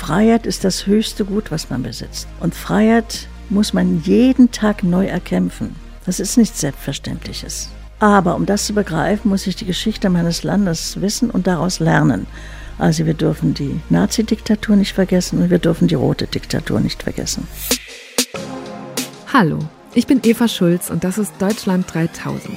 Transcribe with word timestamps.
Freiheit 0.00 0.46
ist 0.46 0.64
das 0.64 0.86
höchste 0.86 1.26
Gut, 1.26 1.50
was 1.50 1.68
man 1.68 1.82
besitzt. 1.82 2.26
Und 2.40 2.54
Freiheit 2.54 3.28
muss 3.50 3.74
man 3.74 4.02
jeden 4.02 4.50
Tag 4.50 4.82
neu 4.82 5.04
erkämpfen. 5.04 5.76
Das 6.06 6.20
ist 6.20 6.38
nichts 6.38 6.58
Selbstverständliches. 6.58 7.68
Aber 7.98 8.34
um 8.34 8.46
das 8.46 8.64
zu 8.64 8.72
begreifen, 8.72 9.28
muss 9.28 9.46
ich 9.46 9.56
die 9.56 9.66
Geschichte 9.66 10.08
meines 10.08 10.42
Landes 10.42 11.02
wissen 11.02 11.30
und 11.30 11.46
daraus 11.46 11.80
lernen. 11.80 12.26
Also 12.78 13.04
wir 13.04 13.12
dürfen 13.12 13.52
die 13.52 13.78
Nazi-Diktatur 13.90 14.74
nicht 14.74 14.94
vergessen 14.94 15.42
und 15.42 15.50
wir 15.50 15.58
dürfen 15.58 15.86
die 15.86 15.96
rote 15.96 16.26
Diktatur 16.26 16.80
nicht 16.80 17.02
vergessen. 17.02 17.46
Hallo, 19.30 19.58
ich 19.92 20.06
bin 20.06 20.20
Eva 20.24 20.48
Schulz 20.48 20.88
und 20.88 21.04
das 21.04 21.18
ist 21.18 21.34
Deutschland 21.38 21.92
3000. 21.92 22.56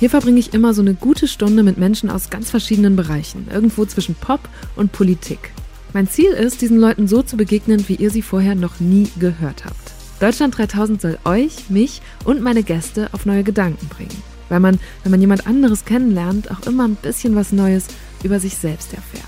Hier 0.00 0.10
verbringe 0.10 0.40
ich 0.40 0.52
immer 0.52 0.74
so 0.74 0.82
eine 0.82 0.94
gute 0.94 1.28
Stunde 1.28 1.62
mit 1.62 1.78
Menschen 1.78 2.10
aus 2.10 2.28
ganz 2.28 2.50
verschiedenen 2.50 2.96
Bereichen, 2.96 3.46
irgendwo 3.52 3.84
zwischen 3.84 4.16
Pop 4.16 4.40
und 4.74 4.90
Politik. 4.90 5.52
Mein 5.94 6.08
Ziel 6.08 6.30
ist, 6.30 6.60
diesen 6.60 6.78
Leuten 6.78 7.08
so 7.08 7.22
zu 7.22 7.36
begegnen, 7.36 7.88
wie 7.88 7.94
ihr 7.94 8.10
sie 8.10 8.22
vorher 8.22 8.54
noch 8.54 8.78
nie 8.78 9.08
gehört 9.18 9.64
habt. 9.64 9.92
Deutschland 10.20 10.58
3000 10.58 11.00
soll 11.00 11.18
euch, 11.24 11.70
mich 11.70 12.02
und 12.24 12.42
meine 12.42 12.62
Gäste 12.62 13.08
auf 13.12 13.24
neue 13.24 13.42
Gedanken 13.42 13.88
bringen. 13.88 14.22
Weil 14.50 14.60
man, 14.60 14.80
wenn 15.02 15.10
man 15.10 15.20
jemand 15.20 15.46
anderes 15.46 15.84
kennenlernt, 15.84 16.50
auch 16.50 16.66
immer 16.66 16.86
ein 16.86 16.96
bisschen 16.96 17.36
was 17.36 17.52
Neues 17.52 17.86
über 18.22 18.38
sich 18.38 18.56
selbst 18.56 18.92
erfährt. 18.92 19.24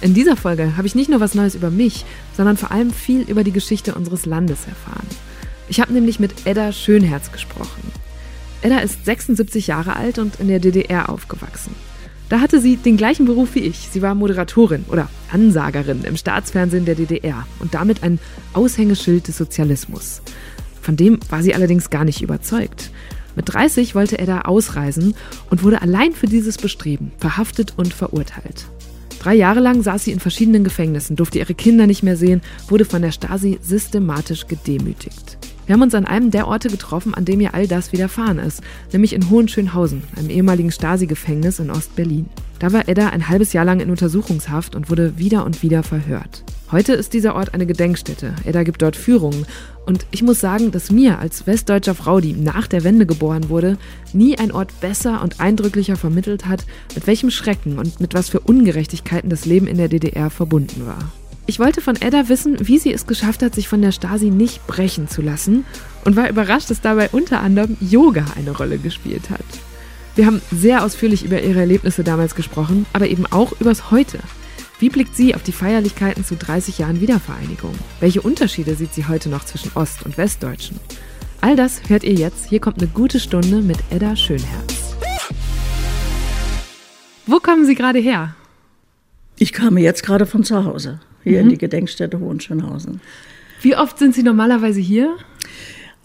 In 0.00 0.14
dieser 0.14 0.36
Folge 0.36 0.76
habe 0.76 0.86
ich 0.86 0.94
nicht 0.94 1.10
nur 1.10 1.20
was 1.20 1.34
Neues 1.34 1.54
über 1.54 1.70
mich, 1.70 2.04
sondern 2.36 2.56
vor 2.56 2.70
allem 2.70 2.90
viel 2.90 3.22
über 3.22 3.44
die 3.44 3.52
Geschichte 3.52 3.94
unseres 3.94 4.24
Landes 4.24 4.66
erfahren. 4.66 5.06
Ich 5.68 5.80
habe 5.80 5.92
nämlich 5.92 6.18
mit 6.18 6.46
Edda 6.46 6.72
Schönherz 6.72 7.30
gesprochen. 7.30 7.82
Edda 8.62 8.78
ist 8.78 9.04
76 9.04 9.66
Jahre 9.66 9.96
alt 9.96 10.18
und 10.18 10.40
in 10.40 10.48
der 10.48 10.60
DDR 10.60 11.08
aufgewachsen. 11.08 11.74
Da 12.32 12.40
hatte 12.40 12.62
sie 12.62 12.78
den 12.78 12.96
gleichen 12.96 13.26
Beruf 13.26 13.56
wie 13.56 13.60
ich. 13.60 13.90
Sie 13.92 14.00
war 14.00 14.14
Moderatorin 14.14 14.86
oder 14.88 15.10
Ansagerin 15.30 16.02
im 16.04 16.16
Staatsfernsehen 16.16 16.86
der 16.86 16.94
DDR 16.94 17.46
und 17.58 17.74
damit 17.74 18.02
ein 18.02 18.18
Aushängeschild 18.54 19.28
des 19.28 19.36
Sozialismus. 19.36 20.22
Von 20.80 20.96
dem 20.96 21.20
war 21.28 21.42
sie 21.42 21.54
allerdings 21.54 21.90
gar 21.90 22.06
nicht 22.06 22.22
überzeugt. 22.22 22.90
Mit 23.36 23.52
30 23.52 23.94
wollte 23.94 24.18
er 24.18 24.24
da 24.24 24.40
ausreisen 24.40 25.14
und 25.50 25.62
wurde 25.62 25.82
allein 25.82 26.14
für 26.14 26.24
dieses 26.24 26.56
Bestreben 26.56 27.12
verhaftet 27.18 27.74
und 27.76 27.92
verurteilt. 27.92 28.64
Drei 29.18 29.34
Jahre 29.34 29.60
lang 29.60 29.82
saß 29.82 30.04
sie 30.04 30.12
in 30.12 30.18
verschiedenen 30.18 30.64
Gefängnissen, 30.64 31.16
durfte 31.16 31.38
ihre 31.38 31.52
Kinder 31.52 31.86
nicht 31.86 32.02
mehr 32.02 32.16
sehen, 32.16 32.40
wurde 32.66 32.86
von 32.86 33.02
der 33.02 33.12
Stasi 33.12 33.58
systematisch 33.60 34.46
gedemütigt. 34.46 35.36
Wir 35.66 35.74
haben 35.74 35.82
uns 35.82 35.94
an 35.94 36.06
einem 36.06 36.30
der 36.30 36.48
Orte 36.48 36.68
getroffen, 36.68 37.14
an 37.14 37.24
dem 37.24 37.40
ihr 37.40 37.54
all 37.54 37.68
das 37.68 37.92
widerfahren 37.92 38.38
ist, 38.38 38.62
nämlich 38.92 39.12
in 39.12 39.30
Hohenschönhausen, 39.30 40.02
einem 40.16 40.30
ehemaligen 40.30 40.72
Stasi-Gefängnis 40.72 41.60
in 41.60 41.70
Ostberlin. 41.70 42.28
Da 42.58 42.72
war 42.72 42.88
Edda 42.88 43.08
ein 43.08 43.28
halbes 43.28 43.52
Jahr 43.52 43.64
lang 43.64 43.80
in 43.80 43.90
Untersuchungshaft 43.90 44.74
und 44.74 44.90
wurde 44.90 45.18
wieder 45.18 45.44
und 45.44 45.62
wieder 45.62 45.82
verhört. 45.82 46.44
Heute 46.72 46.94
ist 46.94 47.12
dieser 47.12 47.34
Ort 47.34 47.54
eine 47.54 47.66
Gedenkstätte. 47.66 48.34
Edda 48.44 48.62
gibt 48.62 48.82
dort 48.82 48.96
Führungen. 48.96 49.46
Und 49.84 50.06
ich 50.10 50.22
muss 50.22 50.40
sagen, 50.40 50.70
dass 50.70 50.90
mir 50.90 51.18
als 51.18 51.46
westdeutscher 51.46 51.94
Frau, 51.94 52.20
die 52.20 52.32
nach 52.32 52.66
der 52.66 52.82
Wende 52.82 53.04
geboren 53.04 53.48
wurde, 53.48 53.78
nie 54.12 54.38
ein 54.38 54.52
Ort 54.52 54.80
besser 54.80 55.22
und 55.22 55.38
eindrücklicher 55.38 55.96
vermittelt 55.96 56.46
hat, 56.46 56.64
mit 56.94 57.06
welchem 57.06 57.30
Schrecken 57.30 57.78
und 57.78 58.00
mit 58.00 58.14
was 58.14 58.30
für 58.30 58.40
Ungerechtigkeiten 58.40 59.28
das 59.28 59.44
Leben 59.44 59.66
in 59.66 59.76
der 59.76 59.88
DDR 59.88 60.30
verbunden 60.30 60.86
war. 60.86 61.12
Ich 61.46 61.58
wollte 61.58 61.80
von 61.80 62.00
Edda 62.00 62.28
wissen, 62.28 62.68
wie 62.68 62.78
sie 62.78 62.92
es 62.92 63.06
geschafft 63.06 63.42
hat, 63.42 63.54
sich 63.54 63.66
von 63.68 63.82
der 63.82 63.92
Stasi 63.92 64.30
nicht 64.30 64.66
brechen 64.66 65.08
zu 65.08 65.22
lassen 65.22 65.64
und 66.04 66.14
war 66.14 66.28
überrascht, 66.28 66.70
dass 66.70 66.80
dabei 66.80 67.08
unter 67.10 67.40
anderem 67.40 67.76
Yoga 67.80 68.24
eine 68.36 68.52
Rolle 68.52 68.78
gespielt 68.78 69.28
hat. 69.30 69.44
Wir 70.14 70.26
haben 70.26 70.40
sehr 70.52 70.84
ausführlich 70.84 71.24
über 71.24 71.42
ihre 71.42 71.60
Erlebnisse 71.60 72.04
damals 72.04 72.34
gesprochen, 72.34 72.86
aber 72.92 73.08
eben 73.08 73.26
auch 73.26 73.52
übers 73.60 73.90
Heute. 73.90 74.18
Wie 74.78 74.88
blickt 74.88 75.16
sie 75.16 75.34
auf 75.34 75.42
die 75.42 75.52
Feierlichkeiten 75.52 76.24
zu 76.24 76.36
30 76.36 76.78
Jahren 76.78 77.00
Wiedervereinigung? 77.00 77.74
Welche 78.00 78.22
Unterschiede 78.22 78.74
sieht 78.74 78.94
sie 78.94 79.06
heute 79.06 79.28
noch 79.28 79.44
zwischen 79.44 79.72
Ost- 79.74 80.04
und 80.04 80.18
Westdeutschen? 80.18 80.78
All 81.40 81.56
das 81.56 81.82
hört 81.88 82.04
ihr 82.04 82.14
jetzt. 82.14 82.48
Hier 82.48 82.60
kommt 82.60 82.78
eine 82.78 82.90
gute 82.90 83.18
Stunde 83.18 83.62
mit 83.62 83.78
Edda 83.90 84.14
Schönherz. 84.14 84.96
Wo 87.26 87.38
kommen 87.38 87.64
Sie 87.64 87.74
gerade 87.74 88.00
her? 88.00 88.34
Ich 89.38 89.52
kam 89.52 89.78
jetzt 89.78 90.02
gerade 90.02 90.26
von 90.26 90.44
zu 90.44 90.64
Hause 90.64 91.00
hier 91.22 91.38
mhm. 91.38 91.44
in 91.44 91.48
die 91.50 91.58
Gedenkstätte 91.58 92.18
Hohenschönhausen. 92.18 93.00
Wie 93.60 93.76
oft 93.76 93.98
sind 93.98 94.14
Sie 94.14 94.22
normalerweise 94.22 94.80
hier? 94.80 95.16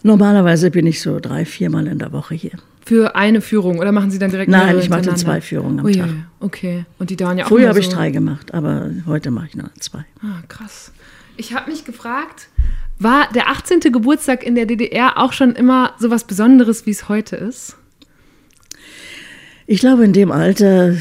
Normalerweise 0.02 0.70
bin 0.70 0.86
ich 0.86 1.00
so 1.00 1.18
drei, 1.18 1.44
viermal 1.44 1.86
in 1.88 1.98
der 1.98 2.12
Woche 2.12 2.34
hier. 2.34 2.52
Für 2.86 3.16
eine 3.16 3.40
Führung 3.40 3.80
oder 3.80 3.92
machen 3.92 4.10
Sie 4.10 4.18
dann 4.18 4.30
direkt 4.30 4.50
Nein, 4.50 4.78
ich 4.78 4.88
mache 4.88 5.14
zwei 5.14 5.40
Führungen 5.40 5.80
am 5.80 5.86
oh, 5.86 5.90
Tag. 5.90 6.08
Okay. 6.40 6.84
Und 6.98 7.10
die 7.10 7.16
dauern 7.16 7.36
ja 7.36 7.44
auch 7.44 7.48
Früher 7.48 7.68
habe 7.68 7.82
so 7.82 7.88
ich 7.88 7.94
drei 7.94 8.10
gemacht, 8.10 8.54
aber 8.54 8.90
heute 9.06 9.30
mache 9.30 9.48
ich 9.48 9.56
nur 9.56 9.70
zwei. 9.80 10.04
Ah, 10.22 10.42
krass. 10.46 10.92
Ich 11.36 11.52
habe 11.52 11.70
mich 11.70 11.84
gefragt, 11.84 12.48
war 12.98 13.28
der 13.34 13.48
18. 13.48 13.80
Geburtstag 13.92 14.44
in 14.44 14.54
der 14.54 14.66
DDR 14.66 15.18
auch 15.18 15.32
schon 15.32 15.54
immer 15.54 15.94
so 15.98 16.10
was 16.10 16.24
Besonderes, 16.24 16.86
wie 16.86 16.90
es 16.90 17.08
heute 17.08 17.36
ist? 17.36 17.76
Ich 19.66 19.80
glaube, 19.80 20.04
in 20.04 20.12
dem 20.12 20.32
Alter 20.32 20.96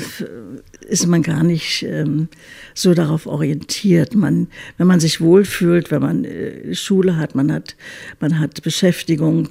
ist 0.87 1.07
man 1.07 1.21
gar 1.21 1.43
nicht 1.43 1.83
ähm, 1.83 2.29
so 2.73 2.93
darauf 2.93 3.27
orientiert. 3.27 4.15
Man, 4.15 4.47
wenn 4.77 4.87
man 4.87 4.99
sich 4.99 5.21
wohlfühlt, 5.21 5.91
wenn 5.91 6.01
man 6.01 6.25
äh, 6.25 6.73
Schule 6.73 7.17
hat, 7.17 7.35
man 7.35 7.51
hat, 7.51 7.75
man 8.19 8.39
hat 8.39 8.63
Beschäftigung, 8.63 9.49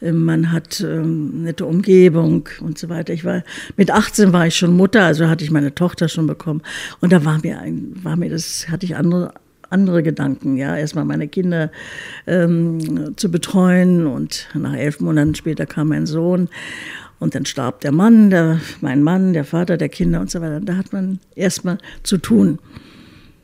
äh, 0.00 0.12
man 0.12 0.52
hat 0.52 0.80
ähm, 0.80 1.42
nette 1.42 1.66
Umgebung 1.66 2.48
und 2.60 2.78
so 2.78 2.88
weiter. 2.88 3.12
Ich 3.12 3.24
war 3.24 3.42
mit 3.76 3.90
18 3.90 4.32
war 4.32 4.46
ich 4.46 4.56
schon 4.56 4.76
Mutter, 4.76 5.04
also 5.04 5.28
hatte 5.28 5.44
ich 5.44 5.50
meine 5.50 5.74
Tochter 5.74 6.08
schon 6.08 6.26
bekommen 6.26 6.62
und 7.00 7.12
da 7.12 7.24
war 7.24 7.40
mir 7.42 7.58
ein, 7.60 7.92
war 8.02 8.16
mir 8.16 8.30
das 8.30 8.68
hatte 8.68 8.86
ich 8.86 8.96
andere 8.96 9.34
andere 9.68 10.04
Gedanken, 10.04 10.56
ja, 10.56 10.76
erstmal 10.76 11.04
meine 11.04 11.26
Kinder 11.26 11.72
ähm, 12.28 13.16
zu 13.16 13.32
betreuen 13.32 14.06
und 14.06 14.48
nach 14.54 14.74
elf 14.74 15.00
Monaten 15.00 15.34
später 15.34 15.66
kam 15.66 15.88
mein 15.88 16.06
Sohn 16.06 16.48
und 17.18 17.34
dann 17.34 17.46
starb 17.46 17.80
der 17.80 17.92
Mann, 17.92 18.30
der, 18.30 18.60
mein 18.80 19.02
Mann, 19.02 19.32
der 19.32 19.44
Vater 19.44 19.76
der 19.76 19.88
Kinder 19.88 20.20
und 20.20 20.30
so 20.30 20.40
weiter. 20.40 20.60
Da 20.60 20.76
hat 20.76 20.92
man 20.92 21.18
erstmal 21.34 21.78
zu 22.02 22.18
tun. 22.18 22.58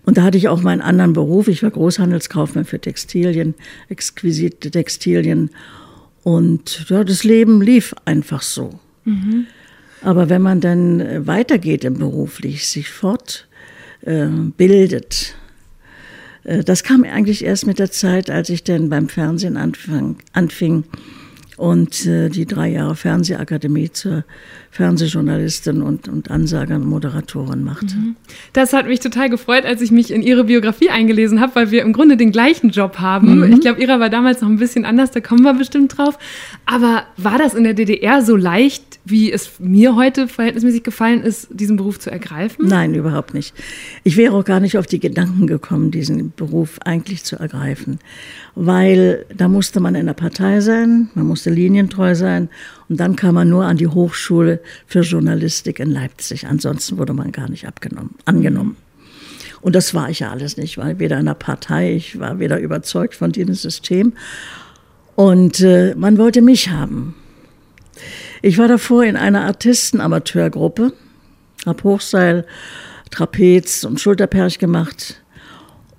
Und 0.05 0.19
da 0.19 0.22
hatte 0.22 0.37
ich 0.37 0.49
auch 0.49 0.62
meinen 0.62 0.83
anderen 0.83 1.12
Beruf. 1.12 1.49
Ich 1.49 1.62
war 1.62 1.71
Großhandelskaufmann 1.71 2.65
für 2.65 2.81
Textilien, 2.81 3.55
exquisite 3.88 4.71
Textilien. 4.71 5.50
Und 6.22 6.87
ja, 6.88 7.05
das 7.05 7.25
Leben 7.25 7.62
lief 7.62 7.94
einfach 8.05 8.43
so. 8.43 8.78
Mhm. 9.05 9.47
Aber 10.03 10.28
wenn 10.28 10.43
man 10.43 10.61
dann 10.61 11.00
äh, 11.00 11.27
weitergeht 11.27 11.84
im 11.84 11.94
Beruflich, 11.94 12.69
sich 12.69 12.91
fortbildet, 12.91 15.37
äh, 16.44 16.59
äh, 16.59 16.65
das 16.65 16.82
kam 16.82 17.05
eigentlich 17.05 17.44
erst 17.44 17.66
mit 17.66 17.78
der 17.78 17.93
Zeit, 17.93 18.31
als 18.31 18.50
ich 18.50 18.65
dann 18.65 18.88
beim 18.88 19.09
Fernsehen 19.09 19.56
anfang, 19.56 20.16
anfing 20.32 20.82
und 21.62 22.06
äh, 22.06 22.28
die 22.28 22.45
drei 22.45 22.71
Jahre 22.71 22.97
Fernsehakademie 22.97 23.93
zur 23.93 24.25
Fernsehjournalistin 24.73 25.81
und, 25.81 26.09
und 26.09 26.28
Ansager 26.28 26.75
und 26.75 26.84
Moderatorin 26.87 27.62
machte. 27.62 27.95
Mhm. 27.95 28.17
Das 28.53 28.73
hat 28.73 28.89
mich 28.89 28.99
total 28.99 29.31
gefreut, 29.31 29.65
als 29.65 29.81
ich 29.81 29.93
mich 29.93 30.11
in 30.11 30.23
Ihre 30.23 30.43
Biografie 30.43 30.91
eingelesen 30.91 31.41
habe, 31.41 31.55
weil 31.55 31.71
wir 31.71 31.83
im 31.83 31.93
Grunde 31.93 32.17
den 32.17 32.33
gleichen 32.33 32.71
Job 32.71 32.99
haben. 32.99 33.37
Mhm. 33.37 33.53
Ich 33.53 33.61
glaube, 33.61 33.81
Ihrer 33.81 34.00
war 34.00 34.11
damals 34.11 34.41
noch 34.41 34.49
ein 34.49 34.56
bisschen 34.56 34.84
anders, 34.84 35.12
da 35.12 35.21
kommen 35.21 35.43
wir 35.43 35.55
bestimmt 35.55 35.97
drauf. 35.97 36.19
Aber 36.67 37.05
war 37.17 37.39
das 37.39 37.55
in 37.55 37.62
der 37.62 37.75
DDR 37.75 38.23
so 38.23 38.34
leicht, 38.34 38.99
wie 39.05 39.31
es 39.31 39.61
mir 39.61 39.94
heute 39.94 40.27
verhältnismäßig 40.27 40.83
gefallen 40.83 41.23
ist, 41.23 41.47
diesen 41.53 41.77
Beruf 41.77 42.00
zu 42.00 42.11
ergreifen? 42.11 42.67
Nein, 42.67 42.93
überhaupt 42.94 43.34
nicht. 43.34 43.55
Ich 44.03 44.17
wäre 44.17 44.34
auch 44.34 44.44
gar 44.44 44.59
nicht 44.59 44.79
auf 44.79 44.87
die 44.87 44.99
Gedanken 44.99 45.47
gekommen, 45.47 45.93
diesen 45.93 46.33
Beruf 46.34 46.81
eigentlich 46.84 47.23
zu 47.23 47.37
ergreifen, 47.37 48.00
weil 48.55 49.25
da 49.35 49.49
musste 49.49 49.81
man 49.81 49.95
in 49.95 50.07
der 50.07 50.13
Partei 50.13 50.61
sein, 50.61 51.09
man 51.15 51.27
musste 51.27 51.51
linientreu 51.51 52.15
sein 52.15 52.51
und 52.89 53.01
dann 53.01 53.17
kam 53.17 53.35
man 53.35 53.49
nur 53.49 53.65
an 53.65 53.79
die 53.79 53.87
Hochschule 53.87 54.61
für 54.87 55.01
Journalistik 55.01 55.81
in 55.81 55.91
Leipzig. 55.91 56.47
Ansonsten 56.47 56.99
wurde 56.99 57.15
man 57.15 57.33
gar 57.33 57.49
nicht 57.49 57.67
abgenommen, 57.67 58.15
angenommen. 58.25 58.77
Und 59.62 59.75
das 59.75 59.95
war 59.95 60.11
ich 60.11 60.21
ja 60.21 60.31
alles 60.31 60.57
nicht, 60.57 60.76
weil 60.76 60.99
weder 60.99 61.19
in 61.21 61.26
der 61.26 61.35
Partei, 61.35 61.94
ich 61.94 62.19
war 62.19 62.38
weder 62.41 62.59
überzeugt 62.59 63.15
von 63.15 63.32
diesem 63.32 63.55
System. 63.55 64.12
Und 65.15 65.61
äh, 65.61 65.94
man 65.94 66.19
wollte 66.19 66.43
mich 66.43 66.69
haben. 66.69 67.15
Ich 68.43 68.59
war 68.59 68.67
davor 68.67 69.05
in 69.05 69.17
einer 69.17 69.44
Artisten-Amateurgruppe, 69.44 70.93
habe 71.65 71.85
Hochseil, 71.85 72.44
Trapez 73.11 73.85
und 73.85 74.00
Schulterperch 74.00 74.59
gemacht 74.59 75.22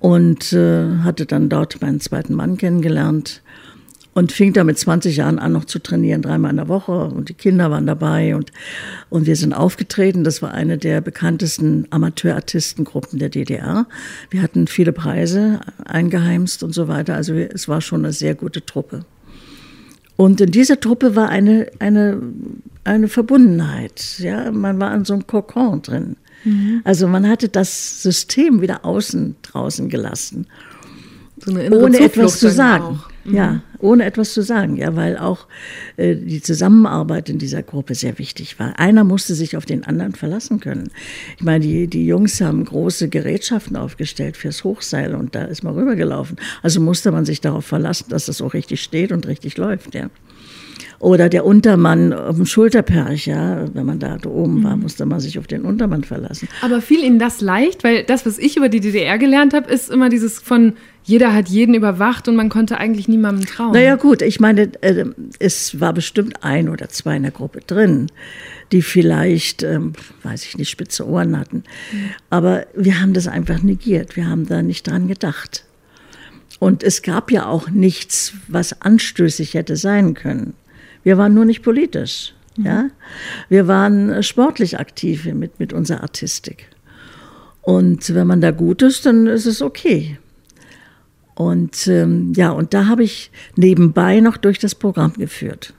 und 0.04 0.52
äh, 0.52 0.98
hatte 0.98 1.26
dann 1.26 1.48
dort 1.48 1.82
meinen 1.82 2.02
zweiten 2.02 2.34
Mann 2.34 2.58
kennengelernt 2.58 3.42
und 4.14 4.34
fing 4.34 4.52
da 4.52 4.66
mit 4.66 4.78
20 4.78 5.16
Jahren 5.16 5.40
an, 5.40 5.54
noch 5.54 5.64
zu 5.64 5.80
trainieren, 5.80 6.22
dreimal 6.22 6.52
in 6.52 6.58
der 6.58 6.68
Woche. 6.68 7.06
Und 7.06 7.30
die 7.30 7.34
Kinder 7.34 7.72
waren 7.72 7.88
dabei 7.88 8.36
und, 8.36 8.52
und 9.10 9.28
wir 9.28 9.38
sind 9.38 9.54
aufgetreten. 9.54 10.26
Das 10.26 10.42
war 10.42 10.52
eine 10.52 10.78
der 10.78 11.00
bekanntesten 11.00 11.88
Amateurartistengruppen 11.90 13.18
der 13.18 13.30
DDR. 13.30 13.88
Wir 14.30 14.42
hatten 14.42 14.68
viele 14.68 14.92
Preise 14.92 15.62
eingeheimst 15.86 16.64
und 16.64 16.74
so 16.74 16.90
weiter. 16.90 17.16
Also 17.16 17.34
es 17.36 17.70
war 17.70 17.80
schon 17.80 18.04
eine 18.04 18.12
sehr 18.12 18.36
gute 18.36 18.66
Truppe. 18.66 19.06
Und 20.18 20.42
in 20.42 20.52
dieser 20.52 20.82
Truppe 20.82 21.16
war 21.16 21.30
eine, 21.30 21.68
eine, 21.80 22.22
eine 22.84 23.08
Verbundenheit. 23.08 24.20
Ja? 24.20 24.52
Man 24.52 24.82
war 24.82 24.94
in 24.94 25.06
so 25.06 25.14
einem 25.14 25.28
Kokon 25.28 25.82
drin. 25.82 26.18
Mhm. 26.44 26.82
Also 26.84 27.08
man 27.08 27.28
hatte 27.28 27.50
das 27.50 28.02
System 28.02 28.62
wieder 28.62 28.86
außen 28.86 29.36
draußen 29.42 29.90
gelassen. 29.90 30.48
So 31.38 31.52
ohne 31.52 32.00
etwas 32.00 32.40
zu 32.40 32.50
sagen. 32.50 33.02
Mhm. 33.26 33.36
Ja, 33.36 33.62
ohne 33.80 34.04
etwas 34.04 34.34
zu 34.34 34.42
sagen, 34.42 34.76
ja, 34.76 34.96
weil 34.96 35.18
auch 35.18 35.48
äh, 35.96 36.16
die 36.16 36.42
Zusammenarbeit 36.42 37.30
in 37.30 37.38
dieser 37.38 37.64
Gruppe 37.64 37.96
sehr 37.96 38.18
wichtig 38.20 38.60
war. 38.60 38.80
Einer 38.80 39.04
musste 39.04 39.34
sich 39.34 39.56
auf 39.56 39.66
den 39.66 39.86
anderen 39.86 40.14
verlassen 40.14 40.60
können. 40.60 40.90
Ich 41.38 41.44
meine, 41.44 41.64
die, 41.64 41.88
die 41.88 42.06
Jungs 42.06 42.42
haben 42.42 42.66
große 42.66 43.08
Gerätschaften 43.08 43.78
aufgestellt 43.78 44.36
fürs 44.36 44.64
Hochseil 44.64 45.16
und 45.16 45.36
da 45.36 45.44
ist 45.46 45.64
man 45.64 45.74
rübergelaufen. 45.74 46.38
Also 46.62 46.82
musste 46.82 47.12
man 47.12 47.26
sich 47.26 47.40
darauf 47.40 47.66
verlassen, 47.66 48.06
dass 48.10 48.26
das 48.26 48.42
auch 48.42 48.54
richtig 48.54 48.82
steht 48.84 49.12
und 49.12 49.28
richtig 49.28 49.58
läuft, 49.58 49.96
ja. 49.96 50.10
Oder 51.04 51.28
der 51.28 51.46
Untermann 51.46 52.14
auf 52.14 52.38
dem 52.38 52.46
Schulterperch, 52.46 53.28
ja, 53.28 53.66
wenn 53.74 53.86
man 53.86 54.00
da 54.00 54.18
oben 54.26 54.64
war, 54.64 54.78
mhm. 54.78 54.84
musste 54.84 55.06
man 55.06 55.20
sich 55.20 55.38
auf 55.38 55.48
den 55.48 55.64
Untermann 55.64 56.06
verlassen. 56.06 56.48
Aber 56.62 56.80
fiel 56.80 57.04
Ihnen 57.04 57.20
das 57.20 57.42
leicht? 57.42 57.84
Weil 57.84 58.06
das, 58.06 58.26
was 58.26 58.38
ich 58.38 58.56
über 58.56 58.70
die 58.70 58.80
DDR 58.80 59.18
gelernt 59.18 59.54
habe, 59.54 59.70
ist 59.70 59.92
immer 59.92 60.08
dieses 60.08 60.40
von 60.40 60.74
jeder 61.04 61.34
hat 61.34 61.50
jeden 61.50 61.76
überwacht 61.76 62.30
und 62.30 62.38
man 62.38 62.48
konnte 62.48 62.78
eigentlich 62.78 63.10
niemandem 63.10 63.46
trauen. 63.46 63.74
Naja 63.74 63.98
gut, 63.98 64.22
ich 64.22 64.40
meine, 64.40 64.72
äh, 64.82 65.04
es 65.40 65.82
war 65.82 65.92
bestimmt 65.92 66.42
ein 66.42 66.70
oder 66.70 66.88
zwei 66.88 67.18
in 67.18 67.24
der 67.24 67.34
Gruppe 67.34 67.60
drin, 67.68 68.08
die 68.72 68.82
vielleicht, 68.82 69.62
ähm, 69.62 69.92
weiß 70.24 70.46
ich 70.46 70.58
nicht, 70.58 70.70
spitze 70.70 71.06
Ohren 71.06 71.38
hatten. 71.38 71.64
Mhm. 71.92 72.10
Aber 72.30 72.66
wir 72.74 73.02
haben 73.02 73.12
das 73.12 73.28
einfach 73.28 73.62
negiert, 73.62 74.16
wir 74.16 74.30
haben 74.30 74.46
da 74.46 74.62
nicht 74.62 74.88
dran 74.88 75.10
gedacht. 75.10 75.66
Und 76.60 76.82
es 76.82 77.02
gab 77.02 77.30
ja 77.30 77.46
auch 77.46 77.70
nichts, 77.70 78.36
was 78.48 78.82
anstößig 78.82 79.54
hätte 79.54 79.76
sein 79.76 80.14
können. 80.14 80.54
Wir 81.04 81.18
waren 81.18 81.34
nur 81.34 81.46
nicht 81.46 81.62
politisch. 81.62 82.34
Mhm. 82.58 82.66
Ja? 82.66 82.90
Wir 83.50 83.68
waren 83.68 84.24
sportlich 84.24 84.80
aktiv 84.80 85.26
mit, 85.26 85.60
mit 85.60 85.74
unserer 85.74 86.02
Artistik. 86.02 86.70
Und 87.62 88.14
wenn 88.14 88.28
man 88.28 88.42
da 88.42 88.52
gut 88.52 88.82
ist, 88.82 89.06
dann 89.06 89.28
ist 89.28 89.46
es 89.46 89.62
okay. 89.62 90.18
Und 91.36 91.88
ähm, 91.88 92.34
ja, 92.36 92.52
und 92.52 92.74
da 92.74 92.88
habe 92.88 93.04
ich 93.04 93.32
nebenbei 93.56 94.20
noch 94.20 94.38
durch 94.38 94.60
das 94.60 94.76
Programm 94.76 95.14
geführt, 95.14 95.74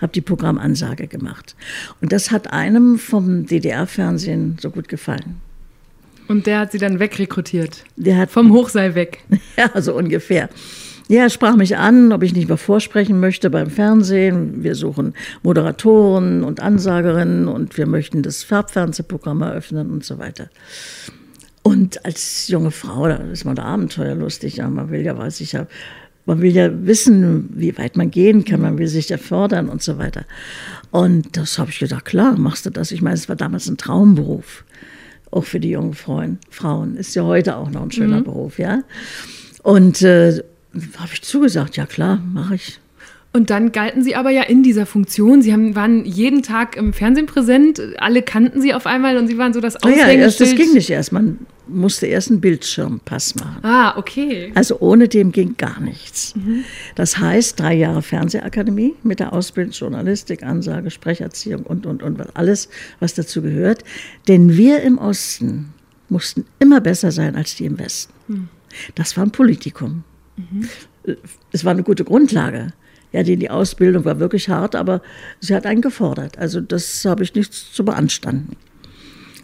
habe 0.00 0.12
die 0.12 0.20
Programmansage 0.20 1.06
gemacht. 1.06 1.54
Und 2.00 2.12
das 2.12 2.30
hat 2.30 2.52
einem 2.52 2.98
vom 2.98 3.46
DDR-Fernsehen 3.46 4.56
so 4.60 4.70
gut 4.70 4.88
gefallen. 4.88 5.40
Und 6.28 6.46
der 6.46 6.60
hat 6.60 6.72
sie 6.72 6.78
dann 6.78 6.98
wegrekrutiert? 6.98 7.84
Der 7.96 8.16
hat 8.16 8.30
vom 8.30 8.52
Hochseil 8.52 8.94
weg? 8.94 9.22
Ja, 9.56 9.80
so 9.80 9.94
ungefähr. 9.94 10.48
Ja, 11.08 11.22
er 11.22 11.30
sprach 11.30 11.54
mich 11.54 11.76
an, 11.76 12.12
ob 12.12 12.24
ich 12.24 12.34
nicht 12.34 12.48
mal 12.48 12.56
vorsprechen 12.56 13.20
möchte 13.20 13.48
beim 13.48 13.70
Fernsehen. 13.70 14.64
Wir 14.64 14.74
suchen 14.74 15.14
Moderatoren 15.44 16.42
und 16.42 16.58
Ansagerinnen 16.60 17.46
und 17.46 17.78
wir 17.78 17.86
möchten 17.86 18.22
das 18.22 18.42
Farbfernsehprogramm 18.42 19.42
eröffnen 19.42 19.90
und 19.90 20.04
so 20.04 20.18
weiter. 20.18 20.48
Und 21.62 22.04
als 22.04 22.48
junge 22.48 22.72
Frau, 22.72 23.06
da 23.06 23.16
ist 23.16 23.44
man 23.44 23.54
da 23.54 23.64
abenteuerlustig. 23.64 24.56
Ja, 24.56 24.68
man 24.68 24.90
will 24.90 25.02
ja, 25.02 25.16
weiß 25.16 25.40
ich 25.42 25.52
ja, 25.52 25.68
man 26.24 26.42
will 26.42 26.52
ja 26.52 26.70
wissen, 26.84 27.50
wie 27.54 27.78
weit 27.78 27.96
man 27.96 28.10
gehen 28.10 28.44
kann, 28.44 28.60
man 28.60 28.76
will 28.76 28.88
sich 28.88 29.08
ja 29.08 29.16
fördern 29.16 29.68
und 29.68 29.82
so 29.82 29.98
weiter. 29.98 30.24
Und 30.90 31.36
das 31.36 31.58
habe 31.58 31.70
ich 31.70 31.78
gesagt, 31.78 32.06
klar, 32.06 32.36
machst 32.36 32.66
du 32.66 32.70
das. 32.70 32.90
Ich 32.90 33.00
meine, 33.00 33.14
es 33.14 33.28
war 33.28 33.36
damals 33.36 33.68
ein 33.68 33.76
Traumberuf, 33.76 34.64
auch 35.30 35.44
für 35.44 35.60
die 35.60 35.70
jungen 35.70 35.94
Frauen. 35.94 36.38
Frauen 36.50 36.96
ist 36.96 37.14
ja 37.14 37.22
heute 37.22 37.56
auch 37.56 37.70
noch 37.70 37.82
ein 37.82 37.92
schöner 37.92 38.20
mhm. 38.20 38.24
Beruf, 38.24 38.58
ja. 38.58 38.82
Und 39.62 40.02
äh, 40.02 40.42
habe 40.98 41.10
ich 41.12 41.22
zugesagt, 41.22 41.76
ja 41.76 41.86
klar, 41.86 42.22
mache 42.32 42.56
ich. 42.56 42.80
Und 43.36 43.50
dann 43.50 43.70
galten 43.70 44.02
Sie 44.02 44.16
aber 44.16 44.30
ja 44.30 44.44
in 44.44 44.62
dieser 44.62 44.86
Funktion. 44.86 45.42
Sie 45.42 45.52
haben, 45.52 45.74
waren 45.74 46.06
jeden 46.06 46.42
Tag 46.42 46.74
im 46.74 46.94
Fernsehen 46.94 47.26
präsent. 47.26 47.82
Alle 47.98 48.22
kannten 48.22 48.62
Sie 48.62 48.72
auf 48.72 48.86
einmal 48.86 49.18
und 49.18 49.26
Sie 49.26 49.36
waren 49.36 49.52
so 49.52 49.60
das 49.60 49.76
Aushängeschild. 49.76 50.40
Ja, 50.40 50.46
das 50.46 50.54
ging 50.54 50.72
nicht 50.72 50.88
erst. 50.88 51.12
Man 51.12 51.40
musste 51.66 52.06
erst 52.06 52.30
einen 52.30 52.40
Bildschirmpass 52.40 53.34
machen. 53.34 53.62
Ah, 53.62 53.98
okay. 53.98 54.52
Also 54.54 54.80
ohne 54.80 55.06
dem 55.06 55.32
ging 55.32 55.54
gar 55.58 55.80
nichts. 55.80 56.34
Mhm. 56.34 56.64
Das 56.94 57.18
heißt, 57.18 57.60
drei 57.60 57.74
Jahre 57.74 58.00
Fernsehakademie 58.00 58.94
mit 59.02 59.20
der 59.20 59.34
Ausbildung 59.34 59.72
Journalistik, 59.72 60.42
Ansage, 60.42 60.90
Sprecherziehung 60.90 61.64
und, 61.64 61.84
und, 61.84 62.02
und 62.02 62.22
alles, 62.34 62.70
was 63.00 63.12
dazu 63.12 63.42
gehört. 63.42 63.84
Denn 64.28 64.56
wir 64.56 64.80
im 64.80 64.96
Osten 64.96 65.74
mussten 66.08 66.46
immer 66.58 66.80
besser 66.80 67.12
sein 67.12 67.36
als 67.36 67.54
die 67.56 67.66
im 67.66 67.78
Westen. 67.78 68.14
Mhm. 68.28 68.48
Das 68.94 69.14
war 69.18 69.26
ein 69.26 69.30
Politikum. 69.30 70.04
Mhm. 70.36 70.68
Es 71.52 71.64
war 71.64 71.72
eine 71.72 71.82
gute 71.82 72.04
Grundlage. 72.04 72.72
Ja, 73.12 73.22
die, 73.22 73.36
die 73.36 73.50
Ausbildung 73.50 74.04
war 74.04 74.18
wirklich 74.18 74.48
hart, 74.48 74.74
aber 74.74 75.00
sie 75.40 75.54
hat 75.54 75.64
einen 75.64 75.80
gefordert. 75.80 76.38
Also 76.38 76.60
das 76.60 77.04
habe 77.04 77.22
ich 77.22 77.34
nichts 77.34 77.72
zu 77.72 77.84
beanstanden. 77.84 78.56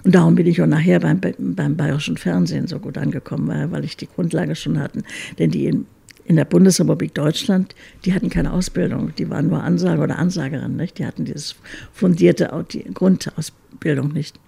Und 0.04 0.14
darum 0.14 0.34
bin 0.34 0.46
ich 0.46 0.60
auch 0.60 0.66
nachher 0.66 1.00
beim, 1.00 1.20
beim 1.38 1.76
bayerischen 1.76 2.16
Fernsehen 2.16 2.66
so 2.66 2.78
gut 2.78 2.98
angekommen, 2.98 3.70
weil 3.70 3.84
ich 3.84 3.96
die 3.96 4.08
Grundlage 4.08 4.56
schon 4.56 4.80
hatte. 4.80 5.02
Denn 5.38 5.50
die 5.50 5.66
in, 5.66 5.86
in 6.24 6.36
der 6.36 6.44
Bundesrepublik 6.44 7.14
Deutschland, 7.14 7.74
die 8.04 8.12
hatten 8.12 8.28
keine 8.28 8.52
Ausbildung, 8.52 9.12
die 9.16 9.30
waren 9.30 9.48
nur 9.48 9.62
Ansager 9.62 10.02
oder 10.02 10.18
Ansagerin, 10.18 10.76
nicht? 10.76 10.98
Die 10.98 11.06
hatten 11.06 11.24
dieses 11.24 11.54
fundierte 11.92 12.50
die 12.72 12.84
Grundausbildung 12.92 14.12
nicht. 14.12 14.40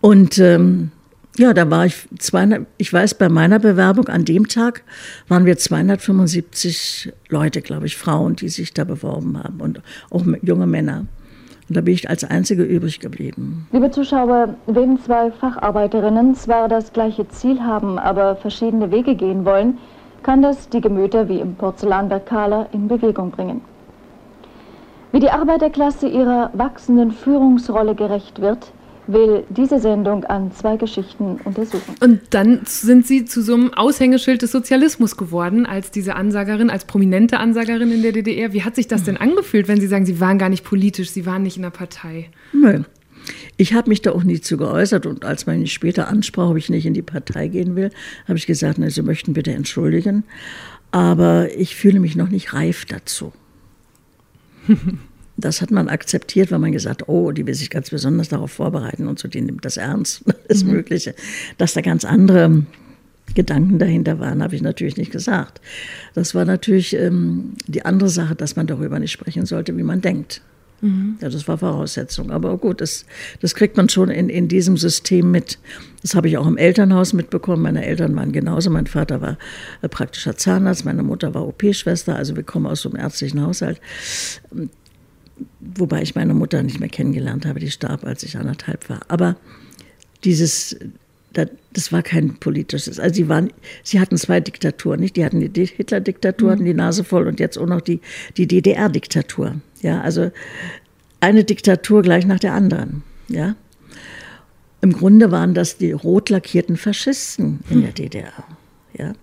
Und 0.00 0.38
ähm, 0.38 0.90
ja, 1.38 1.54
da 1.54 1.70
war 1.70 1.86
ich 1.86 2.08
200, 2.18 2.66
ich 2.76 2.92
weiß, 2.92 3.14
bei 3.14 3.28
meiner 3.28 3.58
Bewerbung 3.58 4.08
an 4.08 4.24
dem 4.24 4.48
Tag 4.48 4.82
waren 5.28 5.46
wir 5.46 5.56
275 5.56 7.12
Leute, 7.28 7.62
glaube 7.62 7.86
ich, 7.86 7.96
Frauen, 7.96 8.36
die 8.36 8.48
sich 8.48 8.74
da 8.74 8.84
beworben 8.84 9.42
haben 9.42 9.60
und 9.60 9.80
auch 10.10 10.24
junge 10.42 10.66
Männer. 10.66 11.06
Und 11.68 11.76
da 11.76 11.80
bin 11.80 11.94
ich 11.94 12.10
als 12.10 12.24
Einzige 12.24 12.64
übrig 12.64 13.00
geblieben. 13.00 13.66
Liebe 13.72 13.90
Zuschauer, 13.90 14.56
wenn 14.66 14.98
zwei 14.98 15.30
Facharbeiterinnen 15.30 16.34
zwar 16.34 16.68
das 16.68 16.92
gleiche 16.92 17.26
Ziel 17.28 17.60
haben, 17.60 17.98
aber 17.98 18.36
verschiedene 18.36 18.90
Wege 18.90 19.14
gehen 19.14 19.46
wollen, 19.46 19.78
kann 20.22 20.42
das 20.42 20.68
die 20.68 20.82
Gemüter 20.82 21.28
wie 21.28 21.40
im 21.40 21.54
Porzellanberg 21.54 22.26
Kahler 22.26 22.68
in 22.72 22.88
Bewegung 22.88 23.30
bringen. 23.30 23.62
Wie 25.12 25.20
die 25.20 25.30
Arbeiterklasse 25.30 26.08
ihrer 26.08 26.50
wachsenden 26.52 27.10
Führungsrolle 27.10 27.94
gerecht 27.94 28.40
wird, 28.40 28.72
will 29.06 29.44
diese 29.48 29.80
Sendung 29.80 30.24
an 30.24 30.52
zwei 30.52 30.76
Geschichten 30.76 31.40
untersuchen. 31.44 31.94
Und 32.00 32.20
dann 32.30 32.60
sind 32.64 33.06
Sie 33.06 33.24
zu 33.24 33.42
so 33.42 33.54
einem 33.54 33.74
Aushängeschild 33.74 34.42
des 34.42 34.52
Sozialismus 34.52 35.16
geworden, 35.16 35.66
als 35.66 35.90
diese 35.90 36.14
Ansagerin, 36.14 36.70
als 36.70 36.84
prominente 36.84 37.38
Ansagerin 37.38 37.90
in 37.90 38.02
der 38.02 38.12
DDR. 38.12 38.52
Wie 38.52 38.62
hat 38.62 38.76
sich 38.76 38.86
das 38.86 39.04
denn 39.04 39.16
angefühlt, 39.16 39.68
wenn 39.68 39.80
Sie 39.80 39.86
sagen, 39.86 40.06
Sie 40.06 40.20
waren 40.20 40.38
gar 40.38 40.48
nicht 40.48 40.64
politisch, 40.64 41.10
Sie 41.10 41.26
waren 41.26 41.42
nicht 41.42 41.56
in 41.56 41.62
der 41.62 41.70
Partei? 41.70 42.30
Nö. 42.52 42.82
Ich 43.56 43.74
habe 43.74 43.88
mich 43.88 44.02
da 44.02 44.12
auch 44.12 44.24
nie 44.24 44.40
zu 44.40 44.56
geäußert 44.56 45.06
und 45.06 45.24
als 45.24 45.46
man 45.46 45.60
mich 45.60 45.72
später 45.72 46.08
ansprach, 46.08 46.50
ob 46.50 46.56
ich 46.56 46.70
nicht 46.70 46.86
in 46.86 46.94
die 46.94 47.02
Partei 47.02 47.48
gehen 47.48 47.76
will, 47.76 47.90
habe 48.26 48.36
ich 48.36 48.46
gesagt, 48.46 48.78
na, 48.78 48.90
Sie 48.90 49.02
möchten 49.02 49.32
bitte 49.32 49.52
entschuldigen, 49.52 50.24
aber 50.90 51.48
ich 51.56 51.76
fühle 51.76 52.00
mich 52.00 52.16
noch 52.16 52.30
nicht 52.30 52.52
reif 52.52 52.84
dazu. 52.84 53.32
Das 55.42 55.60
hat 55.60 55.70
man 55.70 55.88
akzeptiert, 55.88 56.50
weil 56.50 56.58
man 56.58 56.72
gesagt, 56.72 57.08
oh, 57.08 57.32
die 57.32 57.46
will 57.46 57.54
sich 57.54 57.68
ganz 57.68 57.90
besonders 57.90 58.28
darauf 58.28 58.52
vorbereiten 58.52 59.08
und 59.08 59.18
so, 59.18 59.28
die 59.28 59.40
nimmt 59.40 59.64
das 59.64 59.76
ernst, 59.76 60.24
das 60.48 60.64
mhm. 60.64 60.72
Mögliche. 60.72 61.14
Dass 61.58 61.74
da 61.74 61.80
ganz 61.80 62.04
andere 62.04 62.64
Gedanken 63.34 63.78
dahinter 63.78 64.18
waren, 64.18 64.42
habe 64.42 64.54
ich 64.54 64.62
natürlich 64.62 64.96
nicht 64.96 65.12
gesagt. 65.12 65.60
Das 66.14 66.34
war 66.34 66.44
natürlich 66.44 66.94
ähm, 66.94 67.54
die 67.66 67.84
andere 67.84 68.08
Sache, 68.08 68.34
dass 68.34 68.56
man 68.56 68.66
darüber 68.66 68.98
nicht 68.98 69.12
sprechen 69.12 69.46
sollte, 69.46 69.76
wie 69.76 69.82
man 69.82 70.00
denkt. 70.00 70.42
Mhm. 70.80 71.16
Ja, 71.20 71.28
das 71.28 71.48
war 71.48 71.58
Voraussetzung. 71.58 72.30
Aber 72.30 72.58
gut, 72.58 72.80
das, 72.80 73.06
das 73.40 73.54
kriegt 73.54 73.76
man 73.76 73.88
schon 73.88 74.10
in, 74.10 74.28
in 74.28 74.48
diesem 74.48 74.76
System 74.76 75.30
mit. 75.30 75.58
Das 76.02 76.14
habe 76.14 76.28
ich 76.28 76.36
auch 76.36 76.46
im 76.46 76.58
Elternhaus 76.58 77.12
mitbekommen. 77.12 77.62
Meine 77.62 77.86
Eltern 77.86 78.14
waren 78.16 78.32
genauso. 78.32 78.68
Mein 78.70 78.86
Vater 78.86 79.20
war 79.20 79.38
äh, 79.80 79.88
praktischer 79.88 80.36
Zahnarzt, 80.36 80.84
meine 80.84 81.02
Mutter 81.02 81.34
war 81.34 81.46
OP-Schwester. 81.46 82.16
Also 82.16 82.36
wir 82.36 82.42
kommen 82.42 82.66
aus 82.66 82.82
so 82.82 82.90
einem 82.90 83.00
ärztlichen 83.00 83.40
Haushalt 83.42 83.80
wobei 85.60 86.02
ich 86.02 86.14
meine 86.14 86.34
Mutter 86.34 86.62
nicht 86.62 86.80
mehr 86.80 86.88
kennengelernt 86.88 87.46
habe, 87.46 87.60
die 87.60 87.70
starb, 87.70 88.04
als 88.04 88.22
ich 88.22 88.36
anderthalb 88.36 88.88
war. 88.88 89.00
Aber 89.08 89.36
dieses, 90.24 90.76
das 91.32 91.92
war 91.92 92.02
kein 92.02 92.36
politisches. 92.36 92.98
Also 92.98 93.14
sie 93.14 93.28
waren, 93.28 93.52
sie 93.82 94.00
hatten 94.00 94.16
zwei 94.16 94.40
Diktaturen, 94.40 95.00
nicht? 95.00 95.16
Die 95.16 95.24
hatten 95.24 95.52
die 95.52 95.66
Hitler-Diktatur, 95.66 96.48
mhm. 96.48 96.52
hatten 96.52 96.64
die 96.64 96.74
Nase 96.74 97.04
voll 97.04 97.26
und 97.26 97.40
jetzt 97.40 97.58
auch 97.58 97.66
noch 97.66 97.80
die, 97.80 98.00
die 98.36 98.46
DDR-Diktatur. 98.46 99.56
Ja, 99.80 100.00
also 100.00 100.30
eine 101.20 101.44
Diktatur 101.44 102.02
gleich 102.02 102.26
nach 102.26 102.40
der 102.40 102.54
anderen. 102.54 103.02
Ja. 103.28 103.56
Im 104.80 104.92
Grunde 104.92 105.30
waren 105.30 105.54
das 105.54 105.78
die 105.78 105.92
rot 105.92 106.28
lackierten 106.28 106.76
Faschisten 106.76 107.60
in 107.70 107.82
der 107.82 107.92
DDR. 107.92 108.32
Ja. 108.98 109.14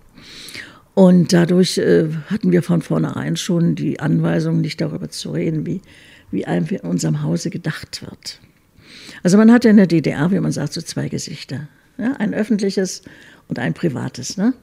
Und 0.94 1.32
dadurch 1.32 1.78
äh, 1.78 2.08
hatten 2.26 2.52
wir 2.52 2.62
von 2.62 2.82
vornherein 2.82 3.36
schon 3.36 3.74
die 3.74 4.00
Anweisung, 4.00 4.60
nicht 4.60 4.80
darüber 4.80 5.08
zu 5.08 5.30
reden, 5.32 5.64
wie, 5.66 5.80
wie 6.30 6.46
einem 6.46 6.66
in 6.66 6.80
unserem 6.80 7.22
Hause 7.22 7.50
gedacht 7.50 8.02
wird. 8.02 8.40
Also 9.22 9.36
man 9.36 9.52
hatte 9.52 9.68
in 9.68 9.76
der 9.76 9.86
DDR, 9.86 10.30
wie 10.30 10.40
man 10.40 10.52
sagt, 10.52 10.72
so 10.72 10.82
zwei 10.82 11.08
Gesichter. 11.08 11.68
Ja, 11.98 12.14
ein 12.14 12.34
öffentliches 12.34 13.02
und 13.48 13.58
ein 13.58 13.74
privates. 13.74 14.36
Ne? 14.36 14.54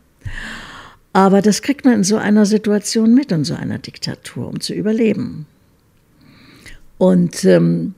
Aber 1.14 1.42
das 1.42 1.62
kriegt 1.62 1.86
man 1.86 1.96
in 1.96 2.04
so 2.04 2.18
einer 2.18 2.46
Situation 2.46 3.14
mit, 3.14 3.32
in 3.32 3.44
so 3.44 3.56
einer 3.56 3.78
Diktatur, 3.78 4.48
um 4.48 4.60
zu 4.60 4.74
überleben. 4.74 5.46
Und 6.98 7.46
ähm, 7.46 7.94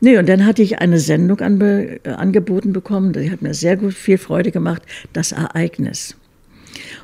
Nee, 0.00 0.16
und 0.16 0.28
dann 0.28 0.46
hatte 0.46 0.62
ich 0.62 0.78
eine 0.78 1.00
Sendung 1.00 1.40
anbe, 1.40 1.98
äh, 2.04 2.10
angeboten 2.10 2.72
bekommen, 2.72 3.12
die 3.12 3.32
hat 3.32 3.42
mir 3.42 3.52
sehr 3.52 3.76
gut 3.76 3.94
viel 3.94 4.16
Freude 4.16 4.52
gemacht, 4.52 4.82
das 5.12 5.32
Ereignis. 5.32 6.14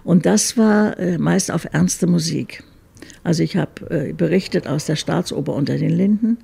Und 0.03 0.27
das 0.27 0.57
war 0.57 0.99
äh, 0.99 1.19
meist 1.19 1.51
auf 1.51 1.67
ernste 1.73 2.07
Musik. 2.07 2.63
Also 3.23 3.43
ich 3.43 3.57
habe 3.57 3.91
äh, 3.91 4.13
berichtet 4.13 4.67
aus 4.67 4.85
der 4.85 4.97
Staatsoper 4.97 5.55
unter 5.55 5.79
den 5.79 5.91
Linden, 5.91 6.39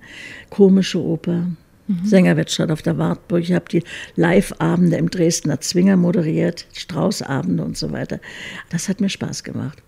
komische 0.49 1.03
Oper, 1.03 1.47
mhm. 1.87 2.05
Sängerwettstreit 2.05 2.71
auf 2.71 2.83
der 2.83 2.97
Wartburg. 2.97 3.43
Ich 3.43 3.53
habe 3.53 3.67
die 3.71 3.83
Live-Abende 4.17 4.97
im 4.97 5.11
Dresdner 5.11 5.61
Zwinger 5.61 5.97
moderiert, 5.97 6.67
Straußabende 6.73 7.63
und 7.63 7.77
so 7.77 7.93
weiter. 7.93 8.19
Das 8.71 8.89
hat 8.89 9.01
mir 9.01 9.11
Spaß 9.11 9.45
gemacht. 9.45 9.83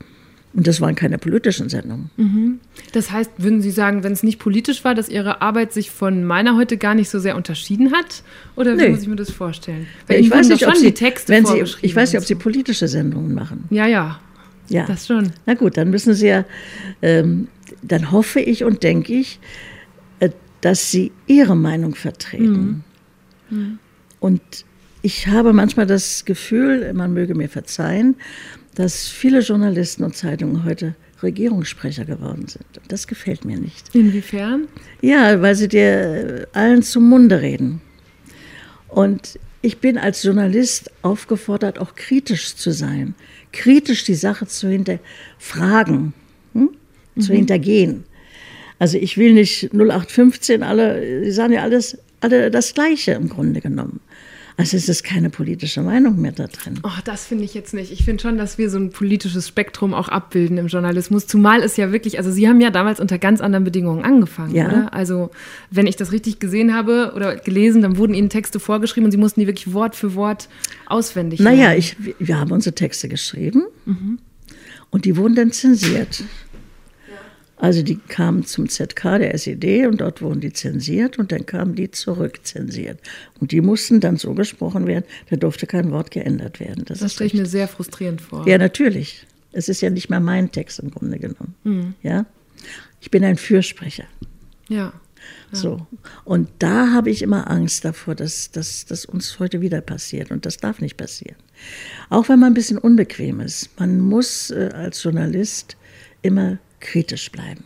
Und 0.55 0.67
das 0.67 0.81
waren 0.83 0.95
keine 0.95 1.17
politischen 1.17 1.69
Sendungen. 1.71 2.11
Mhm. 2.17 2.61
Das 2.93 3.11
heißt, 3.11 3.31
würden 3.39 3.63
Sie 3.63 3.71
sagen, 3.71 4.05
wenn 4.05 4.13
es 4.13 4.23
nicht 4.23 4.39
politisch 4.39 4.85
war, 4.85 4.95
dass 4.95 5.09
Ihre 5.09 5.41
Arbeit 5.41 5.73
sich 5.73 5.91
von 5.91 6.25
meiner 6.25 6.57
heute 6.57 6.77
gar 6.77 6.95
nicht 6.95 7.09
so 7.09 7.19
sehr 7.19 7.37
unterschieden 7.37 7.93
hat? 7.93 8.23
Oder 8.55 8.77
wie 8.77 8.83
nee. 8.83 8.89
muss 8.91 9.03
ich 9.03 9.09
mir 9.09 9.17
das 9.17 9.31
vorstellen? 9.31 9.87
Weil 10.07 10.21
ich 10.21 10.31
weiß 10.31 10.49
nicht, 10.49 10.67
ob 10.67 10.77
Sie, 10.77 10.93
Texte 10.93 11.33
wenn 11.33 11.47
Sie, 11.47 11.63
ich 11.81 11.97
weiß 11.97 12.13
nicht, 12.13 12.21
ob 12.21 12.27
Sie 12.27 12.35
politische 12.35 12.87
Sendungen 12.87 13.35
machen. 13.35 13.65
Ja, 13.71 13.87
ja. 13.87 14.21
Ja. 14.69 14.87
Das 14.87 15.07
schon. 15.07 15.33
Na 15.47 15.55
gut, 15.55 15.77
dann 15.77 15.91
müssen 15.91 16.15
Sie 16.15 16.29
ja, 16.29 16.45
ähm, 17.01 17.49
dann 17.83 18.11
hoffe 18.11 18.41
ich 18.41 18.65
und 18.65 18.83
denke 18.83 19.15
ich, 19.15 19.41
äh, 20.21 20.31
dass 20.61 20.91
Sie 20.91 21.13
Ihre 21.27 21.57
Meinung 21.57 21.95
vertreten. 21.95 22.85
Mhm. 23.49 23.59
Mhm. 23.59 23.79
Und 24.21 24.43
ich 25.03 25.27
habe 25.27 25.53
manchmal 25.53 25.87
das 25.87 26.25
Gefühl, 26.25 26.93
man 26.95 27.13
möge 27.13 27.35
mir 27.35 27.49
verzeihen, 27.49 28.17
dass 28.75 29.09
viele 29.09 29.41
Journalisten 29.41 30.05
und 30.05 30.17
Zeitungen 30.17 30.65
heute 30.65 30.95
Regierungssprecher 31.23 32.05
geworden 32.05 32.47
sind. 32.49 32.65
Das 32.89 33.07
gefällt 33.07 33.45
mir 33.45 33.59
nicht. 33.59 33.95
Inwiefern? 33.95 34.67
Ja, 35.01 35.41
weil 35.41 35.55
sie 35.55 35.69
dir 35.69 36.49
allen 36.53 36.83
zum 36.83 37.09
Munde 37.09 37.41
reden. 37.41 37.81
Und 38.89 39.39
ich 39.63 39.79
bin 39.79 39.97
als 39.97 40.23
Journalist 40.23 40.91
aufgefordert, 41.03 41.79
auch 41.79 41.95
kritisch 41.95 42.57
zu 42.57 42.73
sein, 42.73 43.15
kritisch 43.53 44.05
die 44.05 44.15
Sache 44.15 44.47
zu 44.47 44.69
hinterfragen, 44.69 46.13
hm? 46.53 46.71
mhm. 47.15 47.21
zu 47.21 47.33
hintergehen. 47.33 48.05
Also 48.79 48.99
ich 48.99 49.17
will 49.17 49.35
nicht 49.35 49.73
0815 49.73 50.65
alle, 50.65 51.25
sie 51.25 51.31
sagen 51.31 51.53
ja 51.53 51.63
alles, 51.63 51.97
alle 52.21 52.51
das 52.51 52.75
Gleiche 52.75 53.13
im 53.13 53.29
Grunde 53.29 53.61
genommen. 53.61 54.01
Also 54.57 54.77
es 54.77 54.89
ist 54.89 55.03
keine 55.03 55.31
politische 55.31 55.83
Meinung 55.83 56.21
mehr 56.21 56.33
da 56.33 56.47
drin. 56.47 56.81
Oh, 56.83 56.91
das 57.05 57.25
finde 57.25 57.45
ich 57.45 57.55
jetzt 57.55 57.73
nicht. 57.73 57.91
Ich 57.91 58.05
finde 58.05 58.23
schon, 58.23 58.37
dass 58.37 58.59
wir 58.59 58.69
so 58.71 58.79
ein 58.79 58.91
politisches 58.91 59.49
Spektrum 59.49 59.95
auch 59.95 60.09
abbilden 60.09 60.59
im 60.59 60.67
Journalismus. 60.67 61.27
Zumal 61.27 61.63
es 61.63 61.77
ja 61.77 61.93
wirklich, 61.93 62.19
also 62.19 62.31
Sie 62.31 62.49
haben 62.49 62.61
ja 62.61 62.71
damals 62.71 63.01
unter 63.01 63.19
ganz 63.19 63.41
anderen 63.41 63.65
Bedingungen 63.65 64.05
angefangen, 64.05 64.55
ja. 64.55 64.67
oder? 64.67 64.93
Also 64.93 65.31
wenn 65.71 65.87
ich 65.87 65.97
das 65.97 66.13
richtig 66.13 66.39
gesehen 66.39 66.75
habe 66.75 67.13
oder 67.17 67.37
gelesen, 67.37 67.83
dann 67.83 67.97
wurden 67.97 68.15
Ihnen 68.15 68.29
Texte 68.29 68.61
vorgeschrieben 68.61 69.07
und 69.07 69.11
Sie 69.13 69.17
mussten 69.17 69.41
die 69.41 69.47
wirklich 69.47 69.73
Wort 69.73 69.97
für 69.97 70.15
Wort 70.15 70.49
auswendig 70.87 71.41
Naja, 71.41 71.75
ich, 71.75 71.97
wir 72.19 72.39
haben 72.39 72.53
unsere 72.53 72.75
Texte 72.75 73.09
geschrieben 73.09 73.65
mhm. 73.87 74.19
und 74.91 75.05
die 75.05 75.17
wurden 75.17 75.35
dann 75.35 75.53
zensiert. 75.53 76.25
Also 77.63 77.85
die 77.85 77.95
kamen 77.95 78.45
zum 78.45 78.69
ZK 78.69 79.21
der 79.21 79.35
SED 79.35 79.87
und 79.87 80.01
dort 80.01 80.21
wurden 80.21 80.41
die 80.41 80.53
zensiert 80.53 81.21
und 81.21 81.31
dann 81.31 81.47
kamen 81.47 81.77
die 81.77 81.93
zurückzensiert. 81.93 82.99
Und 83.39 83.53
die 83.53 83.61
mussten 83.61 84.01
dann 84.01 84.17
so 84.17 84.35
gesprochen 84.35 84.89
werden, 84.89 85.05
da 85.31 85.37
durfte 85.37 85.69
kein 85.69 85.93
Wort 85.93 86.11
geändert 86.11 86.59
werden. 86.59 86.85
Das, 86.85 86.99
das 86.99 87.13
stelle 87.13 87.29
ich 87.29 87.35
mir 87.35 87.47
sehr 87.47 87.69
frustrierend 87.69 88.21
vor. 88.21 88.49
Ja, 88.49 88.59
natürlich. 88.59 89.25
Es 89.53 89.69
ist 89.69 89.81
ja 89.81 89.91
nicht 89.91 90.11
mehr 90.11 90.19
mein 90.19 90.51
Text 90.51 90.81
im 90.81 90.91
Grunde 90.91 91.21
genommen. 91.21 91.55
Mhm. 91.63 91.95
Ja? 92.03 92.27
Ich 93.01 93.13
bin 93.13 93.23
ein 93.23 93.37
Fürsprecher. 93.37 94.07
Ja. 94.69 94.77
ja. 94.77 94.93
So. 95.53 95.87
Und 96.25 96.49
da 96.59 96.91
habe 96.93 97.11
ich 97.11 97.23
immer 97.23 97.49
Angst 97.49 97.85
davor, 97.85 98.17
dass 98.17 98.51
das 98.51 99.05
uns 99.05 99.39
heute 99.39 99.61
wieder 99.61 99.83
passiert. 99.83 100.33
Und 100.33 100.47
das 100.47 100.57
darf 100.57 100.81
nicht 100.81 100.97
passieren. 100.97 101.37
Auch 102.11 102.29
wenn 102.29 102.41
man 102.41 102.51
ein 102.51 102.55
bisschen 102.55 102.79
unbequem 102.79 103.39
ist. 103.39 103.71
Man 103.79 104.01
muss 104.01 104.51
äh, 104.51 104.71
als 104.75 105.01
Journalist 105.05 105.77
immer 106.23 106.59
kritisch 106.83 107.33
bleiben. 107.33 107.65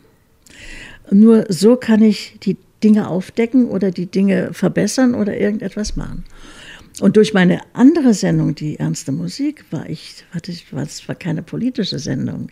Nur 1.10 1.46
so 1.48 1.76
kann 1.76 2.02
ich 2.02 2.36
die 2.42 2.56
Dinge 2.84 3.08
aufdecken 3.08 3.68
oder 3.68 3.90
die 3.90 4.06
Dinge 4.06 4.50
verbessern 4.52 5.14
oder 5.14 5.36
irgendetwas 5.36 5.96
machen. 5.96 6.24
Und 7.00 7.16
durch 7.16 7.34
meine 7.34 7.60
andere 7.74 8.14
Sendung, 8.14 8.54
die 8.54 8.78
ernste 8.78 9.12
Musik, 9.12 9.64
war 9.70 9.88
ich, 9.88 10.24
warte, 10.32 10.50
es 10.52 11.08
war 11.08 11.14
keine 11.14 11.42
politische 11.42 11.98
Sendung. 11.98 12.50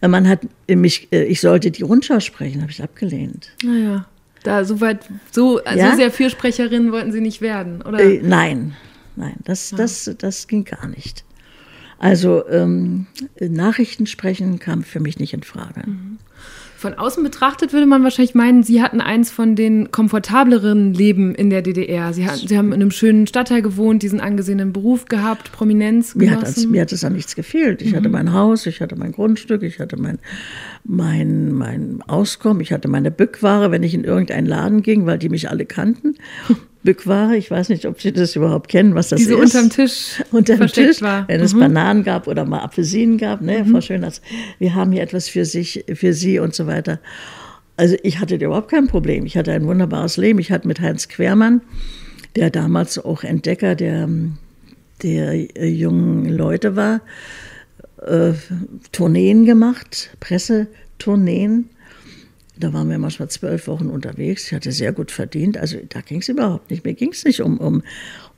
Man 0.00 0.26
hat 0.28 0.40
mich, 0.68 1.08
äh, 1.12 1.24
ich 1.24 1.40
sollte 1.40 1.70
die 1.70 1.82
Rundschau 1.82 2.20
sprechen, 2.20 2.62
habe 2.62 2.70
ich 2.72 2.82
abgelehnt. 2.82 3.50
Naja, 3.62 4.06
da 4.44 4.64
so 4.64 4.80
weit, 4.80 5.06
so, 5.30 5.60
ja? 5.64 5.90
so 5.90 5.96
sehr 5.96 6.10
Fürsprecherin 6.10 6.90
wollten 6.90 7.12
Sie 7.12 7.20
nicht 7.20 7.42
werden, 7.42 7.82
oder? 7.82 8.00
Äh, 8.00 8.20
nein, 8.22 8.74
nein, 9.14 9.34
das, 9.44 9.72
ja. 9.72 9.76
das, 9.76 10.10
das 10.16 10.48
ging 10.48 10.64
gar 10.64 10.86
nicht. 10.86 11.24
Also 11.98 12.46
ähm, 12.48 13.06
Nachrichten 13.40 14.06
sprechen 14.06 14.58
kam 14.58 14.82
für 14.82 15.00
mich 15.00 15.18
nicht 15.18 15.32
in 15.32 15.42
Frage. 15.42 15.82
Mhm. 15.86 16.18
Von 16.76 16.92
außen 16.92 17.24
betrachtet 17.24 17.72
würde 17.72 17.86
man 17.86 18.04
wahrscheinlich 18.04 18.34
meinen, 18.34 18.62
Sie 18.62 18.82
hatten 18.82 19.00
eins 19.00 19.30
von 19.30 19.56
den 19.56 19.90
komfortableren 19.90 20.92
Leben 20.92 21.34
in 21.34 21.48
der 21.48 21.62
DDR. 21.62 22.12
Sie, 22.12 22.26
hatten, 22.26 22.46
Sie 22.46 22.58
haben 22.58 22.68
in 22.68 22.74
einem 22.74 22.90
schönen 22.90 23.26
Stadtteil 23.26 23.62
gewohnt, 23.62 24.02
diesen 24.02 24.20
angesehenen 24.20 24.74
Beruf 24.74 25.06
gehabt, 25.06 25.52
Prominenz 25.52 26.12
genossen. 26.12 26.30
Mir 26.30 26.36
hat, 26.36 26.48
es, 26.48 26.66
mir 26.66 26.80
hat 26.82 26.92
es 26.92 27.02
an 27.02 27.14
nichts 27.14 27.34
gefehlt. 27.34 27.80
Ich 27.80 27.92
mhm. 27.92 27.96
hatte 27.96 28.08
mein 28.10 28.34
Haus, 28.34 28.66
ich 28.66 28.82
hatte 28.82 28.94
mein 28.94 29.12
Grundstück, 29.12 29.62
ich 29.62 29.80
hatte 29.80 29.96
mein, 29.96 30.18
mein, 30.84 31.52
mein 31.52 32.02
Auskommen, 32.06 32.60
ich 32.60 32.72
hatte 32.72 32.88
meine 32.88 33.10
Bückware, 33.10 33.70
wenn 33.70 33.82
ich 33.82 33.94
in 33.94 34.04
irgendeinen 34.04 34.46
Laden 34.46 34.82
ging, 34.82 35.06
weil 35.06 35.16
die 35.18 35.30
mich 35.30 35.48
alle 35.48 35.64
kannten. 35.64 36.16
Bückware. 36.86 37.36
Ich 37.36 37.50
weiß 37.50 37.68
nicht, 37.68 37.84
ob 37.84 38.00
Sie 38.00 38.12
das 38.12 38.34
überhaupt 38.34 38.68
kennen, 38.68 38.94
was 38.94 39.10
das 39.10 39.20
Die 39.20 39.26
so 39.26 39.36
ist. 39.36 39.54
unterm 39.54 39.68
Tisch 39.68 40.22
unterm 40.32 40.66
Tisch, 40.68 41.02
war. 41.02 41.28
Wenn 41.28 41.40
mhm. 41.40 41.44
es 41.44 41.52
Bananen 41.52 42.02
gab 42.02 42.26
oder 42.26 42.46
mal 42.46 42.60
Apfelsinen 42.60 43.18
gab. 43.18 43.42
Ne? 43.42 43.62
Mhm. 43.62 43.72
Frau 43.72 43.80
Schöners, 43.82 44.22
wir 44.58 44.74
haben 44.74 44.92
hier 44.92 45.02
etwas 45.02 45.28
für, 45.28 45.44
sich, 45.44 45.84
für 45.92 46.14
Sie 46.14 46.38
und 46.38 46.54
so 46.54 46.66
weiter. 46.66 47.00
Also 47.76 47.96
ich 48.02 48.20
hatte 48.20 48.36
überhaupt 48.36 48.70
kein 48.70 48.86
Problem. 48.86 49.26
Ich 49.26 49.36
hatte 49.36 49.52
ein 49.52 49.66
wunderbares 49.66 50.16
Leben. 50.16 50.38
Ich 50.38 50.50
hatte 50.50 50.66
mit 50.66 50.80
Heinz 50.80 51.08
Quermann, 51.08 51.60
der 52.34 52.48
damals 52.48 52.98
auch 52.98 53.22
Entdecker 53.22 53.74
der, 53.74 54.08
der 55.02 55.56
äh, 55.56 55.66
jungen 55.66 56.26
Leute 56.30 56.74
war, 56.74 57.02
äh, 58.06 58.32
Tourneen 58.92 59.44
gemacht, 59.44 60.16
Pressetourneen. 60.20 61.68
Da 62.58 62.72
waren 62.72 62.88
wir 62.88 62.98
manchmal 62.98 63.28
zwölf 63.28 63.66
Wochen 63.66 63.88
unterwegs. 63.88 64.46
Ich 64.46 64.54
hatte 64.54 64.72
sehr 64.72 64.92
gut 64.92 65.10
verdient. 65.10 65.58
Also 65.58 65.78
da 65.88 66.00
ging 66.00 66.20
es 66.20 66.28
überhaupt 66.28 66.70
nicht. 66.70 66.84
Mir 66.84 66.94
ging 66.94 67.12
es 67.12 67.24
nicht 67.24 67.40
um, 67.40 67.58
um, 67.58 67.82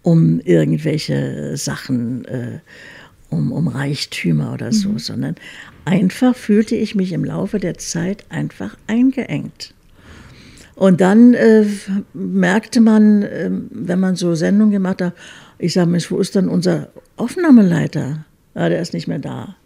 um 0.03 0.41
irgendwelche 0.41 1.57
Sachen, 1.57 2.25
äh, 2.25 2.59
um, 3.31 3.53
um 3.53 3.69
Reichtümer 3.69 4.53
oder 4.55 4.73
so, 4.73 4.91
mhm. 4.91 4.99
sondern 4.99 5.35
einfach 5.85 6.35
fühlte 6.35 6.75
ich 6.75 6.95
mich 6.95 7.13
im 7.13 7.25
Laufe 7.25 7.61
der 7.61 7.79
Zeit 7.79 8.25
einfach 8.29 8.77
eingeengt. 8.87 9.75
Und 10.75 11.01
dann 11.01 11.35
äh, 11.35 11.67
merkte 12.15 12.81
man, 12.81 13.23
äh, 13.23 13.51
wenn 13.71 14.01
man 14.01 14.17
so 14.17 14.35
Sendungen 14.35 14.73
gemacht 14.73 15.03
hat, 15.03 15.13
ich 15.59 15.73
sage, 15.73 15.91
Mensch, 15.91 16.11
wo 16.11 16.19
ist 16.19 16.37
denn 16.37 16.49
unser 16.49 16.89
Aufnahmeleiter? 17.17 18.25
Ja, 18.55 18.69
der 18.69 18.81
ist 18.81 18.95
nicht 18.95 19.09
mehr 19.09 19.19
da. 19.19 19.57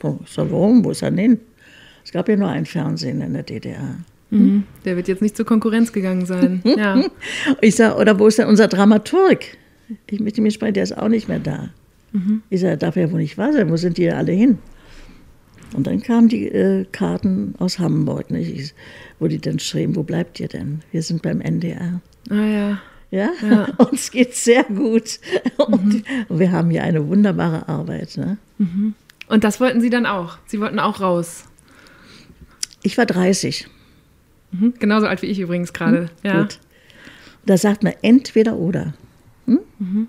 So, 0.00 0.18
warum? 0.50 0.84
Wo 0.84 0.90
ist 0.90 1.02
er 1.02 1.10
denn 1.10 1.18
hin? 1.18 1.40
Es 2.12 2.14
gab 2.14 2.28
ja 2.28 2.36
nur 2.36 2.50
ein 2.50 2.66
Fernsehen 2.66 3.22
in 3.22 3.32
der 3.32 3.42
DDR. 3.42 3.96
Mhm. 4.28 4.64
Der 4.84 4.96
wird 4.96 5.08
jetzt 5.08 5.22
nicht 5.22 5.34
zur 5.34 5.46
Konkurrenz 5.46 5.94
gegangen 5.94 6.26
sein. 6.26 6.60
ja. 6.64 7.02
Ich 7.62 7.76
sage, 7.76 7.98
oder 7.98 8.18
wo 8.18 8.26
ist 8.26 8.36
denn 8.36 8.48
unser 8.48 8.68
Dramaturg? 8.68 9.38
Ich 10.10 10.20
möchte 10.20 10.42
mir 10.42 10.50
sprechen, 10.50 10.74
der 10.74 10.82
ist 10.82 10.98
auch 10.98 11.08
nicht 11.08 11.28
mehr 11.28 11.38
da. 11.38 11.70
Mhm. 12.12 12.42
Ich 12.50 12.60
sage, 12.60 12.76
darf 12.76 12.96
ja 12.96 13.10
wohl 13.10 13.20
nicht 13.20 13.38
wahr 13.38 13.54
sein, 13.54 13.70
wo 13.70 13.78
sind 13.78 13.96
die 13.96 14.10
alle 14.10 14.32
hin? 14.32 14.58
Und 15.74 15.86
dann 15.86 16.02
kamen 16.02 16.28
die 16.28 16.48
äh, 16.48 16.84
Karten 16.92 17.54
aus 17.58 17.78
Hamburg, 17.78 18.30
nicht? 18.30 18.74
wo 19.18 19.26
die 19.26 19.40
dann 19.40 19.58
schrieben, 19.58 19.96
wo 19.96 20.02
bleibt 20.02 20.38
ihr 20.38 20.48
denn? 20.48 20.80
Wir 20.90 21.00
sind 21.00 21.22
beim 21.22 21.40
NDR. 21.40 22.02
Ah 22.28 22.44
ja. 22.44 22.78
Ja, 23.10 23.30
ja. 23.40 23.68
uns 23.90 24.10
geht 24.10 24.34
sehr 24.34 24.64
gut. 24.64 25.18
Und 25.56 25.94
mhm. 25.94 26.04
wir 26.28 26.52
haben 26.52 26.68
hier 26.68 26.82
eine 26.82 27.08
wunderbare 27.08 27.70
Arbeit. 27.70 28.18
Ne? 28.18 28.36
Mhm. 28.58 28.92
Und 29.28 29.44
das 29.44 29.60
wollten 29.60 29.80
Sie 29.80 29.88
dann 29.88 30.04
auch? 30.04 30.36
Sie 30.44 30.60
wollten 30.60 30.78
auch 30.78 31.00
raus? 31.00 31.46
Ich 32.82 32.98
war 32.98 33.06
30. 33.06 33.66
Mhm, 34.52 34.74
genauso 34.78 35.06
alt 35.06 35.22
wie 35.22 35.26
ich 35.26 35.40
übrigens 35.40 35.72
gerade. 35.72 36.00
Hm? 36.00 36.08
Ja. 36.22 36.42
Gut. 36.42 36.58
Da 37.46 37.56
sagt 37.56 37.82
man 37.82 37.94
entweder 38.02 38.56
oder. 38.56 38.94
Hm? 39.46 39.60
Mhm. 39.78 40.06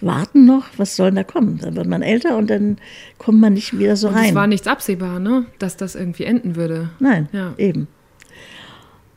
Warten 0.00 0.44
noch, 0.44 0.66
was 0.76 0.94
soll 0.94 1.10
da 1.10 1.24
kommen? 1.24 1.58
Dann 1.58 1.74
wird 1.74 1.88
man 1.88 2.02
älter 2.02 2.36
und 2.36 2.48
dann 2.50 2.76
kommt 3.18 3.40
man 3.40 3.54
nicht 3.54 3.76
wieder 3.76 3.96
so 3.96 4.08
und 4.08 4.14
rein. 4.14 4.28
Es 4.28 4.34
war 4.34 4.46
nichts 4.46 4.68
absehbar, 4.68 5.18
ne? 5.18 5.46
dass 5.58 5.76
das 5.76 5.96
irgendwie 5.96 6.22
enden 6.22 6.54
würde. 6.54 6.90
Nein, 7.00 7.28
ja. 7.32 7.54
eben. 7.58 7.88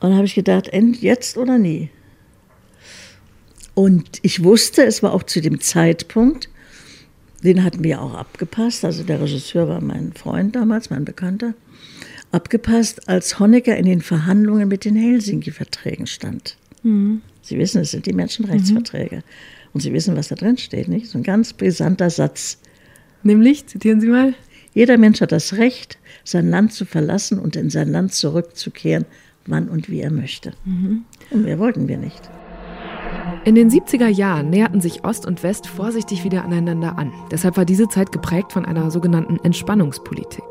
Und 0.00 0.10
dann 0.10 0.16
habe 0.16 0.26
ich 0.26 0.34
gedacht, 0.34 0.68
end 0.68 1.00
jetzt 1.00 1.38
oder 1.38 1.58
nie. 1.58 1.90
Und 3.74 4.18
ich 4.22 4.42
wusste, 4.42 4.84
es 4.84 5.04
war 5.04 5.12
auch 5.12 5.22
zu 5.22 5.40
dem 5.40 5.60
Zeitpunkt, 5.60 6.48
den 7.44 7.62
hatten 7.62 7.84
wir 7.84 8.02
auch 8.02 8.14
abgepasst. 8.14 8.84
Also 8.84 9.04
der 9.04 9.20
Regisseur 9.20 9.68
war 9.68 9.80
mein 9.80 10.12
Freund 10.12 10.56
damals, 10.56 10.90
mein 10.90 11.04
Bekannter 11.04 11.54
abgepasst, 12.32 13.08
als 13.08 13.38
Honecker 13.38 13.76
in 13.76 13.86
den 13.86 14.00
Verhandlungen 14.00 14.68
mit 14.68 14.84
den 14.84 14.96
Helsinki-Verträgen 14.96 16.06
stand. 16.06 16.56
Mhm. 16.82 17.22
Sie 17.42 17.58
wissen, 17.58 17.82
es 17.82 17.90
sind 17.90 18.06
die 18.06 18.12
Menschenrechtsverträge. 18.12 19.16
Mhm. 19.16 19.22
Und 19.74 19.80
Sie 19.80 19.92
wissen, 19.92 20.16
was 20.16 20.28
da 20.28 20.34
drin 20.34 20.58
steht, 20.58 20.88
nicht? 20.88 21.06
So 21.06 21.18
ein 21.18 21.24
ganz 21.24 21.52
brisanter 21.52 22.10
Satz. 22.10 22.58
Nämlich, 23.22 23.66
zitieren 23.66 24.00
Sie 24.00 24.08
mal. 24.08 24.34
Jeder 24.74 24.98
Mensch 24.98 25.20
hat 25.20 25.32
das 25.32 25.54
Recht, 25.54 25.98
sein 26.24 26.48
Land 26.48 26.72
zu 26.72 26.84
verlassen 26.84 27.38
und 27.38 27.56
in 27.56 27.70
sein 27.70 27.90
Land 27.90 28.14
zurückzukehren, 28.14 29.04
wann 29.46 29.68
und 29.68 29.90
wie 29.90 30.00
er 30.00 30.10
möchte. 30.10 30.52
Mhm. 30.64 31.04
Und 31.30 31.44
mehr 31.44 31.58
wollten 31.58 31.88
wir 31.88 31.98
nicht. 31.98 32.30
In 33.44 33.54
den 33.54 33.70
70er 33.70 34.08
Jahren 34.08 34.50
näherten 34.50 34.80
sich 34.80 35.04
Ost 35.04 35.26
und 35.26 35.42
West 35.42 35.66
vorsichtig 35.66 36.24
wieder 36.24 36.44
aneinander 36.44 36.96
an. 36.98 37.12
Deshalb 37.30 37.56
war 37.56 37.64
diese 37.64 37.88
Zeit 37.88 38.12
geprägt 38.12 38.52
von 38.52 38.64
einer 38.64 38.90
sogenannten 38.90 39.38
Entspannungspolitik. 39.42 40.44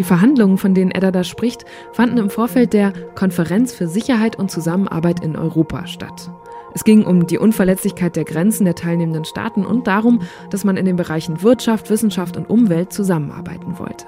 Die 0.00 0.04
Verhandlungen, 0.04 0.56
von 0.56 0.72
denen 0.72 0.92
Edda 0.92 1.10
da 1.10 1.24
spricht, 1.24 1.66
fanden 1.92 2.16
im 2.16 2.30
Vorfeld 2.30 2.72
der 2.72 2.94
Konferenz 3.14 3.74
für 3.74 3.86
Sicherheit 3.86 4.34
und 4.34 4.50
Zusammenarbeit 4.50 5.22
in 5.22 5.36
Europa 5.36 5.86
statt. 5.86 6.30
Es 6.72 6.84
ging 6.84 7.04
um 7.04 7.26
die 7.26 7.36
Unverletzlichkeit 7.36 8.16
der 8.16 8.24
Grenzen 8.24 8.64
der 8.64 8.74
teilnehmenden 8.74 9.26
Staaten 9.26 9.66
und 9.66 9.86
darum, 9.86 10.22
dass 10.48 10.64
man 10.64 10.78
in 10.78 10.86
den 10.86 10.96
Bereichen 10.96 11.42
Wirtschaft, 11.42 11.90
Wissenschaft 11.90 12.38
und 12.38 12.48
Umwelt 12.48 12.94
zusammenarbeiten 12.94 13.78
wollte. 13.78 14.06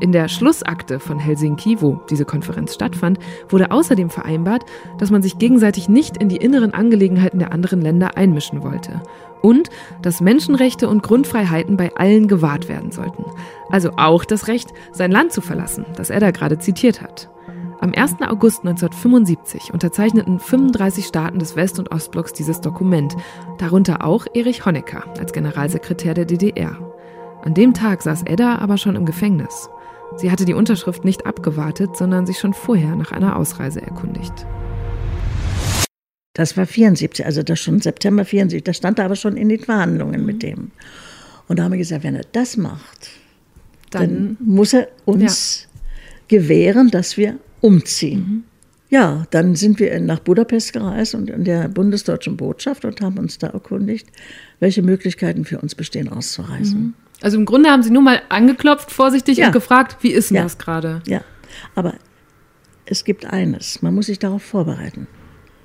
In 0.00 0.12
der 0.12 0.28
Schlussakte 0.28 1.00
von 1.00 1.18
Helsinki, 1.18 1.80
wo 1.80 1.98
diese 2.10 2.26
Konferenz 2.26 2.74
stattfand, 2.74 3.18
wurde 3.48 3.70
außerdem 3.70 4.10
vereinbart, 4.10 4.66
dass 4.98 5.10
man 5.10 5.22
sich 5.22 5.38
gegenseitig 5.38 5.88
nicht 5.88 6.18
in 6.18 6.28
die 6.28 6.36
inneren 6.36 6.74
Angelegenheiten 6.74 7.38
der 7.38 7.52
anderen 7.52 7.80
Länder 7.80 8.18
einmischen 8.18 8.62
wollte 8.62 9.00
und 9.42 9.70
dass 10.02 10.20
Menschenrechte 10.20 10.88
und 10.88 11.02
Grundfreiheiten 11.02 11.76
bei 11.76 11.94
allen 11.96 12.28
gewahrt 12.28 12.68
werden 12.68 12.90
sollten. 12.90 13.24
Also 13.70 13.90
auch 13.96 14.24
das 14.24 14.48
Recht, 14.48 14.72
sein 14.92 15.10
Land 15.10 15.32
zu 15.32 15.40
verlassen, 15.40 15.86
das 15.96 16.10
er 16.10 16.20
da 16.20 16.30
gerade 16.30 16.58
zitiert 16.58 17.02
hat. 17.02 17.30
Am 17.78 17.92
1. 17.94 18.22
August 18.22 18.60
1975 18.60 19.72
unterzeichneten 19.72 20.40
35 20.40 21.04
Staaten 21.04 21.38
des 21.38 21.56
West- 21.56 21.78
und 21.78 21.92
Ostblocks 21.92 22.32
dieses 22.32 22.62
Dokument, 22.62 23.14
darunter 23.58 24.04
auch 24.04 24.26
Erich 24.32 24.64
Honecker 24.64 25.04
als 25.18 25.32
Generalsekretär 25.32 26.14
der 26.14 26.24
DDR. 26.24 26.78
An 27.44 27.52
dem 27.52 27.74
Tag 27.74 28.02
saß 28.02 28.22
Edda 28.24 28.56
aber 28.58 28.78
schon 28.78 28.96
im 28.96 29.04
Gefängnis. 29.04 29.68
Sie 30.16 30.30
hatte 30.30 30.46
die 30.46 30.54
Unterschrift 30.54 31.04
nicht 31.04 31.26
abgewartet, 31.26 31.96
sondern 31.96 32.26
sich 32.26 32.38
schon 32.38 32.54
vorher 32.54 32.96
nach 32.96 33.12
einer 33.12 33.36
Ausreise 33.36 33.82
erkundigt. 33.82 34.46
Das 36.36 36.54
war 36.58 36.66
74, 36.66 37.24
also 37.24 37.42
das 37.42 37.58
schon 37.58 37.80
September 37.80 38.22
74. 38.26 38.62
Das 38.62 38.76
stand 38.76 38.98
da 38.98 39.06
aber 39.06 39.16
schon 39.16 39.38
in 39.38 39.48
den 39.48 39.60
Verhandlungen 39.60 40.20
mhm. 40.20 40.26
mit 40.26 40.42
dem. 40.42 40.70
Und 41.48 41.58
da 41.58 41.64
haben 41.64 41.72
wir 41.72 41.78
gesagt, 41.78 42.04
wenn 42.04 42.14
er 42.14 42.26
das 42.32 42.58
macht, 42.58 43.08
dann, 43.90 44.02
dann 44.02 44.36
muss 44.40 44.74
er 44.74 44.88
uns 45.06 45.62
ja. 45.62 45.80
gewähren, 46.28 46.90
dass 46.90 47.16
wir 47.16 47.38
umziehen. 47.62 48.18
Mhm. 48.18 48.44
Ja, 48.90 49.26
dann 49.30 49.54
sind 49.56 49.80
wir 49.80 49.98
nach 49.98 50.18
Budapest 50.18 50.74
gereist 50.74 51.14
und 51.14 51.30
in 51.30 51.44
der 51.44 51.68
bundesdeutschen 51.68 52.36
Botschaft 52.36 52.84
und 52.84 53.00
haben 53.00 53.16
uns 53.16 53.38
da 53.38 53.46
erkundigt, 53.46 54.06
welche 54.60 54.82
Möglichkeiten 54.82 55.46
für 55.46 55.58
uns 55.58 55.74
bestehen, 55.74 56.10
auszureisen. 56.10 56.80
Mhm. 56.80 56.94
Also 57.22 57.38
im 57.38 57.46
Grunde 57.46 57.70
haben 57.70 57.82
Sie 57.82 57.90
nur 57.90 58.02
mal 58.02 58.20
angeklopft, 58.28 58.90
vorsichtig 58.90 59.38
ja. 59.38 59.46
und 59.46 59.52
gefragt, 59.52 59.96
wie 60.02 60.12
ist 60.12 60.28
denn 60.28 60.36
ja. 60.36 60.42
das 60.42 60.58
gerade? 60.58 61.00
Ja, 61.06 61.22
aber 61.74 61.94
es 62.84 63.04
gibt 63.04 63.24
eines, 63.24 63.80
man 63.80 63.94
muss 63.94 64.06
sich 64.06 64.18
darauf 64.18 64.42
vorbereiten. 64.42 65.06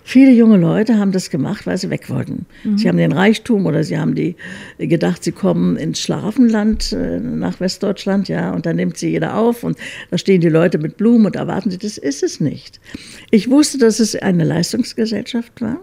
Viele 0.03 0.31
junge 0.31 0.57
Leute 0.57 0.97
haben 0.97 1.11
das 1.11 1.29
gemacht, 1.29 1.67
weil 1.67 1.77
sie 1.77 1.89
weg 1.89 2.09
wollten. 2.09 2.45
Mhm. 2.63 2.77
Sie 2.77 2.87
haben 2.87 2.97
den 2.97 3.11
Reichtum 3.11 3.65
oder 3.65 3.83
sie 3.83 3.97
haben 3.97 4.15
die 4.15 4.35
gedacht, 4.77 5.23
sie 5.23 5.31
kommen 5.31 5.77
ins 5.77 5.99
Schlafenland 5.99 6.91
äh, 6.91 7.19
nach 7.19 7.59
Westdeutschland, 7.59 8.27
ja, 8.27 8.51
und 8.51 8.65
dann 8.65 8.77
nimmt 8.77 8.97
sie 8.97 9.09
jeder 9.09 9.37
auf 9.37 9.63
und 9.63 9.77
da 10.09 10.17
stehen 10.17 10.41
die 10.41 10.49
Leute 10.49 10.79
mit 10.79 10.97
Blumen 10.97 11.27
und 11.27 11.35
erwarten 11.35 11.69
sie. 11.69 11.77
Das 11.77 11.97
ist 11.97 12.23
es 12.23 12.39
nicht. 12.39 12.79
Ich 13.29 13.49
wusste, 13.49 13.77
dass 13.77 13.99
es 13.99 14.15
eine 14.15 14.43
Leistungsgesellschaft 14.43 15.61
war. 15.61 15.79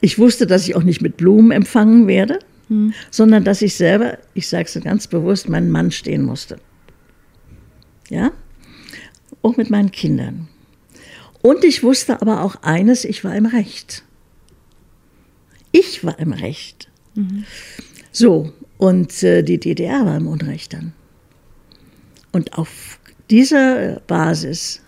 Ich 0.00 0.18
wusste, 0.18 0.46
dass 0.46 0.66
ich 0.66 0.76
auch 0.76 0.82
nicht 0.82 1.02
mit 1.02 1.16
Blumen 1.16 1.50
empfangen 1.50 2.06
werde, 2.06 2.38
mhm. 2.68 2.94
sondern 3.10 3.44
dass 3.44 3.62
ich 3.62 3.74
selber, 3.74 4.18
ich 4.34 4.48
sage 4.48 4.68
es 4.72 4.82
ganz 4.82 5.06
bewusst, 5.06 5.48
meinen 5.48 5.70
Mann 5.70 5.90
stehen 5.90 6.22
musste. 6.22 6.58
Ja, 8.08 8.32
auch 9.42 9.56
mit 9.56 9.70
meinen 9.70 9.90
Kindern. 9.90 10.48
Und 11.42 11.64
ich 11.64 11.82
wusste 11.82 12.22
aber 12.22 12.42
auch 12.42 12.56
eines, 12.62 13.04
ich 13.04 13.24
war 13.24 13.34
im 13.34 13.46
Recht. 13.46 14.04
Ich 15.72 16.04
war 16.04 16.18
im 16.18 16.32
Recht. 16.32 16.88
Mhm. 17.14 17.44
So, 18.12 18.52
und 18.78 19.22
äh, 19.22 19.42
die 19.42 19.58
DDR 19.58 20.06
war 20.06 20.16
im 20.16 20.28
Unrecht 20.28 20.72
dann. 20.72 20.92
Und 22.30 22.56
auf 22.56 22.98
dieser 23.30 24.00
Basis 24.06 24.80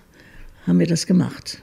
haben 0.66 0.78
wir 0.78 0.86
das 0.86 1.06
gemacht. 1.06 1.62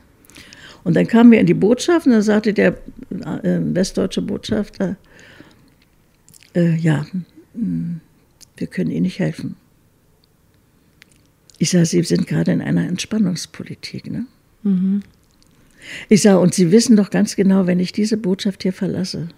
Und 0.83 0.95
dann 0.95 1.07
kamen 1.07 1.31
wir 1.31 1.39
in 1.39 1.45
die 1.45 1.53
Botschaft 1.53 2.07
und 2.07 2.13
da 2.13 2.21
sagte 2.21 2.53
der 2.53 2.77
äh, 3.09 3.59
westdeutsche 3.61 4.21
Botschafter, 4.21 4.97
äh, 6.55 6.75
ja, 6.75 7.05
hm, 7.53 8.01
wir 8.57 8.67
können 8.67 8.91
Ihnen 8.91 9.03
nicht 9.03 9.19
helfen. 9.19 9.55
Ich 11.59 11.69
sage, 11.69 11.85
Sie 11.85 12.03
sind 12.03 12.25
gerade 12.25 12.51
in 12.51 12.61
einer 12.61 12.87
Entspannungspolitik. 12.87 14.09
Ne? 14.09 14.25
Mhm. 14.63 15.03
Ich 16.09 16.21
sage, 16.21 16.39
und 16.39 16.53
Sie 16.53 16.71
wissen 16.71 16.95
doch 16.95 17.09
ganz 17.09 17.35
genau, 17.35 17.67
wenn 17.67 17.79
ich 17.79 17.91
diese 17.91 18.17
Botschaft 18.17 18.63
hier 18.63 18.73
verlasse, 18.73 19.29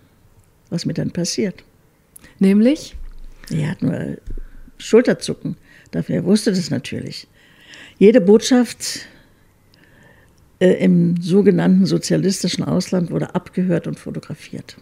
was 0.69 0.85
mir 0.85 0.93
dann 0.93 1.11
passiert. 1.11 1.63
Nämlich? 2.39 2.95
Er 3.49 3.71
hat 3.71 3.81
nur 3.81 4.17
Schulterzucken. 4.77 5.55
Dafür 5.91 6.25
wusste 6.25 6.51
das 6.51 6.69
natürlich. 6.69 7.27
Jede 7.99 8.19
Botschaft 8.19 9.07
äh, 10.59 10.83
im 10.83 11.21
sogenannten 11.21 11.85
sozialistischen 11.85 12.63
Ausland 12.63 13.11
wurde 13.11 13.35
abgehört 13.35 13.87
und 13.87 13.99
fotografiert. 13.99 14.77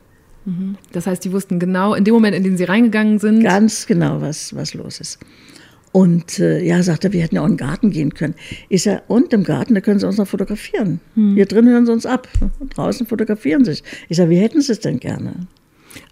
Mhm. 0.46 0.78
Das 0.92 1.08
heißt, 1.08 1.24
die 1.24 1.32
wussten 1.32 1.60
genau 1.60 1.94
in 1.94 2.04
dem 2.04 2.14
Moment, 2.14 2.36
in 2.36 2.44
dem 2.44 2.58
sie 2.58 2.64
reingegangen 2.64 3.20
sind. 3.20 3.44
Ganz 3.44 3.86
genau, 3.86 4.22
was, 4.22 4.56
was 4.56 4.74
los 4.74 5.00
ist. 5.00 5.20
Und 5.92 6.40
äh, 6.40 6.64
ja, 6.64 6.82
sagt 6.84 7.04
er, 7.04 7.12
wir 7.12 7.22
hätten 7.22 7.36
ja 7.36 7.42
auch 7.42 7.46
in 7.46 7.54
den 7.54 7.58
Garten 7.58 7.92
gehen 7.92 8.14
können. 8.14 8.36
Ich 8.70 8.84
sage, 8.84 9.04
und 9.08 9.34
im 9.34 9.44
Garten, 9.44 9.76
da 9.76 9.82
können 9.82 10.00
Sie 10.00 10.08
uns 10.08 10.18
noch 10.18 10.28
fotografieren. 10.28 11.02
Hm. 11.16 11.36
Hier 11.36 11.46
drin 11.46 11.68
hören 11.68 11.86
Sie 11.86 11.92
uns 11.92 12.06
ab. 12.06 12.30
Draußen 12.74 13.06
fotografieren 13.06 13.66
Sie 13.66 13.72
sich. 13.74 13.84
Ich 14.08 14.18
sage, 14.18 14.30
wie 14.30 14.38
hätten 14.38 14.62
Sie 14.62 14.72
es 14.72 14.80
denn 14.80 15.00
gerne? 15.00 15.48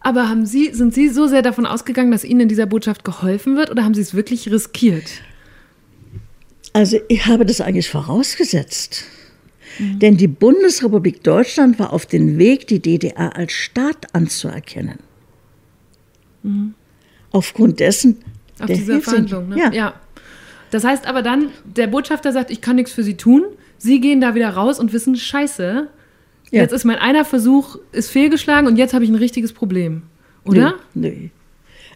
Aber 0.01 0.27
haben 0.27 0.45
Sie, 0.45 0.73
sind 0.73 0.93
Sie 0.93 1.07
so 1.07 1.27
sehr 1.27 1.41
davon 1.41 1.65
ausgegangen, 1.65 2.11
dass 2.11 2.25
Ihnen 2.25 2.41
in 2.41 2.49
dieser 2.49 2.65
Botschaft 2.65 3.05
geholfen 3.05 3.55
wird 3.55 3.71
oder 3.71 3.85
haben 3.85 3.93
Sie 3.93 4.01
es 4.01 4.13
wirklich 4.13 4.51
riskiert? 4.51 5.21
Also 6.73 6.97
ich 7.07 7.25
habe 7.25 7.45
das 7.45 7.61
eigentlich 7.61 7.89
vorausgesetzt. 7.89 9.05
Mhm. 9.77 9.99
Denn 9.99 10.17
die 10.17 10.27
Bundesrepublik 10.27 11.23
Deutschland 11.23 11.79
war 11.79 11.93
auf 11.93 12.05
dem 12.05 12.37
Weg, 12.37 12.67
die 12.67 12.81
DDR 12.81 13.35
als 13.37 13.53
Staat 13.53 14.13
anzuerkennen. 14.13 14.99
Mhm. 16.43 16.73
Aufgrund 17.31 17.79
dessen 17.79 18.17
auf 18.61 18.67
dieser 18.67 19.01
Verhandlung, 19.01 19.49
ne? 19.49 19.57
Ja. 19.57 19.71
ja. 19.71 19.93
Das 20.71 20.83
heißt 20.83 21.07
aber 21.07 21.21
dann, 21.21 21.49
der 21.63 21.87
Botschafter 21.87 22.31
sagt, 22.31 22.51
ich 22.51 22.61
kann 22.61 22.75
nichts 22.75 22.91
für 22.91 23.03
Sie 23.03 23.17
tun. 23.17 23.43
Sie 23.77 24.01
gehen 24.01 24.21
da 24.21 24.35
wieder 24.35 24.49
raus 24.49 24.79
und 24.79 24.93
wissen, 24.93 25.15
scheiße, 25.15 25.87
ja. 26.51 26.61
jetzt 26.61 26.73
ist 26.73 26.85
mein 26.85 26.97
einer 26.97 27.25
Versuch, 27.25 27.77
ist 27.91 28.11
fehlgeschlagen 28.11 28.67
und 28.67 28.75
jetzt 28.75 28.93
habe 28.93 29.03
ich 29.03 29.09
ein 29.09 29.15
richtiges 29.15 29.53
Problem. 29.53 30.03
Oder? 30.45 30.75
Nee, 30.93 31.09
nee. 31.09 31.31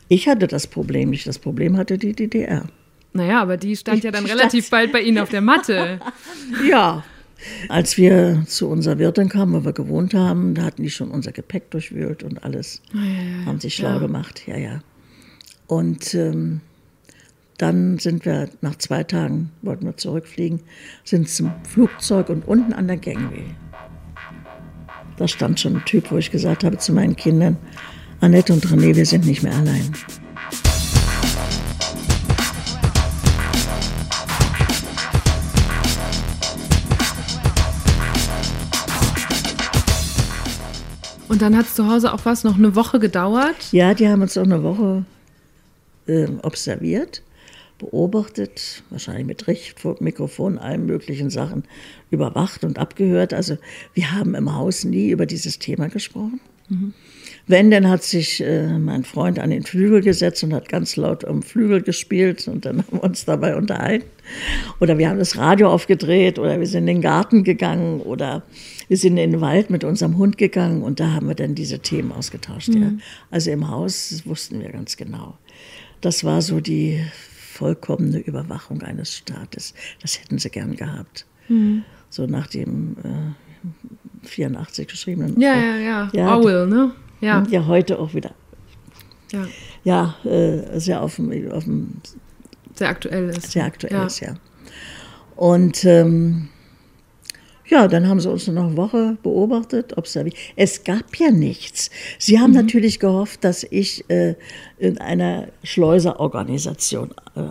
Ich 0.07 0.27
hatte 0.27 0.47
das 0.47 0.67
Problem 0.67 1.09
nicht. 1.09 1.27
Das 1.27 1.39
Problem 1.39 1.77
hatte 1.77 1.97
die 1.97 2.13
DDR. 2.13 2.65
Naja, 3.13 3.41
aber 3.41 3.57
die 3.57 3.75
stand 3.75 3.99
ich 3.99 4.03
ja 4.03 4.11
dann 4.11 4.25
relativ 4.25 4.69
bald 4.69 4.91
bei 4.91 5.01
Ihnen 5.01 5.19
auf 5.19 5.29
der 5.29 5.41
Matte. 5.41 5.99
ja. 6.69 7.03
Als 7.67 7.97
wir 7.97 8.43
zu 8.47 8.69
unserer 8.69 8.99
Wirtin 8.99 9.29
kamen, 9.29 9.53
wo 9.53 9.65
wir 9.65 9.73
gewohnt 9.73 10.13
haben, 10.13 10.55
da 10.55 10.63
hatten 10.63 10.83
die 10.83 10.89
schon 10.89 11.11
unser 11.11 11.31
Gepäck 11.31 11.71
durchwühlt 11.71 12.23
und 12.23 12.43
alles. 12.43 12.81
Ja, 12.93 13.01
ja. 13.01 13.45
Haben 13.45 13.59
sich 13.59 13.75
schlau 13.75 13.99
gemacht. 13.99 14.43
Ja, 14.47 14.57
ja. 14.57 14.81
Und 15.67 16.13
ähm, 16.13 16.61
dann 17.57 17.99
sind 17.99 18.25
wir 18.25 18.49
nach 18.61 18.75
zwei 18.77 19.03
Tagen, 19.03 19.51
wollten 19.61 19.85
wir 19.85 19.95
zurückfliegen, 19.95 20.61
sind 21.03 21.29
zum 21.29 21.51
Flugzeug 21.63 22.29
und 22.29 22.47
unten 22.47 22.73
an 22.73 22.87
der 22.87 22.97
Gangway. 22.97 23.45
Da 25.17 25.27
stand 25.27 25.59
schon 25.59 25.77
ein 25.77 25.85
Typ, 25.85 26.11
wo 26.11 26.17
ich 26.17 26.31
gesagt 26.31 26.63
habe 26.63 26.77
zu 26.77 26.91
meinen 26.91 27.15
Kindern, 27.15 27.57
Annette 28.19 28.53
und 28.53 28.65
René, 28.65 28.95
wir 28.95 29.05
sind 29.05 29.25
nicht 29.25 29.43
mehr 29.43 29.53
allein. 29.53 29.93
Und 41.29 41.41
dann 41.41 41.57
hat 41.57 41.65
es 41.65 41.75
zu 41.75 41.87
Hause 41.89 42.13
auch 42.13 42.25
was, 42.25 42.43
noch 42.43 42.57
eine 42.57 42.75
Woche 42.75 42.99
gedauert? 42.99 43.55
Ja, 43.71 43.93
die 43.93 44.07
haben 44.07 44.21
uns 44.21 44.37
auch 44.37 44.43
eine 44.43 44.61
Woche 44.61 45.03
äh, 46.07 46.27
observiert, 46.41 47.23
beobachtet, 47.79 48.83
wahrscheinlich 48.89 49.25
mit 49.25 49.47
Richtmikrofon, 49.47 50.57
allen 50.57 50.85
möglichen 50.85 51.29
Sachen 51.29 51.63
überwacht 52.11 52.63
und 52.63 52.79
abgehört. 52.79 53.33
Also 53.33 53.57
wir 53.93 54.11
haben 54.11 54.35
im 54.35 54.55
Haus 54.55 54.83
nie 54.83 55.09
über 55.09 55.25
dieses 55.25 55.59
Thema 55.59 55.89
gesprochen. 55.89 56.39
Mhm. 56.69 56.93
Wenn, 57.45 57.71
dann 57.71 57.89
hat 57.89 58.03
sich 58.03 58.41
äh, 58.41 58.77
mein 58.79 59.03
Freund 59.03 59.37
an 59.37 59.49
den 59.49 59.63
Flügel 59.63 60.01
gesetzt 60.01 60.43
und 60.45 60.53
hat 60.53 60.69
ganz 60.69 60.95
laut 60.95 61.25
am 61.25 61.43
Flügel 61.43 61.81
gespielt 61.81 62.47
und 62.47 62.65
dann 62.65 62.77
haben 62.87 62.97
wir 62.97 63.03
uns 63.03 63.25
dabei 63.25 63.57
unterhalten. 63.57 64.05
Oder 64.79 64.97
wir 64.97 65.09
haben 65.09 65.19
das 65.19 65.37
Radio 65.37 65.69
aufgedreht 65.69 66.39
oder 66.39 66.57
wir 66.57 66.67
sind 66.67 66.87
in 66.87 66.95
den 66.95 67.01
Garten 67.01 67.43
gegangen 67.43 67.99
oder 67.99 68.43
wir 68.87 68.95
sind 68.95 69.17
in 69.17 69.31
den 69.31 69.41
Wald 69.41 69.69
mit 69.69 69.83
unserem 69.83 70.17
Hund 70.17 70.37
gegangen 70.37 70.83
und 70.83 71.01
da 71.01 71.11
haben 71.11 71.27
wir 71.27 71.35
dann 71.35 71.53
diese 71.53 71.79
Themen 71.79 72.13
ausgetauscht. 72.13 72.69
Mhm. 72.69 72.81
Ja. 72.81 72.91
Also 73.29 73.51
im 73.51 73.69
Haus 73.69 74.21
wussten 74.25 74.61
wir 74.61 74.69
ganz 74.69 74.95
genau. 74.95 75.37
Das 76.03 76.25
war 76.25 76.41
so 76.41 76.59
die 76.59 77.01
vollkommene 77.53 78.19
Überwachung 78.19 78.81
eines 78.81 79.15
Staates. 79.15 79.73
Das 80.01 80.19
hätten 80.19 80.37
sie 80.37 80.49
gern 80.49 80.75
gehabt. 80.75 81.25
Mhm. 81.47 81.85
So 82.09 82.25
nach 82.25 82.47
dem 82.47 82.97
äh, 83.03 84.27
84 84.27 84.87
geschriebenen. 84.89 85.39
Ja, 85.39 85.55
ja, 85.55 85.77
ja, 85.77 86.09
ja. 86.11 86.35
Orwell, 86.35 86.67
ne? 86.67 86.91
Ja. 87.21 87.43
Ja 87.49 87.65
heute 87.67 87.99
auch 87.99 88.13
wieder. 88.13 88.31
Ja. 89.31 89.47
Ja, 89.85 90.29
äh, 90.29 90.77
sehr 90.77 91.01
auf 91.01 91.15
dem, 91.15 91.51
auf 91.51 91.63
dem 91.63 92.01
sehr 92.75 92.89
aktuell 92.89 93.29
ist. 93.29 93.51
Sehr 93.53 93.63
aktuell 93.63 93.93
ja. 93.93 94.05
ist, 94.05 94.19
ja. 94.19 94.33
Und 95.37 95.85
ähm, 95.85 96.49
ja, 97.73 97.87
dann 97.87 98.07
haben 98.07 98.19
sie 98.19 98.29
uns 98.29 98.47
noch 98.47 98.67
eine 98.67 98.77
Woche 98.77 99.17
beobachtet, 99.23 99.97
observiert. 99.97 100.35
Es 100.55 100.83
gab 100.83 101.15
ja 101.15 101.31
nichts. 101.31 101.89
Sie 102.19 102.39
haben 102.39 102.51
mhm. 102.51 102.57
natürlich 102.57 102.99
gehofft, 102.99 103.43
dass 103.43 103.63
ich 103.63 104.07
äh, 104.09 104.35
in 104.77 104.99
einer 104.99 105.47
Schleuserorganisation 105.63 107.15
äh, 107.35 107.41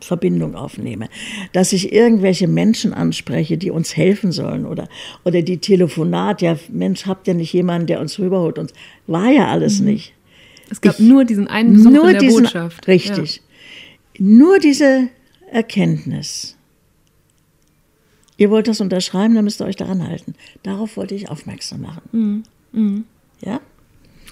Verbindung 0.00 0.54
aufnehme, 0.54 1.08
dass 1.52 1.72
ich 1.72 1.92
irgendwelche 1.92 2.46
Menschen 2.46 2.94
anspreche, 2.94 3.58
die 3.58 3.72
uns 3.72 3.96
helfen 3.96 4.30
sollen 4.30 4.64
oder, 4.64 4.88
oder 5.24 5.42
die 5.42 5.58
Telefonat, 5.58 6.40
ja, 6.40 6.56
Mensch, 6.68 7.06
habt 7.06 7.26
ihr 7.26 7.34
nicht 7.34 7.52
jemanden, 7.52 7.88
der 7.88 8.00
uns 8.00 8.20
rüberholt? 8.20 8.60
Und 8.60 8.72
war 9.08 9.30
ja 9.30 9.48
alles 9.48 9.80
mhm. 9.80 9.86
nicht. 9.86 10.14
Es 10.70 10.80
gab 10.80 11.00
ich, 11.00 11.00
nur 11.00 11.24
diesen 11.24 11.48
einen 11.48 11.72
Besuch 11.72 11.90
nur 11.90 12.04
in 12.04 12.12
der 12.12 12.20
diesen, 12.20 12.44
Botschaft. 12.44 12.86
Richtig. 12.86 13.36
Ja. 13.36 14.24
Nur 14.24 14.60
diese 14.60 15.08
Erkenntnis 15.50 16.56
ihr 18.36 18.50
wollt 18.50 18.68
das 18.68 18.80
unterschreiben, 18.80 19.34
dann 19.34 19.44
müsst 19.44 19.60
ihr 19.60 19.66
euch 19.66 19.76
daran 19.76 20.06
halten. 20.06 20.34
Darauf 20.62 20.96
wollte 20.96 21.14
ich 21.14 21.30
aufmerksam 21.30 21.82
machen. 21.82 22.02
Mhm. 22.12 22.42
Mhm. 22.72 23.04
Ja? 23.40 23.60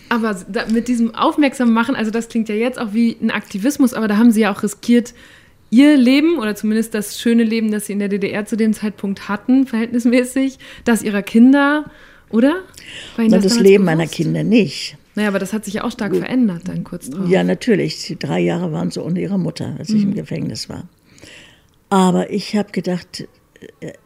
Aber 0.08 0.36
mit 0.70 0.88
diesem 0.88 1.14
Aufmerksam 1.14 1.72
machen, 1.72 1.94
also 1.94 2.10
das 2.10 2.28
klingt 2.28 2.48
ja 2.48 2.54
jetzt 2.54 2.78
auch 2.78 2.92
wie 2.92 3.16
ein 3.20 3.30
Aktivismus, 3.30 3.94
aber 3.94 4.08
da 4.08 4.16
haben 4.16 4.30
Sie 4.30 4.42
ja 4.42 4.52
auch 4.52 4.62
riskiert, 4.62 5.14
Ihr 5.70 5.96
Leben 5.96 6.38
oder 6.38 6.54
zumindest 6.54 6.92
das 6.92 7.18
schöne 7.18 7.44
Leben, 7.44 7.70
das 7.70 7.86
Sie 7.86 7.94
in 7.94 7.98
der 7.98 8.08
DDR 8.08 8.44
zu 8.44 8.58
dem 8.58 8.74
Zeitpunkt 8.74 9.30
hatten, 9.30 9.66
verhältnismäßig, 9.66 10.58
das 10.84 11.02
Ihrer 11.02 11.22
Kinder, 11.22 11.90
oder? 12.28 12.56
War 13.16 13.26
das, 13.28 13.42
das 13.42 13.58
Leben 13.58 13.84
bewusst? 13.84 13.96
meiner 13.98 14.06
Kinder 14.06 14.44
nicht. 14.44 14.98
Naja, 15.14 15.28
aber 15.28 15.38
das 15.38 15.52
hat 15.54 15.64
sich 15.64 15.74
ja 15.74 15.84
auch 15.84 15.90
stark 15.90 16.14
verändert 16.14 16.62
dann 16.66 16.84
kurz 16.84 17.08
drauf. 17.08 17.28
Ja, 17.28 17.44
natürlich. 17.44 18.04
Die 18.06 18.18
drei 18.18 18.40
Jahre 18.40 18.72
waren 18.72 18.90
so 18.90 19.02
ohne 19.02 19.20
ihre 19.20 19.38
Mutter, 19.38 19.76
als 19.78 19.90
ich 19.90 20.02
im 20.02 20.10
mhm. 20.10 20.14
Gefängnis 20.14 20.68
war. 20.68 20.88
Aber 21.90 22.30
ich 22.30 22.56
habe 22.56 22.72
gedacht, 22.72 23.28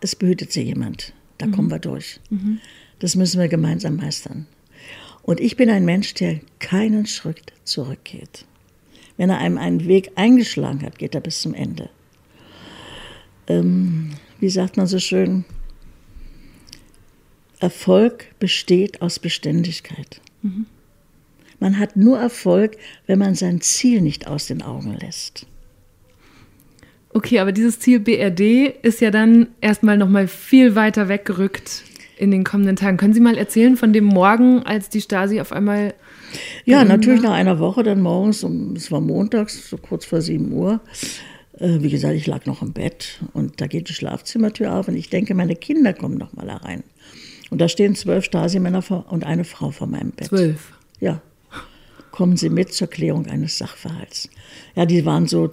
es 0.01 0.17
behütet 0.17 0.53
sie 0.53 0.63
jemand. 0.63 1.13
Da 1.39 1.47
mhm. 1.47 1.53
kommen 1.53 1.71
wir 1.71 1.79
durch. 1.79 2.21
Mhm. 2.31 2.61
Das 2.99 3.15
müssen 3.15 3.41
wir 3.41 3.49
gemeinsam 3.49 3.97
meistern. 3.97 4.47
Und 5.23 5.41
ich 5.41 5.57
bin 5.57 5.71
ein 5.71 5.85
Mensch, 5.85 6.15
der 6.15 6.41
keinen 6.59 7.07
Schritt 7.07 7.53
zurückgeht. 7.65 8.45
Wenn 9.17 9.31
er 9.31 9.39
einem 9.39 9.59
einen 9.59 9.87
Weg 9.87 10.13
eingeschlagen 10.15 10.83
hat, 10.83 10.99
geht 10.99 11.15
er 11.15 11.21
bis 11.21 11.41
zum 11.41 11.55
Ende. 11.55 11.91
Ähm, 13.49 14.13
wie 14.39 14.51
sagt 14.51 14.77
man 14.77 14.87
so 14.87 14.99
schön? 14.99 15.45
Erfolg 17.59 18.39
besteht 18.39 19.03
aus 19.03 19.19
Beständigkeit. 19.19 20.21
Mhm. 20.43 20.67
Man 21.59 21.79
hat 21.79 21.97
nur 21.97 22.19
Erfolg, 22.19 22.77
wenn 23.07 23.19
man 23.19 23.35
sein 23.35 23.61
Ziel 23.61 24.03
nicht 24.03 24.27
aus 24.27 24.47
den 24.47 24.63
Augen 24.63 24.97
lässt. 24.99 25.47
Okay, 27.17 27.39
aber 27.39 27.51
dieses 27.51 27.81
Ziel 27.81 27.99
BRD 27.99 28.75
ist 28.83 29.01
ja 29.01 29.11
dann 29.11 29.47
erstmal 29.63 29.97
nochmal 29.97 30.29
viel 30.29 30.75
weiter 30.75 31.09
weggerückt 31.09 31.83
in 32.19 32.31
den 32.31 32.45
kommenden 32.45 32.77
Tagen. 32.77 32.99
Können 32.99 33.15
Sie 33.15 33.21
mal 33.21 33.39
erzählen 33.39 33.79
von 33.79 33.95
dem 33.95 34.05
Morgen, 34.05 34.65
als 34.65 34.91
die 34.91 35.01
Stasi 35.01 35.41
auf 35.41 35.51
einmal. 35.51 35.95
Ja, 36.67 36.85
natürlich 36.85 37.23
nach 37.23 37.33
einer 37.33 37.59
Woche 37.59 37.83
dann 37.83 38.03
morgens, 38.03 38.45
um, 38.45 38.77
es 38.77 38.93
war 38.93 39.01
montags, 39.01 39.71
so 39.71 39.79
kurz 39.79 40.05
vor 40.05 40.21
7 40.21 40.53
Uhr. 40.53 40.81
Äh, 41.59 41.79
wie 41.81 41.89
gesagt, 41.89 42.17
ich 42.17 42.27
lag 42.27 42.45
noch 42.45 42.61
im 42.61 42.75
Bett 42.75 43.21
und 43.33 43.63
da 43.63 43.67
geht 43.67 43.89
die 43.89 43.95
Schlafzimmertür 43.95 44.75
auf 44.75 44.89
und 44.89 44.97
ich 44.97 45.09
denke, 45.09 45.35
meine 45.35 45.57
Kinder 45.57 45.95
kommen 45.95 46.19
noch 46.19 46.35
mal 46.35 46.51
herein. 46.51 46.85
Und 47.49 47.63
da 47.63 47.71
stehen 47.71 47.95
zwölf 47.95 48.27
Stasi-Männer 48.27 49.07
und 49.09 49.25
eine 49.25 49.45
Frau 49.45 49.71
vor 49.71 49.87
meinem 49.87 50.11
Bett. 50.11 50.29
Zwölf? 50.29 50.75
Ja 51.01 51.23
kommen 52.17 52.39
Sie 52.39 52.49
mit 52.49 52.73
zur 52.73 52.89
Klärung 52.89 53.27
eines 53.27 53.59
Sachverhalts. 53.59 54.31
Ja, 54.75 54.87
die 54.87 55.05
waren 55.05 55.27
so 55.27 55.51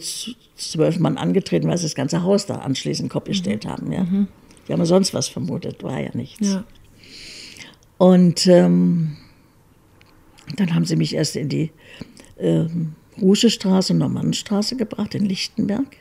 zwölf 0.56 0.98
Mann 0.98 1.18
angetreten, 1.18 1.68
weil 1.68 1.78
sie 1.78 1.84
das 1.84 1.94
ganze 1.94 2.24
Haus 2.24 2.46
da 2.46 2.56
anschließend 2.56 3.10
Kopf 3.10 3.26
gestellt 3.26 3.66
mhm. 3.66 3.70
haben. 3.70 3.92
Ja. 3.92 4.04
Mhm. 4.06 4.28
Die 4.66 4.72
haben 4.72 4.86
sonst 4.86 5.14
was 5.14 5.28
vermutet, 5.28 5.84
war 5.84 6.00
ja 6.00 6.12
nichts. 6.14 6.48
Ja. 6.48 6.64
Und 7.98 8.48
ähm, 8.48 9.18
dann 10.56 10.74
haben 10.74 10.86
sie 10.86 10.96
mich 10.96 11.16
erst 11.16 11.36
in 11.36 11.50
die 11.50 11.72
ähm, 12.40 12.96
Ruschestraße 13.22 13.92
und 13.92 14.00
Normannenstraße 14.00 14.78
gebracht, 14.78 15.16
in 15.16 15.26
Lichtenberg. 15.26 15.98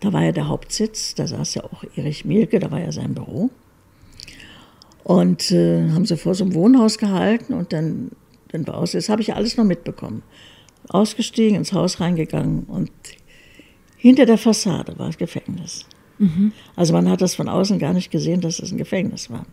Da 0.00 0.12
war 0.12 0.24
ja 0.24 0.32
der 0.32 0.48
Hauptsitz, 0.48 1.14
da 1.14 1.28
saß 1.28 1.54
ja 1.54 1.62
auch 1.62 1.84
Erich 1.94 2.24
Mielke, 2.24 2.58
da 2.58 2.72
war 2.72 2.80
ja 2.80 2.90
sein 2.90 3.14
Büro. 3.14 3.50
Und 5.04 5.52
äh, 5.52 5.88
haben 5.90 6.06
sie 6.06 6.16
vor 6.16 6.34
so 6.34 6.42
einem 6.42 6.54
Wohnhaus 6.54 6.98
gehalten 6.98 7.54
und 7.54 7.72
dann 7.72 8.10
bin 8.48 8.64
raus. 8.64 8.92
Das 8.92 9.08
habe 9.08 9.22
ich 9.22 9.34
alles 9.34 9.56
noch 9.56 9.64
mitbekommen. 9.64 10.22
Ausgestiegen, 10.88 11.56
ins 11.56 11.72
Haus 11.72 12.00
reingegangen 12.00 12.64
und 12.64 12.90
hinter 13.96 14.26
der 14.26 14.38
Fassade 14.38 14.98
war 14.98 15.06
das 15.06 15.18
Gefängnis. 15.18 15.84
Mhm. 16.18 16.52
Also 16.76 16.92
man 16.92 17.08
hat 17.10 17.20
das 17.20 17.34
von 17.34 17.48
außen 17.48 17.78
gar 17.78 17.92
nicht 17.92 18.10
gesehen, 18.10 18.40
dass 18.40 18.60
es 18.60 18.70
ein 18.70 18.78
Gefängnis 18.78 19.30
war. 19.30 19.46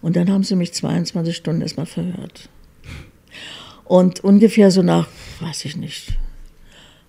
Und 0.00 0.16
dann 0.16 0.30
haben 0.30 0.42
sie 0.44 0.56
mich 0.56 0.72
22 0.72 1.36
Stunden 1.36 1.62
erstmal 1.62 1.86
verhört. 1.86 2.48
Und 3.84 4.20
ungefähr 4.20 4.70
so 4.70 4.82
nach, 4.82 5.08
weiß 5.40 5.64
ich 5.64 5.76
nicht, 5.76 6.18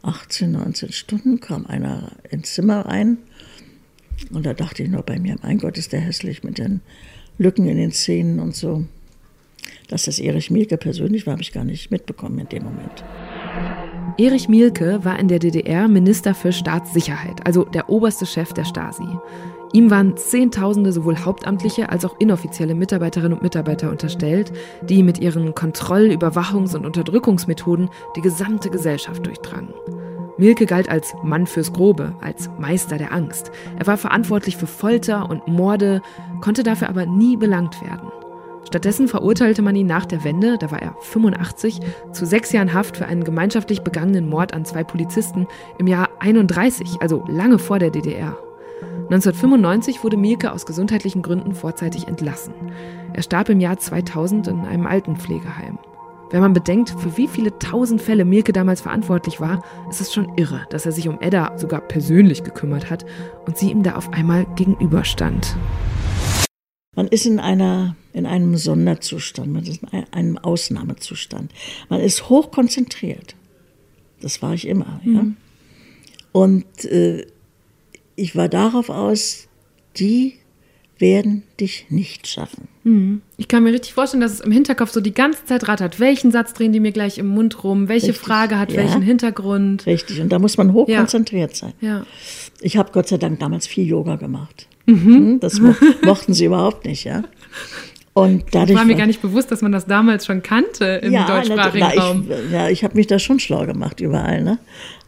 18, 0.03 0.51
19 0.51 0.91
Stunden 0.91 1.39
kam 1.39 1.65
einer 1.65 2.11
ins 2.29 2.53
Zimmer 2.53 2.85
rein. 2.85 3.17
Und 4.31 4.45
da 4.45 4.53
dachte 4.53 4.83
ich 4.83 4.89
nur 4.89 5.01
bei 5.01 5.17
mir, 5.17 5.37
mein 5.41 5.57
Gott, 5.57 5.77
ist 5.77 5.91
der 5.91 6.01
hässlich 6.01 6.43
mit 6.43 6.57
den 6.57 6.81
Lücken 7.37 7.67
in 7.67 7.77
den 7.77 7.91
Zähnen 7.91 8.39
und 8.39 8.55
so. 8.55 8.85
Dass 9.93 10.05
das 10.05 10.17
Erich 10.17 10.49
Mielke 10.49 10.77
persönlich 10.77 11.27
war, 11.27 11.33
habe 11.33 11.43
ich 11.43 11.51
gar 11.51 11.63
nicht 11.63 11.91
mitbekommen 11.91 12.39
in 12.39 12.49
dem 12.49 12.63
Moment. 12.63 13.05
Erich 14.17 14.49
Mielke 14.49 15.05
war 15.05 15.19
in 15.19 15.27
der 15.27 15.37
DDR 15.37 15.87
Minister 15.87 16.33
für 16.33 16.51
Staatssicherheit, 16.51 17.45
also 17.45 17.63
der 17.63 17.91
oberste 17.91 18.25
Chef 18.25 18.53
der 18.53 18.65
Stasi. 18.65 19.05
Ihm 19.71 19.91
waren 19.91 20.17
Zehntausende 20.17 20.91
sowohl 20.91 21.17
hauptamtliche 21.17 21.89
als 21.89 22.05
auch 22.05 22.19
inoffizielle 22.19 22.73
Mitarbeiterinnen 22.73 23.33
und 23.33 23.43
Mitarbeiter 23.43 23.91
unterstellt, 23.91 24.51
die 24.81 25.03
mit 25.03 25.19
ihren 25.19 25.53
Kontroll-, 25.53 26.09
Überwachungs- 26.09 26.75
und 26.75 26.87
Unterdrückungsmethoden 26.87 27.91
die 28.15 28.21
gesamte 28.21 28.71
Gesellschaft 28.71 29.23
durchdrangen. 29.23 29.75
Mielke 30.37 30.65
galt 30.65 30.89
als 30.89 31.13
Mann 31.21 31.45
fürs 31.45 31.71
Grobe, 31.71 32.15
als 32.19 32.49
Meister 32.57 32.97
der 32.97 33.13
Angst. 33.13 33.51
Er 33.77 33.85
war 33.85 33.97
verantwortlich 33.97 34.57
für 34.57 34.65
Folter 34.65 35.29
und 35.29 35.47
Morde, 35.47 36.01
konnte 36.41 36.63
dafür 36.63 36.89
aber 36.89 37.05
nie 37.05 37.37
belangt 37.37 37.79
werden. 37.83 38.09
Stattdessen 38.65 39.07
verurteilte 39.07 39.61
man 39.61 39.75
ihn 39.75 39.87
nach 39.87 40.05
der 40.05 40.23
Wende, 40.23 40.57
da 40.57 40.71
war 40.71 40.81
er 40.81 40.95
85, 41.01 41.79
zu 42.11 42.25
sechs 42.25 42.51
Jahren 42.51 42.73
Haft 42.73 42.97
für 42.97 43.05
einen 43.05 43.23
gemeinschaftlich 43.23 43.81
begangenen 43.81 44.29
Mord 44.29 44.53
an 44.53 44.65
zwei 44.65 44.83
Polizisten 44.83 45.47
im 45.77 45.87
Jahr 45.87 46.09
31, 46.19 46.97
also 47.01 47.23
lange 47.27 47.59
vor 47.59 47.79
der 47.79 47.91
DDR. 47.91 48.37
1995 49.03 50.03
wurde 50.03 50.17
Mielke 50.17 50.51
aus 50.51 50.65
gesundheitlichen 50.65 51.21
Gründen 51.21 51.53
vorzeitig 51.53 52.07
entlassen. 52.07 52.53
Er 53.13 53.21
starb 53.21 53.49
im 53.49 53.59
Jahr 53.59 53.77
2000 53.77 54.47
in 54.47 54.61
einem 54.61 54.87
Altenpflegeheim. 54.87 55.77
Wenn 56.31 56.41
man 56.41 56.53
bedenkt, 56.53 56.89
für 56.89 57.15
wie 57.15 57.27
viele 57.27 57.59
tausend 57.59 58.01
Fälle 58.01 58.25
Mielke 58.25 58.53
damals 58.53 58.81
verantwortlich 58.81 59.39
war, 59.39 59.61
ist 59.89 60.01
es 60.01 60.11
schon 60.11 60.35
irre, 60.35 60.61
dass 60.71 60.87
er 60.87 60.91
sich 60.91 61.07
um 61.07 61.21
Edda 61.21 61.59
sogar 61.59 61.81
persönlich 61.81 62.43
gekümmert 62.43 62.89
hat 62.89 63.05
und 63.45 63.55
sie 63.55 63.69
ihm 63.69 63.83
da 63.83 63.95
auf 63.95 64.11
einmal 64.13 64.47
gegenüberstand. 64.55 65.55
Man 66.95 67.07
ist 67.07 67.25
in 67.25 67.39
einer 67.39 67.95
in 68.13 68.27
einem 68.27 68.55
Sonderzustand, 68.57 69.51
man 69.51 69.65
ist 69.65 69.81
in 69.91 70.03
einem 70.11 70.37
Ausnahmezustand. 70.37 71.51
Man 71.89 71.99
ist 71.99 72.29
hochkonzentriert. 72.29 73.35
Das 74.21 74.41
war 74.41 74.53
ich 74.53 74.67
immer. 74.67 75.01
Mhm. 75.03 75.15
Ja? 75.15 75.25
Und 76.31 76.85
äh, 76.85 77.25
ich 78.15 78.35
war 78.35 78.49
darauf 78.49 78.89
aus, 78.89 79.47
die 79.97 80.35
werden 80.99 81.43
dich 81.59 81.87
nicht 81.89 82.27
schaffen. 82.27 82.67
Mhm. 82.83 83.21
Ich 83.37 83.47
kann 83.47 83.63
mir 83.63 83.73
richtig 83.73 83.93
vorstellen, 83.93 84.21
dass 84.21 84.33
es 84.33 84.39
im 84.39 84.51
Hinterkopf 84.51 84.91
so 84.91 85.01
die 85.01 85.13
ganze 85.13 85.43
Zeit 85.45 85.67
rattert. 85.67 85.99
Welchen 85.99 86.31
Satz 86.31 86.53
drehen 86.53 86.71
die 86.71 86.79
mir 86.79 86.91
gleich 86.91 87.17
im 87.17 87.27
Mund 87.27 87.63
rum? 87.63 87.89
Welche 87.89 88.09
Richtig, 88.09 88.23
Frage 88.23 88.59
hat 88.59 88.71
ja. 88.71 88.77
welchen 88.77 89.01
Hintergrund? 89.01 89.85
Richtig, 89.85 90.21
und 90.21 90.29
da 90.29 90.39
muss 90.39 90.57
man 90.57 90.71
hochkonzentriert 90.71 91.51
ja. 91.53 91.57
sein. 91.57 91.73
Ja. 91.81 92.05
Ich 92.61 92.77
habe 92.77 92.91
Gott 92.93 93.07
sei 93.07 93.17
Dank 93.17 93.39
damals 93.39 93.67
viel 93.67 93.85
Yoga 93.85 94.15
gemacht. 94.15 94.67
Mhm. 94.85 95.05
Hm, 95.05 95.39
das 95.39 95.59
mo 95.59 95.75
mochten 96.03 96.33
sie 96.33 96.45
überhaupt 96.45 96.85
nicht, 96.85 97.03
ja. 97.03 97.23
Und 98.13 98.43
dadurch 98.51 98.69
das 98.69 98.77
war 98.77 98.85
mir 98.85 98.95
gar 98.95 99.07
nicht 99.07 99.21
bewusst, 99.21 99.51
dass 99.51 99.61
man 99.61 99.71
das 99.71 99.87
damals 99.87 100.27
schon 100.27 100.43
kannte 100.43 100.85
im 101.03 101.13
ja, 101.13 101.25
deutschsprachigen 101.25 101.87
na, 101.95 102.01
Raum. 102.01 102.27
Ich, 102.29 102.51
ja, 102.51 102.69
ich 102.69 102.83
habe 102.83 102.95
mich 102.95 103.07
da 103.07 103.17
schon 103.17 103.39
schlau 103.39 103.65
gemacht 103.65 103.99
überall. 104.01 104.43
Ne? 104.43 104.59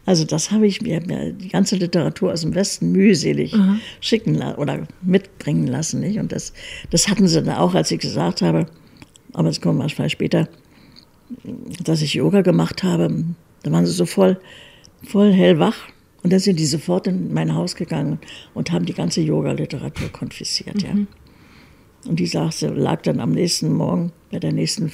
Also 0.06 0.24
das 0.24 0.50
habe 0.50 0.66
ich 0.66 0.82
mir, 0.82 1.00
mir 1.06 1.32
die 1.32 1.48
ganze 1.48 1.76
Literatur 1.76 2.32
aus 2.32 2.40
dem 2.40 2.54
Westen 2.56 2.90
mühselig 2.90 3.52
mhm. 3.52 3.80
schicken 4.00 4.42
oder 4.56 4.88
mitbringen 5.02 5.68
lassen. 5.68 6.00
Nicht? 6.00 6.18
Und 6.18 6.32
das, 6.32 6.52
das 6.90 7.08
hatten 7.08 7.28
sie 7.28 7.42
dann 7.42 7.54
auch, 7.54 7.74
als 7.74 7.92
ich 7.92 8.00
gesagt 8.00 8.42
habe, 8.42 8.66
aber 9.34 9.48
es 9.50 9.60
kommt 9.60 9.78
manchmal 9.78 10.10
später, 10.10 10.48
dass 11.84 12.02
ich 12.02 12.14
Yoga 12.14 12.42
gemacht 12.42 12.82
habe. 12.82 13.24
Da 13.62 13.70
waren 13.70 13.86
sie 13.86 13.92
so 13.92 14.06
voll, 14.06 14.40
voll 15.04 15.32
hellwach. 15.32 15.76
Und 16.26 16.32
dann 16.32 16.40
sind 16.40 16.58
die 16.58 16.66
sofort 16.66 17.06
in 17.06 17.32
mein 17.32 17.54
Haus 17.54 17.76
gegangen 17.76 18.18
und 18.52 18.72
haben 18.72 18.84
die 18.84 18.94
ganze 18.94 19.20
Yoga-Literatur 19.20 20.08
konfisziert. 20.08 20.82
Mhm. 20.82 21.06
Ja. 22.04 22.10
Und 22.10 22.18
die 22.18 22.26
sagte, 22.26 22.66
lag 22.66 23.02
dann 23.02 23.20
am 23.20 23.30
nächsten 23.30 23.72
Morgen 23.72 24.10
bei 24.32 24.40
der 24.40 24.50
nächsten 24.50 24.90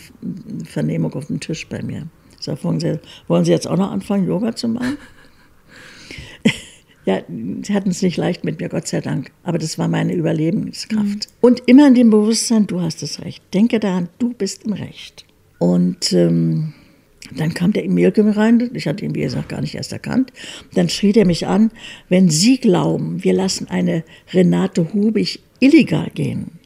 Vernehmung 0.67 1.15
auf 1.15 1.29
dem 1.29 1.41
Tisch 1.41 1.67
bei 1.67 1.83
mir. 1.83 2.07
Ich 2.39 2.45
sag, 2.45 2.63
wollen 2.65 2.81
Sie, 2.81 3.01
wollen 3.29 3.47
Sie 3.47 3.51
jetzt 3.51 3.67
auch 3.67 3.79
noch 3.79 3.91
anfangen, 3.93 4.27
Yoga 4.29 4.55
zu 4.55 4.69
machen? 4.69 4.99
ja, 7.07 7.23
sie 7.63 7.73
hatten 7.73 7.89
es 7.89 8.03
nicht 8.03 8.19
leicht 8.19 8.45
mit 8.45 8.61
mir, 8.61 8.69
Gott 8.69 8.87
sei 8.87 9.01
Dank. 9.01 9.33
Aber 9.43 9.57
das 9.57 9.79
war 9.79 9.89
meine 9.89 10.13
Überlebenskraft. 10.13 11.01
Mhm. 11.01 11.17
Und 11.41 11.63
immer 11.65 11.89
in 11.89 11.95
dem 11.95 12.11
Bewusstsein, 12.11 12.67
du 12.67 12.83
hast 12.83 13.01
das 13.01 13.23
Recht. 13.23 13.43
Denke 13.55 13.81
daran, 13.81 14.11
du 14.19 14.35
bist 14.35 14.65
im 14.65 14.75
Recht. 14.75 15.25
Und 15.59 16.13
ähm, 16.13 16.75
dann 17.31 17.55
kam 17.55 17.73
der 17.73 17.85
Emilke 17.85 18.37
rein, 18.37 18.71
ich 18.75 18.87
hatte 18.87 19.05
ihn, 19.05 19.15
wie 19.15 19.21
gesagt, 19.21 19.49
gar 19.49 19.61
nicht 19.61 19.75
erst 19.75 19.93
erkannt. 19.93 20.33
Dann 20.75 20.89
schrie 20.89 21.13
er 21.13 21.27
mich 21.27 21.47
an, 21.47 21.71
wenn 22.09 22.29
Sie 22.29 22.59
glauben, 22.59 23.23
wir 23.23 23.33
lassen 23.33 23.69
eine 23.69 24.05
Renate 24.33 24.93
Hubig 24.93 25.41
illegal 25.61 26.11
gehen, 26.15 26.59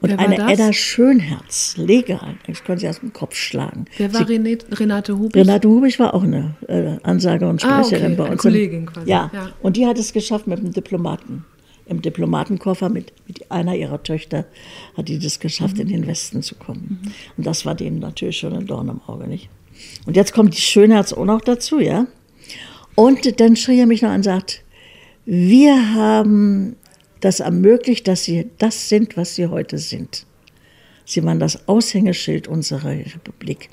und 0.00 0.18
eine 0.18 0.36
das? 0.36 0.52
Edda 0.52 0.72
Schönherz, 0.72 1.76
legal. 1.76 2.34
Ich 2.48 2.64
konnte 2.64 2.80
sie 2.80 2.88
aus 2.88 3.00
dem 3.00 3.12
Kopf 3.12 3.36
schlagen. 3.36 3.84
Wer 3.96 4.12
war 4.12 4.26
sie, 4.26 4.58
Renate 4.72 5.16
Hubig? 5.16 5.36
Renate 5.36 5.68
Hubig 5.68 5.98
war 6.00 6.14
auch 6.14 6.24
eine 6.24 6.56
äh, 6.68 6.96
Ansage 7.04 7.48
und 7.48 7.60
Sprecherin 7.60 8.02
ah, 8.02 8.06
okay. 8.06 8.14
bei 8.16 8.22
uns. 8.24 8.30
Eine 8.30 8.36
Kollegin 8.36 8.86
quasi. 8.86 9.08
Ja. 9.08 9.30
ja, 9.32 9.52
und 9.62 9.76
die 9.76 9.86
hat 9.86 9.98
es 9.98 10.12
geschafft 10.12 10.46
mit 10.46 10.58
dem 10.58 10.72
Diplomaten. 10.72 11.44
Im 11.86 12.02
Diplomatenkoffer 12.02 12.88
mit, 12.88 13.12
mit 13.26 13.50
einer 13.50 13.74
ihrer 13.76 14.02
Töchter 14.02 14.44
hat 14.96 15.08
die 15.08 15.18
das 15.18 15.40
geschafft, 15.40 15.76
mhm. 15.76 15.82
in 15.82 15.88
den 15.88 16.06
Westen 16.06 16.42
zu 16.42 16.54
kommen. 16.54 17.00
Mhm. 17.02 17.12
Und 17.36 17.46
das 17.46 17.64
war 17.64 17.74
denen 17.74 17.98
natürlich 17.98 18.38
schon 18.38 18.54
ein 18.54 18.66
Dorn 18.66 18.88
im 18.88 19.00
Auge, 19.06 19.26
nicht? 19.26 19.48
Und 20.06 20.16
jetzt 20.16 20.32
kommt 20.32 20.56
die 20.56 20.60
Schönherz 20.60 21.12
auch 21.12 21.24
noch 21.24 21.40
dazu, 21.40 21.78
ja? 21.78 22.06
Und 22.94 23.40
dann 23.40 23.56
schrie 23.56 23.80
er 23.80 23.86
mich 23.86 24.02
noch 24.02 24.10
an 24.10 24.16
und 24.16 24.22
sagt, 24.24 24.62
wir 25.24 25.94
haben 25.94 26.76
das 27.20 27.40
ermöglicht, 27.40 28.08
dass 28.08 28.24
sie 28.24 28.50
das 28.58 28.88
sind, 28.88 29.16
was 29.16 29.34
sie 29.34 29.46
heute 29.46 29.78
sind. 29.78 30.26
Sie 31.04 31.22
waren 31.24 31.38
das 31.38 31.68
Aushängeschild 31.68 32.48
unserer 32.48 32.90
Republik. 32.90 33.70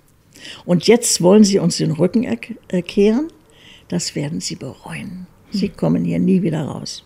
Und 0.65 0.87
jetzt 0.87 1.21
wollen 1.21 1.43
sie 1.43 1.59
uns 1.59 1.77
den 1.77 1.91
Rücken 1.91 2.23
erkehren. 2.67 3.27
Das 3.87 4.15
werden 4.15 4.39
sie 4.39 4.55
bereuen. 4.55 5.27
Sie 5.51 5.67
hm. 5.67 5.77
kommen 5.77 6.05
hier 6.05 6.19
nie 6.19 6.41
wieder 6.41 6.63
raus. 6.63 7.03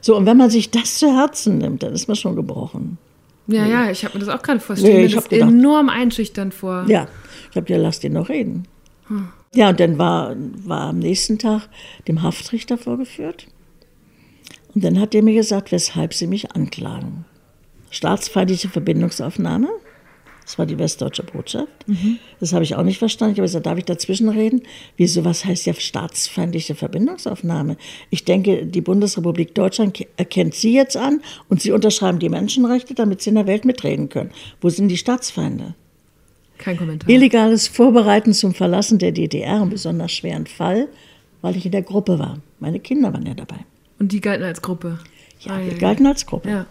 So, 0.00 0.16
und 0.16 0.26
wenn 0.26 0.36
man 0.36 0.50
sich 0.50 0.70
das 0.70 0.98
zu 0.98 1.14
Herzen 1.14 1.58
nimmt, 1.58 1.82
dann 1.82 1.92
ist 1.92 2.08
man 2.08 2.16
schon 2.16 2.34
gebrochen. 2.34 2.98
Ja, 3.46 3.66
ja, 3.66 3.90
ich 3.90 4.04
habe 4.04 4.18
mir 4.18 4.24
das 4.24 4.34
auch 4.34 4.42
gerade 4.42 4.60
vorgestellt. 4.60 4.94
Nee, 4.94 5.04
ich 5.06 5.14
das 5.14 5.28
gedacht, 5.28 5.50
enorm 5.50 5.88
einschüchternd 5.88 6.52
vor. 6.52 6.84
Ja, 6.86 7.08
ich 7.50 7.56
habe 7.56 7.70
ja, 7.72 7.78
lass 7.78 8.00
den 8.00 8.12
noch 8.14 8.28
reden. 8.28 8.66
Hm. 9.08 9.28
Ja, 9.54 9.70
und 9.70 9.80
dann 9.80 9.98
war, 9.98 10.36
war 10.36 10.88
am 10.88 10.98
nächsten 10.98 11.38
Tag 11.38 11.68
dem 12.06 12.22
Haftrichter 12.22 12.76
vorgeführt. 12.76 13.46
Und 14.74 14.84
dann 14.84 15.00
hat 15.00 15.14
er 15.14 15.22
mir 15.22 15.34
gesagt, 15.34 15.72
weshalb 15.72 16.14
sie 16.14 16.26
mich 16.26 16.52
anklagen. 16.52 17.24
Staatsfeindliche 17.90 18.68
Verbindungsaufnahme. 18.68 19.68
Das 20.48 20.58
war 20.58 20.64
die 20.64 20.78
Westdeutsche 20.78 21.24
Botschaft. 21.24 21.86
Mhm. 21.86 22.18
Das 22.40 22.54
habe 22.54 22.64
ich 22.64 22.74
auch 22.74 22.82
nicht 22.82 22.98
verstanden. 22.98 23.34
Ich 23.34 23.38
habe 23.38 23.46
gesagt, 23.46 23.66
darf 23.66 23.76
ich 23.76 23.84
dazwischen 23.84 24.30
reden? 24.30 24.62
Wieso, 24.96 25.24
was 25.24 25.44
heißt 25.44 25.66
ja 25.66 25.74
staatsfeindliche 25.74 26.74
Verbindungsaufnahme? 26.74 27.76
Ich 28.08 28.24
denke, 28.24 28.64
die 28.64 28.80
Bundesrepublik 28.80 29.54
Deutschland 29.54 30.06
erkennt 30.16 30.54
Sie 30.54 30.72
jetzt 30.72 30.96
an 30.96 31.20
und 31.48 31.60
Sie 31.60 31.72
unterschreiben 31.72 32.18
die 32.18 32.30
Menschenrechte, 32.30 32.94
damit 32.94 33.20
Sie 33.20 33.28
in 33.28 33.36
der 33.36 33.46
Welt 33.46 33.66
mitreden 33.66 34.08
können. 34.08 34.30
Wo 34.60 34.70
sind 34.70 34.88
die 34.88 34.96
Staatsfeinde? 34.96 35.74
Kein 36.58 36.76
Kommentar. 36.76 37.08
Illegales 37.08 37.68
Vorbereiten 37.68 38.32
zum 38.32 38.54
Verlassen 38.54 38.98
der 38.98 39.12
DDR, 39.12 39.62
einen 39.62 39.70
besonders 39.70 40.12
schweren 40.12 40.46
Fall, 40.46 40.88
weil 41.40 41.56
ich 41.56 41.64
in 41.64 41.72
der 41.72 41.82
Gruppe 41.82 42.18
war. 42.18 42.38
Meine 42.58 42.80
Kinder 42.80 43.12
waren 43.12 43.26
ja 43.26 43.34
dabei. 43.34 43.64
Und 43.98 44.12
die 44.12 44.20
galten 44.20 44.44
als 44.44 44.60
Gruppe? 44.60 44.98
Ja, 45.40 45.52
ah, 45.52 45.60
die 45.60 45.70
ja, 45.70 45.78
galten 45.78 46.06
als 46.06 46.26
Gruppe. 46.26 46.48
Ja. 46.48 46.66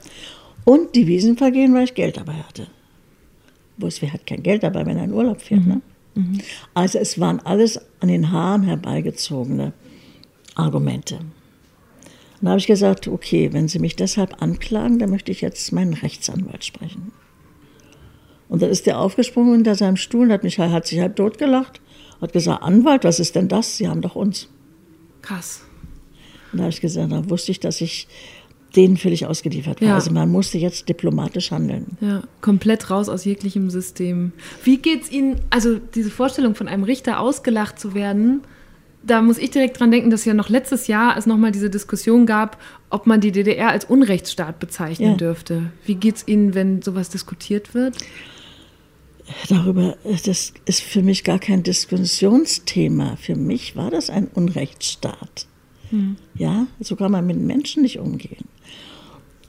Und 0.65 0.95
die 0.95 1.07
Wiesenvergehen, 1.07 1.73
weil 1.73 1.85
ich 1.85 1.95
Geld 1.95 2.17
dabei 2.17 2.33
hatte. 2.33 2.67
Bloß 3.77 4.01
wer 4.01 4.11
hat 4.11 4.25
kein 4.25 4.43
Geld 4.43 4.63
dabei, 4.63 4.85
wenn 4.85 4.97
er 4.97 5.05
in 5.05 5.13
Urlaub 5.13 5.41
fährt. 5.41 5.61
Mhm. 5.61 5.67
Ne? 5.67 5.81
Mhm. 6.15 6.41
Also 6.73 6.99
es 6.99 7.19
waren 7.19 7.39
alles 7.39 7.79
an 7.99 8.09
den 8.09 8.31
Haaren 8.31 8.63
herbeigezogene 8.63 9.73
Argumente. 10.55 11.15
Und 11.15 12.45
da 12.45 12.49
habe 12.49 12.59
ich 12.59 12.67
gesagt, 12.67 13.07
okay, 13.07 13.53
wenn 13.53 13.67
Sie 13.67 13.79
mich 13.79 13.95
deshalb 13.95 14.41
anklagen, 14.41 14.99
dann 14.99 15.09
möchte 15.09 15.31
ich 15.31 15.41
jetzt 15.41 15.71
meinen 15.71 15.93
Rechtsanwalt 15.93 16.65
sprechen. 16.65 17.11
Und 18.49 18.61
dann 18.61 18.69
ist 18.69 18.85
der 18.85 18.99
aufgesprungen 18.99 19.55
hinter 19.55 19.75
seinem 19.75 19.97
Stuhl 19.97 20.27
und 20.27 20.31
hat, 20.31 20.43
mich, 20.43 20.57
hat 20.59 20.87
sich 20.87 20.99
halb 20.99 21.15
totgelacht, 21.15 21.81
hat 22.21 22.33
gesagt, 22.33 22.63
Anwalt, 22.63 23.03
was 23.03 23.19
ist 23.19 23.35
denn 23.35 23.47
das? 23.47 23.77
Sie 23.77 23.87
haben 23.87 24.01
doch 24.01 24.15
uns. 24.15 24.47
Krass. 25.21 25.61
Und 26.51 26.59
da 26.59 26.63
habe 26.63 26.71
ich 26.71 26.81
gesagt, 26.81 27.11
da 27.11 27.29
wusste 27.29 27.51
ich, 27.51 27.59
dass 27.59 27.81
ich 27.81 28.07
denen 28.75 28.97
völlig 28.97 29.25
ausgeliefert 29.25 29.81
war. 29.81 29.89
Ja. 29.89 29.95
Also 29.95 30.11
man 30.11 30.29
musste 30.29 30.57
jetzt 30.57 30.87
diplomatisch 30.87 31.51
handeln. 31.51 31.97
Ja, 32.01 32.23
komplett 32.41 32.89
raus 32.89 33.09
aus 33.09 33.25
jeglichem 33.25 33.69
System. 33.69 34.31
Wie 34.63 34.77
geht 34.77 35.03
es 35.03 35.11
Ihnen, 35.11 35.41
also 35.49 35.79
diese 35.95 36.09
Vorstellung 36.11 36.55
von 36.55 36.67
einem 36.67 36.83
Richter 36.83 37.19
ausgelacht 37.19 37.79
zu 37.79 37.93
werden, 37.93 38.41
da 39.03 39.21
muss 39.21 39.37
ich 39.37 39.51
direkt 39.51 39.79
dran 39.79 39.91
denken, 39.91 40.09
dass 40.09 40.25
ja 40.25 40.33
noch 40.33 40.49
letztes 40.49 40.87
Jahr 40.87 41.17
es 41.17 41.25
nochmal 41.25 41.51
diese 41.51 41.69
Diskussion 41.69 42.25
gab, 42.25 42.61
ob 42.89 43.07
man 43.07 43.21
die 43.21 43.31
DDR 43.31 43.69
als 43.69 43.85
Unrechtsstaat 43.85 44.59
bezeichnen 44.59 45.11
ja. 45.11 45.17
dürfte. 45.17 45.71
Wie 45.85 45.95
geht 45.95 46.17
es 46.17 46.27
Ihnen, 46.27 46.53
wenn 46.53 46.81
sowas 46.81 47.09
diskutiert 47.09 47.73
wird? 47.73 47.95
Darüber, 49.49 49.97
das 50.03 50.53
ist 50.65 50.81
für 50.81 51.01
mich 51.01 51.23
gar 51.23 51.39
kein 51.39 51.63
Diskussionsthema. 51.63 53.17
Für 53.17 53.35
mich 53.35 53.75
war 53.75 53.91
das 53.91 54.09
ein 54.09 54.27
Unrechtsstaat. 54.27 55.47
Mhm. 55.91 56.17
Ja, 56.35 56.67
so 56.79 56.95
kann 56.95 57.11
man 57.11 57.25
mit 57.27 57.37
Menschen 57.37 57.83
nicht 57.83 57.99
umgehen. 57.99 58.45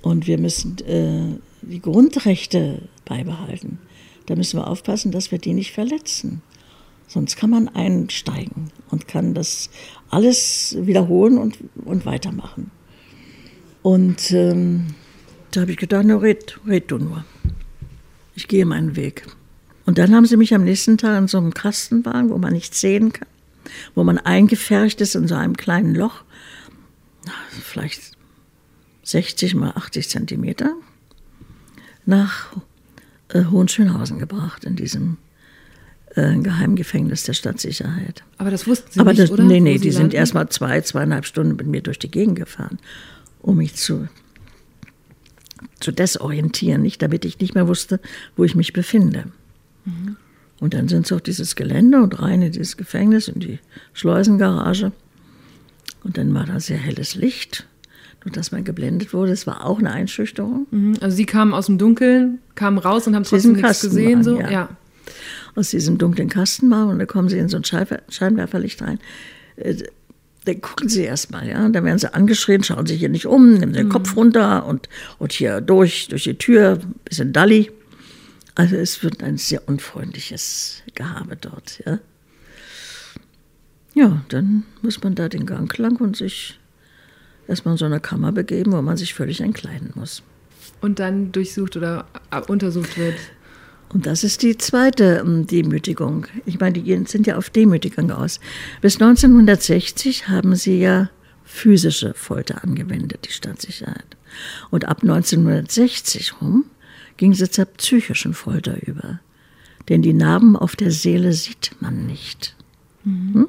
Und 0.02 0.26
wir 0.26 0.38
müssen 0.38 0.78
äh, 0.78 1.38
die 1.62 1.80
Grundrechte 1.80 2.82
beibehalten. 3.04 3.78
Da 4.26 4.36
müssen 4.36 4.58
wir 4.58 4.66
aufpassen, 4.66 5.12
dass 5.12 5.32
wir 5.32 5.38
die 5.38 5.54
nicht 5.54 5.72
verletzen. 5.72 6.42
Sonst 7.06 7.36
kann 7.36 7.50
man 7.50 7.68
einsteigen 7.68 8.70
und 8.90 9.08
kann 9.08 9.32
das 9.32 9.70
alles 10.10 10.76
wiederholen 10.80 11.38
und, 11.38 11.58
und 11.84 12.04
weitermachen. 12.04 12.70
Und 13.82 14.30
ähm, 14.32 14.88
da 15.50 15.62
habe 15.62 15.70
ich 15.70 15.78
gedacht, 15.78 16.04
na, 16.06 16.16
red, 16.16 16.60
red 16.66 16.90
du 16.90 16.98
nur. 16.98 17.24
Ich 18.34 18.46
gehe 18.46 18.66
meinen 18.66 18.94
Weg. 18.96 19.26
Und 19.88 19.96
dann 19.96 20.14
haben 20.14 20.26
sie 20.26 20.36
mich 20.36 20.54
am 20.54 20.64
nächsten 20.64 20.98
Tag 20.98 21.16
in 21.16 21.28
so 21.28 21.38
einem 21.38 21.54
Kastenwagen, 21.54 22.28
wo 22.28 22.36
man 22.36 22.52
nichts 22.52 22.78
sehen 22.78 23.10
kann, 23.10 23.26
wo 23.94 24.04
man 24.04 24.18
eingefärcht 24.18 25.00
ist 25.00 25.14
in 25.14 25.26
so 25.26 25.34
einem 25.34 25.56
kleinen 25.56 25.94
Loch, 25.94 26.24
vielleicht 27.62 28.12
60 29.04 29.54
mal 29.54 29.70
80 29.70 30.10
Zentimeter, 30.10 30.74
nach 32.04 32.54
äh, 33.28 33.46
Hohenschönhausen 33.46 34.18
gebracht, 34.18 34.64
in 34.64 34.76
diesem 34.76 35.16
äh, 36.16 36.36
Geheimgefängnis 36.36 37.22
der 37.22 37.32
Stadtsicherheit. 37.32 38.24
Aber 38.36 38.50
das 38.50 38.66
wussten 38.66 38.92
Sie 38.92 39.00
Aber 39.00 39.12
nicht, 39.12 39.22
das, 39.22 39.30
oder? 39.30 39.44
Nee, 39.44 39.60
nee, 39.60 39.78
die 39.78 39.90
sind 39.90 40.12
erst 40.12 40.34
mal 40.34 40.50
zwei, 40.50 40.82
zweieinhalb 40.82 41.24
Stunden 41.24 41.56
mit 41.56 41.66
mir 41.66 41.80
durch 41.80 41.98
die 41.98 42.10
Gegend 42.10 42.36
gefahren, 42.36 42.78
um 43.40 43.56
mich 43.56 43.74
zu, 43.74 44.06
zu 45.80 45.92
desorientieren, 45.92 46.82
nicht, 46.82 47.00
damit 47.00 47.24
ich 47.24 47.40
nicht 47.40 47.54
mehr 47.54 47.68
wusste, 47.68 48.00
wo 48.36 48.44
ich 48.44 48.54
mich 48.54 48.74
befinde. 48.74 49.32
Mhm. 49.88 50.16
Und 50.60 50.74
dann 50.74 50.88
sind 50.88 51.06
sie 51.06 51.14
auf 51.14 51.22
dieses 51.22 51.54
Gelände 51.54 52.02
und 52.02 52.20
rein 52.20 52.42
in 52.42 52.52
dieses 52.52 52.76
Gefängnis, 52.76 53.28
in 53.28 53.40
die 53.40 53.58
Schleusengarage. 53.92 54.92
Und 56.04 56.18
dann 56.18 56.32
war 56.34 56.46
da 56.46 56.58
sehr 56.58 56.78
helles 56.78 57.14
Licht, 57.14 57.66
nur 58.24 58.32
dass 58.32 58.50
man 58.50 58.64
geblendet 58.64 59.12
wurde. 59.12 59.32
Es 59.32 59.46
war 59.46 59.64
auch 59.64 59.78
eine 59.78 59.92
Einschüchterung. 59.92 60.66
Mhm. 60.70 60.94
Also 61.00 61.16
Sie 61.16 61.26
kamen 61.26 61.54
aus 61.54 61.66
dem 61.66 61.78
Dunkeln, 61.78 62.38
kamen 62.54 62.78
raus 62.78 63.06
und 63.06 63.14
haben 63.14 63.24
trotzdem 63.24 63.52
nichts 63.52 63.82
gesehen. 63.82 64.24
So? 64.24 64.40
Ja. 64.40 64.50
ja. 64.50 64.68
Aus 65.54 65.70
diesem 65.70 65.98
dunklen 65.98 66.28
Kastenmauer 66.28 66.90
und 66.90 66.98
da 66.98 67.06
kommen 67.06 67.28
Sie 67.28 67.38
in 67.38 67.48
so 67.48 67.56
ein 67.56 67.64
Scheinwerferlicht 67.64 68.82
rein. 68.82 68.98
Äh, 69.56 69.76
dann 70.44 70.60
gucken 70.60 70.88
Sie 70.88 71.02
erst 71.02 71.30
mal, 71.30 71.46
ja. 71.46 71.64
Und 71.64 71.72
dann 71.74 71.84
werden 71.84 71.98
Sie 71.98 72.12
angeschrien, 72.12 72.62
schauen 72.62 72.86
Sie 72.86 72.96
hier 72.96 73.08
nicht 73.08 73.26
um, 73.26 73.54
nehmen 73.54 73.72
den 73.72 73.86
mhm. 73.86 73.92
Kopf 73.92 74.16
runter 74.16 74.66
und, 74.66 74.88
und 75.18 75.32
hier 75.32 75.60
durch, 75.60 76.08
durch 76.08 76.24
die 76.24 76.38
Tür, 76.38 76.78
bisschen 77.04 77.32
Dalli. 77.32 77.70
Also 78.58 78.74
es 78.74 79.04
wird 79.04 79.22
ein 79.22 79.36
sehr 79.36 79.68
unfreundliches 79.68 80.82
Gehabe 80.96 81.36
dort, 81.36 81.80
ja. 81.86 82.00
Ja, 83.94 84.24
dann 84.30 84.64
muss 84.82 85.00
man 85.00 85.14
da 85.14 85.28
den 85.28 85.46
Gang 85.46 85.78
lang 85.78 86.00
und 86.00 86.16
sich 86.16 86.58
erstmal 87.46 87.74
in 87.74 87.78
so 87.78 87.84
eine 87.84 88.00
Kammer 88.00 88.32
begeben, 88.32 88.72
wo 88.72 88.82
man 88.82 88.96
sich 88.96 89.14
völlig 89.14 89.40
entkleiden 89.42 89.92
muss. 89.94 90.24
Und 90.80 90.98
dann 90.98 91.30
durchsucht 91.30 91.76
oder 91.76 92.06
untersucht 92.48 92.98
wird. 92.98 93.14
Und 93.90 94.06
das 94.06 94.24
ist 94.24 94.42
die 94.42 94.58
zweite 94.58 95.22
ähm, 95.24 95.46
Demütigung. 95.46 96.26
Ich 96.44 96.58
meine, 96.58 96.80
die 96.80 97.04
sind 97.06 97.28
ja 97.28 97.36
auf 97.36 97.50
Demütigung 97.50 98.10
aus. 98.10 98.40
Bis 98.80 98.96
1960 98.96 100.26
haben 100.26 100.56
sie 100.56 100.80
ja 100.80 101.10
physische 101.44 102.12
Folter 102.12 102.64
angewendet, 102.64 103.20
die 103.24 103.32
Staatssicherheit. 103.32 104.16
Und 104.70 104.84
ab 104.84 105.02
1960 105.02 106.40
rum 106.40 106.64
ging 107.18 107.34
sie 107.34 107.50
zur 107.50 107.66
psychischen 107.66 108.32
Folter 108.32 108.76
über. 108.86 109.20
Denn 109.90 110.00
die 110.00 110.14
Narben 110.14 110.56
auf 110.56 110.74
der 110.74 110.90
Seele 110.90 111.32
sieht 111.34 111.76
man 111.80 112.06
nicht. 112.06 112.56
Mhm. 113.04 113.34
Hm? 113.34 113.48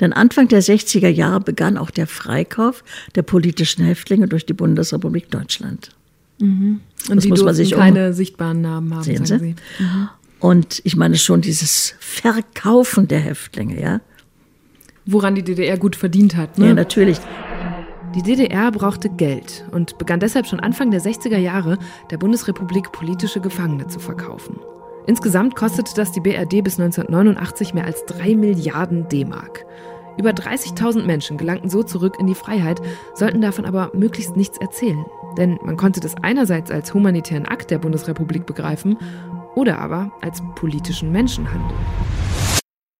Denn 0.00 0.12
Anfang 0.12 0.48
der 0.48 0.62
60er 0.62 1.08
Jahre 1.08 1.40
begann 1.40 1.76
auch 1.76 1.90
der 1.90 2.06
Freikauf 2.06 2.84
der 3.14 3.22
politischen 3.22 3.84
Häftlinge 3.84 4.28
durch 4.28 4.46
die 4.46 4.54
Bundesrepublik 4.54 5.30
Deutschland. 5.30 5.90
Mhm. 6.38 6.80
Und 7.08 7.16
das 7.16 7.24
die 7.24 7.28
muss 7.28 7.42
man 7.42 7.54
sich 7.54 7.72
keine 7.72 8.08
um 8.08 8.12
sichtbaren 8.14 8.60
Namen 8.60 8.94
haben, 8.94 9.02
sehen 9.02 9.26
Sie? 9.26 9.38
Sie. 9.38 9.54
Mhm. 9.78 10.08
Und 10.40 10.80
ich 10.84 10.96
meine 10.96 11.16
schon 11.16 11.40
dieses 11.40 11.94
Verkaufen 11.98 13.08
der 13.08 13.20
Häftlinge, 13.20 13.80
ja. 13.80 14.00
Woran 15.04 15.34
die 15.34 15.42
DDR 15.42 15.76
gut 15.78 15.96
verdient 15.96 16.36
hat, 16.36 16.58
ne? 16.58 16.68
Ja, 16.68 16.74
natürlich. 16.74 17.18
Die 18.14 18.22
DDR 18.22 18.70
brauchte 18.72 19.10
Geld 19.10 19.66
und 19.70 19.98
begann 19.98 20.18
deshalb 20.18 20.46
schon 20.46 20.60
Anfang 20.60 20.90
der 20.90 21.00
60er 21.00 21.36
Jahre 21.36 21.78
der 22.10 22.16
Bundesrepublik 22.16 22.90
politische 22.90 23.40
Gefangene 23.40 23.86
zu 23.86 23.98
verkaufen. 23.98 24.58
Insgesamt 25.06 25.54
kostete 25.54 25.92
das 25.94 26.12
die 26.12 26.20
BRD 26.20 26.64
bis 26.64 26.80
1989 26.80 27.74
mehr 27.74 27.84
als 27.84 28.04
3 28.06 28.34
Milliarden 28.34 29.08
D-Mark. 29.08 29.66
Über 30.18 30.30
30.000 30.30 31.04
Menschen 31.04 31.36
gelangten 31.36 31.70
so 31.70 31.82
zurück 31.82 32.16
in 32.18 32.26
die 32.26 32.34
Freiheit, 32.34 32.80
sollten 33.14 33.40
davon 33.40 33.66
aber 33.66 33.90
möglichst 33.94 34.36
nichts 34.36 34.58
erzählen. 34.58 35.04
Denn 35.36 35.58
man 35.62 35.76
konnte 35.76 36.00
das 36.00 36.16
einerseits 36.22 36.70
als 36.70 36.92
humanitären 36.94 37.46
Akt 37.46 37.70
der 37.70 37.78
Bundesrepublik 37.78 38.46
begreifen 38.46 38.96
oder 39.54 39.78
aber 39.78 40.12
als 40.22 40.42
politischen 40.56 41.12
Menschenhandel. 41.12 41.76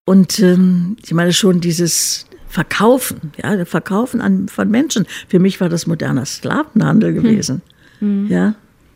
Und 0.05 0.39
ähm, 0.39 0.97
ich 1.05 1.13
meine 1.13 1.33
schon 1.33 1.61
dieses 1.61 2.28
Verkaufen, 2.49 3.33
ja, 3.43 3.65
Verkaufen 3.65 4.21
an, 4.21 4.49
von 4.49 4.71
Menschen. 4.71 5.07
Für 5.29 5.39
mich 5.39 5.61
war 5.61 5.69
das 5.69 5.87
moderner 5.87 6.25
Sklavenhandel 6.25 7.15
hm. 7.15 7.23
gewesen. 7.23 7.63
Hm. 7.99 8.27
Ja. 8.29 8.55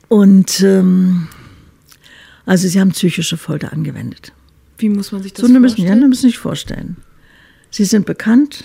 Und 0.08 0.60
ähm, 0.60 1.28
also 2.46 2.68
sie 2.68 2.80
haben 2.80 2.90
psychische 2.90 3.36
Folter 3.36 3.72
angewendet. 3.72 4.32
Wie 4.78 4.88
muss 4.88 5.12
man 5.12 5.22
sich 5.22 5.32
das 5.32 5.42
so, 5.42 5.46
vorstellen? 5.46 5.62
Müssen, 5.62 5.82
ja, 5.82 5.94
das 5.94 6.08
müssen 6.08 6.20
Sie 6.22 6.26
sich 6.28 6.38
vorstellen. 6.38 6.96
Sie 7.70 7.84
sind 7.84 8.06
bekannt. 8.06 8.64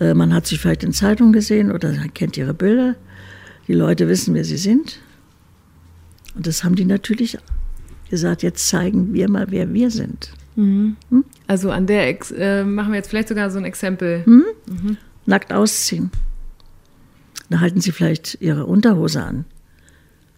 Äh, 0.00 0.14
man 0.14 0.32
hat 0.32 0.46
sie 0.46 0.56
vielleicht 0.56 0.82
in 0.82 0.92
Zeitungen 0.92 1.32
gesehen 1.32 1.70
oder 1.70 1.92
kennt 2.14 2.36
ihre 2.36 2.54
Bilder. 2.54 2.96
Die 3.68 3.74
Leute 3.74 4.08
wissen, 4.08 4.34
wer 4.34 4.44
sie 4.44 4.56
sind. 4.56 5.00
Und 6.34 6.46
das 6.46 6.64
haben 6.64 6.76
die 6.76 6.84
natürlich 6.84 7.38
gesagt, 8.10 8.42
jetzt 8.42 8.68
zeigen 8.68 9.12
wir 9.14 9.28
mal, 9.28 9.46
wer 9.50 9.72
wir 9.72 9.90
sind. 9.90 10.32
Mhm. 10.56 10.96
Hm? 11.10 11.24
Also 11.46 11.70
an 11.70 11.86
der 11.86 12.08
Ex 12.08 12.32
äh, 12.32 12.64
machen 12.64 12.92
wir 12.92 12.96
jetzt 12.96 13.08
vielleicht 13.08 13.28
sogar 13.28 13.50
so 13.50 13.58
ein 13.58 13.64
Exempel. 13.64 14.22
Mhm. 14.26 14.44
Mhm. 14.66 14.96
Nackt 15.26 15.52
ausziehen. 15.52 16.10
Da 17.48 17.60
halten 17.60 17.80
sie 17.80 17.92
vielleicht 17.92 18.38
ihre 18.40 18.66
Unterhose 18.66 19.22
an, 19.22 19.44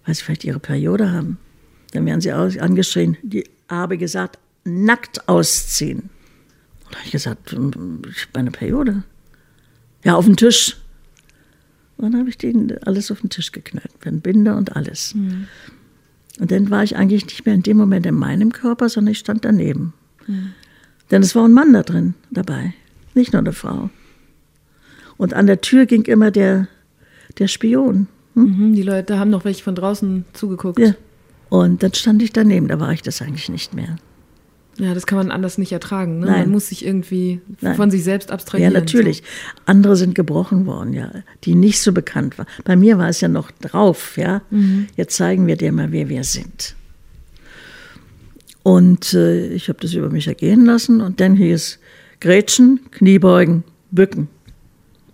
weil 0.05 0.15
sie 0.15 0.23
vielleicht 0.23 0.45
ihre 0.45 0.61
Periode 0.61 1.11
haben. 1.11 1.39
Dann 1.93 2.05
werden 2.05 2.21
sie 2.21 2.33
angeschrien, 2.33 3.17
die 3.23 3.45
habe 3.69 3.97
gesagt, 3.97 4.39
nackt 4.65 5.29
ausziehen. 5.29 6.11
Und 6.87 6.97
habe 6.97 7.05
ich 7.07 7.13
gesagt, 7.13 7.53
ich 7.53 7.57
habe 7.59 8.39
eine 8.39 8.51
Periode. 8.51 9.03
Ja, 10.05 10.17
auf 10.17 10.27
den 10.27 10.37
Tisch. 10.37 10.77
Und 11.97 12.13
dann 12.13 12.21
habe 12.21 12.29
ich 12.29 12.39
denen 12.39 12.79
alles 12.85 13.11
auf 13.11 13.21
den 13.21 13.31
Tisch 13.31 13.53
geknallt, 13.53 13.93
mit 14.05 14.23
Binder 14.23 14.57
und 14.57 14.77
alles. 14.77 15.15
Mhm. 15.15 15.49
Und 16.39 16.53
dann 16.53 16.71
war 16.71 16.85
ich 16.85 16.97
eigentlich 16.97 17.27
nicht 17.27 17.45
mehr 17.45 17.55
in 17.55 17.63
dem 17.63 17.77
Moment 17.77 18.07
in 18.07 18.15
meinem 18.15 18.53
Körper, 18.53 18.89
sondern 18.89 19.13
ich 19.13 19.19
stand 19.19 19.45
daneben. 19.45 19.93
Mhm. 20.29 20.53
Denn 21.11 21.23
es 21.23 21.35
war 21.35 21.45
ein 21.47 21.53
Mann 21.53 21.73
da 21.73 21.83
drin 21.83 22.15
dabei, 22.31 22.75
nicht 23.15 23.33
nur 23.33 23.41
eine 23.41 23.53
Frau. 23.53 23.91
Und 25.17 25.35
an 25.35 25.47
der 25.47 25.61
Tür 25.61 25.87
ging 25.87 26.05
immer 26.05 26.31
der, 26.31 26.69
der 27.39 27.49
Spion. 27.49 28.07
Hm? 28.35 28.69
Mhm, 28.69 28.75
die 28.75 28.83
Leute 28.83 29.19
haben 29.19 29.31
noch 29.31 29.45
welche 29.45 29.65
von 29.65 29.75
draußen 29.75 30.25
zugeguckt. 30.33 30.79
Ja. 30.79 30.95
Und 31.49 31.83
dann 31.83 31.95
stand 31.95 32.23
ich 32.23 32.33
daneben, 32.33 32.69
da 32.69 32.79
war 32.79 32.93
ich 32.93 33.03
das 33.03 33.21
eigentlich 33.21 33.49
nicht 33.49 33.75
mehr. 33.75 33.97
Ja, 34.79 34.95
das 34.95 35.07
kann 35.07 35.19
man 35.19 35.33
anders 35.33 35.59
nicht 35.59 35.73
ertragen. 35.73 36.21
Ne? 36.21 36.27
Nein. 36.27 36.41
Man 36.43 36.51
muss 36.51 36.69
sich 36.69 36.87
irgendwie 36.87 37.41
Nein. 37.61 37.75
von 37.75 37.91
sich 37.91 38.05
selbst 38.05 38.31
abstrahieren. 38.31 38.73
Ja, 38.73 38.79
natürlich. 38.79 39.19
So. 39.19 39.63
Andere 39.67 39.97
sind 39.97 40.15
gebrochen 40.15 40.67
worden, 40.67 40.93
ja, 40.93 41.11
die 41.45 41.57
nicht 41.57 41.81
so 41.81 41.93
bekannt 41.93 42.39
waren. 42.39 42.47
Bei 42.65 42.77
mir 42.77 42.97
war 42.97 43.09
es 43.09 43.21
ja 43.21 43.27
noch 43.27 43.51
drauf, 43.51 44.17
ja. 44.17 44.43
Mhm. 44.51 44.87
Jetzt 44.97 45.17
zeigen 45.17 45.49
wir 45.49 45.57
dir 45.57 45.73
mal, 45.73 45.91
wer 45.91 46.09
wir 46.09 46.23
sind. 46.23 46.77
Und 48.69 49.15
äh, 49.15 49.47
ich 49.47 49.71
habe 49.71 49.79
das 49.81 49.95
über 49.95 50.11
mich 50.11 50.29
ergehen 50.29 50.67
lassen 50.67 51.01
und 51.01 51.21
dann 51.21 51.37
hieß 51.37 51.79
Gretchen, 52.21 52.81
Kniebeugen, 52.91 53.65
Bücken. 53.91 54.29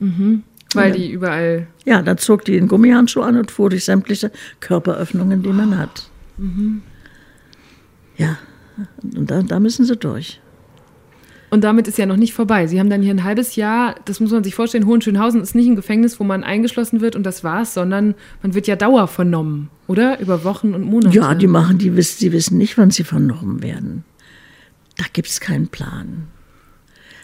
Mhm. 0.00 0.42
Weil 0.74 0.90
dann, 0.90 1.00
die 1.00 1.12
überall. 1.12 1.68
Ja, 1.84 2.02
dann 2.02 2.18
zog 2.18 2.44
die 2.44 2.54
den 2.54 2.66
Gummihandschuh 2.66 3.20
an 3.20 3.36
und 3.36 3.52
fuhr 3.52 3.70
durch 3.70 3.84
sämtliche 3.84 4.32
Körperöffnungen, 4.58 5.44
die 5.44 5.52
man 5.52 5.78
hat. 5.78 6.10
Mhm. 6.36 6.82
Ja, 8.16 8.38
und 9.04 9.30
da, 9.30 9.40
da 9.42 9.60
müssen 9.60 9.84
sie 9.84 9.96
durch. 9.96 10.40
Und 11.54 11.62
damit 11.62 11.86
ist 11.86 11.98
ja 11.98 12.06
noch 12.06 12.16
nicht 12.16 12.34
vorbei. 12.34 12.66
Sie 12.66 12.80
haben 12.80 12.90
dann 12.90 13.00
hier 13.00 13.14
ein 13.14 13.22
halbes 13.22 13.54
Jahr, 13.54 13.94
das 14.06 14.18
muss 14.18 14.32
man 14.32 14.42
sich 14.42 14.56
vorstellen, 14.56 14.86
Hohenschönhausen 14.86 15.40
ist 15.40 15.54
nicht 15.54 15.68
ein 15.68 15.76
Gefängnis, 15.76 16.18
wo 16.18 16.24
man 16.24 16.42
eingeschlossen 16.42 17.00
wird 17.00 17.14
und 17.14 17.22
das 17.22 17.44
war's, 17.44 17.74
sondern 17.74 18.16
man 18.42 18.54
wird 18.54 18.66
ja 18.66 18.74
Dauer 18.74 19.06
vernommen, 19.06 19.70
oder? 19.86 20.18
Über 20.18 20.42
Wochen 20.42 20.74
und 20.74 20.82
Monate. 20.82 21.14
Ja, 21.14 21.32
die 21.36 21.46
machen, 21.46 21.78
die 21.78 21.94
wissen, 21.94 22.18
sie 22.18 22.32
wissen 22.32 22.58
nicht, 22.58 22.76
wann 22.76 22.90
sie 22.90 23.04
vernommen 23.04 23.62
werden. 23.62 24.02
Da 24.96 25.04
gibt 25.12 25.28
es 25.28 25.38
keinen 25.38 25.68
Plan. 25.68 26.26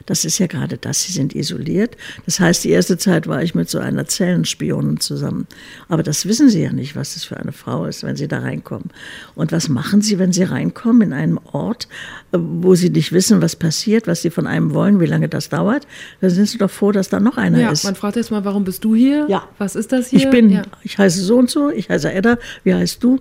Das 0.07 0.25
ist 0.25 0.39
ja 0.39 0.47
gerade 0.47 0.79
das, 0.79 1.03
sie 1.03 1.13
sind 1.13 1.35
isoliert. 1.35 1.97
Das 2.25 2.41
heißt, 2.41 2.65
die 2.65 2.71
erste 2.71 2.99
Zeit 2.99 3.27
war 3.27 3.43
ich 3.43 3.55
mit 3.55 3.69
so 3.69 3.79
einer 3.79 4.07
Zellenspionin 4.07 5.01
zusammen. 5.01 5.47
Aber 5.89 6.03
das 6.03 6.27
wissen 6.27 6.49
sie 6.49 6.63
ja 6.63 6.73
nicht, 6.73 6.97
was 6.97 7.15
das 7.15 7.25
für 7.25 7.37
eine 7.37 7.53
Frau 7.53 7.85
ist, 7.85 8.03
wenn 8.03 8.17
sie 8.17 8.29
da 8.29 8.41
reinkommen. 8.41 8.91
Und 9.35 9.53
was 9.53 9.69
machen 9.69 10.03
sie, 10.03 10.19
wenn 10.19 10.33
sie 10.33 10.45
reinkommen 10.45 11.03
in 11.03 11.13
einen 11.13 11.39
Ort, 11.39 11.89
äh, 12.33 12.39
wo 12.41 12.75
sie 12.75 12.91
nicht 12.91 13.13
wissen, 13.13 13.43
was 13.43 13.57
passiert, 13.57 14.07
was 14.07 14.23
sie 14.23 14.31
von 14.31 14.47
einem 14.47 14.75
wollen, 14.75 15.01
wie 15.01 15.07
lange 15.07 15.29
das 15.29 15.49
dauert? 15.49 15.87
Da 16.21 16.31
sind 16.31 16.49
sie 16.49 16.59
doch 16.59 16.71
froh, 16.71 16.93
dass 16.93 17.09
da 17.09 17.21
noch 17.21 17.37
einer 17.37 17.61
ja, 17.61 17.71
ist. 17.71 17.85
Man 17.85 17.95
fragt 17.95 18.17
jetzt 18.17 18.31
mal, 18.31 18.45
warum 18.45 18.65
bist 18.65 18.85
du 18.85 18.95
hier? 18.95 19.27
Ja. 19.29 19.49
Was 19.59 19.77
ist 19.77 19.93
das 19.93 20.09
hier? 20.09 20.21
Ich 20.21 20.31
bin, 20.31 20.51
ja. 20.51 20.63
ich 20.83 20.99
heiße 20.99 21.21
so 21.23 21.37
und 21.37 21.51
so, 21.51 21.71
ich 21.71 21.89
heiße 21.91 22.13
Edda, 22.13 22.39
wie 22.65 22.75
heißt 22.75 23.03
du? 23.03 23.21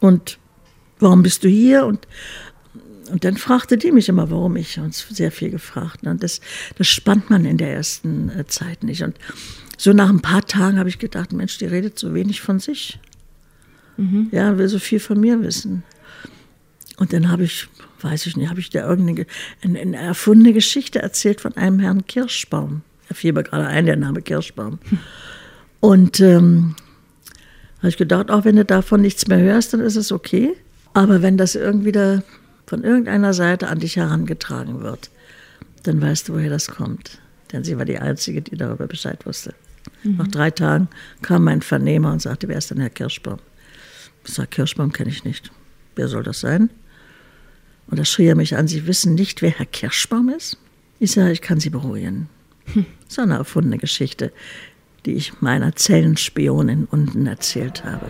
Und 0.00 0.38
warum 0.98 1.22
bist 1.22 1.44
du 1.44 1.48
hier? 1.48 1.86
Und 1.86 2.06
und 3.14 3.22
dann 3.22 3.36
fragte 3.36 3.78
die 3.78 3.92
mich 3.92 4.08
immer, 4.08 4.28
warum 4.32 4.56
ich 4.56 4.80
uns 4.80 5.06
sehr 5.08 5.30
viel 5.30 5.48
gefragt. 5.48 6.04
Und 6.04 6.20
das, 6.24 6.40
das 6.76 6.88
spannt 6.88 7.30
man 7.30 7.44
in 7.44 7.58
der 7.58 7.72
ersten 7.72 8.28
äh, 8.30 8.44
Zeit 8.48 8.82
nicht. 8.82 9.04
Und 9.04 9.16
so 9.78 9.92
nach 9.92 10.08
ein 10.08 10.20
paar 10.20 10.44
Tagen 10.44 10.80
habe 10.80 10.88
ich 10.88 10.98
gedacht, 10.98 11.32
Mensch, 11.32 11.56
die 11.58 11.66
redet 11.66 11.96
so 11.96 12.12
wenig 12.12 12.40
von 12.40 12.58
sich. 12.58 12.98
Mhm. 13.98 14.30
Ja, 14.32 14.58
will 14.58 14.66
so 14.66 14.80
viel 14.80 14.98
von 14.98 15.20
mir 15.20 15.40
wissen. 15.42 15.84
Und 16.96 17.12
dann 17.12 17.30
habe 17.30 17.44
ich, 17.44 17.68
weiß 18.00 18.26
ich 18.26 18.36
nicht, 18.36 18.50
habe 18.50 18.58
ich 18.58 18.70
dir 18.70 18.82
irgendeine 18.82 19.26
eine, 19.62 19.78
eine 19.78 19.96
erfundene 19.96 20.52
Geschichte 20.52 21.00
erzählt 21.00 21.40
von 21.40 21.56
einem 21.56 21.78
Herrn 21.78 22.08
Kirschbaum. 22.08 22.82
Da 23.08 23.14
fiel 23.14 23.32
mir 23.32 23.44
gerade 23.44 23.68
ein, 23.68 23.86
der 23.86 23.94
Name 23.94 24.22
Kirschbaum. 24.22 24.80
Und 25.78 26.18
ähm, 26.18 26.74
habe 27.78 27.90
ich 27.90 27.96
gedacht, 27.96 28.32
auch 28.32 28.44
wenn 28.44 28.56
du 28.56 28.64
davon 28.64 29.02
nichts 29.02 29.28
mehr 29.28 29.38
hörst, 29.38 29.72
dann 29.72 29.78
ist 29.78 29.94
es 29.94 30.10
okay. 30.10 30.56
Aber 30.94 31.22
wenn 31.22 31.36
das 31.36 31.54
irgendwie 31.54 31.92
da 31.92 32.24
von 32.66 32.82
irgendeiner 32.82 33.34
Seite 33.34 33.68
an 33.68 33.78
dich 33.78 33.96
herangetragen 33.96 34.80
wird, 34.80 35.10
dann 35.82 36.00
weißt 36.00 36.28
du, 36.28 36.34
woher 36.34 36.50
das 36.50 36.68
kommt. 36.68 37.18
Denn 37.52 37.64
sie 37.64 37.76
war 37.78 37.84
die 37.84 37.98
Einzige, 37.98 38.42
die 38.42 38.56
darüber 38.56 38.86
Bescheid 38.86 39.24
wusste. 39.26 39.54
Mhm. 40.02 40.16
Nach 40.16 40.28
drei 40.28 40.50
Tagen 40.50 40.88
kam 41.22 41.44
mein 41.44 41.62
Vernehmer 41.62 42.12
und 42.12 42.22
sagte, 42.22 42.48
wer 42.48 42.58
ist 42.58 42.70
denn 42.70 42.80
Herr 42.80 42.90
Kirschbaum? 42.90 43.38
Ich 44.26 44.34
sage, 44.34 44.48
Kirschbaum 44.48 44.92
kenne 44.92 45.10
ich 45.10 45.24
nicht. 45.24 45.50
Wer 45.96 46.08
soll 46.08 46.22
das 46.22 46.40
sein? 46.40 46.70
Und 47.86 47.98
da 47.98 48.04
schrie 48.04 48.26
er 48.26 48.34
mich 48.34 48.56
an, 48.56 48.66
Sie 48.66 48.86
wissen 48.86 49.14
nicht, 49.14 49.42
wer 49.42 49.50
Herr 49.50 49.66
Kirschbaum 49.66 50.30
ist? 50.30 50.58
Ich 50.98 51.12
sage, 51.12 51.32
ich 51.32 51.42
kann 51.42 51.60
Sie 51.60 51.70
beruhigen. 51.70 52.28
Hm. 52.72 52.86
So 53.08 53.22
eine 53.22 53.34
erfundene 53.34 53.78
Geschichte, 53.78 54.32
die 55.04 55.12
ich 55.12 55.40
meiner 55.42 55.76
Zellenspionin 55.76 56.86
unten 56.90 57.26
erzählt 57.26 57.84
habe. 57.84 58.08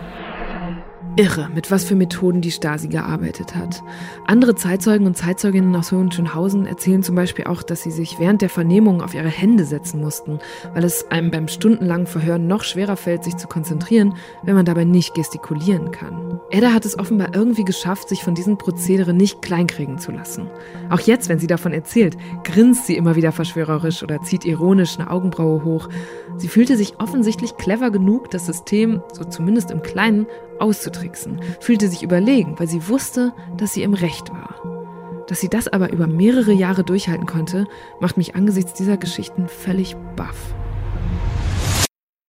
Irre, 1.15 1.49
mit 1.53 1.71
was 1.71 1.85
für 1.85 1.95
Methoden 1.95 2.41
die 2.41 2.51
Stasi 2.51 2.87
gearbeitet 2.87 3.55
hat. 3.55 3.81
Andere 4.27 4.55
Zeitzeugen 4.55 5.07
und 5.07 5.17
Zeitzeuginnen 5.17 5.75
aus 5.75 5.91
Hohenschönhausen 5.91 6.65
erzählen 6.65 7.03
zum 7.03 7.15
Beispiel 7.15 7.45
auch, 7.45 7.63
dass 7.63 7.83
sie 7.83 7.91
sich 7.91 8.19
während 8.19 8.41
der 8.41 8.49
Vernehmung 8.49 9.01
auf 9.01 9.13
ihre 9.13 9.29
Hände 9.29 9.65
setzen 9.65 10.01
mussten, 10.01 10.39
weil 10.73 10.83
es 10.83 11.09
einem 11.11 11.31
beim 11.31 11.47
stundenlangen 11.47 12.07
Verhören 12.07 12.47
noch 12.47 12.63
schwerer 12.63 12.97
fällt, 12.97 13.23
sich 13.23 13.37
zu 13.37 13.47
konzentrieren, 13.47 14.15
wenn 14.43 14.55
man 14.55 14.65
dabei 14.65 14.83
nicht 14.83 15.13
gestikulieren 15.13 15.91
kann. 15.91 16.39
Edda 16.49 16.73
hat 16.73 16.85
es 16.85 16.99
offenbar 16.99 17.29
irgendwie 17.33 17.65
geschafft, 17.65 18.09
sich 18.09 18.23
von 18.23 18.35
diesem 18.35 18.57
Prozedere 18.57 19.13
nicht 19.13 19.41
kleinkriegen 19.41 19.97
zu 19.97 20.11
lassen. 20.11 20.49
Auch 20.89 20.99
jetzt, 20.99 21.29
wenn 21.29 21.39
sie 21.39 21.47
davon 21.47 21.73
erzählt, 21.73 22.17
grinst 22.43 22.87
sie 22.87 22.97
immer 22.97 23.15
wieder 23.15 23.31
verschwörerisch 23.31 24.03
oder 24.03 24.21
zieht 24.21 24.45
ironisch 24.45 24.99
eine 24.99 25.09
Augenbraue 25.09 25.63
hoch. 25.63 25.89
Sie 26.37 26.47
fühlte 26.47 26.77
sich 26.77 26.99
offensichtlich 26.99 27.57
clever 27.57 27.91
genug, 27.91 28.29
das 28.31 28.45
System, 28.45 29.01
so 29.13 29.23
zumindest 29.23 29.71
im 29.71 29.81
Kleinen, 29.81 30.27
auszutricksen, 30.59 31.39
fühlte 31.59 31.87
sich 31.89 32.03
überlegen, 32.03 32.57
weil 32.57 32.67
sie 32.67 32.87
wusste, 32.87 33.33
dass 33.57 33.73
sie 33.73 33.83
im 33.83 33.93
Recht 33.93 34.29
war. 34.29 35.25
Dass 35.27 35.41
sie 35.41 35.49
das 35.49 35.67
aber 35.67 35.91
über 35.91 36.07
mehrere 36.07 36.53
Jahre 36.53 36.83
durchhalten 36.83 37.25
konnte, 37.25 37.65
macht 37.99 38.17
mich 38.17 38.35
angesichts 38.35 38.73
dieser 38.73 38.97
Geschichten 38.97 39.47
völlig 39.47 39.95
baff. 40.15 40.53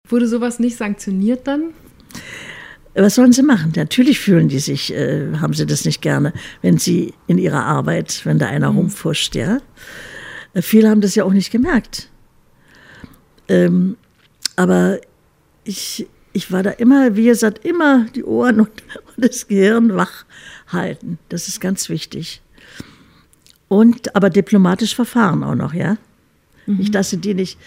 Wurde 0.08 0.28
sowas 0.28 0.58
nicht 0.58 0.76
sanktioniert 0.76 1.46
dann? 1.46 1.74
Was 2.94 3.16
sollen 3.16 3.32
sie 3.32 3.42
machen? 3.42 3.72
Natürlich 3.76 4.18
fühlen 4.20 4.48
die 4.48 4.58
sich, 4.58 4.94
äh, 4.94 5.36
haben 5.36 5.52
sie 5.52 5.66
das 5.66 5.84
nicht 5.84 6.00
gerne, 6.00 6.32
wenn 6.62 6.78
sie 6.78 7.12
in 7.26 7.36
ihrer 7.36 7.64
Arbeit, 7.64 8.22
wenn 8.24 8.38
da 8.38 8.46
einer 8.46 8.72
mhm. 8.72 8.78
rumfuscht, 8.78 9.34
ja. 9.34 9.58
Äh, 10.54 10.62
viele 10.62 10.88
haben 10.88 11.02
das 11.02 11.14
ja 11.14 11.24
auch 11.24 11.32
nicht 11.32 11.50
gemerkt. 11.50 12.08
Ähm, 13.48 13.96
aber 14.56 14.98
ich, 15.64 16.06
ich 16.36 16.52
war 16.52 16.62
da 16.62 16.70
immer, 16.70 17.16
wie 17.16 17.24
gesagt, 17.24 17.64
immer 17.64 18.06
die 18.14 18.22
Ohren 18.22 18.60
und, 18.60 18.68
und 19.16 19.24
das 19.24 19.48
Gehirn 19.48 19.96
wach 19.96 20.24
halten. 20.68 21.18
Das 21.30 21.48
ist 21.48 21.60
ganz 21.60 21.88
wichtig. 21.88 22.42
Und 23.68 24.14
aber 24.14 24.28
diplomatisch 24.30 24.94
verfahren 24.94 25.42
auch 25.42 25.54
noch, 25.54 25.72
ja. 25.72 25.96
Mhm. 26.66 26.76
Nicht, 26.76 26.94
dass 26.94 27.10
sie 27.10 27.16
die 27.16 27.34
nicht 27.34 27.58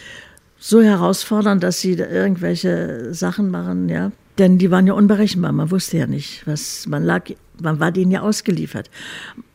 so 0.59 0.81
herausfordern, 0.81 1.59
dass 1.59 1.81
sie 1.81 1.95
da 1.95 2.05
irgendwelche 2.07 3.13
Sachen 3.13 3.49
machen, 3.49 3.89
ja. 3.89 4.11
Denn 4.37 4.57
die 4.59 4.71
waren 4.71 4.87
ja 4.87 4.93
unberechenbar. 4.93 5.51
Man 5.51 5.71
wusste 5.71 5.97
ja 5.97 6.07
nicht, 6.07 6.45
was 6.45 6.85
man 6.87 7.03
lag. 7.03 7.23
Man 7.61 7.79
war 7.79 7.91
denen 7.91 8.11
ja 8.11 8.21
ausgeliefert. 8.21 8.89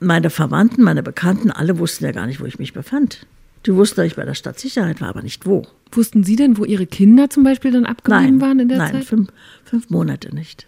Meine 0.00 0.28
Verwandten, 0.28 0.82
meine 0.82 1.02
Bekannten, 1.02 1.50
alle 1.50 1.78
wussten 1.78 2.04
ja 2.04 2.12
gar 2.12 2.26
nicht, 2.26 2.40
wo 2.40 2.44
ich 2.44 2.58
mich 2.58 2.74
befand. 2.74 3.26
Die 3.66 3.74
wussten, 3.74 3.96
dass 3.96 4.06
ich 4.06 4.16
bei 4.16 4.24
der 4.24 4.34
Stadtsicherheit 4.34 5.00
war, 5.00 5.08
aber 5.08 5.22
nicht 5.22 5.46
wo. 5.46 5.66
Wussten 5.92 6.24
Sie 6.24 6.36
denn, 6.36 6.58
wo 6.58 6.64
Ihre 6.64 6.86
Kinder 6.86 7.30
zum 7.30 7.44
Beispiel 7.44 7.72
dann 7.72 7.86
abgeblieben 7.86 8.38
nein, 8.38 8.40
waren 8.40 8.58
in 8.60 8.68
der 8.68 8.78
nein, 8.78 8.86
Zeit? 8.88 8.94
Nein, 8.94 9.04
fünf, 9.04 9.28
fünf 9.64 9.90
Monate 9.90 10.34
nicht. 10.34 10.66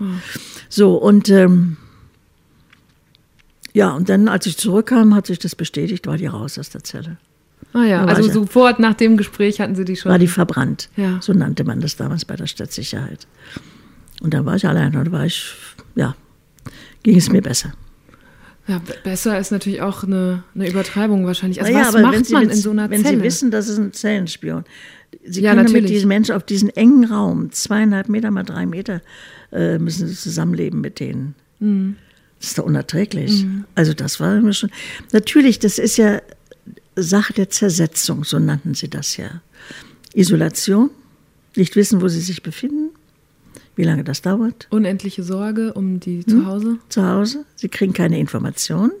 Oh. 0.00 0.04
So, 0.68 0.96
und 0.96 1.28
ähm, 1.28 1.76
ja, 3.72 3.92
und 3.92 4.08
dann, 4.08 4.28
als 4.28 4.46
ich 4.46 4.56
zurückkam, 4.56 5.14
hat 5.14 5.26
sich 5.26 5.38
das 5.38 5.54
bestätigt, 5.54 6.06
war 6.06 6.16
die 6.16 6.26
raus 6.26 6.58
aus 6.58 6.70
der 6.70 6.82
Zelle. 6.82 7.18
Ah 7.72 7.84
ja, 7.84 8.04
also 8.04 8.30
sofort 8.30 8.78
nach 8.78 8.94
dem 8.94 9.16
Gespräch 9.16 9.60
hatten 9.60 9.74
Sie 9.74 9.84
die 9.84 9.96
schon. 9.96 10.10
War 10.10 10.18
die 10.18 10.28
verbrannt. 10.28 10.88
Ja. 10.96 11.18
So 11.20 11.34
nannte 11.34 11.64
man 11.64 11.80
das 11.80 11.96
damals 11.96 12.24
bei 12.24 12.36
der 12.36 12.46
Stadtsicherheit. 12.46 13.26
Und 14.22 14.32
dann 14.32 14.46
war 14.46 14.56
ich 14.56 14.66
allein 14.66 14.96
und 14.96 15.04
da 15.04 15.12
war 15.12 15.26
ich, 15.26 15.52
ja, 15.94 16.16
ging 17.02 17.16
es 17.16 17.30
mir 17.30 17.42
besser. 17.42 17.72
Ja, 18.68 18.80
besser 19.04 19.38
ist 19.38 19.52
natürlich 19.52 19.80
auch 19.80 20.02
eine, 20.02 20.42
eine 20.54 20.68
Übertreibung 20.68 21.24
wahrscheinlich. 21.24 21.60
Also 21.60 21.72
ja, 21.72 21.86
was 21.92 22.02
macht 22.02 22.30
man 22.30 22.50
in 22.50 22.56
so 22.56 22.70
einer 22.70 22.90
wenn 22.90 23.02
Zelle? 23.02 23.12
Wenn 23.12 23.20
Sie 23.20 23.24
wissen, 23.24 23.50
das 23.50 23.68
ist 23.68 23.78
ein 23.78 23.92
Zellenspion. 23.92 24.64
Sie 25.24 25.40
ja, 25.40 25.50
können 25.50 25.64
natürlich. 25.64 25.82
mit 25.82 25.90
diesen 25.90 26.08
Menschen 26.08 26.34
auf 26.34 26.44
diesen 26.44 26.70
engen 26.70 27.04
Raum, 27.04 27.52
zweieinhalb 27.52 28.08
Meter 28.08 28.30
mal 28.30 28.42
drei 28.42 28.66
Meter, 28.66 29.02
äh, 29.52 29.78
müssen 29.78 30.08
Sie 30.08 30.16
zusammenleben 30.16 30.80
mit 30.80 30.98
denen. 30.98 31.34
Mhm. 31.60 31.96
Das 32.40 32.50
ist 32.50 32.58
doch 32.58 32.64
unerträglich. 32.64 33.44
Mhm. 33.44 33.64
Also 33.74 33.94
das 33.94 34.20
war 34.20 34.40
mir 34.40 34.52
schon. 34.52 34.70
Natürlich, 35.12 35.58
das 35.58 35.78
ist 35.78 35.96
ja 35.96 36.20
Sache 36.96 37.34
der 37.34 37.50
Zersetzung, 37.50 38.24
so 38.24 38.38
nannten 38.38 38.74
sie 38.74 38.88
das 38.88 39.16
ja. 39.16 39.42
Isolation, 40.14 40.90
nicht 41.54 41.76
wissen, 41.76 42.00
wo 42.00 42.08
sie 42.08 42.20
sich 42.20 42.42
befinden, 42.42 42.85
wie 43.76 43.84
lange 43.84 44.04
das 44.04 44.22
dauert. 44.22 44.66
Unendliche 44.70 45.22
Sorge 45.22 45.74
um 45.74 46.00
die 46.00 46.22
hm? 46.22 46.28
zu 46.28 46.46
Hause? 46.46 46.78
Zu 46.88 47.06
Hause. 47.06 47.44
Sie 47.54 47.68
kriegen 47.68 47.92
keine 47.92 48.18
Informationen. 48.18 48.92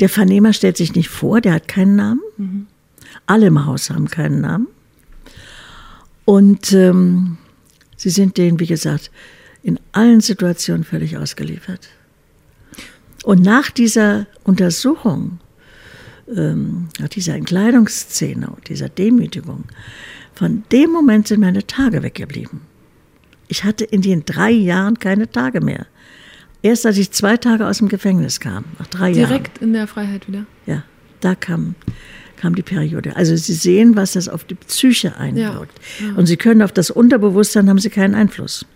Der 0.00 0.08
Vernehmer 0.08 0.52
stellt 0.52 0.76
sich 0.76 0.94
nicht 0.94 1.08
vor, 1.08 1.40
der 1.40 1.54
hat 1.54 1.68
keinen 1.68 1.96
Namen. 1.96 2.20
Mhm. 2.36 2.66
Alle 3.24 3.46
im 3.46 3.64
Haus 3.64 3.90
haben 3.90 4.08
keinen 4.08 4.40
Namen. 4.40 4.68
Und 6.24 6.72
ähm, 6.72 7.38
sie 7.96 8.10
sind 8.10 8.36
denen, 8.36 8.60
wie 8.60 8.66
gesagt, 8.66 9.10
in 9.62 9.80
allen 9.92 10.20
Situationen 10.20 10.84
völlig 10.84 11.16
ausgeliefert. 11.16 11.88
Und 13.24 13.42
nach 13.42 13.70
dieser 13.70 14.26
Untersuchung, 14.44 15.38
ähm, 16.28 16.88
nach 16.98 17.08
dieser 17.08 17.34
Entkleidungsszene 17.34 18.48
und 18.48 18.68
dieser 18.68 18.88
Demütigung, 18.88 19.64
von 20.34 20.64
dem 20.70 20.90
Moment 20.90 21.28
sind 21.28 21.40
meine 21.40 21.66
Tage 21.66 22.02
weggeblieben. 22.02 22.60
Ich 23.48 23.64
hatte 23.64 23.84
in 23.84 24.02
den 24.02 24.24
drei 24.24 24.50
Jahren 24.50 24.98
keine 24.98 25.30
Tage 25.30 25.60
mehr. 25.60 25.86
Erst 26.62 26.86
als 26.86 26.98
ich 26.98 27.10
zwei 27.12 27.36
Tage 27.36 27.66
aus 27.66 27.78
dem 27.78 27.88
Gefängnis 27.88 28.40
kam, 28.40 28.64
nach 28.78 28.86
drei 28.88 29.12
Direkt 29.12 29.16
Jahren. 29.16 29.28
Direkt 29.28 29.58
in 29.58 29.72
der 29.72 29.86
Freiheit 29.86 30.26
wieder? 30.26 30.46
Ja, 30.66 30.82
da 31.20 31.34
kam, 31.34 31.74
kam 32.36 32.54
die 32.54 32.62
Periode. 32.62 33.14
Also 33.14 33.36
Sie 33.36 33.52
sehen, 33.52 33.94
was 33.94 34.12
das 34.12 34.28
auf 34.28 34.44
die 34.44 34.56
Psyche 34.56 35.16
einwirkt. 35.16 35.78
Ja, 36.00 36.06
ja. 36.08 36.14
Und 36.16 36.26
Sie 36.26 36.36
können 36.36 36.62
auf 36.62 36.72
das 36.72 36.90
Unterbewusstsein, 36.90 37.68
haben 37.68 37.78
Sie 37.78 37.90
keinen 37.90 38.14
Einfluss. 38.14 38.66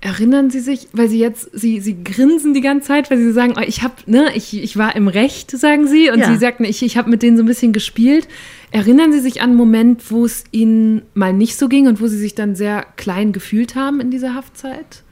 Erinnern 0.00 0.50
Sie 0.50 0.60
sich, 0.60 0.88
weil 0.92 1.08
Sie 1.08 1.18
jetzt, 1.18 1.48
Sie, 1.54 1.80
Sie 1.80 2.04
grinsen 2.04 2.52
die 2.52 2.60
ganze 2.60 2.88
Zeit, 2.88 3.10
weil 3.10 3.18
Sie 3.18 3.32
sagen, 3.32 3.54
oh, 3.56 3.62
ich 3.66 3.82
habe, 3.82 3.94
ne, 4.04 4.32
ich, 4.34 4.52
ich 4.62 4.76
war 4.76 4.94
im 4.96 5.08
Recht, 5.08 5.50
sagen 5.52 5.86
Sie, 5.86 6.10
und 6.10 6.18
ja. 6.18 6.30
Sie 6.30 6.36
sagten, 6.36 6.64
ich, 6.64 6.82
ich 6.82 6.98
habe 6.98 7.08
mit 7.08 7.22
denen 7.22 7.38
so 7.38 7.42
ein 7.42 7.46
bisschen 7.46 7.72
gespielt. 7.72 8.28
Erinnern 8.74 9.12
Sie 9.12 9.20
sich 9.20 9.40
an 9.40 9.50
einen 9.50 9.56
Moment, 9.56 10.10
wo 10.10 10.24
es 10.24 10.42
Ihnen 10.50 11.02
mal 11.14 11.32
nicht 11.32 11.56
so 11.56 11.68
ging 11.68 11.86
und 11.86 12.00
wo 12.00 12.08
Sie 12.08 12.18
sich 12.18 12.34
dann 12.34 12.56
sehr 12.56 12.84
klein 12.96 13.32
gefühlt 13.32 13.76
haben 13.76 14.00
in 14.00 14.10
dieser 14.10 14.34
Haftzeit? 14.34 15.04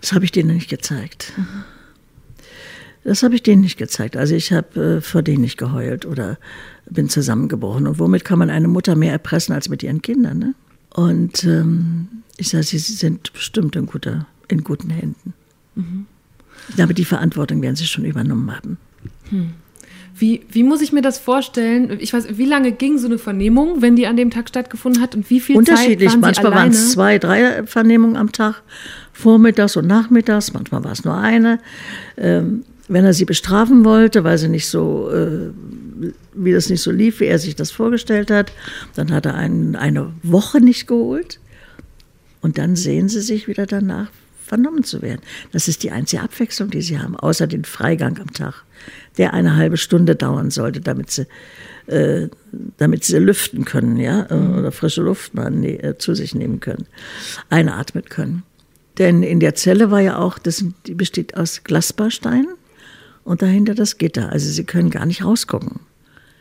Das 0.00 0.12
habe 0.12 0.24
ich 0.24 0.30
denen 0.30 0.54
nicht 0.54 0.70
gezeigt. 0.70 1.32
Mhm. 1.36 1.64
Das 3.02 3.24
habe 3.24 3.34
ich 3.34 3.42
denen 3.42 3.62
nicht 3.62 3.78
gezeigt. 3.78 4.16
Also 4.16 4.36
ich 4.36 4.52
habe 4.52 4.98
äh, 4.98 5.00
vor 5.00 5.22
denen 5.22 5.40
nicht 5.40 5.58
geheult 5.58 6.06
oder 6.06 6.38
bin 6.88 7.08
zusammengebrochen. 7.08 7.88
Und 7.88 7.98
womit 7.98 8.24
kann 8.24 8.38
man 8.38 8.48
eine 8.48 8.68
Mutter 8.68 8.94
mehr 8.94 9.10
erpressen 9.10 9.56
als 9.56 9.68
mit 9.68 9.82
ihren 9.82 10.02
Kindern? 10.02 10.38
Ne? 10.38 10.54
Und 10.90 11.42
ähm, 11.42 12.22
ich 12.36 12.50
sage, 12.50 12.62
sie 12.62 12.78
sind 12.78 13.32
bestimmt 13.32 13.74
in, 13.74 13.86
guter, 13.86 14.28
in 14.46 14.62
guten 14.62 14.90
Händen. 14.90 15.34
Mhm. 15.74 16.06
Ich 16.68 16.76
glaube, 16.76 16.94
die 16.94 17.04
Verantwortung 17.04 17.60
werden 17.60 17.74
sie 17.74 17.86
schon 17.86 18.04
übernommen 18.04 18.54
haben. 18.54 18.78
Hm. 19.30 19.54
Wie, 20.20 20.42
wie 20.50 20.64
muss 20.64 20.82
ich 20.82 20.92
mir 20.92 21.00
das 21.00 21.18
vorstellen? 21.18 21.96
Ich 21.98 22.12
weiß, 22.12 22.36
wie 22.36 22.44
lange 22.44 22.72
ging 22.72 22.98
so 22.98 23.06
eine 23.06 23.16
Vernehmung, 23.16 23.80
wenn 23.80 23.96
die 23.96 24.06
an 24.06 24.18
dem 24.18 24.30
Tag 24.30 24.50
stattgefunden 24.50 25.00
hat 25.00 25.14
und 25.14 25.30
wie 25.30 25.40
viel 25.40 25.56
Unterschiedlich. 25.56 26.10
Zeit 26.10 26.16
waren 26.16 26.20
manchmal 26.20 26.52
waren 26.52 26.70
es 26.70 26.92
zwei, 26.92 27.18
drei 27.18 27.66
Vernehmungen 27.66 28.16
am 28.16 28.30
Tag, 28.30 28.62
vormittags 29.14 29.76
und 29.76 29.86
nachmittags. 29.86 30.52
Manchmal 30.52 30.84
war 30.84 30.92
es 30.92 31.04
nur 31.04 31.16
eine. 31.16 31.58
Ähm, 32.18 32.64
wenn 32.86 33.04
er 33.04 33.14
sie 33.14 33.24
bestrafen 33.24 33.84
wollte, 33.84 34.22
weil 34.22 34.36
sie 34.36 34.48
nicht 34.48 34.68
so, 34.68 35.10
äh, 35.10 35.52
wie 36.34 36.52
das 36.52 36.68
nicht 36.68 36.82
so 36.82 36.90
lief, 36.90 37.20
wie 37.20 37.26
er 37.26 37.38
sich 37.38 37.56
das 37.56 37.70
vorgestellt 37.70 38.30
hat, 38.30 38.52
dann 38.96 39.12
hat 39.12 39.24
er 39.24 39.36
einen, 39.36 39.74
eine 39.74 40.12
Woche 40.22 40.60
nicht 40.60 40.86
geholt. 40.86 41.40
Und 42.42 42.58
dann 42.58 42.76
sehen 42.76 43.08
sie 43.08 43.20
sich 43.20 43.48
wieder 43.48 43.66
danach, 43.66 44.10
vernommen 44.44 44.82
zu 44.82 45.02
werden. 45.02 45.20
Das 45.52 45.68
ist 45.68 45.84
die 45.84 45.92
einzige 45.92 46.22
Abwechslung, 46.22 46.70
die 46.70 46.82
sie 46.82 46.98
haben, 46.98 47.16
außer 47.16 47.46
den 47.46 47.64
Freigang 47.64 48.18
am 48.18 48.32
Tag, 48.32 48.64
der 49.20 49.34
eine 49.34 49.54
halbe 49.54 49.76
Stunde 49.76 50.16
dauern 50.16 50.50
sollte, 50.50 50.80
damit 50.80 51.10
sie, 51.10 51.26
äh, 51.88 52.28
damit 52.78 53.04
sie 53.04 53.18
lüften 53.18 53.66
können, 53.66 53.98
ja, 53.98 54.22
äh, 54.22 54.34
mhm. 54.34 54.58
oder 54.58 54.72
frische 54.72 55.02
Luft 55.02 55.34
mal 55.34 55.50
ne, 55.50 55.82
äh, 55.82 55.98
zu 55.98 56.14
sich 56.14 56.34
nehmen 56.34 56.60
können, 56.60 56.86
einatmen 57.50 58.06
können. 58.06 58.44
Denn 58.96 59.22
in 59.22 59.38
der 59.38 59.54
Zelle 59.54 59.90
war 59.90 60.00
ja 60.00 60.16
auch, 60.16 60.38
das, 60.38 60.64
die 60.86 60.94
besteht 60.94 61.36
aus 61.36 61.64
Glasbausteinen 61.64 62.54
und 63.22 63.42
dahinter 63.42 63.74
das 63.74 63.98
Gitter. 63.98 64.32
Also 64.32 64.50
sie 64.50 64.64
können 64.64 64.88
gar 64.88 65.04
nicht 65.04 65.22
rausgucken. 65.22 65.80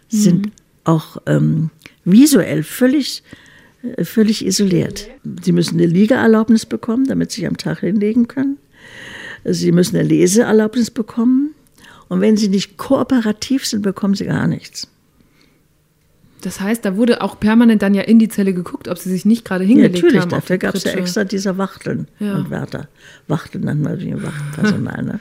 Sie 0.08 0.20
mhm. 0.20 0.24
sind 0.24 0.52
auch 0.86 1.18
ähm, 1.26 1.72
visuell 2.06 2.64
völlig 2.64 3.24
äh, 3.84 4.06
völlig 4.06 4.46
isoliert. 4.46 5.10
Sie 5.44 5.52
müssen 5.52 5.78
eine 5.78 5.86
Liegeerlaubnis 5.86 6.66
bekommen, 6.66 7.08
damit 7.08 7.32
sie 7.32 7.42
sich 7.42 7.48
am 7.50 7.58
Tag 7.58 7.82
hinlegen 7.82 8.30
können. 8.30 8.58
Sie 9.44 9.74
müssen 9.74 9.98
eine 9.98 10.08
Leseerlaubnis 10.08 10.92
bekommen. 10.92 11.56
Und 12.10 12.22
wenn 12.22 12.38
sie 12.38 12.50
nicht 12.50 12.78
kooperativ 12.78 13.66
sind, 13.66 13.84
bekommen 13.84 14.16
sie 14.16 14.26
gar 14.26 14.48
nichts. 14.48 14.88
Das 16.42 16.62
heißt, 16.62 16.86
da 16.86 16.96
wurde 16.96 17.22
auch 17.22 17.40
permanent 17.40 17.82
dann 17.82 17.94
ja 17.94 18.02
in 18.04 18.18
die 18.18 18.30
Zelle 18.30 18.54
geguckt, 18.54 18.88
ob 18.88 18.98
sie 18.98 19.10
sich 19.10 19.26
nicht 19.26 19.46
gerade 19.46 19.64
hingelegt 19.64 19.96
ja, 19.98 20.02
natürlich, 20.04 20.22
haben. 20.22 20.30
Natürlich, 20.30 20.42
dafür 20.42 20.58
gab 20.58 20.76
es 20.76 20.84
ja 20.86 20.92
extra 20.92 21.24
diese 21.24 21.58
Wachteln 21.58 22.08
ja. 22.20 22.36
und 22.36 22.50
Wärter. 22.50 22.88
Wachteln 23.28 23.66
dann 23.66 23.82
mal 23.82 23.98
die 23.98 24.14
Wachtenpersonal. 24.22 25.04
ne? 25.04 25.20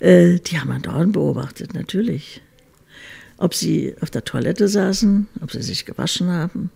Äh, 0.00 0.40
die 0.40 0.58
haben 0.58 0.68
man 0.68 0.82
dauernd 0.82 1.12
beobachtet, 1.12 1.74
natürlich. 1.74 2.42
Ob 3.36 3.54
sie 3.54 3.94
auf 4.00 4.10
der 4.10 4.24
Toilette 4.24 4.68
saßen, 4.68 5.28
ob 5.40 5.52
sie 5.52 5.62
sich 5.62 5.86
gewaschen 5.86 6.30
haben. 6.30 6.70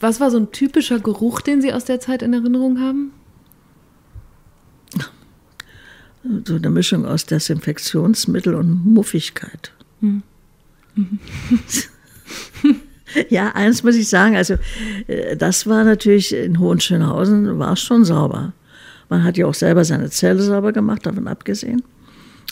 Was 0.00 0.18
war 0.18 0.30
so 0.30 0.38
ein 0.38 0.50
typischer 0.52 1.00
Geruch, 1.00 1.40
den 1.40 1.62
Sie 1.62 1.72
aus 1.72 1.84
der 1.84 2.00
Zeit 2.00 2.22
in 2.22 2.32
Erinnerung 2.32 2.80
haben? 2.80 3.12
So 6.44 6.54
eine 6.54 6.70
Mischung 6.70 7.04
aus 7.04 7.26
Desinfektionsmittel 7.26 8.54
und 8.54 8.84
Muffigkeit. 8.84 9.72
Mhm. 10.00 10.22
ja, 13.28 13.52
eins 13.54 13.82
muss 13.82 13.96
ich 13.96 14.08
sagen, 14.08 14.36
also 14.36 14.54
äh, 15.06 15.36
das 15.36 15.66
war 15.66 15.84
natürlich 15.84 16.34
in 16.34 16.58
Hohenschönhausen, 16.58 17.58
war 17.58 17.76
schon 17.76 18.04
sauber. 18.04 18.52
Man 19.08 19.24
hat 19.24 19.36
ja 19.36 19.46
auch 19.46 19.54
selber 19.54 19.84
seine 19.84 20.10
Zelle 20.10 20.42
sauber 20.42 20.72
gemacht, 20.72 21.06
davon 21.06 21.28
abgesehen. 21.28 21.82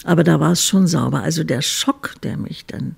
Aber 0.05 0.25
da 0.25 0.41
war 0.41 0.53
es 0.53 0.65
schon 0.65 0.87
sauber. 0.87 1.23
Also 1.23 1.45
der 1.45 1.63
Schock, 1.63 2.15
der 2.23 2.37
mich 2.37 2.67
dann 2.67 2.97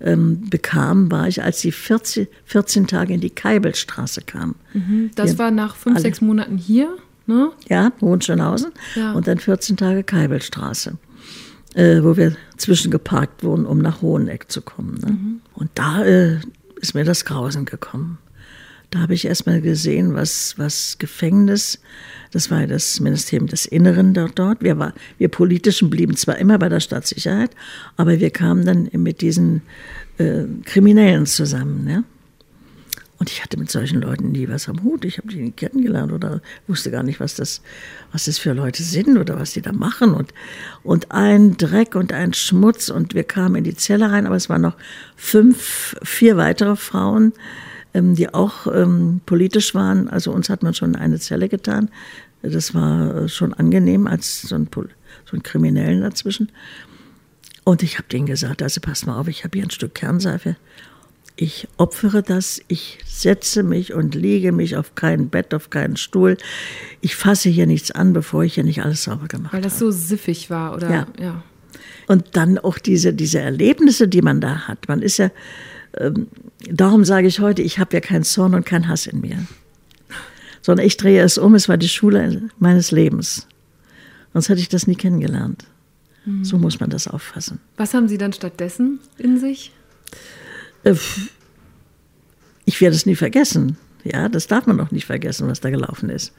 ähm, 0.00 0.48
bekam, 0.48 1.10
war 1.10 1.28
ich, 1.28 1.42
als 1.42 1.60
sie 1.60 1.72
14, 1.72 2.26
14 2.44 2.86
Tage 2.86 3.14
in 3.14 3.20
die 3.20 3.30
Keibelstraße 3.30 4.22
kam. 4.22 4.54
Mhm, 4.72 5.10
das 5.14 5.32
Wir 5.32 5.38
war 5.38 5.50
nach 5.50 5.76
fünf, 5.76 5.96
alle, 5.96 6.02
sechs 6.02 6.20
Monaten 6.20 6.58
hier, 6.58 6.96
ne? 7.32 7.50
Ja, 7.68 7.92
Hohenschönhausen 8.00 8.72
ja. 8.94 9.12
und 9.12 9.26
dann 9.26 9.38
14 9.38 9.76
Tage 9.76 10.02
Keibelstraße, 10.02 10.98
äh, 11.74 12.02
wo 12.02 12.16
wir 12.16 12.36
zwischengeparkt 12.56 13.42
wurden, 13.42 13.66
um 13.66 13.78
nach 13.78 14.02
Hoheneck 14.02 14.50
zu 14.50 14.62
kommen. 14.62 14.98
Ne? 15.00 15.12
Mhm. 15.12 15.40
Und 15.54 15.70
da 15.74 16.04
äh, 16.04 16.38
ist 16.80 16.94
mir 16.94 17.04
das 17.04 17.24
Grausen 17.24 17.64
gekommen. 17.64 18.18
Da 18.92 19.00
habe 19.00 19.14
ich 19.14 19.24
erstmal 19.24 19.62
gesehen, 19.62 20.14
was, 20.14 20.58
was 20.58 20.98
Gefängnis, 20.98 21.80
das 22.30 22.50
war 22.50 22.66
das 22.66 23.00
Ministerium 23.00 23.48
des 23.48 23.64
Inneren 23.64 24.12
dort. 24.12 24.38
dort. 24.38 24.62
Wir, 24.62 24.78
war, 24.78 24.92
wir 25.16 25.28
Politischen 25.28 25.88
blieben 25.88 26.14
zwar 26.14 26.36
immer 26.36 26.58
bei 26.58 26.68
der 26.68 26.80
Staatssicherheit, 26.80 27.52
aber 27.96 28.20
wir 28.20 28.28
kamen 28.28 28.66
dann 28.66 28.90
mit 28.92 29.22
diesen 29.22 29.62
äh, 30.18 30.44
Kriminellen 30.66 31.24
zusammen. 31.24 31.88
Ja? 31.88 32.04
Und 33.22 33.30
ich 33.30 33.44
hatte 33.44 33.56
mit 33.56 33.70
solchen 33.70 34.02
Leuten 34.02 34.32
nie 34.32 34.48
was 34.48 34.68
am 34.68 34.82
Hut. 34.82 35.04
Ich 35.04 35.18
habe 35.18 35.28
die 35.28 35.36
nie 35.36 35.52
kennengelernt 35.52 36.10
oder 36.10 36.40
wusste 36.66 36.90
gar 36.90 37.04
nicht, 37.04 37.20
was 37.20 37.36
das, 37.36 37.62
was 38.10 38.24
das 38.24 38.38
für 38.38 38.52
Leute 38.52 38.82
sind 38.82 39.16
oder 39.16 39.38
was 39.38 39.52
die 39.52 39.62
da 39.62 39.70
machen. 39.70 40.12
Und, 40.12 40.34
und 40.82 41.12
ein 41.12 41.56
Dreck 41.56 41.94
und 41.94 42.12
ein 42.12 42.34
Schmutz. 42.34 42.88
Und 42.88 43.14
wir 43.14 43.22
kamen 43.22 43.54
in 43.54 43.62
die 43.62 43.76
Zelle 43.76 44.10
rein, 44.10 44.26
aber 44.26 44.34
es 44.34 44.48
waren 44.48 44.62
noch 44.62 44.76
fünf, 45.14 45.94
vier 46.02 46.36
weitere 46.36 46.74
Frauen 46.74 47.32
ähm, 47.94 48.16
die 48.16 48.34
auch 48.34 48.66
ähm, 48.66 49.20
politisch 49.24 49.72
waren. 49.72 50.08
Also 50.08 50.32
uns 50.32 50.48
hat 50.48 50.64
man 50.64 50.74
schon 50.74 50.96
eine 50.96 51.20
Zelle 51.20 51.48
getan. 51.48 51.90
Das 52.42 52.74
war 52.74 53.14
äh, 53.14 53.28
schon 53.28 53.54
angenehm 53.54 54.08
als 54.08 54.42
so 54.42 54.56
ein, 54.56 54.68
so 54.72 55.36
ein 55.36 55.44
Kriminellen 55.44 56.00
dazwischen. 56.00 56.50
Und 57.62 57.84
ich 57.84 57.98
habe 57.98 58.08
denen 58.08 58.26
gesagt, 58.26 58.64
also 58.64 58.80
pass 58.80 59.06
mal 59.06 59.16
auf, 59.16 59.28
ich 59.28 59.44
habe 59.44 59.56
hier 59.56 59.64
ein 59.64 59.70
Stück 59.70 59.94
Kernseife. 59.94 60.56
Ich 61.36 61.66
opfere 61.78 62.22
das, 62.22 62.60
ich 62.68 62.98
setze 63.06 63.62
mich 63.62 63.94
und 63.94 64.14
liege 64.14 64.52
mich 64.52 64.76
auf 64.76 64.94
kein 64.94 65.28
Bett, 65.28 65.54
auf 65.54 65.70
keinen 65.70 65.96
Stuhl. 65.96 66.36
Ich 67.00 67.16
fasse 67.16 67.48
hier 67.48 67.66
nichts 67.66 67.90
an, 67.90 68.12
bevor 68.12 68.44
ich 68.44 68.54
hier 68.54 68.64
nicht 68.64 68.82
alles 68.82 69.04
sauber 69.04 69.28
gemacht 69.28 69.52
habe. 69.52 69.54
Weil 69.54 69.62
das 69.62 69.80
habe. 69.80 69.86
so 69.86 69.90
siffig 69.90 70.50
war, 70.50 70.74
oder? 70.74 70.90
Ja. 70.90 71.06
ja. 71.18 71.42
Und 72.06 72.36
dann 72.36 72.58
auch 72.58 72.78
diese, 72.78 73.14
diese 73.14 73.40
Erlebnisse, 73.40 74.08
die 74.08 74.22
man 74.22 74.40
da 74.40 74.68
hat. 74.68 74.88
Man 74.88 75.00
ist 75.00 75.18
ja, 75.18 75.30
ähm, 75.96 76.26
darum 76.70 77.04
sage 77.04 77.26
ich 77.26 77.40
heute, 77.40 77.62
ich 77.62 77.78
habe 77.78 77.94
ja 77.94 78.00
keinen 78.00 78.24
Zorn 78.24 78.54
und 78.54 78.66
keinen 78.66 78.88
Hass 78.88 79.06
in 79.06 79.20
mir. 79.20 79.38
Sondern 80.60 80.86
ich 80.86 80.96
drehe 80.96 81.22
es 81.22 81.38
um, 81.38 81.54
es 81.54 81.68
war 81.68 81.76
die 81.76 81.88
Schule 81.88 82.50
meines 82.58 82.90
Lebens. 82.90 83.48
Sonst 84.32 84.48
hätte 84.48 84.60
ich 84.60 84.68
das 84.68 84.86
nie 84.86 84.96
kennengelernt. 84.96 85.64
Mhm. 86.24 86.44
So 86.44 86.58
muss 86.58 86.78
man 86.78 86.90
das 86.90 87.08
auffassen. 87.08 87.58
Was 87.76 87.94
haben 87.94 88.08
Sie 88.08 88.18
dann 88.18 88.32
stattdessen 88.32 89.00
in 89.18 89.38
sich? 89.38 89.72
Äh, 90.84 90.94
ich 92.64 92.80
werde 92.80 92.96
es 92.96 93.06
nie 93.06 93.16
vergessen. 93.16 93.76
Ja, 94.04 94.28
das 94.28 94.46
darf 94.46 94.66
man 94.66 94.80
auch 94.80 94.90
nicht 94.90 95.06
vergessen, 95.06 95.48
was 95.48 95.60
da 95.60 95.70
gelaufen 95.70 96.10
ist. 96.10 96.32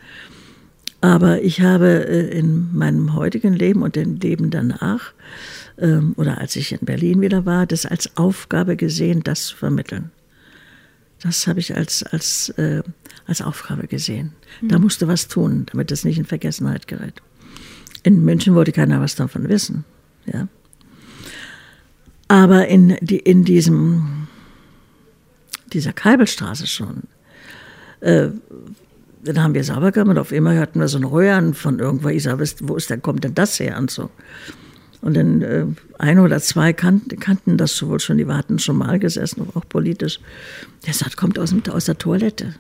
Aber 1.01 1.41
ich 1.41 1.61
habe 1.61 2.07
äh, 2.07 2.37
in 2.37 2.75
meinem 2.75 3.13
heutigen 3.13 3.53
Leben 3.53 3.81
und 3.81 3.95
dem 3.95 4.15
Leben 4.17 4.49
danach 4.49 5.13
ähm, 5.77 6.13
oder 6.17 6.39
als 6.39 6.55
ich 6.55 6.71
in 6.71 6.79
Berlin 6.81 7.21
wieder 7.21 7.45
war, 7.45 7.65
das 7.65 7.85
als 7.85 8.15
Aufgabe 8.17 8.75
gesehen, 8.75 9.21
das 9.23 9.47
zu 9.47 9.57
vermitteln. 9.57 10.11
Das 11.21 11.47
habe 11.47 11.59
ich 11.59 11.75
als, 11.75 12.03
als, 12.03 12.49
äh, 12.49 12.83
als 13.25 13.41
Aufgabe 13.41 13.87
gesehen. 13.87 14.33
Mhm. 14.61 14.67
Da 14.69 14.79
musste 14.79 15.07
was 15.07 15.27
tun, 15.27 15.65
damit 15.71 15.91
es 15.91 16.03
nicht 16.03 16.17
in 16.17 16.25
Vergessenheit 16.25 16.87
gerät. 16.87 17.21
In 18.03 18.23
München 18.23 18.55
wollte 18.55 18.73
keiner 18.73 18.99
was 18.99 19.15
davon 19.15 19.47
wissen. 19.47 19.85
Ja. 20.25 20.47
Aber 22.27 22.67
in, 22.67 22.97
die, 23.01 23.19
in 23.19 23.45
diesem, 23.45 24.22
dieser 25.74 25.93
Keibelstraße 25.93 26.67
schon, 26.67 27.03
äh, 28.01 28.30
dann 29.24 29.41
haben 29.41 29.53
wir 29.53 29.63
sauber 29.63 29.91
gemacht 29.91 30.09
und 30.09 30.17
auf 30.17 30.32
einmal 30.32 30.59
hatten 30.59 30.80
wir 30.80 30.88
so 30.88 30.97
ein 30.97 31.05
Röhren 31.05 31.53
von 31.53 31.80
irgendwo. 31.80 32.09
Ich 32.09 32.24
sage, 32.24 32.45
wo 32.61 32.76
ist 32.76 32.89
denn, 32.89 33.01
kommt 33.01 33.24
denn 33.24 33.36
das 33.36 33.59
her? 33.59 33.78
Und 33.78 33.89
so. 33.89 34.09
Und 35.01 35.15
dann 35.15 35.41
äh, 35.41 35.65
ein 35.97 36.19
oder 36.19 36.39
zwei 36.39 36.74
kannten, 36.74 37.19
kannten 37.19 37.57
das 37.57 37.82
wohl 37.84 37.99
schon, 37.99 38.17
die 38.17 38.26
hatten 38.26 38.59
schon 38.59 38.78
mal 38.78 38.99
gesessen, 38.99 39.47
auch 39.53 39.67
politisch. 39.67 40.19
Der 40.86 40.93
sagt, 40.93 41.17
kommt 41.17 41.39
aus, 41.39 41.53
aus 41.69 41.86
der 41.86 41.97
Toilette. 41.97 42.55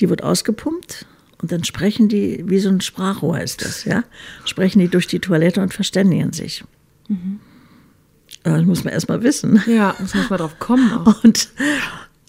Die 0.00 0.08
wird 0.08 0.22
ausgepumpt 0.22 1.06
und 1.40 1.52
dann 1.52 1.64
sprechen 1.64 2.08
die, 2.08 2.44
wie 2.46 2.58
so 2.58 2.68
ein 2.68 2.80
Sprachrohr 2.80 3.40
ist 3.40 3.64
das, 3.64 3.84
ja, 3.84 4.04
sprechen 4.44 4.80
die 4.80 4.88
durch 4.88 5.06
die 5.06 5.20
Toilette 5.20 5.62
und 5.62 5.72
verständigen 5.72 6.32
sich. 6.32 6.64
Mhm. 7.08 7.40
Das 8.42 8.64
muss 8.64 8.84
man 8.84 8.92
erst 8.92 9.08
mal 9.08 9.22
wissen. 9.22 9.62
Ja, 9.66 9.94
das 9.98 10.14
muss 10.14 10.30
man 10.30 10.38
drauf 10.38 10.58
kommen. 10.58 10.92
Auch. 10.92 11.24
Und, 11.24 11.48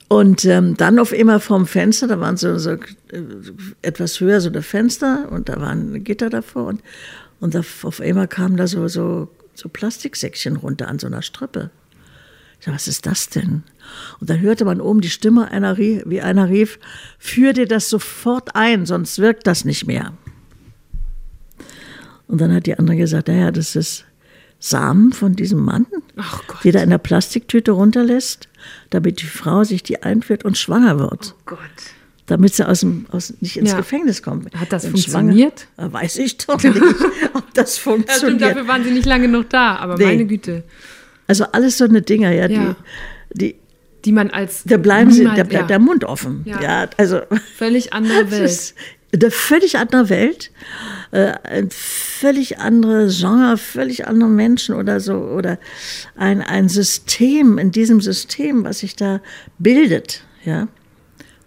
und 0.10 0.44
ähm, 0.44 0.76
dann 0.76 1.00
auf 1.00 1.14
immer 1.14 1.40
vorm 1.40 1.66
Fenster, 1.66 2.06
da 2.06 2.20
waren 2.20 2.36
so, 2.36 2.58
so 2.58 2.72
äh, 2.72 2.80
etwas 3.82 4.20
höher 4.20 4.42
so 4.42 4.50
eine 4.50 4.62
Fenster 4.62 5.32
und 5.32 5.48
da 5.48 5.62
waren 5.62 6.04
Gitter 6.04 6.30
davor 6.30 6.66
und 6.66 6.82
und 7.42 7.56
auf 7.58 8.00
einmal 8.00 8.28
kamen 8.28 8.56
da 8.56 8.68
so, 8.68 8.88
so, 8.88 9.28
so 9.56 9.68
Plastiksäckchen 9.68 10.58
runter 10.58 10.88
an 10.88 11.00
so 11.00 11.08
einer 11.08 11.24
Strippe. 11.24 11.72
Ich 12.60 12.66
dachte, 12.66 12.76
was 12.76 12.88
ist 12.88 13.08
das 13.08 13.30
denn? 13.30 13.64
Und 14.20 14.30
dann 14.30 14.40
hörte 14.40 14.64
man 14.64 14.80
oben 14.80 15.02
die 15.02 15.10
Stimme, 15.10 15.50
einer 15.50 15.76
rief, 15.76 16.04
wie 16.06 16.22
einer 16.22 16.50
rief, 16.50 16.78
führ 17.18 17.54
dir 17.54 17.68
das 17.68 17.90
sofort 17.90 18.56
ein, 18.56 18.86
sonst 18.86 19.18
wirkt 19.18 19.48
das 19.48 19.66
nicht 19.66 19.88
mehr. 19.88 20.14
Und 22.28 22.40
dann 22.40 22.54
hat 22.54 22.68
die 22.68 22.78
andere 22.78 22.96
gesagt, 22.96 23.28
naja, 23.28 23.52
das 23.52 23.76
ist 23.76 24.06
Samen 24.64 25.12
von 25.12 25.36
diesem 25.36 25.60
Mann, 25.60 25.88
die 26.64 26.72
da 26.72 26.82
in 26.82 26.92
der 26.92 27.00
Plastiktüte 27.00 27.72
runterlässt, 27.72 28.48
damit 28.92 29.22
die 29.22 29.26
Frau 29.26 29.64
sich 29.64 29.84
die 29.84 30.04
einführt 30.04 30.46
und 30.46 30.58
schwanger 30.58 31.00
wird. 31.00 31.36
Oh 31.40 31.42
Gott 31.46 31.60
damit 32.28 32.54
sie 32.54 32.66
aus 32.66 32.80
dem, 32.80 33.08
aus, 33.12 33.34
nicht 33.42 33.58
ins 33.58 33.72
ja. 33.72 33.78
Gefängnis 33.78 34.24
kommen. 34.24 34.50
Hat 34.56 34.72
das 34.72 34.88
funktioniert? 34.88 35.68
Schwanger, 35.76 35.92
weiß 35.92 36.18
ich 36.20 36.38
doch 36.38 36.64
nicht, 36.64 36.78
ob 37.34 37.54
das 37.54 37.78
funktioniert. 37.78 38.10
Ja, 38.10 38.16
stimmt, 38.16 38.42
dafür 38.42 38.68
waren 38.70 38.86
sie 38.86 38.92
nicht 38.92 39.06
lange 39.06 39.28
noch 39.28 39.44
da, 39.44 39.76
aber 39.76 39.98
nee. 39.98 40.06
meine 40.06 40.26
Güte. 40.26 40.64
Also 41.28 41.44
alles 41.52 41.78
so 41.78 41.84
eine 41.84 42.02
Dinger, 42.02 42.32
ja, 42.32 42.48
ja. 42.48 42.76
die, 43.34 43.54
die 43.54 43.56
die 44.06 44.12
man 44.12 44.32
als 44.32 44.64
da 44.64 44.78
bleiben 44.78 45.12
sie, 45.12 45.26
da 45.26 45.32
bleibt 45.34 45.52
ja. 45.52 45.64
der 45.64 45.80
Mund 45.80 46.06
offen. 46.06 46.44
Ja, 46.46 46.90
also 46.98 47.22
völlig 47.56 47.94
andere 47.94 48.32
Welt. 48.32 48.74
Eine 49.14 49.30
völlig 49.30 49.78
andere 49.78 50.10
Welt, 50.10 50.52
äh, 51.12 51.34
ein 51.44 51.70
völlig 51.70 52.60
andere 52.60 53.10
Genre, 53.10 53.58
völlig 53.58 54.08
andere 54.08 54.30
Menschen 54.30 54.76
oder 54.76 55.00
so 55.00 55.16
oder 55.16 55.60
ein 56.16 56.42
ein 56.42 56.70
System 56.70 57.58
in 57.58 57.72
diesem 57.72 58.00
System, 58.00 58.64
was 58.64 58.80
sich 58.80 58.96
da 58.96 59.22
bildet, 59.58 60.24
ja. 60.46 60.68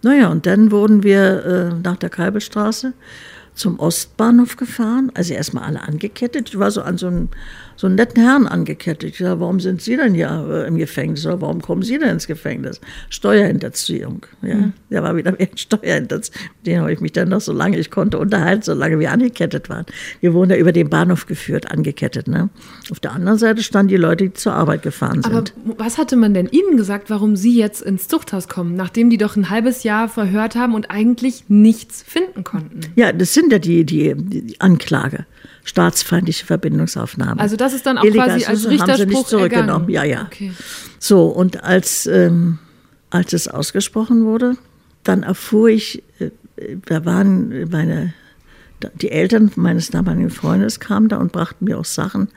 Naja, 0.03 0.27
und 0.27 0.45
dann 0.45 0.69
wurden 0.69 1.01
wir 1.01 1.45
äh, 1.45 1.73
nach 1.81 1.97
der 1.97 2.11
Kalbestraße 2.11 2.93
zum 3.55 3.79
Ostbahnhof 3.79 4.57
gefahren, 4.57 5.11
also 5.15 5.33
erstmal 5.33 5.63
alle 5.63 5.81
angekettet. 5.81 6.49
Ich 6.49 6.59
war 6.59 6.69
so 6.69 6.83
an 6.83 6.99
so 6.99 7.07
einem 7.07 7.29
so 7.75 7.87
einen 7.87 7.95
netten 7.95 8.23
Herrn 8.23 8.47
angekettet. 8.47 9.11
Ich 9.11 9.17
sage, 9.17 9.39
warum 9.39 9.59
sind 9.59 9.81
Sie 9.81 9.95
denn 9.97 10.15
ja 10.15 10.45
äh, 10.45 10.67
im 10.67 10.77
Gefängnis 10.77 11.25
oder 11.25 11.41
warum 11.41 11.61
kommen 11.61 11.81
Sie 11.81 11.97
denn 11.97 12.09
ins 12.09 12.27
Gefängnis? 12.27 12.79
Steuerhinterziehung. 13.09 14.25
Ja, 14.41 14.55
mhm. 14.55 14.73
Der 14.89 15.03
war 15.03 15.15
wieder 15.15 15.31
mehr 15.31 15.49
Steuerhinterziehung. 15.55 16.49
Den 16.65 16.81
habe 16.81 16.93
ich 16.93 17.01
mich 17.01 17.11
dann 17.11 17.29
noch 17.29 17.41
so 17.41 17.53
lange 17.53 17.77
ich 17.77 17.91
konnte 17.91 18.17
unterhalten, 18.17 18.63
solange 18.63 18.99
wir 18.99 19.11
angekettet 19.11 19.69
waren. 19.69 19.85
Wir 20.21 20.33
wurden 20.33 20.51
ja 20.51 20.57
über 20.57 20.71
den 20.71 20.89
Bahnhof 20.89 21.25
geführt, 21.25 21.71
angekettet. 21.71 22.27
Ne? 22.27 22.49
Auf 22.91 22.99
der 22.99 23.11
anderen 23.11 23.37
Seite 23.37 23.63
standen 23.63 23.89
die 23.89 23.97
Leute, 23.97 24.25
die 24.25 24.33
zur 24.33 24.53
Arbeit 24.53 24.81
gefahren 24.81 25.21
sind. 25.21 25.33
Aber 25.33 25.43
was 25.77 25.97
hatte 25.97 26.15
man 26.15 26.33
denn 26.33 26.47
Ihnen 26.47 26.77
gesagt, 26.77 27.09
warum 27.09 27.35
Sie 27.35 27.57
jetzt 27.57 27.81
ins 27.81 28.07
Zuchthaus 28.07 28.47
kommen, 28.47 28.75
nachdem 28.75 29.09
die 29.09 29.17
doch 29.17 29.35
ein 29.35 29.49
halbes 29.49 29.83
Jahr 29.83 30.07
verhört 30.07 30.55
haben 30.55 30.75
und 30.75 30.91
eigentlich 30.91 31.45
nichts 31.47 32.03
finden 32.03 32.43
konnten? 32.43 32.81
Ja, 32.95 33.11
das 33.11 33.33
sind 33.33 33.51
ja 33.51 33.59
die, 33.59 33.85
die, 33.85 34.13
die 34.15 34.61
Anklage 34.61 35.25
staatsfeindliche 35.65 36.45
Verbindungsaufnahme. 36.45 37.41
Also 37.41 37.57
das 37.57 37.73
ist 37.73 37.85
dann 37.85 37.97
auch 37.97 38.03
Illegal, 38.03 38.27
quasi 38.27 38.45
als 38.45 38.69
Richterspruch 38.69 38.87
haben 38.87 38.97
sie 38.97 39.15
nicht 39.17 39.27
zurückgenommen. 39.27 39.89
Ergangen. 39.89 39.89
Ja, 39.89 40.03
ja. 40.03 40.25
Okay. 40.27 40.53
So, 40.99 41.25
und 41.25 41.63
als, 41.63 42.05
ähm, 42.05 42.59
als 43.09 43.33
es 43.33 43.47
ausgesprochen 43.47 44.23
wurde, 44.25 44.57
dann 45.03 45.23
erfuhr 45.23 45.69
ich, 45.69 46.03
äh, 46.19 46.29
da 46.85 47.03
waren 47.03 47.67
meine, 47.69 48.13
die 49.01 49.09
Eltern 49.09 49.51
meines 49.55 49.89
damaligen 49.89 50.29
Freundes 50.29 50.79
kamen 50.79 51.09
da 51.09 51.17
und 51.17 51.31
brachten 51.31 51.65
mir 51.65 51.79
auch 51.79 51.85
Sachen 51.85 52.29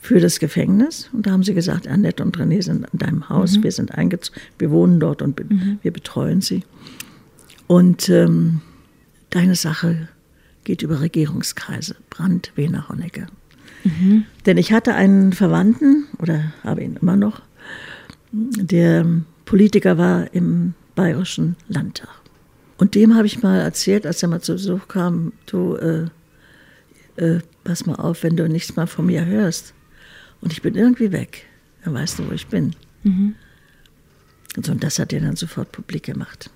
für 0.00 0.18
das 0.18 0.40
Gefängnis. 0.40 1.08
Und 1.12 1.26
da 1.26 1.30
haben 1.30 1.44
sie 1.44 1.54
gesagt, 1.54 1.86
Annette 1.86 2.24
und 2.24 2.36
René 2.36 2.60
sind 2.60 2.86
in 2.92 2.98
deinem 2.98 3.28
Haus, 3.28 3.56
mhm. 3.56 3.62
wir 3.62 3.72
sind 3.72 3.94
eingezogen, 3.94 4.40
wir 4.58 4.72
wohnen 4.72 4.98
dort 4.98 5.22
und 5.22 5.38
mhm. 5.38 5.78
wir 5.80 5.92
betreuen 5.92 6.40
sie. 6.40 6.64
Und 7.68 8.08
ähm, 8.08 8.62
deine 9.30 9.54
Sache 9.54 10.08
geht 10.64 10.82
über 10.82 11.00
Regierungskreise. 11.00 11.96
Brandt, 12.10 12.52
Wiener, 12.56 12.88
Honecker. 12.88 13.26
Mhm. 13.84 14.24
Denn 14.46 14.56
ich 14.56 14.72
hatte 14.72 14.94
einen 14.94 15.32
Verwandten, 15.32 16.06
oder 16.18 16.52
habe 16.62 16.82
ihn 16.82 16.96
immer 17.00 17.16
noch, 17.16 17.42
der 18.32 19.06
Politiker 19.44 19.98
war 19.98 20.32
im 20.34 20.74
Bayerischen 20.94 21.56
Landtag. 21.68 22.08
Und 22.76 22.94
dem 22.94 23.14
habe 23.14 23.26
ich 23.26 23.42
mal 23.42 23.60
erzählt, 23.60 24.06
als 24.06 24.22
er 24.22 24.28
mal 24.28 24.40
zu 24.40 24.54
Besuch 24.54 24.88
kam, 24.88 25.32
du, 25.46 25.76
äh, 25.76 26.06
äh, 27.16 27.40
pass 27.62 27.86
mal 27.86 27.96
auf, 27.96 28.22
wenn 28.22 28.36
du 28.36 28.48
nichts 28.48 28.74
mal 28.74 28.86
von 28.86 29.06
mir 29.06 29.24
hörst. 29.24 29.74
Und 30.40 30.52
ich 30.52 30.62
bin 30.62 30.74
irgendwie 30.74 31.12
weg. 31.12 31.46
Dann 31.84 31.94
weißt 31.94 32.18
du, 32.18 32.28
wo 32.28 32.32
ich 32.32 32.46
bin. 32.46 32.74
Mhm. 33.02 33.34
Und, 34.56 34.66
so, 34.66 34.72
und 34.72 34.82
das 34.82 34.98
hat 34.98 35.12
er 35.12 35.20
dann 35.20 35.36
sofort 35.36 35.72
publik 35.72 36.04
gemacht. 36.04 36.50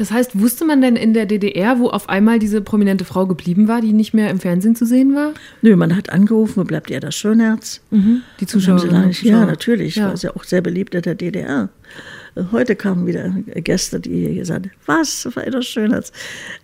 Das 0.00 0.10
heißt, 0.10 0.40
wusste 0.40 0.64
man 0.64 0.80
denn 0.80 0.96
in 0.96 1.12
der 1.12 1.26
DDR, 1.26 1.78
wo 1.78 1.90
auf 1.90 2.08
einmal 2.08 2.38
diese 2.38 2.62
prominente 2.62 3.04
Frau 3.04 3.26
geblieben 3.26 3.68
war, 3.68 3.82
die 3.82 3.92
nicht 3.92 4.14
mehr 4.14 4.30
im 4.30 4.40
Fernsehen 4.40 4.74
zu 4.74 4.86
sehen 4.86 5.14
war? 5.14 5.34
Nö, 5.60 5.76
man 5.76 5.94
hat 5.94 6.08
angerufen, 6.08 6.56
wo 6.56 6.64
bleibt 6.64 6.88
ihr 6.88 7.00
das 7.00 7.14
Schönherz? 7.14 7.82
Mhm. 7.90 8.22
Die 8.40 8.46
Zuschauer. 8.46 8.82
Ja, 9.20 9.44
natürlich, 9.44 9.96
ja. 9.96 10.08
war 10.08 10.16
ja 10.16 10.34
auch 10.34 10.44
sehr 10.44 10.62
beliebt 10.62 10.94
in 10.94 11.02
der 11.02 11.16
DDR. 11.16 11.68
Heute 12.50 12.76
kamen 12.76 13.06
wieder 13.06 13.28
Gäste, 13.56 14.00
die 14.00 14.36
gesagt 14.36 14.68
haben, 14.68 14.72
was, 14.86 15.28
war 15.36 15.44
das 15.44 15.66
Schönherz. 15.66 16.12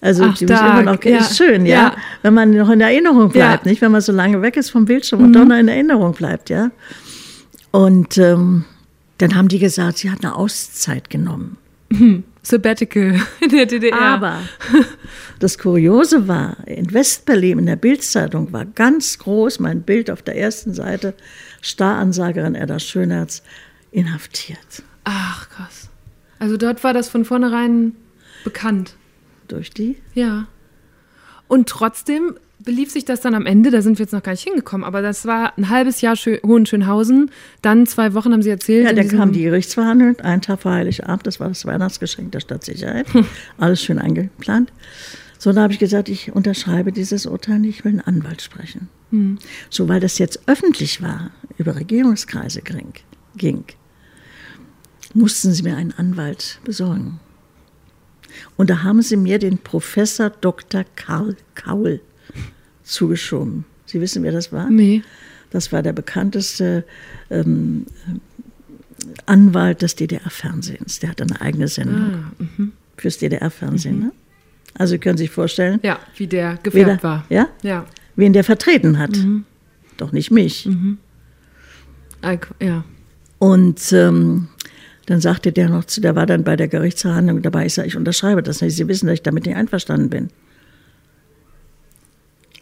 Also 0.00 0.24
Ach, 0.24 0.38
die 0.38 0.44
immer 0.44 0.82
noch, 0.84 1.04
ja. 1.04 1.18
ist 1.18 1.36
schön, 1.36 1.66
ja? 1.66 1.74
ja? 1.74 1.96
Wenn 2.22 2.32
man 2.32 2.56
noch 2.56 2.70
in 2.70 2.80
Erinnerung 2.80 3.28
bleibt, 3.28 3.66
ja. 3.66 3.70
nicht? 3.70 3.82
Wenn 3.82 3.92
man 3.92 4.00
so 4.00 4.12
lange 4.12 4.40
weg 4.40 4.56
ist 4.56 4.70
vom 4.70 4.86
Bildschirm 4.86 5.20
mhm. 5.20 5.26
und 5.26 5.32
doch 5.34 5.44
noch 5.44 5.58
in 5.58 5.68
Erinnerung 5.68 6.14
bleibt, 6.14 6.48
ja? 6.48 6.70
Und 7.70 8.16
ähm, 8.16 8.64
dann 9.18 9.34
haben 9.34 9.48
die 9.48 9.58
gesagt, 9.58 9.98
sie 9.98 10.10
hat 10.10 10.24
eine 10.24 10.34
Auszeit 10.36 11.10
genommen. 11.10 11.58
Mhm. 11.90 12.24
Sabbatical 12.46 13.20
in 13.40 13.48
der 13.48 13.66
DDR. 13.66 14.00
Aber 14.00 14.40
das 15.40 15.58
Kuriose 15.58 16.28
war, 16.28 16.56
in 16.68 16.92
Westberlin 16.92 17.58
in 17.58 17.66
der 17.66 17.74
Bildzeitung 17.74 18.52
war 18.52 18.64
ganz 18.64 19.18
groß 19.18 19.58
mein 19.58 19.82
Bild 19.82 20.12
auf 20.12 20.22
der 20.22 20.36
ersten 20.36 20.72
Seite, 20.72 21.14
Staransagerin 21.60 22.54
Edda 22.54 22.78
Schönherz 22.78 23.42
inhaftiert. 23.90 24.84
Ach, 25.02 25.48
krass. 25.48 25.88
Also 26.38 26.56
dort 26.56 26.84
war 26.84 26.94
das 26.94 27.08
von 27.08 27.24
vornherein 27.24 27.96
bekannt. 28.44 28.94
Durch 29.48 29.70
die? 29.70 29.96
Ja. 30.14 30.46
Und 31.48 31.68
trotzdem 31.68 32.36
belief 32.58 32.90
sich 32.90 33.04
das 33.04 33.20
dann 33.20 33.34
am 33.34 33.46
Ende, 33.46 33.70
da 33.70 33.82
sind 33.82 33.98
wir 33.98 34.04
jetzt 34.04 34.12
noch 34.12 34.22
gar 34.22 34.32
nicht 34.32 34.44
hingekommen, 34.44 34.84
aber 34.84 35.02
das 35.02 35.26
war 35.26 35.56
ein 35.56 35.68
halbes 35.68 36.00
Jahr 36.00 36.16
Schö 36.16 36.38
Hohenschönhausen, 36.44 37.30
dann 37.62 37.86
zwei 37.86 38.14
Wochen 38.14 38.32
haben 38.32 38.42
Sie 38.42 38.50
erzählt. 38.50 38.86
Ja, 38.86 38.92
dann 38.92 39.08
kam 39.08 39.32
die 39.32 39.42
Gerichtsverhandlung, 39.42 40.20
ein 40.20 40.42
Tag 40.42 40.62
vor 40.62 40.72
Heiligabend, 40.72 41.26
das 41.26 41.38
war 41.38 41.48
das 41.48 41.64
Weihnachtsgeschenk 41.66 42.32
der 42.32 42.40
Stadtsicherheit, 42.40 43.06
alles 43.58 43.82
schön 43.82 43.98
eingeplant. 43.98 44.72
So, 45.38 45.52
da 45.52 45.62
habe 45.62 45.72
ich 45.72 45.78
gesagt, 45.78 46.08
ich 46.08 46.32
unterschreibe 46.32 46.92
dieses 46.92 47.26
Urteil 47.26 47.58
nicht, 47.58 47.78
ich 47.78 47.84
will 47.84 47.92
einen 47.92 48.00
Anwalt 48.00 48.40
sprechen. 48.40 48.88
Hm. 49.10 49.38
So, 49.68 49.88
weil 49.88 50.00
das 50.00 50.18
jetzt 50.18 50.40
öffentlich 50.48 51.02
war, 51.02 51.30
über 51.58 51.76
Regierungskreise 51.76 52.62
ging, 52.62 52.94
ging, 53.36 53.64
mussten 55.14 55.52
sie 55.52 55.62
mir 55.62 55.76
einen 55.76 55.92
Anwalt 55.92 56.58
besorgen. 56.64 57.20
Und 58.56 58.70
da 58.70 58.82
haben 58.82 59.02
sie 59.02 59.16
mir 59.16 59.38
den 59.38 59.58
Professor 59.58 60.30
Dr. 60.30 60.84
Karl 60.96 61.36
Kaul 61.54 62.00
zugeschoben. 62.86 63.64
Sie 63.86 64.00
wissen, 64.00 64.22
wer 64.22 64.32
das 64.32 64.52
war? 64.52 64.70
Nee. 64.70 65.02
Das 65.50 65.72
war 65.72 65.82
der 65.82 65.92
bekannteste 65.92 66.84
ähm, 67.30 67.86
Anwalt 69.26 69.82
des 69.82 69.96
DDR-Fernsehens. 69.96 70.98
Der 71.00 71.10
hat 71.10 71.22
eine 71.22 71.40
eigene 71.40 71.68
Sendung 71.68 72.14
ah, 72.14 72.32
mhm. 72.38 72.72
fürs 72.96 73.18
DDR-Fernsehen. 73.18 73.96
Mhm. 73.96 74.04
Ne? 74.06 74.12
Also 74.74 74.92
Sie 74.92 74.98
können 74.98 75.18
sich 75.18 75.30
vorstellen. 75.30 75.80
Ja, 75.82 75.98
wie 76.16 76.26
der 76.26 76.58
gefärbt 76.62 77.02
war. 77.02 77.24
Ja? 77.28 77.48
Ja. 77.62 77.86
Wen 78.16 78.32
der 78.32 78.44
vertreten 78.44 78.98
hat. 78.98 79.16
Mhm. 79.16 79.44
Doch 79.96 80.12
nicht 80.12 80.30
mich. 80.30 80.66
Mhm. 80.66 80.98
Ja. 82.60 82.84
Und 83.38 83.92
ähm, 83.92 84.48
dann 85.06 85.20
sagte 85.20 85.52
der 85.52 85.68
noch 85.68 85.84
zu, 85.84 86.00
der 86.00 86.16
war 86.16 86.26
dann 86.26 86.42
bei 86.42 86.56
der 86.56 86.66
Gerichtsverhandlung 86.66 87.40
dabei, 87.42 87.66
ich 87.66 87.74
sage, 87.74 87.88
ich 87.88 87.96
unterschreibe 87.96 88.42
das 88.42 88.60
nicht. 88.60 88.74
Sie 88.74 88.88
wissen, 88.88 89.06
dass 89.06 89.14
ich 89.14 89.22
damit 89.22 89.46
nicht 89.46 89.56
einverstanden 89.56 90.10
bin. 90.10 90.30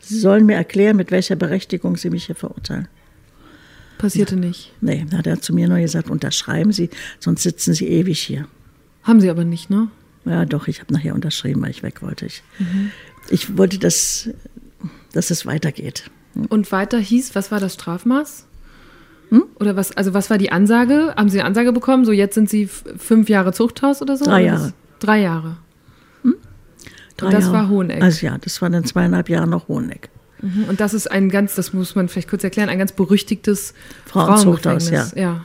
Sie 0.08 0.18
sollen 0.18 0.46
mir 0.46 0.54
erklären, 0.54 0.96
mit 0.96 1.10
welcher 1.10 1.36
Berechtigung 1.36 1.96
Sie 1.96 2.10
mich 2.10 2.26
hier 2.26 2.34
verurteilen. 2.34 2.88
Passierte 3.98 4.36
nicht. 4.36 4.72
Nee, 4.80 5.06
hat 5.14 5.26
er 5.26 5.40
zu 5.40 5.54
mir 5.54 5.68
nur 5.68 5.78
gesagt, 5.78 6.10
unterschreiben 6.10 6.72
Sie, 6.72 6.90
sonst 7.20 7.42
sitzen 7.42 7.74
Sie 7.74 7.86
ewig 7.86 8.20
hier. 8.20 8.46
Haben 9.02 9.20
Sie 9.20 9.30
aber 9.30 9.44
nicht, 9.44 9.70
ne? 9.70 9.88
Ja, 10.24 10.44
doch, 10.44 10.68
ich 10.68 10.80
habe 10.80 10.92
nachher 10.92 11.14
unterschrieben, 11.14 11.62
weil 11.62 11.70
ich 11.70 11.82
weg 11.82 12.02
wollte. 12.02 12.26
Ich, 12.26 12.42
mhm. 12.58 12.90
ich 13.28 13.56
wollte, 13.56 13.78
dass, 13.78 14.30
dass 15.12 15.30
es 15.30 15.46
weitergeht. 15.46 16.10
Und 16.48 16.72
weiter 16.72 16.98
hieß, 16.98 17.34
was 17.34 17.50
war 17.50 17.60
das 17.60 17.74
Strafmaß? 17.74 18.46
Hm? 19.30 19.44
Oder 19.60 19.76
was, 19.76 19.92
also 19.92 20.14
was 20.14 20.30
war 20.30 20.38
die 20.38 20.50
Ansage? 20.50 21.14
Haben 21.16 21.28
Sie 21.28 21.38
eine 21.38 21.46
Ansage 21.46 21.72
bekommen? 21.72 22.04
So, 22.04 22.12
jetzt 22.12 22.34
sind 22.34 22.50
Sie 22.50 22.66
fünf 22.66 23.28
Jahre 23.28 23.52
Zuchthaus 23.52 24.02
oder 24.02 24.16
so? 24.16 24.24
Drei 24.24 24.44
Jahre. 24.44 24.72
Drei 24.98 25.20
Jahre. 25.20 25.56
Drei 27.16 27.26
und 27.26 27.34
das 27.34 27.44
Jahre. 27.44 27.54
war 27.54 27.68
Hoheneck. 27.68 28.02
Also 28.02 28.26
ja, 28.26 28.38
das 28.38 28.60
war 28.60 28.70
dann 28.70 28.84
zweieinhalb 28.84 29.28
Jahre 29.28 29.46
noch 29.46 29.68
Hoheneck. 29.68 30.08
Mhm. 30.40 30.64
Und 30.68 30.80
das 30.80 30.94
ist 30.94 31.10
ein 31.10 31.30
ganz, 31.30 31.54
das 31.54 31.72
muss 31.72 31.94
man 31.94 32.08
vielleicht 32.08 32.28
kurz 32.28 32.44
erklären, 32.44 32.68
ein 32.68 32.78
ganz 32.78 32.92
berüchtigtes 32.92 33.74
Frauenzuchthaus, 34.06 34.90
ja. 34.90 35.06
ja. 35.14 35.44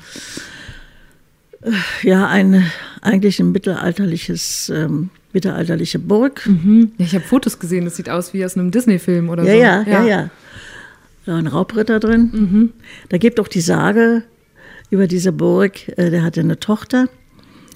Ja, 2.04 2.28
ein, 2.28 2.72
eigentlich 3.02 3.40
ein 3.40 3.52
mittelalterliches, 3.52 4.70
ähm, 4.70 5.10
mittelalterliche 5.34 6.00
Burg. 6.00 6.46
Mhm. 6.46 6.92
Ja, 6.98 7.06
ich 7.06 7.16
habe 7.16 7.26
Fotos 7.26 7.60
gesehen, 7.60 7.86
das 7.86 7.98
sieht 7.98 8.10
aus 8.10 8.34
wie 8.34 8.44
aus 8.46 8.58
einem 8.58 8.72
Disney-Film 8.72 9.30
oder 9.30 9.44
ja, 9.44 9.84
so. 9.84 9.90
Ja, 9.90 10.00
ja, 10.02 10.08
ja. 10.08 10.30
Da 11.26 11.36
ein 11.36 11.48
Raubritter 11.48 12.00
drin. 12.00 12.30
Mhm. 12.32 12.70
Da 13.10 13.18
gibt 13.18 13.40
auch 13.40 13.48
die 13.48 13.62
Sage 13.62 14.24
über 14.90 15.08
diese 15.08 15.32
Burg, 15.32 15.88
äh, 15.98 16.10
der 16.10 16.24
hatte 16.24 16.40
eine 16.40 16.60
Tochter 16.60 17.08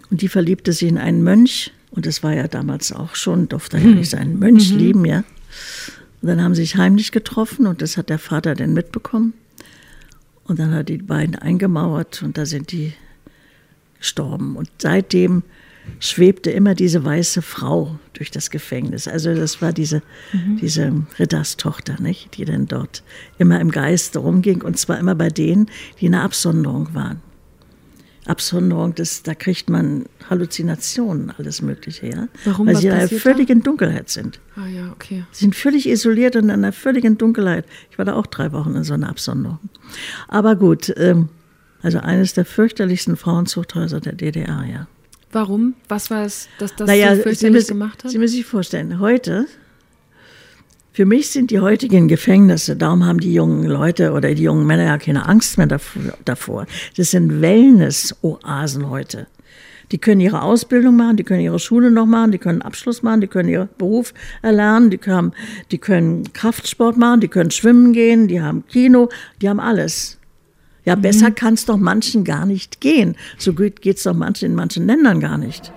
und 0.10 0.22
die 0.22 0.30
verliebte 0.30 0.72
sich 0.72 0.90
in 0.90 0.98
einen 0.98 1.22
Mönch 1.24 1.72
und 1.96 2.08
das 2.08 2.24
war 2.24 2.34
ja 2.34 2.48
damals 2.48 2.92
auch 2.92 3.14
schon, 3.14 3.48
durfte 3.48 3.78
ja 3.78 3.86
nicht 3.86 4.10
seinen 4.10 4.40
Mönch 4.40 4.72
mhm. 4.72 4.78
lieben, 4.78 5.06
ja. 5.06 5.24
Und 6.22 6.28
dann 6.28 6.42
haben 6.42 6.56
sie 6.56 6.64
sich 6.64 6.76
heimlich 6.76 7.12
getroffen 7.12 7.68
und 7.68 7.82
das 7.82 7.98
hat 7.98 8.10
der 8.10 8.18
Vater 8.18 8.56
dann 8.56 8.74
mitbekommen. 8.74 9.34
Und 10.46 10.60
dann 10.60 10.74
hat 10.74 10.90
die 10.90 10.98
beiden 10.98 11.36
eingemauert 11.36 12.24
und 12.24 12.38
da 12.38 12.46
sind 12.46 12.72
die 12.72 12.94
gestorben. 14.00 14.56
Und 14.56 14.70
seitdem 14.80 15.44
schwebte 16.00 16.50
immer 16.50 16.74
diese 16.74 17.06
weiße 17.06 17.42
Frau 17.42 18.00
durch 18.14 18.32
das 18.32 18.50
Gefängnis. 18.50 19.08
Also 19.08 19.36
das 19.36 19.62
war 19.62 19.72
diese, 19.72 20.02
mhm. 20.32 20.58
diese 20.62 20.92
Ritterstochter, 21.20 22.02
nicht? 22.02 22.38
die 22.38 22.46
dann 22.46 22.68
dort 22.68 23.04
immer 23.38 23.60
im 23.60 23.70
Geiste 23.70 24.20
rumging 24.20 24.64
und 24.64 24.80
zwar 24.80 24.98
immer 24.98 25.16
bei 25.16 25.30
denen, 25.30 25.70
die 26.00 26.08
in 26.08 26.14
der 26.14 26.24
Absonderung 26.24 26.94
waren. 26.96 27.22
Absonderung, 28.26 28.96
das, 28.96 29.24
da 29.24 29.36
kriegt 29.36 29.70
man 29.70 30.06
Halluzinationen, 30.30 31.32
alles 31.38 31.62
Mögliche, 31.62 32.08
ja. 32.08 32.28
Warum? 32.46 32.68
Weil 32.68 32.78
sie 32.78 32.88
in 32.88 32.94
einer 32.94 33.08
völligen 33.10 33.60
da? 33.60 33.66
Dunkelheit 33.66 34.10
sind. 34.10 34.40
Ah 34.56 34.68
ja, 34.68 34.92
okay. 34.92 35.26
Sie 35.32 35.46
sind 35.46 35.56
völlig 35.56 35.88
isoliert 35.90 36.36
und 36.36 36.46
in 36.46 36.52
einer 36.52 36.72
völligen 36.72 37.18
Dunkelheit. 37.18 37.66
Ich 37.92 37.98
war 37.98 38.06
da 38.06 38.14
auch 38.16 38.28
drei 38.28 38.52
Wochen 38.52 38.76
in 38.76 38.84
so 38.84 38.94
einer 38.94 39.10
Absonderung. 39.10 39.60
Aber 40.28 40.56
gut, 40.56 40.94
ähm, 40.98 41.30
also 41.82 42.00
eines 42.00 42.34
der 42.34 42.46
fürchterlichsten 42.46 43.18
Frauenzuchthäuser 43.18 44.00
der 44.00 44.14
DDR, 44.14 44.64
ja. 44.72 44.88
Warum? 45.32 45.74
Was 45.90 46.10
war 46.10 46.26
es, 46.26 46.48
dass 46.60 46.76
das 46.76 46.88
naja, 46.88 47.16
so 47.16 47.24
fürchterlich 47.24 47.54
müssen, 47.54 47.80
gemacht 47.80 48.04
hat? 48.04 48.12
Sie 48.12 48.20
müssen 48.20 48.36
sich 48.36 48.46
vorstellen, 48.46 49.00
heute 49.00 49.48
für 50.94 51.06
mich 51.06 51.32
sind 51.32 51.50
die 51.50 51.60
heutigen 51.60 52.08
Gefängnisse, 52.08 52.76
darum 52.76 53.04
haben 53.04 53.20
die 53.20 53.34
jungen 53.34 53.64
Leute 53.64 54.12
oder 54.12 54.36
die 54.36 54.44
jungen 54.44 54.68
Männer 54.68 54.86
ja 54.86 54.98
keine 55.00 55.28
Angst 55.28 55.58
mehr 55.58 55.66
davor. 55.66 56.68
Das 56.96 57.10
sind 57.10 57.42
Wellness-Oasen 57.42 58.92
heute. 58.92 59.26
Die 59.92 59.98
können 59.98 60.22
ihre 60.22 60.44
Ausbildung 60.44 60.96
machen, 60.96 61.18
die 61.18 61.24
können 61.24 61.42
ihre 61.42 61.58
Schule 61.58 61.90
noch 61.90 62.06
machen, 62.06 62.32
die 62.32 62.38
können 62.38 62.62
Abschluss 62.62 63.02
machen, 63.02 63.22
die 63.22 63.28
können 63.28 63.50
ihren 63.50 63.70
Beruf 63.78 64.14
erlernen, 64.44 64.92
die 64.92 65.00
können, 65.00 65.34
die 65.72 65.80
können 65.80 66.32
Kraftsport 66.32 66.96
machen, 66.96 67.22
die 67.22 67.28
können 67.28 67.50
schwimmen 67.50 67.94
gehen, 67.94 68.28
die 68.28 68.42
haben 68.42 68.64
Kino, 68.68 69.10
die 69.42 69.50
haben 69.50 69.60
alles. 69.60 70.20
Ja, 70.86 70.94
besser 70.94 71.30
mhm. 71.30 71.36
kann 71.36 71.54
es 71.56 71.66
doch 71.66 71.78
manchen 71.78 72.24
gar 72.24 72.46
nicht 72.46 72.82
gehen. 72.82 73.16
So 73.40 73.54
gut 73.54 73.82
geht 73.82 73.98
es 73.98 74.04
doch 74.04 74.14
manchen 74.14 74.52
in 74.52 74.56
manchen 74.56 74.86
Ländern 74.86 75.20
gar 75.20 75.40
nicht. 75.40 75.72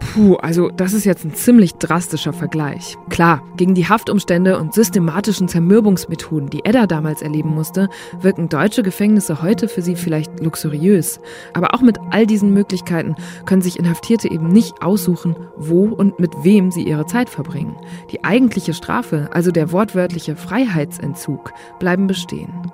Puh, 0.00 0.36
also 0.36 0.70
das 0.70 0.92
ist 0.92 1.04
jetzt 1.04 1.24
ein 1.24 1.34
ziemlich 1.34 1.74
drastischer 1.74 2.32
Vergleich. 2.32 2.96
Klar, 3.08 3.42
gegen 3.56 3.74
die 3.74 3.88
Haftumstände 3.88 4.58
und 4.58 4.74
systematischen 4.74 5.48
Zermürbungsmethoden, 5.48 6.50
die 6.50 6.64
Edda 6.64 6.86
damals 6.86 7.22
erleben 7.22 7.54
musste, 7.54 7.88
wirken 8.20 8.48
deutsche 8.48 8.82
Gefängnisse 8.82 9.42
heute 9.42 9.68
für 9.68 9.82
sie 9.82 9.96
vielleicht 9.96 10.40
luxuriös. 10.40 11.20
Aber 11.54 11.74
auch 11.74 11.80
mit 11.80 11.98
all 12.10 12.26
diesen 12.26 12.52
Möglichkeiten 12.52 13.14
können 13.46 13.62
sich 13.62 13.78
Inhaftierte 13.78 14.30
eben 14.30 14.48
nicht 14.48 14.82
aussuchen, 14.82 15.36
wo 15.56 15.84
und 15.84 16.18
mit 16.18 16.32
wem 16.42 16.70
sie 16.70 16.82
ihre 16.82 17.06
Zeit 17.06 17.30
verbringen. 17.30 17.76
Die 18.10 18.24
eigentliche 18.24 18.74
Strafe, 18.74 19.28
also 19.32 19.50
der 19.50 19.72
wortwörtliche 19.72 20.36
Freiheitsentzug, 20.36 21.52
bleiben 21.78 22.06
bestehen. 22.06 22.72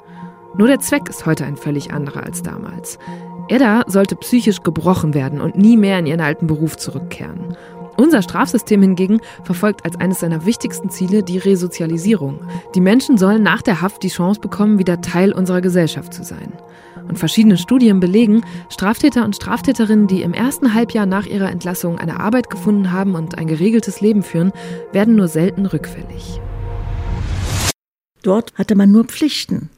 Nur 0.56 0.68
der 0.68 0.78
Zweck 0.78 1.08
ist 1.08 1.26
heute 1.26 1.44
ein 1.44 1.56
völlig 1.56 1.92
anderer 1.92 2.22
als 2.22 2.42
damals. 2.42 2.98
Edda 3.49 3.84
sollte 3.86 4.16
psychisch 4.16 4.62
gebrochen 4.62 5.14
werden 5.14 5.40
und 5.40 5.57
nie 5.57 5.76
mehr 5.76 5.99
in 5.99 6.07
ihren 6.07 6.20
alten 6.20 6.47
Beruf 6.47 6.76
zurückkehren. 6.76 7.57
Unser 7.97 8.22
Strafsystem 8.22 8.82
hingegen 8.82 9.20
verfolgt 9.45 9.84
als 9.84 9.97
eines 10.01 10.20
seiner 10.20 10.47
wichtigsten 10.47 10.90
Ziele 10.90 11.22
die 11.22 11.38
Resozialisierung. 11.38 12.40
Die 12.74 12.80
Menschen 12.80 13.18
sollen 13.18 13.42
nach 13.42 13.62
der 13.62 13.80
Haft 13.82 14.03
die 14.03 14.09
Chance 14.09 14.40
bekommen, 14.40 14.78
wieder 14.78 15.01
Teil 15.01 15.32
unserer 15.32 15.61
Gesellschaft 15.61 16.12
zu 16.12 16.24
sein. 16.24 16.53
Und 17.07 17.18
verschiedene 17.18 17.57
Studien 17.57 18.01
belegen, 18.01 18.42
Straftäter 18.70 19.24
und 19.24 19.36
Straftäterinnen, 19.36 20.07
die 20.07 20.22
im 20.22 20.32
ersten 20.32 20.74
Halbjahr 20.74 21.07
nach 21.07 21.26
ihrer 21.26 21.51
Entlassung 21.51 21.99
eine 21.99 22.18
Arbeit 22.18 22.51
gefunden 22.51 22.90
haben 22.90 23.14
und 23.14 23.38
ein 23.38 23.47
geregeltes 23.47 24.01
Leben 24.01 24.22
führen, 24.22 24.53
werden 24.92 25.14
nur 25.14 25.28
selten 25.28 25.66
rückfällig. 25.66 26.40
Dort 28.22 28.55
hatte 28.55 28.74
man 28.74 28.90
nur 28.90 29.05
Pflichten. 29.05 29.68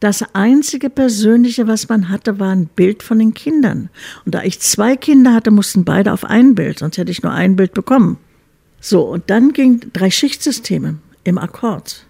Das 0.00 0.24
einzige 0.32 0.90
Persönliche, 0.90 1.66
was 1.66 1.88
man 1.88 2.08
hatte, 2.08 2.38
war 2.38 2.50
ein 2.50 2.66
Bild 2.66 3.02
von 3.02 3.18
den 3.18 3.34
Kindern. 3.34 3.90
Und 4.24 4.34
da 4.34 4.42
ich 4.42 4.60
zwei 4.60 4.96
Kinder 4.96 5.34
hatte, 5.34 5.50
mussten 5.50 5.84
beide 5.84 6.12
auf 6.12 6.24
ein 6.24 6.54
Bild, 6.54 6.78
sonst 6.78 6.98
hätte 6.98 7.10
ich 7.10 7.22
nur 7.22 7.32
ein 7.32 7.56
Bild 7.56 7.74
bekommen. 7.74 8.18
So, 8.80 9.02
und 9.02 9.28
dann 9.28 9.52
ging 9.52 9.80
drei 9.92 10.10
Schichtsysteme 10.10 10.98
im 11.24 11.38
Akkord. 11.38 12.06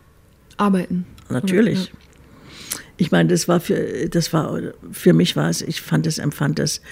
Arbeiten. 0.58 1.06
Natürlich. 1.30 1.86
Ja. 1.86 1.92
Ich 2.98 3.10
meine, 3.10 3.28
das 3.28 3.48
war 3.48 3.60
für, 3.60 4.08
das 4.10 4.32
war, 4.32 4.60
für 4.90 5.12
mich 5.12 5.36
war 5.36 5.48
es, 5.48 5.62
ich 5.62 5.80
fand 5.80 6.06
es, 6.06 6.18
empfand 6.18 6.58
es 6.58 6.82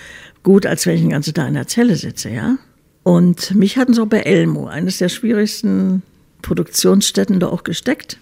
gut, 0.42 0.64
als 0.64 0.86
wenn 0.86 0.94
ich 0.94 1.00
den 1.00 1.10
ganzen 1.10 1.34
Tag 1.34 1.48
in 1.48 1.54
der 1.54 1.66
Zelle 1.66 1.96
sitze, 1.96 2.30
ja. 2.30 2.56
Und 3.02 3.54
mich 3.54 3.76
hatten 3.76 3.92
sie 3.92 4.00
auch 4.00 4.06
bei 4.06 4.20
Elmo, 4.20 4.66
eines 4.66 4.98
der 4.98 5.08
schwierigsten 5.08 6.02
Produktionsstätten, 6.42 7.40
da 7.40 7.48
auch 7.48 7.64
gesteckt. 7.64 8.18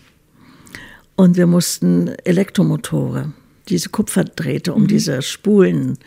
Und 1.16 1.36
wir 1.36 1.46
mussten 1.46 2.08
Elektromotore, 2.24 3.32
diese 3.68 3.88
Kupferdrähte 3.88 4.74
um 4.74 4.82
mhm. 4.82 4.86
diese 4.88 5.22
Spulen 5.22 5.98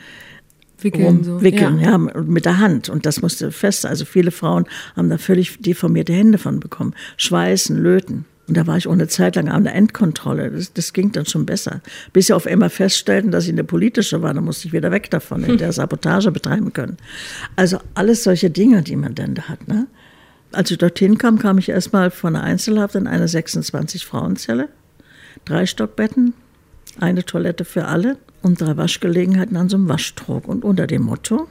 wickeln, 0.79 1.23
so. 1.23 1.41
wickeln 1.41 1.79
ja. 1.79 1.91
ja. 1.91 1.97
mit 1.97 2.45
der 2.45 2.59
Hand. 2.59 2.89
Und 2.89 3.05
das 3.05 3.21
musste 3.21 3.51
fest. 3.51 3.85
Also 3.85 4.05
viele 4.05 4.31
Frauen 4.31 4.65
haben 4.95 5.09
da 5.09 5.17
völlig 5.17 5.59
deformierte 5.61 6.13
Hände 6.13 6.37
von 6.37 6.59
bekommen. 6.59 6.93
Schweißen, 7.17 7.77
löten. 7.77 8.25
Und 8.47 8.55
da 8.55 8.65
war 8.65 8.77
ich 8.77 8.87
auch 8.87 8.93
eine 8.93 9.09
Zeit 9.09 9.35
lang 9.35 9.49
an 9.49 9.65
der 9.65 9.75
Endkontrolle. 9.75 10.51
Das, 10.51 10.71
das 10.71 10.93
ging 10.93 11.11
dann 11.11 11.25
schon 11.25 11.45
besser. 11.45 11.81
Bis 12.13 12.27
sie 12.27 12.33
auf 12.33 12.47
einmal 12.47 12.69
feststellten, 12.69 13.31
dass 13.31 13.45
ich 13.45 13.51
eine 13.51 13.65
politische 13.65 14.21
war, 14.21 14.33
dann 14.33 14.45
musste 14.45 14.67
ich 14.67 14.73
wieder 14.73 14.91
weg 14.91 15.09
davon, 15.09 15.43
in 15.43 15.57
der 15.57 15.71
Sabotage 15.73 16.31
betreiben 16.31 16.71
können. 16.71 16.97
Also 17.57 17.79
alles 17.93 18.23
solche 18.23 18.49
Dinge, 18.49 18.83
die 18.83 18.95
man 18.95 19.15
dann 19.15 19.35
da 19.35 19.43
hat. 19.43 19.67
Ne? 19.67 19.87
Als 20.53 20.71
ich 20.71 20.77
dorthin 20.77 21.17
kam, 21.17 21.39
kam 21.39 21.57
ich 21.57 21.67
erstmal 21.67 22.09
von 22.09 22.35
einer 22.35 22.45
Einzelhaft 22.45 22.95
in 22.95 23.07
eine 23.07 23.25
26-Frauenzelle 23.25 24.69
drei 25.45 25.65
Stockbetten, 25.65 26.33
eine 26.99 27.25
Toilette 27.25 27.65
für 27.65 27.85
alle 27.85 28.17
und 28.41 28.61
drei 28.61 28.77
Waschgelegenheiten 28.77 29.57
an 29.57 29.69
so 29.69 29.77
einem 29.77 29.89
Waschtrog. 29.89 30.47
Und 30.47 30.63
unter 30.63 30.87
dem 30.87 31.03
Motto, 31.03 31.47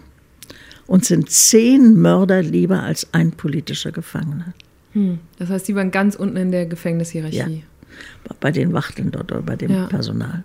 uns 0.86 1.08
sind 1.08 1.30
zehn 1.30 2.00
Mörder 2.00 2.42
lieber 2.42 2.82
als 2.82 3.12
ein 3.12 3.32
politischer 3.32 3.92
Gefangener. 3.92 4.54
Hm. 4.92 5.18
Das 5.38 5.50
heißt, 5.50 5.68
die 5.68 5.74
waren 5.74 5.90
ganz 5.90 6.14
unten 6.14 6.36
in 6.36 6.52
der 6.52 6.66
Gefängnishierarchie. 6.66 7.36
Ja. 7.36 8.34
Bei 8.40 8.50
den 8.50 8.72
Wachteln 8.72 9.10
dort 9.10 9.32
oder 9.32 9.42
bei 9.42 9.56
dem 9.56 9.70
ja. 9.70 9.86
Personal. 9.86 10.44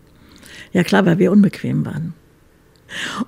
Ja 0.73 0.83
klar, 0.83 1.05
weil 1.05 1.19
wir 1.19 1.31
unbequem 1.31 1.85
waren. 1.85 2.13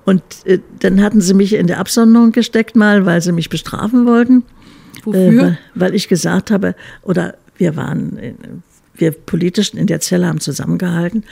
Und 0.04 0.22
äh, 0.44 0.58
dann 0.80 1.02
hatten 1.02 1.20
sie 1.20 1.34
mich 1.34 1.54
in 1.54 1.66
der 1.66 1.78
Absonderung 1.78 2.32
gesteckt 2.32 2.76
mal, 2.76 3.06
weil 3.06 3.20
sie 3.22 3.32
mich 3.32 3.48
bestrafen 3.48 4.06
wollten. 4.06 4.44
Wofür? 5.04 5.20
Äh, 5.20 5.36
weil, 5.36 5.58
weil, 5.74 5.94
ich 5.94 6.08
gesagt 6.08 6.50
habe, 6.50 6.74
oder 7.02 7.36
wir 7.56 7.76
waren, 7.76 8.18
wir 8.96 9.12
politisch 9.12 9.74
in 9.74 9.86
der 9.86 10.00
Zelle 10.00 10.26
haben 10.26 10.40
zusammengehalten. 10.40 11.24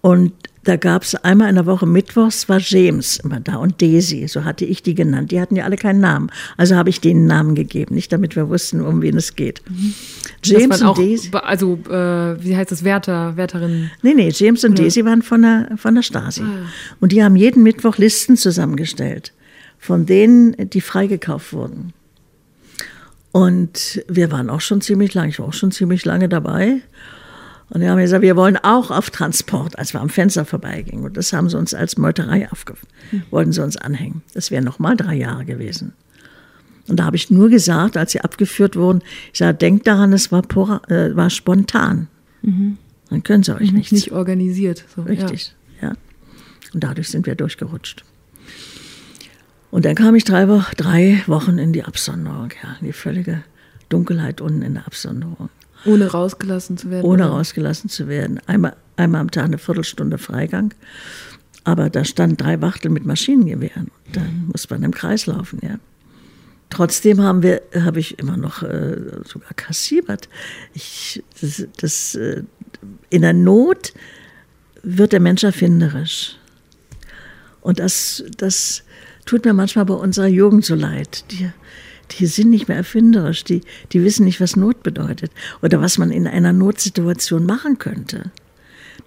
Und 0.00 0.32
da 0.64 0.76
gab 0.76 1.02
es 1.02 1.14
einmal 1.16 1.48
in 1.48 1.56
der 1.56 1.66
Woche 1.66 1.86
Mittwochs 1.86 2.48
war 2.48 2.58
James 2.60 3.18
immer 3.18 3.40
da 3.40 3.56
und 3.56 3.82
Daisy, 3.82 4.28
so 4.28 4.44
hatte 4.44 4.64
ich 4.64 4.82
die 4.82 4.94
genannt. 4.94 5.32
Die 5.32 5.40
hatten 5.40 5.56
ja 5.56 5.64
alle 5.64 5.76
keinen 5.76 6.00
Namen. 6.00 6.30
Also 6.56 6.76
habe 6.76 6.88
ich 6.90 7.00
denen 7.00 7.26
Namen 7.26 7.54
gegeben, 7.54 7.94
nicht 7.94 8.12
damit 8.12 8.36
wir 8.36 8.48
wussten, 8.48 8.80
um 8.80 9.02
wen 9.02 9.16
es 9.16 9.34
geht. 9.34 9.62
Mhm. 9.68 9.94
James 10.44 10.82
und 10.82 10.98
Daisy. 10.98 11.30
Also, 11.32 11.78
äh, 11.88 12.44
wie 12.44 12.56
heißt 12.56 12.70
das, 12.70 12.84
Wärter, 12.84 13.36
Wärterin? 13.36 13.90
Nee, 14.02 14.14
nee, 14.14 14.30
James 14.32 14.64
und 14.64 14.78
ja. 14.78 14.84
Daisy 14.84 15.04
waren 15.04 15.22
von 15.22 15.42
der, 15.42 15.70
von 15.76 15.94
der 15.94 16.02
Stasi. 16.02 16.42
Ah. 16.42 16.66
Und 17.00 17.12
die 17.12 17.24
haben 17.24 17.34
jeden 17.34 17.62
Mittwoch 17.64 17.98
Listen 17.98 18.36
zusammengestellt, 18.36 19.32
von 19.78 20.06
denen, 20.06 20.70
die 20.70 20.80
freigekauft 20.80 21.52
wurden. 21.52 21.92
Und 23.32 24.04
wir 24.08 24.30
waren 24.30 24.50
auch 24.50 24.60
schon 24.60 24.82
ziemlich 24.82 25.14
lange, 25.14 25.30
ich 25.30 25.38
war 25.38 25.46
auch 25.48 25.52
schon 25.54 25.72
ziemlich 25.72 26.04
lange 26.04 26.28
dabei. 26.28 26.82
Und 27.70 27.80
wir 27.80 27.90
haben 27.90 27.98
gesagt, 27.98 28.22
wir 28.22 28.36
wollen 28.36 28.58
auch 28.58 28.90
auf 28.90 29.08
Transport, 29.08 29.78
als 29.78 29.94
wir 29.94 30.02
am 30.02 30.10
Fenster 30.10 30.44
vorbeigingen. 30.44 31.06
Und 31.06 31.16
das 31.16 31.32
haben 31.32 31.48
sie 31.48 31.56
uns 31.56 31.72
als 31.72 31.96
Meuterei 31.96 32.50
aufgegeben, 32.52 32.86
hm. 33.10 33.22
wollten 33.30 33.52
sie 33.52 33.62
uns 33.62 33.78
anhängen. 33.78 34.20
Das 34.34 34.50
wären 34.50 34.64
nochmal 34.64 34.94
drei 34.94 35.14
Jahre 35.14 35.46
gewesen. 35.46 35.94
Und 36.88 36.98
da 36.98 37.04
habe 37.04 37.16
ich 37.16 37.30
nur 37.30 37.48
gesagt, 37.48 37.96
als 37.96 38.12
sie 38.12 38.20
abgeführt 38.20 38.76
wurden, 38.76 39.00
ich 39.32 39.38
sage, 39.38 39.56
denkt 39.56 39.86
daran, 39.86 40.12
es 40.12 40.30
war, 40.30 40.42
pura, 40.42 40.82
äh, 40.88 41.16
war 41.16 41.30
spontan. 41.30 42.08
Mhm. 42.42 42.76
Dann 43.08 43.22
können 43.22 43.42
sie 43.42 43.54
euch 43.54 43.70
mhm, 43.70 43.78
nichts. 43.78 43.92
Nicht 43.92 44.12
organisiert. 44.12 44.84
So, 44.94 45.02
Richtig, 45.02 45.54
ja. 45.80 45.88
ja. 45.88 45.94
Und 46.74 46.84
dadurch 46.84 47.08
sind 47.08 47.26
wir 47.26 47.34
durchgerutscht. 47.34 48.04
Und 49.72 49.86
dann 49.86 49.94
kam 49.94 50.14
ich 50.14 50.24
drei, 50.24 50.48
Wo 50.48 50.62
drei 50.76 51.22
Wochen 51.26 51.56
in 51.56 51.72
die 51.72 51.82
Absonderung, 51.82 52.50
ja, 52.62 52.76
in 52.78 52.86
die 52.86 52.92
völlige 52.92 53.42
Dunkelheit 53.88 54.42
unten 54.42 54.60
in 54.60 54.74
der 54.74 54.86
Absonderung. 54.86 55.48
Ohne 55.86 56.08
rausgelassen 56.08 56.76
zu 56.76 56.90
werden? 56.90 57.06
Ohne 57.06 57.24
oder? 57.24 57.32
rausgelassen 57.32 57.88
zu 57.88 58.06
werden. 58.06 58.38
Einmal, 58.46 58.76
einmal 58.96 59.22
am 59.22 59.30
Tag 59.30 59.46
eine 59.46 59.56
Viertelstunde 59.56 60.18
Freigang. 60.18 60.74
Aber 61.64 61.88
da 61.88 62.04
standen 62.04 62.36
drei 62.36 62.60
Wachtel 62.60 62.90
mit 62.90 63.06
Maschinengewehren. 63.06 63.90
Dann 64.12 64.48
muss 64.52 64.68
man 64.68 64.82
im 64.82 64.92
Kreis 64.92 65.24
laufen, 65.24 65.58
ja. 65.62 65.78
Trotzdem 66.68 67.22
haben 67.22 67.42
wir, 67.42 67.62
habe 67.74 67.98
ich 67.98 68.18
immer 68.18 68.36
noch 68.36 68.62
äh, 68.62 68.98
sogar 69.24 69.54
kassiert. 69.56 70.28
Ich, 70.74 71.24
das, 71.40 71.66
das, 71.78 72.14
äh, 72.14 72.42
in 73.08 73.22
der 73.22 73.32
Not 73.32 73.94
wird 74.82 75.12
der 75.12 75.20
Mensch 75.20 75.44
erfinderisch. 75.44 76.36
Und 77.62 77.78
das, 77.78 78.22
das 78.36 78.84
tut 79.24 79.44
mir 79.44 79.52
manchmal 79.52 79.84
bei 79.84 79.94
unserer 79.94 80.26
Jugend 80.26 80.64
so 80.64 80.74
leid. 80.74 81.24
Die, 81.30 81.50
die 82.18 82.26
sind 82.26 82.50
nicht 82.50 82.68
mehr 82.68 82.76
erfinderisch, 82.76 83.44
die, 83.44 83.62
die 83.92 84.04
wissen 84.04 84.24
nicht, 84.24 84.40
was 84.40 84.56
Not 84.56 84.82
bedeutet 84.82 85.30
oder 85.62 85.80
was 85.80 85.98
man 85.98 86.10
in 86.10 86.26
einer 86.26 86.52
Notsituation 86.52 87.46
machen 87.46 87.78
könnte. 87.78 88.30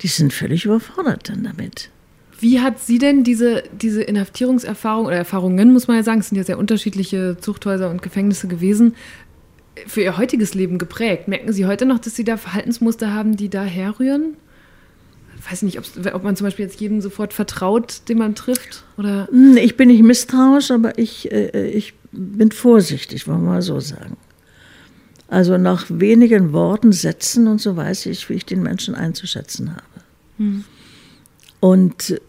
Die 0.02 0.08
sind 0.08 0.34
völlig 0.34 0.66
überfordert 0.66 1.30
dann 1.30 1.44
damit. 1.44 1.90
Wie 2.40 2.60
hat 2.60 2.80
sie 2.80 2.98
denn 2.98 3.24
diese, 3.24 3.64
diese 3.72 4.02
Inhaftierungserfahrung 4.04 5.06
oder 5.06 5.16
Erfahrungen, 5.16 5.72
muss 5.72 5.88
man 5.88 5.98
ja 5.98 6.04
sagen, 6.04 6.20
es 6.20 6.30
sind 6.30 6.38
ja 6.38 6.44
sehr 6.44 6.60
unterschiedliche 6.60 7.38
Zuchthäuser 7.40 7.90
und 7.90 8.02
Gefängnisse 8.02 8.48
gewesen, 8.48 8.96
für 9.88 10.02
ihr 10.02 10.18
heutiges 10.18 10.54
Leben 10.54 10.78
geprägt? 10.78 11.28
Merken 11.28 11.54
Sie 11.54 11.66
heute 11.66 11.86
noch, 11.86 12.00
dass 12.00 12.16
Sie 12.16 12.26
da 12.26 12.36
Verhaltensmuster 12.36 13.14
haben, 13.14 13.38
die 13.38 13.50
da 13.50 13.64
herrühren? 13.64 14.36
Weiß 15.50 15.62
nicht, 15.64 15.80
ob 16.14 16.24
man 16.24 16.36
zum 16.36 16.46
Beispiel 16.46 16.66
jetzt 16.66 16.80
jedem 16.80 17.02
sofort 17.02 17.34
vertraut, 17.34 18.02
den 18.10 18.18
man 18.18 18.36
trifft? 18.36 18.84
Oder? 18.98 19.28
Hm, 19.28 19.58
ich 19.58 19.78
bin 19.78 19.90
nicht 19.90 20.04
misstrauisch, 20.04 20.72
aber 20.72 20.98
ich, 20.98 21.32
äh, 21.32 21.68
ich 21.70 21.94
bin 22.12 22.52
vorsichtig, 22.52 23.28
wollen 23.28 23.44
wir 23.44 23.52
mal 23.52 23.62
so 23.62 23.80
sagen. 23.80 24.18
Also 25.28 25.58
nach 25.58 25.86
wenigen 25.90 26.54
Worten, 26.54 26.92
Sätzen 26.92 27.48
und 27.48 27.60
so 27.60 27.76
weiß 27.76 28.06
ich, 28.08 28.30
wie 28.30 28.36
ich 28.36 28.46
den 28.46 28.62
Menschen 28.62 28.96
einzuschätzen 28.96 29.72
habe. 29.72 29.84
Hm. 30.38 30.64
Und 31.60 32.22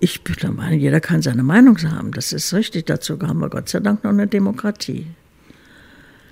ich 0.00 0.24
bin 0.24 0.36
der 0.42 0.52
Meinung, 0.52 0.78
jeder 0.78 1.00
kann 1.00 1.22
seine 1.22 1.42
Meinung 1.42 1.78
haben. 1.82 2.12
Das 2.12 2.32
ist 2.32 2.52
richtig. 2.52 2.86
Dazu 2.86 3.18
haben 3.20 3.40
wir 3.40 3.48
Gott 3.48 3.68
sei 3.68 3.80
Dank 3.80 4.04
noch 4.04 4.10
eine 4.10 4.26
Demokratie. 4.26 5.06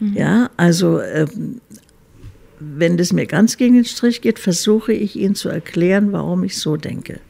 Mhm. 0.00 0.14
Ja, 0.14 0.50
also 0.56 1.00
ähm, 1.00 1.60
wenn 2.60 2.96
das 2.96 3.12
mir 3.12 3.26
ganz 3.26 3.56
gegen 3.56 3.74
den 3.74 3.84
Strich 3.84 4.20
geht, 4.20 4.38
versuche 4.38 4.92
ich 4.92 5.16
ihn 5.16 5.34
zu 5.34 5.48
erklären, 5.48 6.12
warum 6.12 6.44
ich 6.44 6.58
so 6.58 6.76
denke. 6.76 7.20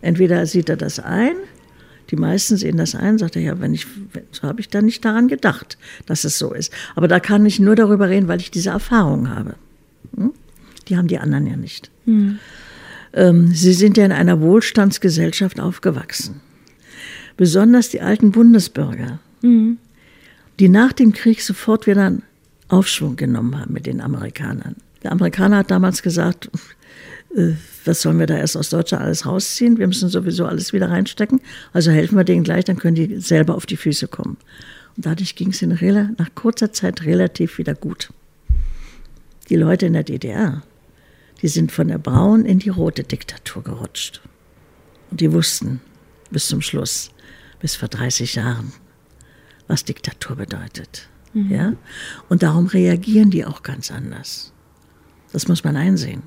Entweder 0.00 0.46
sieht 0.46 0.68
er 0.68 0.76
das 0.76 1.00
ein, 1.00 1.34
die 2.10 2.16
meisten 2.16 2.56
sehen 2.56 2.76
das 2.76 2.94
ein, 2.94 3.18
sagt 3.18 3.36
er, 3.36 3.42
ja, 3.42 3.60
wenn 3.60 3.74
ich, 3.74 3.86
so 4.32 4.42
habe 4.42 4.60
ich 4.60 4.68
da 4.68 4.82
nicht 4.82 5.04
daran 5.04 5.28
gedacht, 5.28 5.78
dass 6.06 6.24
es 6.24 6.38
so 6.38 6.52
ist. 6.52 6.72
Aber 6.96 7.06
da 7.06 7.20
kann 7.20 7.46
ich 7.46 7.60
nur 7.60 7.76
darüber 7.76 8.08
reden, 8.08 8.28
weil 8.28 8.40
ich 8.40 8.50
diese 8.50 8.70
Erfahrung 8.70 9.28
habe. 9.28 9.54
Hm? 10.16 10.32
Die 10.88 10.96
haben 10.96 11.06
die 11.06 11.18
anderen 11.18 11.46
ja 11.46 11.56
nicht. 11.56 11.90
Hm. 12.06 12.38
Ähm, 13.12 13.48
sie 13.54 13.72
sind 13.72 13.96
ja 13.96 14.04
in 14.04 14.12
einer 14.12 14.40
Wohlstandsgesellschaft 14.40 15.60
aufgewachsen. 15.60 16.40
Besonders 17.36 17.90
die 17.90 18.00
alten 18.00 18.32
Bundesbürger, 18.32 19.20
hm. 19.42 19.78
die 20.58 20.68
nach 20.68 20.92
dem 20.92 21.12
Krieg 21.12 21.42
sofort 21.42 21.86
wieder 21.86 22.18
Aufschwung 22.72 23.16
genommen 23.16 23.58
haben 23.58 23.72
mit 23.72 23.86
den 23.86 24.00
Amerikanern. 24.00 24.76
Der 25.02 25.12
Amerikaner 25.12 25.58
hat 25.58 25.70
damals 25.70 26.02
gesagt, 26.02 26.50
äh, 27.36 27.52
was 27.84 28.02
sollen 28.02 28.18
wir 28.18 28.26
da 28.26 28.36
erst 28.36 28.56
aus 28.56 28.70
Deutschland 28.70 29.04
alles 29.04 29.26
rausziehen? 29.26 29.78
Wir 29.78 29.86
müssen 29.86 30.08
sowieso 30.08 30.46
alles 30.46 30.72
wieder 30.72 30.90
reinstecken. 30.90 31.40
Also 31.72 31.90
helfen 31.90 32.16
wir 32.16 32.24
denen 32.24 32.44
gleich, 32.44 32.64
dann 32.64 32.78
können 32.78 32.96
die 32.96 33.20
selber 33.20 33.54
auf 33.54 33.66
die 33.66 33.76
Füße 33.76 34.08
kommen. 34.08 34.36
Und 34.96 35.06
dadurch 35.06 35.34
ging 35.36 35.50
es 35.50 35.62
nach 35.62 36.34
kurzer 36.34 36.72
Zeit 36.72 37.04
relativ 37.04 37.58
wieder 37.58 37.74
gut. 37.74 38.10
Die 39.48 39.56
Leute 39.56 39.86
in 39.86 39.94
der 39.94 40.04
DDR, 40.04 40.62
die 41.42 41.48
sind 41.48 41.72
von 41.72 41.88
der 41.88 41.98
braunen 41.98 42.44
in 42.44 42.58
die 42.58 42.68
rote 42.68 43.02
Diktatur 43.02 43.64
gerutscht. 43.64 44.20
Und 45.10 45.20
die 45.20 45.32
wussten 45.32 45.80
bis 46.30 46.46
zum 46.46 46.60
Schluss, 46.60 47.10
bis 47.60 47.76
vor 47.76 47.88
30 47.88 48.36
Jahren, 48.36 48.72
was 49.66 49.84
Diktatur 49.84 50.36
bedeutet. 50.36 51.09
Mhm. 51.32 51.50
Ja? 51.50 51.72
Und 52.28 52.42
darum 52.42 52.66
reagieren 52.66 53.30
die 53.30 53.44
auch 53.44 53.62
ganz 53.62 53.90
anders. 53.90 54.52
Das 55.32 55.48
muss 55.48 55.64
man 55.64 55.76
einsehen. 55.76 56.22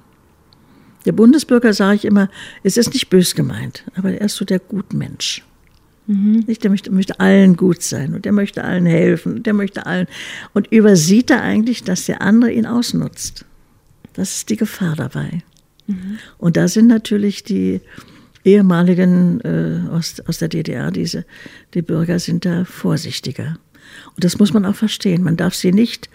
Der 1.06 1.12
Bundesbürger, 1.12 1.74
sage 1.74 1.96
ich 1.96 2.06
immer, 2.06 2.30
es 2.64 2.78
ist 2.78 2.94
nicht 2.94 3.10
bös 3.10 3.36
gemeint, 3.36 3.84
aber 3.96 4.14
er 4.14 4.22
ist 4.22 4.36
so 4.36 4.46
der 4.46 4.60
Gutmensch. 4.60 5.44
Mhm. 6.08 6.44
Nicht, 6.48 6.64
der 6.64 6.72
möchte, 6.72 6.92
möchte, 6.92 7.20
allen 7.20 7.56
gut 7.56 7.82
sein 7.82 8.14
und 8.14 8.26
der 8.26 8.32
möchte 8.32 8.64
allen 8.64 8.86
helfen 8.86 9.36
und 9.36 9.46
der 9.46 9.54
möchte 9.54 9.86
allen. 9.86 10.08
Und 10.54 10.68
übersieht 10.68 11.30
er 11.30 11.42
eigentlich, 11.42 11.84
dass 11.84 12.06
der 12.06 12.22
andere 12.22 12.52
ihn 12.52 12.66
ausnutzt. 12.66 13.46
Das 14.14 14.36
ist 14.36 14.50
die 14.50 14.58
Gefahr 14.58 14.96
dabei. 14.96 15.44
Mhm. 15.88 16.18
Und 16.38 16.58
da 16.58 16.68
sind 16.68 16.88
natürlich 16.88 17.44
die 17.44 17.82
ehemaligen 18.44 19.40
äh, 19.42 19.90
aus, 19.90 20.20
aus 20.28 20.38
der 20.38 20.50
DDR, 20.50 20.92
diese, 20.92 21.26
die 21.74 21.82
Bürger 21.82 22.20
sind 22.20 22.46
da 22.46 22.66
vorsichtiger. 22.66 23.58
Und 24.16 24.24
das 24.24 24.40
muss 24.40 24.54
man 24.54 24.66
auch 24.66 24.76
verstehen. 24.76 25.24
Man 25.24 25.38
darf 25.38 25.56
sie 25.56 25.72
nicht 25.72 26.10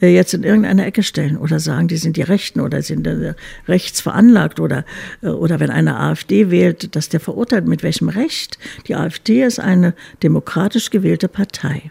äh, 0.00 0.14
jetzt 0.14 0.34
in 0.34 0.44
irgendeine 0.44 0.84
Ecke 0.84 1.02
stellen 1.02 1.36
oder 1.36 1.58
sagen, 1.58 1.88
die 1.88 1.96
sind 1.96 2.16
die 2.16 2.22
Rechten 2.22 2.60
oder 2.60 2.82
sind 2.82 3.06
äh, 3.06 3.34
rechts 3.66 4.00
veranlagt 4.00 4.60
oder, 4.60 4.84
äh, 5.22 5.28
oder 5.28 5.60
wenn 5.60 5.70
eine 5.70 5.98
AfD 5.98 6.50
wählt, 6.50 6.94
dass 6.94 7.08
der 7.08 7.20
verurteilt. 7.20 7.66
Mit 7.66 7.82
welchem 7.82 8.08
Recht? 8.08 8.58
Die 8.86 8.94
AfD 8.94 9.42
ist 9.42 9.58
eine 9.58 9.94
demokratisch 10.22 10.90
gewählte 10.90 11.28
Partei. 11.28 11.90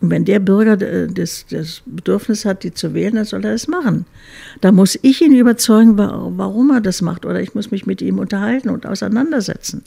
Und 0.00 0.08
wenn 0.08 0.24
der 0.24 0.38
Bürger 0.38 0.78
das, 0.78 1.44
das 1.50 1.82
Bedürfnis 1.84 2.46
hat, 2.46 2.64
die 2.64 2.72
zu 2.72 2.94
wählen, 2.94 3.16
dann 3.16 3.26
soll 3.26 3.44
er 3.44 3.52
das 3.52 3.68
machen. 3.68 4.06
Da 4.62 4.72
muss 4.72 4.98
ich 5.02 5.20
ihn 5.20 5.36
überzeugen, 5.36 5.98
warum 5.98 6.70
er 6.70 6.80
das 6.80 7.02
macht. 7.02 7.26
Oder 7.26 7.42
ich 7.42 7.54
muss 7.54 7.70
mich 7.70 7.84
mit 7.84 8.00
ihm 8.00 8.18
unterhalten 8.18 8.70
und 8.70 8.86
auseinandersetzen. 8.86 9.82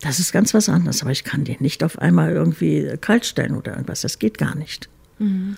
Das 0.00 0.18
ist 0.18 0.32
ganz 0.32 0.54
was 0.54 0.68
anderes. 0.68 1.02
Aber 1.02 1.10
ich 1.10 1.24
kann 1.24 1.44
den 1.44 1.56
nicht 1.60 1.82
auf 1.82 1.98
einmal 1.98 2.32
irgendwie 2.32 2.96
kaltstellen 3.00 3.56
oder 3.56 3.72
irgendwas. 3.72 4.02
Das 4.02 4.18
geht 4.18 4.38
gar 4.38 4.54
nicht. 4.54 4.88
Mhm. 5.18 5.56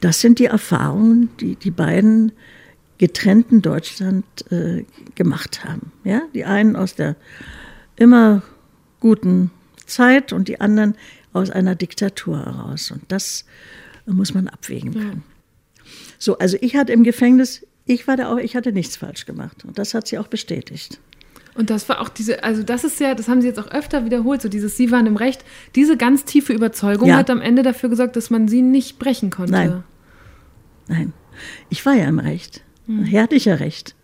Das 0.00 0.20
sind 0.20 0.38
die 0.38 0.46
Erfahrungen, 0.46 1.30
die 1.40 1.56
die 1.56 1.70
beiden 1.70 2.32
getrennten 2.98 3.62
Deutschland 3.62 4.24
äh, 4.50 4.84
gemacht 5.14 5.64
haben. 5.64 5.92
Ja? 6.04 6.22
Die 6.34 6.44
einen 6.44 6.76
aus 6.76 6.94
der 6.94 7.16
immer 7.96 8.42
guten 9.00 9.50
Zeit 9.86 10.32
und 10.32 10.48
die 10.48 10.60
anderen 10.60 10.96
aus 11.32 11.50
einer 11.50 11.74
Diktatur 11.74 12.38
heraus. 12.38 12.90
Und 12.90 13.02
das 13.08 13.44
muss 14.06 14.34
man 14.34 14.48
abwägen 14.48 14.92
können. 14.92 15.22
Ja. 15.26 15.84
So, 16.18 16.38
also 16.38 16.56
ich 16.60 16.76
hatte 16.76 16.92
im 16.92 17.04
Gefängnis, 17.04 17.66
ich 17.86 18.06
war 18.06 18.16
da 18.16 18.32
auch, 18.32 18.38
ich 18.38 18.56
hatte 18.56 18.72
nichts 18.72 18.96
falsch 18.96 19.26
gemacht. 19.26 19.64
Und 19.64 19.78
das 19.78 19.94
hat 19.94 20.06
sie 20.06 20.18
auch 20.18 20.28
bestätigt. 20.28 21.00
Und 21.54 21.70
das 21.70 21.88
war 21.88 22.00
auch 22.00 22.08
diese, 22.08 22.42
also 22.42 22.62
das 22.62 22.84
ist 22.84 22.98
ja, 23.00 23.14
das 23.14 23.28
haben 23.28 23.40
Sie 23.40 23.46
jetzt 23.46 23.60
auch 23.60 23.70
öfter 23.70 24.04
wiederholt, 24.04 24.42
so 24.42 24.48
dieses 24.48 24.76
Sie 24.76 24.90
waren 24.90 25.06
im 25.06 25.16
Recht. 25.16 25.44
Diese 25.74 25.96
ganz 25.96 26.24
tiefe 26.24 26.52
Überzeugung 26.52 27.08
ja. 27.08 27.16
hat 27.16 27.30
am 27.30 27.40
Ende 27.40 27.62
dafür 27.62 27.88
gesorgt, 27.88 28.16
dass 28.16 28.30
man 28.30 28.48
sie 28.48 28.62
nicht 28.62 28.98
brechen 28.98 29.30
konnte. 29.30 29.52
Nein. 29.52 29.84
Nein. 30.88 31.12
Ich 31.68 31.84
war 31.86 31.94
ja 31.94 32.06
im 32.06 32.18
Recht. 32.18 32.62
Hm. 32.86 33.04
Hier 33.04 33.22
hatte 33.22 33.36
ich 33.36 33.44
ja 33.44 33.54
Recht. 33.54 33.94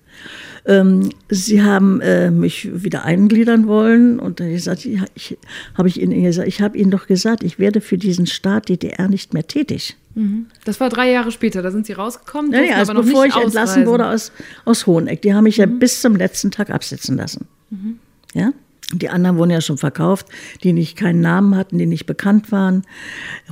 Ähm, 0.67 1.11
sie 1.29 1.63
haben 1.63 2.01
äh, 2.01 2.31
mich 2.31 2.69
wieder 2.73 3.05
eingliedern 3.05 3.67
wollen 3.67 4.19
und 4.19 4.41
dann 4.41 4.51
gesagt, 4.51 4.85
ich, 4.85 5.01
ich 5.15 5.39
habe 5.75 5.89
ich 5.89 6.01
ihnen 6.01 6.23
gesagt, 6.23 6.49
ich 6.49 6.61
habe 6.61 6.77
ihnen 6.77 6.91
doch 6.91 7.07
gesagt, 7.07 7.43
ich 7.43 7.59
werde 7.59 7.81
für 7.81 7.99
diesen 7.99 8.27
Staat 8.27 8.69
DDR 8.69 9.09
nicht 9.09 9.35
mehr 9.35 9.47
tätig. 9.47 9.97
Mhm. 10.15 10.47
Das 10.65 10.81
war 10.81 10.89
drei 10.89 11.11
Jahre 11.11 11.31
später, 11.31 11.63
da 11.63 11.71
sind 11.71 11.87
Sie 11.87 11.93
rausgekommen. 11.93 12.53
Ja, 12.53 12.61
ja 12.61 12.77
also 12.77 12.95
bevor 12.95 13.25
ich 13.25 13.33
ausreisen. 13.33 13.47
entlassen 13.47 13.87
wurde 13.87 14.07
aus, 14.07 14.33
aus 14.65 14.87
Hoheneck. 14.87 15.23
Die 15.23 15.35
haben 15.35 15.45
mich 15.45 15.59
mhm. 15.59 15.61
ja 15.61 15.67
bis 15.67 16.01
zum 16.01 16.17
letzten 16.17 16.51
Tag 16.51 16.71
absitzen 16.71 17.17
lassen. 17.17 17.47
Mhm. 17.71 17.99
Ja? 18.35 18.53
Die 18.93 19.09
anderen 19.09 19.37
wurden 19.37 19.51
ja 19.51 19.61
schon 19.61 19.79
verkauft, 19.79 20.27
die 20.65 20.73
nicht 20.73 20.97
keinen 20.97 21.21
Namen 21.21 21.55
hatten, 21.55 21.79
die 21.79 21.87
nicht 21.87 22.07
bekannt 22.07 22.51
waren. 22.51 22.83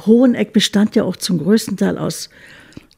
Hoheneck 0.05 0.53
bestand 0.53 0.97
ja 0.97 1.05
auch 1.05 1.17
zum 1.17 1.39
größten 1.39 1.77
Teil 1.77 1.97
aus 1.97 2.29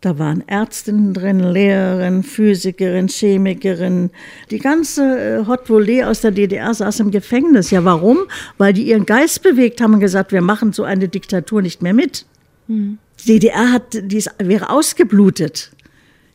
da 0.00 0.18
waren 0.18 0.46
Ärztinnen 0.48 1.12
drin, 1.12 1.40
Lehrerin, 1.40 2.22
Physikerin, 2.22 3.08
Chemikerin. 3.08 4.10
Die 4.50 4.58
ganze 4.58 5.02
äh, 5.02 5.46
Hot 5.46 5.68
Volée 5.68 6.04
aus 6.04 6.22
der 6.22 6.30
DDR 6.30 6.72
saß 6.72 7.00
im 7.00 7.10
Gefängnis. 7.10 7.70
Ja, 7.70 7.84
warum? 7.84 8.18
Weil 8.56 8.72
die 8.72 8.84
ihren 8.84 9.04
Geist 9.04 9.42
bewegt 9.42 9.80
haben 9.80 9.94
und 9.94 10.00
gesagt, 10.00 10.32
wir 10.32 10.40
machen 10.40 10.72
so 10.72 10.84
eine 10.84 11.08
Diktatur 11.08 11.60
nicht 11.60 11.82
mehr 11.82 11.92
mit. 11.92 12.24
Mhm. 12.66 12.98
Die 13.20 13.32
DDR 13.34 13.72
hat, 13.72 13.92
die 13.92 14.24
wäre 14.38 14.70
ausgeblutet, 14.70 15.70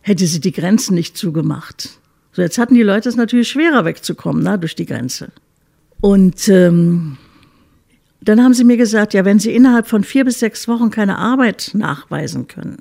hätte 0.01 0.27
sie 0.27 0.39
die 0.39 0.51
Grenzen 0.51 0.93
nicht 0.93 1.17
zugemacht. 1.17 1.97
So, 2.33 2.43
jetzt 2.43 2.59
hatten 2.59 2.75
die 2.75 2.83
Leute 2.83 3.09
es 3.09 3.15
natürlich 3.15 3.47
schwerer 3.47 3.85
wegzukommen, 3.85 4.43
na, 4.43 4.57
durch 4.57 4.75
die 4.75 4.85
Grenze. 4.85 5.29
Und 6.01 6.47
ähm, 6.49 7.17
dann 8.21 8.43
haben 8.43 8.53
sie 8.53 8.63
mir 8.63 8.77
gesagt, 8.77 9.15
ja, 9.15 9.25
wenn 9.25 9.39
sie 9.39 9.55
innerhalb 9.55 9.87
von 9.87 10.03
vier 10.03 10.25
bis 10.25 10.39
sechs 10.39 10.67
Wochen 10.67 10.91
keine 10.91 11.17
Arbeit 11.17 11.71
nachweisen 11.73 12.47
können, 12.47 12.77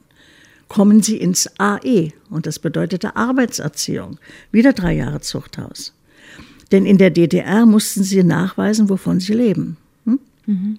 kommen 0.74 1.04
sie 1.04 1.18
ins 1.18 1.48
AE 1.60 2.10
und 2.30 2.46
das 2.46 2.58
bedeutete 2.58 3.14
Arbeitserziehung. 3.14 4.18
Wieder 4.50 4.72
drei 4.72 4.94
Jahre 4.94 5.20
Zuchthaus. 5.20 5.94
Denn 6.72 6.84
in 6.84 6.98
der 6.98 7.10
DDR 7.10 7.64
mussten 7.64 8.02
sie 8.02 8.24
nachweisen, 8.24 8.88
wovon 8.88 9.20
sie 9.20 9.34
leben. 9.34 9.76
Hm? 10.04 10.18
Mhm. 10.46 10.78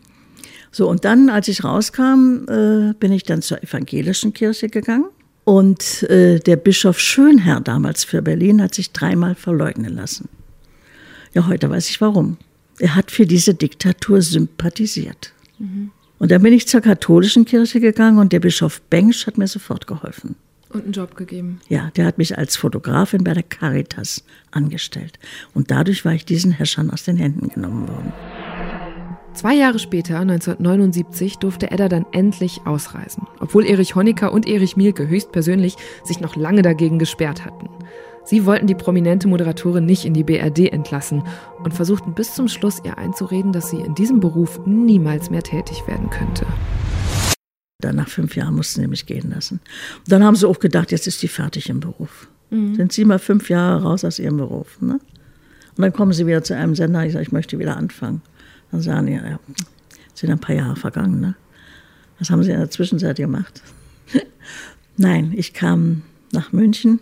So, 0.69 0.89
und 0.89 1.05
dann, 1.05 1.29
als 1.29 1.47
ich 1.47 1.63
rauskam, 1.63 2.43
äh, 2.49 2.93
bin 2.99 3.13
ich 3.13 3.23
dann 3.23 3.41
zur 3.41 3.63
evangelischen 3.63 4.33
Kirche 4.33 4.67
gegangen. 4.67 5.05
Und 5.45 6.03
äh, 6.09 6.39
der 6.39 6.57
Bischof 6.57 6.99
Schönherr 6.99 7.61
damals 7.61 8.03
für 8.03 8.21
Berlin 8.21 8.61
hat 8.61 8.75
sich 8.75 8.91
dreimal 8.91 9.33
verleugnen 9.33 9.95
lassen. 9.95 10.27
Ja, 11.33 11.47
heute 11.47 11.69
weiß 11.69 11.89
ich 11.89 12.01
warum. 12.01 12.35
Er 12.79 12.95
hat 12.95 13.11
für 13.11 13.25
diese 13.25 13.53
Diktatur 13.53 14.21
sympathisiert. 14.21 15.31
Mhm. 15.57 15.91
Und 16.19 16.31
dann 16.31 16.41
bin 16.41 16.53
ich 16.53 16.67
zur 16.67 16.81
katholischen 16.81 17.45
Kirche 17.45 17.79
gegangen 17.79 18.19
und 18.19 18.31
der 18.31 18.39
Bischof 18.39 18.81
Bengsch 18.81 19.27
hat 19.27 19.37
mir 19.37 19.47
sofort 19.47 19.87
geholfen. 19.87 20.35
Und 20.69 20.83
einen 20.83 20.93
Job 20.93 21.15
gegeben. 21.15 21.61
Ja, 21.69 21.91
der 21.95 22.05
hat 22.05 22.17
mich 22.17 22.37
als 22.37 22.57
Fotografin 22.57 23.23
bei 23.23 23.33
der 23.33 23.43
Caritas 23.43 24.23
angestellt. 24.51 25.19
Und 25.53 25.71
dadurch 25.71 26.03
war 26.03 26.13
ich 26.13 26.25
diesen 26.25 26.51
Herrschern 26.51 26.89
aus 26.89 27.03
den 27.03 27.17
Händen 27.17 27.49
genommen 27.49 27.87
worden. 27.87 28.13
Zwei 29.33 29.53
Jahre 29.53 29.79
später, 29.79 30.19
1979, 30.19 31.37
durfte 31.39 31.69
Edda 31.69 31.89
dann 31.89 32.05
endlich 32.13 32.61
ausreisen, 32.63 33.27
obwohl 33.41 33.65
Erich 33.65 33.93
Honecker 33.93 34.31
und 34.31 34.47
Erich 34.47 34.77
Mielke 34.77 35.09
höchstpersönlich 35.09 35.75
sich 36.05 36.21
noch 36.21 36.37
lange 36.37 36.61
dagegen 36.61 36.99
gesperrt 36.99 37.43
hatten. 37.43 37.69
Sie 38.25 38.47
wollten 38.47 38.65
die 38.65 38.75
prominente 38.75 39.27
Moderatorin 39.27 39.85
nicht 39.85 40.03
in 40.03 40.15
die 40.15 40.23
BRD 40.23 40.71
entlassen 40.71 41.23
und 41.63 41.75
versuchten 41.75 42.15
bis 42.15 42.33
zum 42.33 42.47
Schluss 42.47 42.81
ihr 42.83 42.97
einzureden, 42.97 43.53
dass 43.53 43.69
sie 43.69 43.79
in 43.79 43.93
diesem 43.93 44.19
Beruf 44.19 44.59
niemals 44.65 45.29
mehr 45.29 45.43
tätig 45.43 45.83
werden 45.87 46.09
könnte. 46.09 46.47
Dann 47.81 47.97
nach 47.97 48.07
fünf 48.07 48.35
Jahren 48.35 48.55
mussten 48.55 48.81
sie 48.81 48.87
mich 48.87 49.05
gehen 49.05 49.29
lassen. 49.29 49.59
Und 49.99 50.11
dann 50.11 50.23
haben 50.23 50.35
sie 50.35 50.47
auch 50.47 50.59
gedacht, 50.59 50.91
jetzt 50.91 51.05
ist 51.05 51.19
sie 51.19 51.27
fertig 51.27 51.69
im 51.69 51.79
Beruf. 51.79 52.27
Mhm. 52.49 52.73
Sind 52.75 52.93
sie 52.93 53.05
mal 53.05 53.19
fünf 53.19 53.47
Jahre 53.49 53.83
raus 53.83 54.03
aus 54.03 54.17
ihrem 54.17 54.37
Beruf. 54.37 54.81
Ne? 54.81 54.93
Und 54.93 55.81
dann 55.81 55.93
kommen 55.93 56.11
sie 56.11 56.25
wieder 56.25 56.43
zu 56.43 56.55
einem 56.55 56.73
Sender, 56.73 57.05
ich 57.05 57.13
sage, 57.13 57.23
ich 57.23 57.31
möchte 57.31 57.59
wieder 57.59 57.77
anfangen. 57.77 58.23
Dann 58.71 58.81
sagen 58.81 59.05
die, 59.05 59.13
ja, 59.13 59.39
sind 60.15 60.31
ein 60.31 60.39
paar 60.39 60.55
Jahre 60.55 60.75
vergangen. 60.75 61.19
Ne? 61.19 61.35
Was 62.17 62.31
haben 62.31 62.41
sie 62.41 62.51
in 62.51 62.57
der 62.57 62.71
Zwischenzeit 62.71 63.17
gemacht? 63.17 63.61
Nein, 64.97 65.31
ich 65.35 65.53
kam 65.53 66.01
nach 66.31 66.53
München 66.53 66.99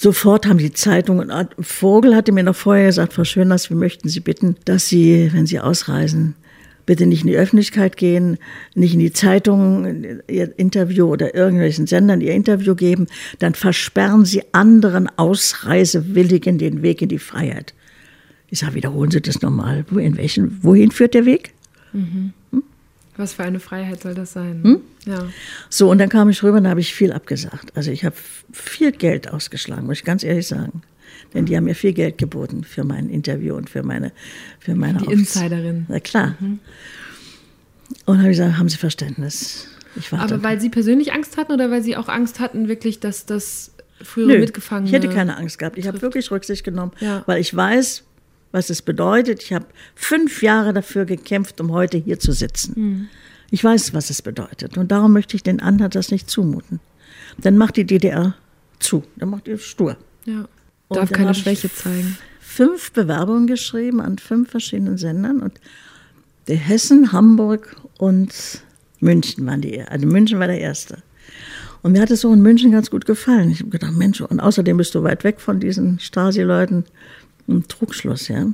Sofort 0.00 0.46
haben 0.46 0.58
die 0.58 0.72
Zeitungen, 0.72 1.32
Vogel 1.58 2.14
hatte 2.14 2.30
mir 2.30 2.44
noch 2.44 2.54
vorher 2.54 2.86
gesagt, 2.86 3.14
Frau 3.14 3.24
Schöners, 3.24 3.68
wir 3.68 3.76
möchten 3.76 4.08
Sie 4.08 4.20
bitten, 4.20 4.54
dass 4.64 4.88
Sie, 4.88 5.30
wenn 5.32 5.46
Sie 5.46 5.58
ausreisen, 5.58 6.36
bitte 6.86 7.04
nicht 7.04 7.22
in 7.22 7.26
die 7.26 7.36
Öffentlichkeit 7.36 7.96
gehen, 7.96 8.38
nicht 8.76 8.94
in 8.94 9.00
die 9.00 9.12
Zeitungen 9.12 10.22
Ihr 10.28 10.56
Interview 10.56 11.06
oder 11.06 11.34
irgendwelchen 11.34 11.88
Sendern 11.88 12.20
Ihr 12.20 12.32
Interview 12.32 12.76
geben, 12.76 13.08
dann 13.40 13.54
versperren 13.54 14.24
Sie 14.24 14.42
anderen 14.52 15.08
Ausreisewilligen 15.18 16.58
den 16.58 16.82
Weg 16.82 17.02
in 17.02 17.08
die 17.08 17.18
Freiheit. 17.18 17.74
Ich 18.50 18.60
sage, 18.60 18.74
wiederholen 18.74 19.10
Sie 19.10 19.20
das 19.20 19.42
nochmal. 19.42 19.84
Wohin 19.90 20.90
führt 20.92 21.14
der 21.14 21.26
Weg? 21.26 21.54
Mhm. 21.92 22.32
Was 23.18 23.34
für 23.34 23.42
eine 23.42 23.60
Freiheit 23.60 24.00
soll 24.00 24.14
das 24.14 24.32
sein? 24.32 24.62
Hm? 24.62 24.80
Ja. 25.04 25.26
So, 25.68 25.90
und 25.90 25.98
dann 25.98 26.08
kam 26.08 26.30
ich 26.30 26.42
rüber 26.42 26.58
und 26.58 26.64
da 26.64 26.70
habe 26.70 26.80
ich 26.80 26.94
viel 26.94 27.12
abgesagt. 27.12 27.76
Also 27.76 27.90
ich 27.90 28.04
habe 28.04 28.16
viel 28.52 28.92
Geld 28.92 29.30
ausgeschlagen, 29.30 29.86
muss 29.86 29.98
ich 29.98 30.04
ganz 30.04 30.22
ehrlich 30.22 30.46
sagen. 30.46 30.82
Denn 31.34 31.44
die 31.44 31.56
haben 31.56 31.64
mir 31.64 31.74
viel 31.74 31.92
Geld 31.92 32.16
geboten 32.16 32.64
für 32.64 32.84
mein 32.84 33.10
Interview 33.10 33.54
und 33.54 33.68
für 33.68 33.82
meine 33.82 34.12
für 34.60 34.74
meine 34.74 34.98
Die 34.98 35.12
Insiderin. 35.12 35.84
Na 35.88 36.00
klar. 36.00 36.36
Mhm. 36.38 36.60
Und 38.06 38.18
habe 38.18 38.30
ich 38.30 38.38
gesagt, 38.38 38.56
haben 38.56 38.68
Sie 38.68 38.76
Verständnis. 38.76 39.68
Aber 40.12 40.42
weil 40.42 40.60
Sie 40.60 40.70
persönlich 40.70 41.12
Angst 41.12 41.36
hatten 41.36 41.52
oder 41.52 41.70
weil 41.70 41.82
Sie 41.82 41.96
auch 41.96 42.08
Angst 42.08 42.40
hatten, 42.40 42.68
wirklich, 42.68 43.00
dass 43.00 43.26
das 43.26 43.72
frühere 44.00 44.34
Nö, 44.34 44.38
Mitgefangene. 44.38 44.88
Ich 44.88 44.94
hätte 44.94 45.08
keine 45.08 45.36
Angst 45.36 45.58
gehabt. 45.58 45.76
Ich 45.76 45.88
habe 45.88 46.00
wirklich 46.02 46.30
Rücksicht 46.30 46.64
genommen, 46.64 46.92
ja. 47.00 47.22
weil 47.26 47.40
ich 47.40 47.54
weiß, 47.54 48.04
was 48.52 48.70
es 48.70 48.82
bedeutet. 48.82 49.42
Ich 49.42 49.52
habe 49.52 49.66
fünf 49.94 50.42
Jahre 50.42 50.72
dafür 50.72 51.04
gekämpft, 51.04 51.60
um 51.60 51.72
heute 51.72 51.98
hier 51.98 52.18
zu 52.18 52.32
sitzen. 52.32 52.72
Mhm. 52.76 53.08
Ich 53.50 53.64
weiß, 53.64 53.94
was 53.94 54.10
es 54.10 54.22
bedeutet. 54.22 54.76
Und 54.76 54.92
darum 54.92 55.12
möchte 55.12 55.36
ich 55.36 55.42
den 55.42 55.60
anderen 55.60 55.90
das 55.90 56.10
nicht 56.10 56.28
zumuten. 56.28 56.80
Dann 57.38 57.56
macht 57.56 57.76
die 57.76 57.84
DDR 57.84 58.34
zu. 58.78 59.04
Dann 59.16 59.30
macht 59.30 59.48
ihr 59.48 59.58
stur. 59.58 59.96
Ja. 60.24 60.48
Darf 60.90 61.10
keine 61.10 61.34
Schwäche 61.34 61.72
zeigen. 61.72 62.16
Fünf 62.40 62.92
Bewerbungen 62.92 63.46
geschrieben 63.46 64.00
an 64.00 64.18
fünf 64.18 64.50
verschiedenen 64.50 64.96
Sendern 64.96 65.40
und 65.40 65.60
der 66.48 66.56
Hessen, 66.56 67.12
Hamburg 67.12 67.76
und 67.98 68.62
München 69.00 69.46
waren 69.46 69.60
die, 69.60 69.82
also 69.82 70.06
München 70.06 70.40
war 70.40 70.46
der 70.46 70.60
erste. 70.60 71.02
Und 71.82 71.92
mir 71.92 72.00
hat 72.00 72.10
es 72.10 72.22
so 72.22 72.32
in 72.32 72.42
München 72.42 72.72
ganz 72.72 72.90
gut 72.90 73.04
gefallen. 73.04 73.50
Ich 73.50 73.60
habe 73.60 73.70
gedacht, 73.70 73.92
Mensch, 73.92 74.20
und 74.20 74.40
außerdem 74.40 74.76
bist 74.78 74.94
du 74.94 75.02
weit 75.02 75.24
weg 75.24 75.40
von 75.40 75.60
diesen 75.60 76.00
Stasi-Leuten. 76.00 76.84
Ein 77.48 77.66
Trugschluss, 77.66 78.28
ja. 78.28 78.52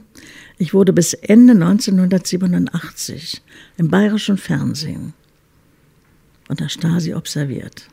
Ich 0.57 0.73
wurde 0.73 0.93
bis 0.93 1.15
Ende 1.15 1.53
1987 1.55 3.43
im 3.77 3.89
bayerischen 3.89 4.39
Fernsehen 4.39 5.15
von 6.47 6.57
der 6.57 6.69
Stasi 6.69 7.15
observiert. 7.15 7.89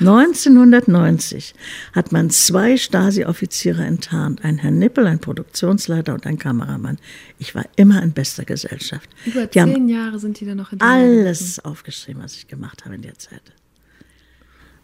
1990 0.00 1.54
hat 1.92 2.10
man 2.10 2.30
zwei 2.30 2.76
Stasi-Offiziere 2.76 3.84
enttarnt, 3.84 4.44
einen 4.44 4.58
Herrn 4.58 4.78
Nippel, 4.78 5.06
ein 5.06 5.20
Produktionsleiter 5.20 6.14
und 6.14 6.26
ein 6.26 6.38
Kameramann. 6.38 6.98
Ich 7.38 7.54
war 7.54 7.64
immer 7.76 8.02
in 8.02 8.12
bester 8.12 8.44
Gesellschaft. 8.44 9.08
Über 9.24 9.46
Die 9.46 9.60
zehn 9.60 9.88
Jahre 9.88 10.18
sind 10.18 10.40
die 10.40 10.46
dann 10.46 10.56
noch 10.56 10.72
in 10.72 10.80
alles 10.80 11.60
aufgeschrieben, 11.60 12.22
was 12.22 12.34
ich 12.34 12.48
gemacht 12.48 12.84
habe 12.84 12.96
in 12.96 13.02
der 13.02 13.16
Zeit. 13.18 13.42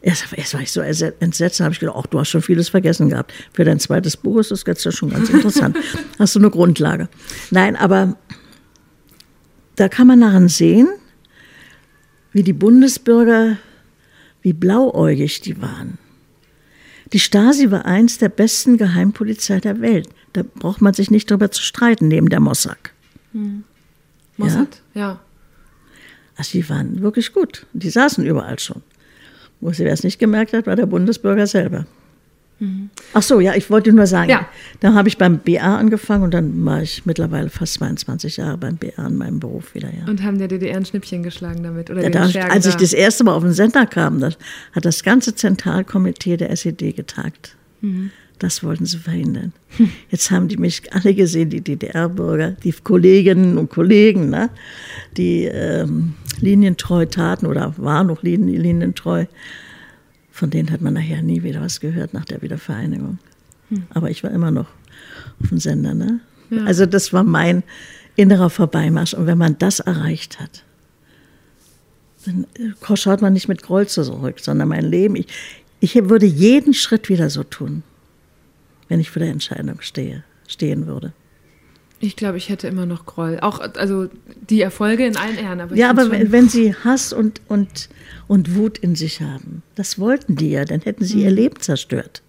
Erst, 0.03 0.32
erst 0.34 0.55
war 0.55 0.62
ich 0.62 0.72
so 0.72 0.80
entsetzt, 0.80 1.61
habe 1.61 1.72
ich 1.72 1.80
gedacht, 1.80 1.96
ach, 1.98 2.07
du 2.07 2.18
hast 2.18 2.30
schon 2.30 2.40
vieles 2.40 2.70
vergessen 2.70 3.11
gehabt. 3.11 3.34
Für 3.53 3.64
dein 3.64 3.78
zweites 3.78 4.16
Buch 4.16 4.38
ist 4.38 4.51
das 4.51 4.64
jetzt 4.66 4.84
ja 4.84 4.92
schon 4.92 5.11
ganz 5.11 5.28
interessant. 5.28 5.76
hast 6.18 6.34
du 6.34 6.38
eine 6.38 6.51
Grundlage. 6.51 7.09
Nein, 7.51 7.76
aber 7.76 8.16
da 9.76 9.88
kann 9.88 10.07
man 10.07 10.20
daran 10.20 10.48
sehen, 10.48 10.88
wie 12.32 12.42
die 12.42 12.55
Bundesbürger, 12.55 13.59
wie 14.40 14.55
blauäugig 14.55 15.42
die 15.42 15.61
waren. 15.61 15.98
Die 17.12 17.20
Stasi 17.20 17.70
war 17.70 17.84
eins 17.84 18.18
der 18.18 18.28
besten 18.28 18.78
Geheimpolizei 18.78 19.61
der 19.61 19.80
Welt. 19.80 20.09
Da 20.32 20.42
braucht 20.42 20.80
man 20.80 20.94
sich 20.94 21.11
nicht 21.11 21.30
drüber 21.30 21.51
zu 21.51 21.62
streiten, 21.62 22.09
neben 22.09 22.28
der 22.28 22.40
Mossad. 22.40 22.78
Mossad, 24.36 24.80
ja. 24.94 25.20
Also 26.36 26.53
die 26.53 26.68
waren 26.68 27.03
wirklich 27.03 27.32
gut. 27.32 27.66
Die 27.72 27.90
saßen 27.90 28.24
überall 28.24 28.59
schon. 28.59 28.82
Wo 29.61 29.72
sie 29.72 29.84
es 29.84 30.02
nicht 30.04 30.18
gemerkt 30.18 30.52
hat, 30.52 30.66
war 30.66 30.76
der 30.76 30.86
Bundesbürger 30.86 31.46
selber. 31.46 31.86
Ach 33.14 33.22
so, 33.22 33.40
ja, 33.40 33.54
ich 33.54 33.70
wollte 33.70 33.90
nur 33.90 34.06
sagen, 34.06 34.28
Ja. 34.30 34.46
da 34.80 34.92
habe 34.92 35.08
ich 35.08 35.16
beim 35.16 35.38
BA 35.38 35.78
angefangen 35.78 36.24
und 36.24 36.34
dann 36.34 36.62
war 36.66 36.82
ich 36.82 37.06
mittlerweile 37.06 37.48
fast 37.48 37.74
22 37.74 38.36
Jahre 38.36 38.58
beim 38.58 38.76
BA 38.76 39.06
in 39.06 39.16
meinem 39.16 39.40
Beruf 39.40 39.74
wieder, 39.74 39.88
ja. 39.88 40.04
Und 40.06 40.22
haben 40.22 40.38
der 40.38 40.48
DDR 40.48 40.76
ein 40.76 40.84
Schnippchen 40.84 41.22
geschlagen 41.22 41.62
damit? 41.62 41.88
Oder 41.88 42.02
Ja, 42.02 42.11
da, 42.11 42.20
als 42.48 42.66
ich 42.66 42.74
da? 42.74 42.80
das 42.80 42.92
erste 42.92 43.24
Mal 43.24 43.32
auf 43.32 43.42
den 43.42 43.54
Sender 43.54 43.86
kam, 43.86 44.20
das 44.20 44.36
hat 44.72 44.84
das 44.84 45.02
ganze 45.02 45.34
Zentralkomitee 45.34 46.36
der 46.36 46.50
SED 46.50 46.92
getagt. 46.94 47.56
Mhm. 47.80 48.11
Das 48.38 48.62
wollten 48.62 48.84
sie 48.84 48.98
verhindern. 48.98 49.54
Jetzt 50.11 50.30
haben 50.30 50.48
die 50.48 50.58
mich 50.58 50.82
alle 50.92 51.14
gesehen, 51.14 51.48
die 51.48 51.62
DDR-Bürger, 51.62 52.50
die 52.62 52.72
Kolleginnen 52.72 53.56
und 53.56 53.70
Kollegen, 53.70 54.28
ne, 54.28 54.50
die 55.16 55.44
ähm, 55.46 56.12
linientreu 56.41 57.07
taten 57.07 57.47
oder 57.47 57.74
waren 57.76 58.09
noch 58.09 58.22
lin 58.22 58.49
linientreu. 58.49 59.26
Von 60.30 60.51
denen 60.51 60.70
hat 60.70 60.80
man 60.80 60.95
nachher 60.95 61.22
nie 61.22 61.43
wieder 61.43 61.61
was 61.61 61.80
gehört 61.80 62.14
nach 62.14 62.24
der 62.24 62.43
Wiedervereinigung. 62.43 63.18
Aber 63.91 64.11
ich 64.11 64.22
war 64.24 64.30
immer 64.30 64.51
noch 64.51 64.68
auf 65.41 65.49
dem 65.49 65.59
Sender. 65.59 65.95
Ne? 65.95 66.20
Ja. 66.51 66.64
Also 66.64 66.86
das 66.86 67.12
war 67.12 67.24
mein 67.24 67.62
innerer 68.16 68.51
Vorbeimarsch. 68.51 69.14
Und 69.14 69.26
wenn 69.26 69.38
man 69.38 69.59
das 69.59 69.80
erreicht 69.80 70.41
hat, 70.41 70.64
dann 72.24 72.47
äh, 72.55 72.97
schaut 72.97 73.22
man 73.22 73.32
nicht 73.32 73.49
mit 73.49 73.62
Groll 73.62 73.86
zurück, 73.86 74.41
sondern 74.41 74.68
mein 74.68 74.84
Leben. 74.84 75.16
Ich, 75.16 75.26
ich 75.80 75.95
würde 75.95 76.26
jeden 76.26 76.74
Schritt 76.74 77.09
wieder 77.09 77.30
so 77.30 77.43
tun, 77.43 77.82
wenn 78.88 79.01
ich 79.01 79.11
vor 79.11 79.20
der 79.20 79.30
Entscheidung 79.30 79.80
stehe, 79.80 80.24
stehen 80.47 80.86
würde. 80.86 81.12
Ich 82.03 82.16
glaube, 82.16 82.38
ich 82.38 82.48
hätte 82.48 82.66
immer 82.66 82.86
noch 82.86 83.05
Groll. 83.05 83.38
Auch, 83.42 83.61
also 83.61 84.09
die 84.48 84.62
Erfolge 84.62 85.05
in 85.07 85.16
allen 85.18 85.36
Ehren. 85.36 85.61
Aber 85.61 85.72
ich 85.74 85.78
Ja, 85.78 85.90
aber 85.90 86.11
wenn, 86.11 86.32
wenn 86.32 86.48
sie 86.48 86.74
Hass 86.74 87.12
und, 87.12 87.42
und, 87.46 87.90
und 88.26 88.55
Wut 88.57 88.78
in 88.78 88.94
sich 88.96 89.20
haben, 89.20 89.62
das 89.74 89.98
wollten 89.98 90.34
die 90.34 90.51
ja, 90.51 90.64
dann 90.64 90.80
hätten 90.80 91.05
sie 91.05 91.16
Mhm. 91.18 91.22
ihr 91.24 91.30
Leben 91.30 91.61
zerstört. 91.61 92.22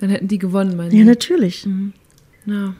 Dann 0.00 0.10
hätten 0.10 0.28
die 0.28 0.38
gewonnen, 0.38 0.76
meine 0.76 0.92
Ja, 0.94 1.00
ich. 1.00 1.06
natürlich. 1.06 1.66
Ja. 2.44 2.74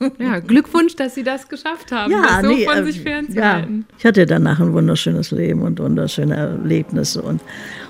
ja, 0.18 0.38
Glückwunsch, 0.38 0.96
dass 0.96 1.14
sie 1.14 1.24
das 1.24 1.48
geschafft 1.48 1.92
haben, 1.92 2.10
das 2.12 2.40
so 2.42 2.56
von 2.64 2.78
äh, 2.78 2.84
sich 2.84 2.96
ja, 2.96 3.02
fernzuhalten. 3.02 3.84
ich 3.98 4.04
hatte 4.06 4.24
danach 4.24 4.60
ein 4.60 4.72
wunderschönes 4.72 5.30
Leben 5.32 5.60
und 5.62 5.78
wunderschöne 5.78 6.36
Erlebnisse 6.36 7.20
und, 7.20 7.42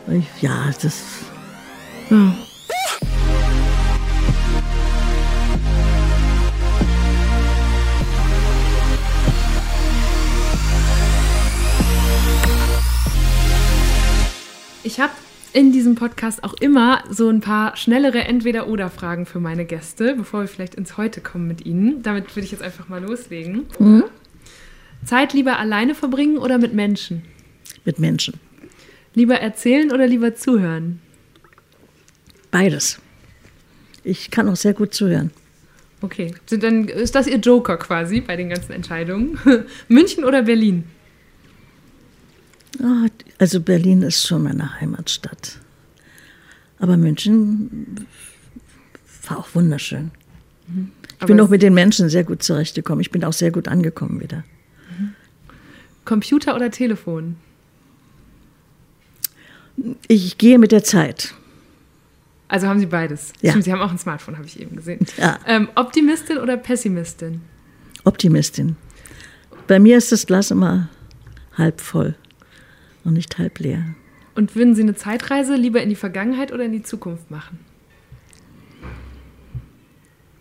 und 0.08 0.16
ich, 0.16 0.42
ja, 0.42 0.70
das 0.82 1.00
Ja. 2.10 2.34
Ich 14.88 15.00
habe 15.00 15.12
in 15.52 15.70
diesem 15.70 15.96
Podcast 15.96 16.42
auch 16.42 16.54
immer 16.54 17.04
so 17.10 17.28
ein 17.28 17.42
paar 17.42 17.76
schnellere 17.76 18.20
Entweder-Oder-Fragen 18.20 19.26
für 19.26 19.38
meine 19.38 19.66
Gäste, 19.66 20.14
bevor 20.16 20.40
wir 20.40 20.48
vielleicht 20.48 20.76
ins 20.76 20.96
Heute 20.96 21.20
kommen 21.20 21.46
mit 21.46 21.66
ihnen. 21.66 22.02
Damit 22.02 22.34
würde 22.34 22.46
ich 22.46 22.52
jetzt 22.52 22.62
einfach 22.62 22.88
mal 22.88 23.02
loslegen. 23.02 23.66
Zeit 25.04 25.34
lieber 25.34 25.58
alleine 25.58 25.94
verbringen 25.94 26.38
oder 26.38 26.56
mit 26.56 26.72
Menschen? 26.72 27.22
mit 27.84 27.98
Menschen. 27.98 28.40
Lieber 29.14 29.34
erzählen 29.34 29.92
oder 29.92 30.06
lieber 30.06 30.34
zuhören? 30.34 31.00
Beides. 32.50 32.98
Ich 34.04 34.30
kann 34.30 34.48
auch 34.48 34.56
sehr 34.56 34.72
gut 34.72 34.94
zuhören. 34.94 35.32
Okay, 36.00 36.34
sind 36.46 36.62
dann 36.62 36.88
ist 36.88 37.14
das 37.14 37.26
Ihr 37.26 37.36
Joker 37.36 37.76
quasi 37.76 38.22
bei 38.22 38.36
den 38.36 38.48
ganzen 38.48 38.72
Entscheidungen? 38.72 39.38
München 39.88 40.24
oder 40.24 40.44
Berlin? 40.44 40.84
Ah, 42.82 43.04
Also 43.38 43.60
Berlin 43.60 44.02
ist 44.02 44.26
schon 44.26 44.42
meine 44.42 44.80
Heimatstadt. 44.80 45.58
Aber 46.78 46.96
München 46.96 48.06
war 49.28 49.38
auch 49.38 49.48
wunderschön. 49.54 50.10
Ich 51.20 51.26
bin 51.26 51.40
auch 51.40 51.48
mit 51.48 51.62
den 51.62 51.74
Menschen 51.74 52.08
sehr 52.08 52.24
gut 52.24 52.42
zurechtgekommen. 52.42 53.00
Ich 53.00 53.10
bin 53.10 53.24
auch 53.24 53.32
sehr 53.32 53.50
gut 53.50 53.68
angekommen 53.68 54.20
wieder. 54.20 54.44
Computer 56.04 56.54
oder 56.54 56.70
Telefon? 56.70 57.36
Ich 60.08 60.38
gehe 60.38 60.58
mit 60.58 60.72
der 60.72 60.82
Zeit. 60.82 61.34
Also 62.48 62.66
haben 62.66 62.80
Sie 62.80 62.86
beides. 62.86 63.32
Ja. 63.42 63.50
Stimmt, 63.50 63.64
Sie 63.64 63.72
haben 63.72 63.82
auch 63.82 63.90
ein 63.90 63.98
Smartphone, 63.98 64.36
habe 64.36 64.46
ich 64.46 64.58
eben 64.58 64.76
gesehen. 64.76 65.04
Ja. 65.18 65.38
Ähm, 65.46 65.68
Optimistin 65.74 66.38
oder 66.38 66.56
Pessimistin? 66.56 67.42
Optimistin. 68.04 68.76
Bei 69.66 69.78
mir 69.78 69.98
ist 69.98 70.10
das 70.10 70.26
Glas 70.26 70.50
immer 70.50 70.88
halb 71.56 71.80
voll 71.80 72.14
und 73.08 73.14
nicht 73.14 73.38
halb 73.38 73.58
leer. 73.58 73.84
Und 74.34 74.54
würden 74.54 74.74
Sie 74.74 74.82
eine 74.82 74.94
Zeitreise 74.94 75.56
lieber 75.56 75.82
in 75.82 75.88
die 75.88 75.96
Vergangenheit 75.96 76.52
oder 76.52 76.64
in 76.64 76.72
die 76.72 76.82
Zukunft 76.82 77.30
machen? 77.30 77.58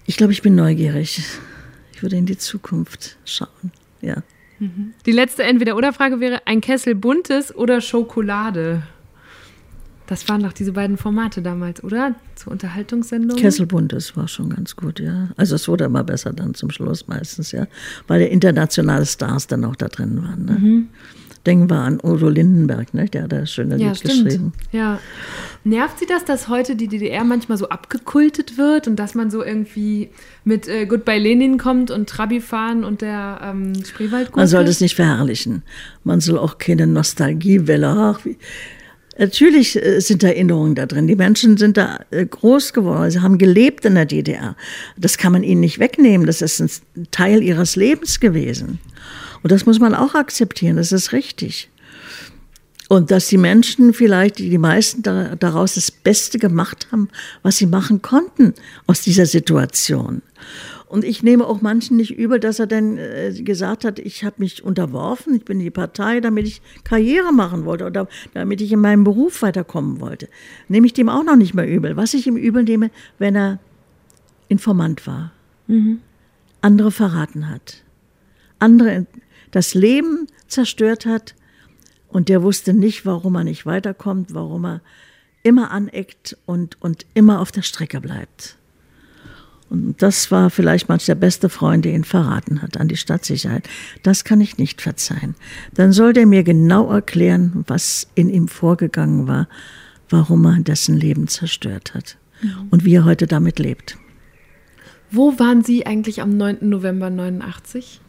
Ich 0.06 0.18
glaube, 0.18 0.34
ich 0.34 0.42
bin 0.42 0.56
neugierig. 0.56 1.24
Ich 1.94 2.04
würde 2.04 2.16
in 2.16 2.28
die 2.28 2.38
Zukunft 2.38 3.18
schauen. 3.26 3.72
Ja. 4.02 4.22
Die 5.06 5.12
letzte 5.12 5.44
Entweder-Oder-Frage 5.44 6.20
wäre 6.20 6.42
ein 6.46 6.62
Kessel 6.62 6.96
Buntes 6.96 7.54
oder 7.56 7.82
Schokolade? 7.82 8.84
Das 10.08 10.30
waren 10.30 10.42
doch 10.42 10.54
diese 10.54 10.72
beiden 10.72 10.98
Formate 10.98 11.42
damals, 11.42 11.84
oder? 11.84 12.16
Zur 12.36 12.54
Unterhaltungssendung. 12.54 13.38
Kesselbuntes 13.38 14.16
war 14.16 14.30
schon 14.30 14.50
ganz 14.50 14.76
gut, 14.78 15.02
ja. 15.02 15.30
Also 15.36 15.56
es 15.56 15.68
wurde 15.68 15.84
immer 15.84 16.06
besser 16.06 16.32
dann 16.32 16.54
zum 16.54 16.72
Schluss 16.72 17.08
meistens, 17.08 17.52
ja. 17.52 17.68
Weil 18.08 18.20
der 18.20 18.32
internationale 18.32 19.06
Stars 19.06 19.48
dann 19.48 19.66
auch 19.66 19.76
da 19.76 19.90
drin 19.90 20.24
waren. 20.24 20.46
Ne? 20.46 20.84
Denken 21.48 21.70
wir 21.70 21.78
an 21.80 22.00
Udo 22.04 22.28
Lindenberg, 22.28 22.94
ne? 22.94 23.06
der 23.06 23.24
hat 23.24 23.32
das 23.32 23.54
schöne 23.54 23.78
ja, 23.78 23.88
Lied 23.88 23.98
stimmt. 23.98 24.26
geschrieben. 24.26 24.54
Ja. 24.74 25.00
Nervt 25.64 25.98
Sie 25.98 26.06
das, 26.06 26.26
dass 26.26 26.50
heute 26.50 26.76
die 26.76 26.90
DDR 26.90 27.24
manchmal 27.24 27.58
so 27.58 27.70
abgekultet 27.70 28.58
wird 28.58 28.86
und 28.86 28.98
dass 28.98 29.16
man 29.16 29.32
so 29.32 29.42
irgendwie 29.42 30.10
mit 30.44 30.68
äh, 30.68 30.86
Goodbye 30.86 31.20
Lenin 31.20 31.58
kommt 31.58 31.90
und 31.90 32.10
Trabi 32.10 32.42
fahren 32.42 32.84
und 32.84 33.02
der 33.02 33.40
ähm, 33.42 33.74
Spreewaldgurke? 33.82 34.42
Man 34.42 34.48
soll 34.48 34.66
das 34.66 34.82
nicht 34.82 34.96
verherrlichen. 34.96 35.64
Man 36.04 36.20
soll 36.20 36.38
auch 36.38 36.58
keine 36.58 36.86
Nostalgiewelle. 36.86 37.88
Ach, 37.88 38.26
wie. 38.26 38.38
Natürlich 39.18 39.82
äh, 39.82 40.02
sind 40.02 40.24
Erinnerungen 40.24 40.76
da 40.76 40.86
drin. 40.86 41.08
Die 41.08 41.16
Menschen 41.16 41.56
sind 41.56 41.78
da 41.78 42.02
äh, 42.12 42.26
groß 42.26 42.74
geworden. 42.74 43.10
Sie 43.10 43.22
haben 43.22 43.38
gelebt 43.38 43.86
in 43.86 43.96
der 43.96 44.06
DDR. 44.06 44.58
Das 44.98 45.18
kann 45.18 45.32
man 45.32 45.44
ihnen 45.44 45.62
nicht 45.62 45.80
wegnehmen. 45.80 46.28
Das 46.28 46.42
ist 46.42 46.60
ein 46.60 46.70
Teil 47.12 47.42
ihres 47.42 47.78
Lebens 47.78 48.20
gewesen. 48.20 48.80
Und 49.48 49.54
das 49.54 49.66
muss 49.66 49.80
man 49.80 49.96
auch 49.96 50.14
akzeptieren. 50.14 50.76
Das 50.76 50.92
ist 50.92 51.14
richtig. 51.14 51.70
Und 52.90 53.12
dass 53.12 53.30
die 53.30 53.38
Menschen 53.38 53.94
vielleicht, 53.94 54.40
die, 54.40 54.58
meisten 54.58 55.04
da, 55.04 55.38
daraus 55.38 55.76
das 55.76 55.90
Beste 55.90 56.38
gemacht 56.38 56.90
haben, 56.92 57.08
was 57.44 57.56
sie 57.56 57.66
machen 57.66 58.02
konnten 58.02 58.56
aus 58.88 59.04
dieser 59.04 59.26
Situation. 59.26 60.22
Und 60.90 61.06
ich 61.06 61.24
nehme 61.24 61.48
auch 61.48 61.62
manchen 61.62 61.96
nicht 61.96 62.18
übel, 62.18 62.42
dass 62.42 62.60
er 62.60 62.68
dann 62.68 62.98
äh, 62.98 63.32
gesagt 63.42 63.86
hat, 63.86 64.00
ich 64.00 64.26
habe 64.26 64.36
mich 64.40 64.66
unterworfen, 64.66 65.36
ich 65.36 65.46
bin 65.46 65.60
in 65.62 65.64
die 65.64 65.72
Partei, 65.72 66.20
damit 66.20 66.46
ich 66.46 66.62
Karriere 66.84 67.32
machen 67.32 67.64
wollte 67.64 67.86
oder 67.86 68.10
damit 68.34 68.60
ich 68.60 68.74
in 68.74 68.82
meinem 68.82 69.06
Beruf 69.06 69.44
weiterkommen 69.44 70.02
wollte. 70.02 70.28
Nehme 70.68 70.88
ich 70.88 70.94
dem 70.94 71.08
auch 71.08 71.24
noch 71.24 71.38
nicht 71.38 71.54
mehr 71.54 71.70
übel. 71.70 71.96
Was 71.96 72.14
ich 72.14 72.28
ihm 72.28 72.36
übel 72.36 72.64
nehme, 72.64 72.92
wenn 73.18 73.38
er 73.38 73.60
Informant 74.50 75.08
war, 75.08 75.32
andere 76.60 76.92
verraten 76.92 77.50
hat, 77.50 77.86
andere 78.60 79.06
das 79.52 79.74
Leben 79.74 80.28
zerstört 80.48 81.06
hat, 81.06 81.36
Und 82.10 82.30
der 82.30 82.42
wusste 82.42 82.74
nicht, 82.74 83.06
warum 83.06 83.36
er 83.36 83.44
nicht 83.44 83.66
weiterkommt, 83.66 84.34
warum 84.34 84.66
er 84.66 84.82
immer 85.44 85.72
aneckt 85.72 86.38
und, 86.46 86.82
und 86.82 87.06
immer 87.14 87.42
auf 87.42 87.52
der 87.52 87.62
Strecke 87.62 88.02
bleibt. 88.02 88.58
Und 89.70 90.02
das 90.02 90.32
war 90.32 90.50
vielleicht 90.50 90.88
manch 90.88 91.06
der 91.06 91.16
beste 91.16 91.50
Freund, 91.50 91.84
der 91.84 91.94
ihn 91.94 92.06
verraten 92.06 92.62
hat 92.62 92.78
an 92.78 92.88
die 92.88 92.96
Stadtsicherheit. 92.96 93.68
Das 94.04 94.24
kann 94.24 94.40
ich 94.40 94.58
nicht 94.58 94.82
verzeihen. 94.82 95.36
Dann 95.74 95.92
soll 95.92 96.14
der 96.14 96.26
mir 96.26 96.44
genau 96.44 96.90
erklären, 96.90 97.66
was 97.68 98.08
in 98.16 98.30
ihm 98.30 98.48
vorgegangen 98.48 99.28
war, 99.28 99.50
warum 100.10 100.46
er 100.46 100.60
dessen 100.62 100.96
Leben 100.96 101.28
zerstört 101.28 101.94
hat 101.94 102.18
mhm. 102.42 102.68
und 102.70 102.86
wie 102.86 102.96
er 102.96 103.06
heute 103.06 103.28
damit 103.28 103.60
lebt. 103.60 103.98
Wo 105.12 105.38
waren 105.38 105.64
Sie 105.64 105.86
eigentlich 105.86 106.22
am 106.22 106.38
9. 106.38 106.58
November 106.62 107.10
89? 107.10 108.00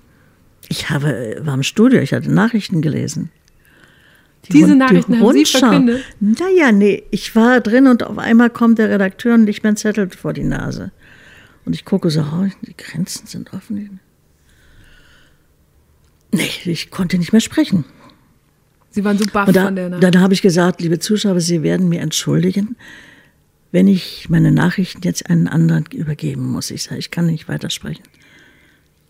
Ich 0.68 0.90
habe, 0.90 1.38
war 1.40 1.54
im 1.54 1.62
Studio, 1.62 2.00
ich 2.00 2.12
hatte 2.12 2.30
Nachrichten 2.30 2.82
gelesen. 2.82 3.30
Die 4.46 4.52
Diese 4.52 4.68
Rund, 4.68 4.78
Nachrichten 4.78 5.12
die 5.12 5.20
haben 5.20 5.32
Sie 5.32 5.44
verkündet? 5.44 6.04
Naja, 6.20 6.72
nee, 6.72 7.02
ich 7.10 7.34
war 7.34 7.60
drin 7.60 7.86
und 7.86 8.02
auf 8.02 8.18
einmal 8.18 8.50
kommt 8.50 8.78
der 8.78 8.90
Redakteur 8.90 9.34
und 9.34 9.46
legt 9.46 9.62
mir 9.62 9.68
einen 9.68 9.76
Zettel 9.76 10.10
vor 10.10 10.32
die 10.32 10.44
Nase. 10.44 10.92
Und 11.64 11.74
ich 11.74 11.84
gucke 11.84 12.10
so, 12.10 12.20
oh, 12.20 12.46
die 12.62 12.76
Grenzen 12.76 13.26
sind 13.26 13.52
offen. 13.52 14.00
Nee, 16.32 16.50
ich 16.64 16.90
konnte 16.90 17.18
nicht 17.18 17.32
mehr 17.32 17.40
sprechen. 17.40 17.84
Sie 18.90 19.04
waren 19.04 19.18
so 19.18 19.26
baff 19.26 19.50
da, 19.52 19.64
von 19.66 19.76
der 19.76 19.90
Nachricht. 19.90 20.14
Dann 20.14 20.22
habe 20.22 20.34
ich 20.34 20.42
gesagt, 20.42 20.80
liebe 20.80 20.98
Zuschauer, 20.98 21.40
Sie 21.40 21.62
werden 21.62 21.88
mir 21.88 22.00
entschuldigen, 22.00 22.76
wenn 23.70 23.86
ich 23.86 24.28
meine 24.30 24.50
Nachrichten 24.50 25.02
jetzt 25.02 25.28
einen 25.28 25.46
anderen 25.48 25.84
übergeben 25.92 26.44
muss. 26.44 26.70
Ich 26.70 26.84
sage, 26.84 26.98
ich 26.98 27.10
kann 27.10 27.26
nicht 27.26 27.48
weitersprechen. 27.48 28.04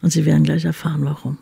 Und 0.02 0.10
Sie 0.10 0.24
werden 0.24 0.42
gleich 0.42 0.64
erfahren, 0.64 1.04
warum. 1.04 1.38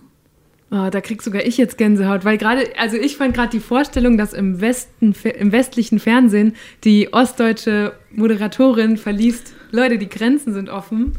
Oh, 0.71 0.89
da 0.91 1.01
krieg 1.01 1.23
sogar 1.23 1.45
ich 1.45 1.59
jetzt 1.59 1.79
Gänsehaut, 1.79 2.25
weil 2.25 2.39
gerade, 2.39 2.65
also 2.77 2.97
ich 2.97 3.17
fand 3.17 3.35
gerade 3.35 3.51
die 3.51 3.61
Vorstellung, 3.61 4.19
dass 4.19 4.33
im 4.33 4.61
Westen, 4.61 5.15
im 5.39 5.53
westlichen 5.53 6.01
Fernsehen 6.01 6.55
die 6.83 7.13
ostdeutsche 7.13 7.93
Moderatorin 8.11 8.97
verliest, 8.97 9.55
Leute, 9.71 9.97
die 9.97 10.09
Grenzen 10.09 10.53
sind 10.53 10.69
offen. 10.69 11.13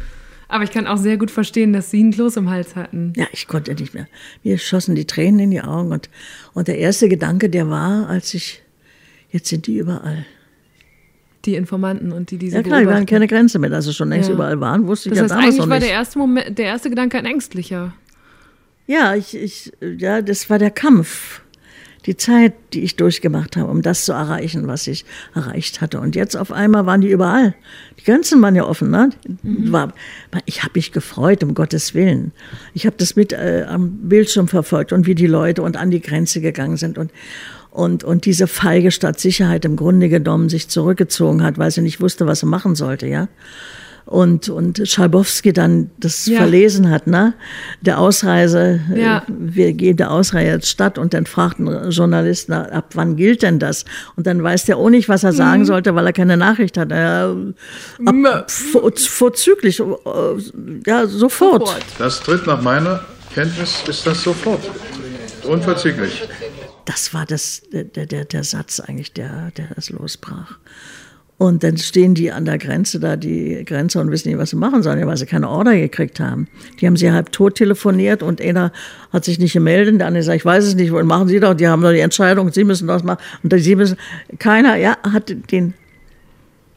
Aber 0.49 0.63
ich 0.63 0.71
kann 0.71 0.87
auch 0.87 0.97
sehr 0.97 1.17
gut 1.17 1.31
verstehen, 1.31 1.73
dass 1.73 1.91
sie 1.91 1.99
einen 1.99 2.11
Kloß 2.11 2.37
im 2.37 2.49
Hals 2.49 2.75
hatten. 2.75 3.13
Ja, 3.15 3.27
ich 3.31 3.47
konnte 3.47 3.73
nicht 3.73 3.93
mehr. 3.93 4.07
Mir 4.43 4.57
schossen 4.57 4.95
die 4.95 5.05
Tränen 5.05 5.39
in 5.39 5.51
die 5.51 5.61
Augen. 5.61 5.91
Und, 5.91 6.09
und 6.53 6.67
der 6.67 6.77
erste 6.77 7.09
Gedanke, 7.09 7.49
der 7.49 7.69
war, 7.69 8.07
als 8.07 8.33
ich, 8.33 8.61
jetzt 9.29 9.49
sind 9.49 9.67
die 9.67 9.77
überall. 9.77 10.25
Die 11.45 11.55
Informanten 11.55 12.11
und 12.11 12.31
die 12.31 12.37
diese 12.37 12.57
Ja 12.57 12.63
klar, 12.63 12.81
die 12.81 12.87
waren 12.87 13.05
keine 13.05 13.27
Grenze 13.27 13.59
mehr. 13.59 13.71
Also 13.71 13.91
schon 13.91 14.09
längst 14.09 14.29
ja. 14.29 14.35
überall 14.35 14.59
waren, 14.59 14.87
wusste 14.87 15.09
das 15.09 15.17
ich 15.17 15.23
heißt, 15.23 15.31
ja 15.31 15.35
damals 15.35 15.47
eigentlich 15.47 15.59
noch 15.59 15.69
war 15.69 15.79
nicht. 15.79 15.87
der 15.87 15.93
erste, 15.95 16.19
Moment, 16.19 16.57
der 16.57 16.65
erste 16.65 16.89
Gedanke 16.89 17.17
ein 17.17 17.25
ängstlicher. 17.25 17.93
Ja, 18.87 19.15
ich, 19.15 19.35
ich, 19.35 19.73
ja, 19.81 20.21
das 20.21 20.49
war 20.49 20.59
der 20.59 20.71
Kampf. 20.71 21.41
Die 22.05 22.15
Zeit, 22.15 22.53
die 22.71 22.83
ich 22.83 22.95
durchgemacht 22.95 23.57
habe, 23.57 23.69
um 23.69 23.81
das 23.81 24.05
zu 24.05 24.13
erreichen, 24.13 24.67
was 24.67 24.87
ich 24.87 25.03
erreicht 25.35 25.81
hatte. 25.81 25.99
Und 25.99 26.15
jetzt 26.15 26.37
auf 26.37 26.53
einmal 26.53 26.85
waren 26.85 27.01
die 27.01 27.11
überall. 27.11 27.53
Die 27.99 28.05
Grenzen 28.05 28.41
waren 28.41 28.55
ja 28.55 28.63
offen. 28.63 28.89
Ne? 28.89 29.09
Mhm. 29.43 29.73
War, 29.73 29.93
ich 30.45 30.63
habe 30.63 30.71
mich 30.75 30.93
gefreut, 30.93 31.43
um 31.43 31.53
Gottes 31.53 31.93
Willen. 31.93 32.31
Ich 32.73 32.85
habe 32.85 32.95
das 32.97 33.17
mit 33.17 33.33
äh, 33.33 33.65
am 33.67 34.07
Bildschirm 34.07 34.47
verfolgt 34.47 34.93
und 34.93 35.05
wie 35.05 35.15
die 35.15 35.27
Leute 35.27 35.63
und 35.63 35.75
an 35.75 35.91
die 35.91 35.99
Grenze 35.99 36.39
gegangen 36.39 36.77
sind. 36.77 36.97
Und, 36.97 37.11
und, 37.71 38.05
und 38.05 38.23
diese 38.23 38.47
feige 38.47 38.91
Stadtsicherheit 38.91 39.65
im 39.65 39.75
Grunde 39.75 40.07
genommen 40.07 40.47
sich 40.47 40.69
zurückgezogen 40.69 41.43
hat, 41.43 41.57
weil 41.57 41.71
sie 41.71 41.81
nicht 41.81 41.99
wusste, 41.99 42.25
was 42.25 42.39
sie 42.39 42.45
machen 42.45 42.75
sollte. 42.75 43.07
Ja 43.07 43.27
und, 44.07 44.47
und 44.47 44.81
Schalbowski 44.87 45.51
dann 45.51 45.91
das 45.99 46.25
ja. 46.25 46.37
verlesen 46.37 46.89
hat, 46.89 47.07
ne? 47.07 47.33
Der 47.81 47.99
Ausreise, 47.99 48.79
äh, 48.93 49.01
ja. 49.01 49.23
wir 49.27 49.73
gehen 49.73 49.97
der 49.97 50.11
Ausreise 50.11 50.51
jetzt 50.51 50.69
statt 50.69 50.97
und 50.97 51.13
dann 51.13 51.25
fragt 51.25 51.59
ein 51.59 51.91
Journalist, 51.91 52.47
na, 52.47 52.63
ab 52.69 52.91
wann 52.93 53.17
gilt 53.17 53.43
denn 53.43 53.59
das? 53.59 53.83
Und 54.15 54.25
dann 54.25 54.41
weiß 54.41 54.63
der 54.65 54.77
auch 54.77 54.89
nicht, 54.89 55.09
was 55.09 55.25
er 55.25 55.33
sagen 55.33 55.61
mhm. 55.61 55.65
sollte, 55.65 55.93
weil 55.93 56.05
er 56.05 56.13
keine 56.13 56.37
Nachricht 56.37 56.77
hat. 56.77 56.91
Äh, 56.91 56.95
ab, 56.95 58.49
vor, 58.49 58.91
vorzüglich, 58.95 59.81
äh, 59.81 59.83
ja, 60.85 61.05
sofort. 61.05 61.69
Das 61.99 62.21
tritt 62.21 62.47
nach 62.47 62.61
meiner 62.61 63.01
Kenntnis, 63.33 63.83
ist 63.87 64.07
das 64.07 64.23
sofort. 64.23 64.61
Unverzüglich. 65.43 66.27
Das 66.85 67.13
war 67.13 67.25
das, 67.25 67.61
der, 67.73 67.83
der, 68.05 68.23
der 68.23 68.43
Satz 68.45 68.79
eigentlich, 68.79 69.11
der, 69.11 69.51
der 69.57 69.67
es 69.75 69.89
losbrach. 69.89 70.57
Und 71.39 71.63
dann 71.63 71.77
stehen 71.77 72.15
die 72.15 72.31
an 72.31 72.45
der 72.45 72.57
Grenze 72.57 72.99
da, 72.99 73.15
die 73.15 73.63
Grenze, 73.63 74.01
und 74.01 74.09
wissen 74.09 74.29
nicht, 74.29 74.39
was 74.39 74.49
sie 74.49 74.55
machen 74.55 74.81
sollen, 74.81 75.05
weil 75.05 75.17
sie 75.17 75.27
keine 75.27 75.47
Order 75.47 75.75
gekriegt 75.75 76.19
haben. 76.19 76.47
Die 76.79 76.87
haben 76.87 76.97
sie 76.97 77.11
halb 77.11 77.31
tot 77.31 77.55
telefoniert 77.55 78.23
und 78.23 78.41
einer 78.41 78.71
hat 79.13 79.23
sich 79.25 79.37
nicht 79.37 79.53
gemeldet, 79.53 79.99
der 79.99 80.07
andere 80.07 80.23
sagt, 80.23 80.37
ich 80.37 80.45
weiß 80.45 80.65
es 80.65 80.73
nicht, 80.73 80.91
und 80.91 81.05
machen 81.05 81.27
Sie 81.27 81.39
doch, 81.39 81.53
die 81.53 81.67
haben 81.67 81.83
doch 81.83 81.91
die 81.91 81.99
Entscheidung, 81.99 82.51
Sie 82.51 82.63
müssen 82.63 82.87
das 82.87 83.03
machen. 83.03 83.21
Und 83.43 83.53
sie 83.55 83.75
müssen, 83.75 83.97
keiner, 84.39 84.77
ja, 84.77 84.97
hat 85.03 85.31
den 85.51 85.75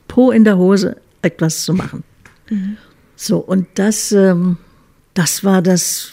Po 0.08 0.30
in 0.30 0.44
der 0.44 0.58
Hose, 0.58 0.96
etwas 1.22 1.64
zu 1.64 1.72
machen. 1.72 2.04
Mhm. 2.50 2.76
So, 3.16 3.38
und 3.38 3.66
das, 3.76 4.12
ähm, 4.12 4.58
das 5.14 5.42
war 5.42 5.62
das, 5.62 6.10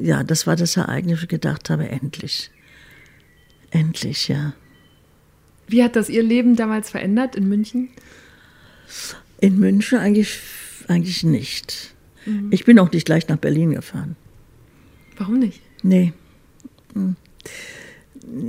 ja, 0.00 0.22
das 0.22 0.46
war 0.46 0.56
das 0.56 0.78
Ereignis, 0.78 1.18
wo 1.18 1.22
ich 1.24 1.28
gedacht 1.28 1.68
habe, 1.68 1.88
endlich. 1.88 2.50
Endlich, 3.70 4.28
ja. 4.28 4.54
Wie 5.66 5.82
hat 5.82 5.96
das 5.96 6.08
Ihr 6.08 6.22
Leben 6.22 6.56
damals 6.56 6.90
verändert 6.90 7.36
in 7.36 7.48
München? 7.48 7.88
In 9.40 9.58
München 9.58 9.98
eigentlich, 9.98 10.38
eigentlich 10.88 11.24
nicht. 11.24 11.94
Mhm. 12.26 12.48
Ich 12.50 12.64
bin 12.64 12.78
auch 12.78 12.92
nicht 12.92 13.06
gleich 13.06 13.28
nach 13.28 13.38
Berlin 13.38 13.72
gefahren. 13.72 14.16
Warum 15.16 15.38
nicht? 15.38 15.60
Nee. 15.82 16.12
Hm. 16.94 17.16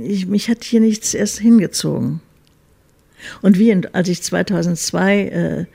Ich, 0.04 0.26
mich 0.26 0.48
hat 0.48 0.64
hier 0.64 0.80
nichts 0.80 1.14
erst 1.14 1.38
hingezogen. 1.38 2.20
Und 3.42 3.58
wie, 3.58 3.74
als 3.92 4.08
ich 4.08 4.22
2002 4.22 5.20
äh, 5.20 5.66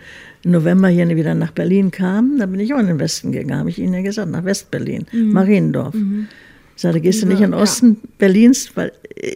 im 0.43 0.51
November 0.51 0.87
hier 0.87 1.07
wieder 1.15 1.35
nach 1.35 1.51
Berlin 1.51 1.91
kam, 1.91 2.37
da 2.39 2.45
bin 2.45 2.59
ich 2.59 2.73
auch 2.73 2.79
in 2.79 2.87
den 2.87 2.99
Westen 2.99 3.31
gegangen, 3.31 3.59
habe 3.59 3.69
ich 3.69 3.79
Ihnen 3.79 3.93
ja 3.93 4.01
gesagt, 4.01 4.31
nach 4.31 4.45
Westberlin, 4.45 5.05
mhm. 5.11 5.31
Mariendorf. 5.31 5.93
Mhm. 5.93 6.27
Ich 6.75 6.81
sagte, 6.81 7.01
gehst 7.01 7.21
du 7.21 7.27
nicht 7.27 7.41
in 7.41 7.51
den 7.51 7.53
Osten 7.53 7.97
ja. 8.01 8.09
Berlins, 8.17 8.71
weil 8.75 8.91
äh, 9.15 9.35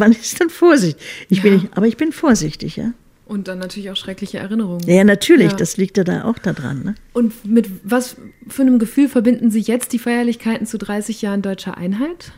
wann 0.00 0.12
ist 0.12 0.40
denn 0.40 0.50
Vorsicht? 0.50 0.98
Ich 1.28 1.38
ja. 1.38 1.44
bin 1.44 1.54
nicht, 1.54 1.76
aber 1.76 1.86
ich 1.86 1.96
bin 1.96 2.12
vorsichtig, 2.12 2.76
ja. 2.76 2.92
Und 3.26 3.48
dann 3.48 3.58
natürlich 3.58 3.90
auch 3.90 3.96
schreckliche 3.96 4.38
Erinnerungen. 4.38 4.88
Ja, 4.88 5.02
natürlich, 5.02 5.50
ja. 5.50 5.56
das 5.56 5.76
liegt 5.76 5.98
ja 5.98 6.04
da 6.04 6.24
auch 6.24 6.38
daran. 6.38 6.84
Ne? 6.84 6.94
Und 7.12 7.44
mit 7.44 7.68
was 7.82 8.16
für 8.46 8.62
einem 8.62 8.78
Gefühl 8.78 9.08
verbinden 9.08 9.50
Sie 9.50 9.60
jetzt 9.60 9.92
die 9.92 9.98
Feierlichkeiten 9.98 10.64
zu 10.64 10.78
30 10.78 11.22
Jahren 11.22 11.42
deutscher 11.42 11.76
Einheit? 11.76 12.32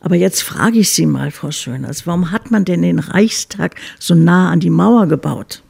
aber 0.00 0.16
jetzt 0.16 0.42
frage 0.42 0.78
ich 0.78 0.90
Sie 0.90 1.06
mal, 1.06 1.30
Frau 1.30 1.50
Schöners, 1.50 2.06
warum 2.06 2.30
hat 2.30 2.50
man 2.50 2.64
denn 2.64 2.82
den 2.82 2.98
Reichstag 2.98 3.74
so 3.98 4.14
nah 4.14 4.50
an 4.50 4.60
die 4.60 4.70
Mauer 4.70 5.06
gebaut? 5.06 5.62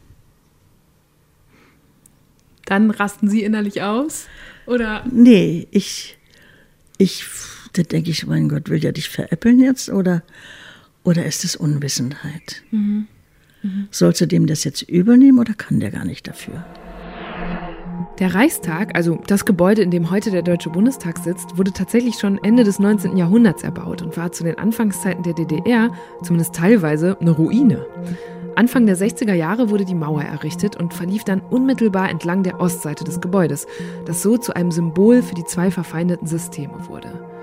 Dann 2.66 2.90
rasten 2.90 3.28
Sie 3.28 3.44
innerlich 3.44 3.82
aus? 3.82 4.26
Oder? 4.66 5.04
Nee, 5.10 5.68
ich, 5.70 6.18
ich 6.98 7.24
da 7.74 7.82
denke 7.82 8.10
ich, 8.10 8.26
mein 8.26 8.48
Gott, 8.48 8.68
will 8.68 8.80
der 8.80 8.92
dich 8.92 9.08
veräppeln 9.08 9.60
jetzt 9.60 9.90
oder, 9.90 10.22
oder 11.02 11.24
ist 11.24 11.44
es 11.44 11.56
Unwissenheit? 11.56 12.62
Mhm. 12.70 13.06
Mhm. 13.62 13.88
Sollst 13.90 14.20
du 14.20 14.26
dem 14.26 14.46
das 14.46 14.64
jetzt 14.64 14.82
übernehmen 14.82 15.38
oder 15.38 15.54
kann 15.54 15.80
der 15.80 15.90
gar 15.90 16.04
nicht 16.04 16.28
dafür? 16.28 16.64
Der 18.20 18.32
Reichstag, 18.32 18.94
also 18.94 19.20
das 19.26 19.44
Gebäude, 19.44 19.82
in 19.82 19.90
dem 19.90 20.10
heute 20.10 20.30
der 20.30 20.42
Deutsche 20.42 20.70
Bundestag 20.70 21.18
sitzt, 21.18 21.58
wurde 21.58 21.72
tatsächlich 21.72 22.14
schon 22.14 22.38
Ende 22.44 22.62
des 22.62 22.78
19. 22.78 23.16
Jahrhunderts 23.16 23.64
erbaut 23.64 24.02
und 24.02 24.16
war 24.16 24.30
zu 24.30 24.44
den 24.44 24.56
Anfangszeiten 24.56 25.24
der 25.24 25.34
DDR 25.34 25.90
zumindest 26.22 26.54
teilweise 26.54 27.16
eine 27.20 27.32
Ruine. 27.32 27.84
Anfang 28.54 28.86
der 28.86 28.96
60er 28.96 29.34
Jahre 29.34 29.70
wurde 29.70 29.84
die 29.84 29.96
Mauer 29.96 30.22
errichtet 30.22 30.76
und 30.76 30.94
verlief 30.94 31.24
dann 31.24 31.40
unmittelbar 31.40 32.08
entlang 32.08 32.44
der 32.44 32.60
Ostseite 32.60 33.02
des 33.02 33.20
Gebäudes, 33.20 33.66
das 34.04 34.22
so 34.22 34.36
zu 34.36 34.54
einem 34.54 34.70
Symbol 34.70 35.22
für 35.22 35.34
die 35.34 35.44
zwei 35.44 35.72
verfeindeten 35.72 36.28
Systeme 36.28 36.88
wurde. 36.88 37.33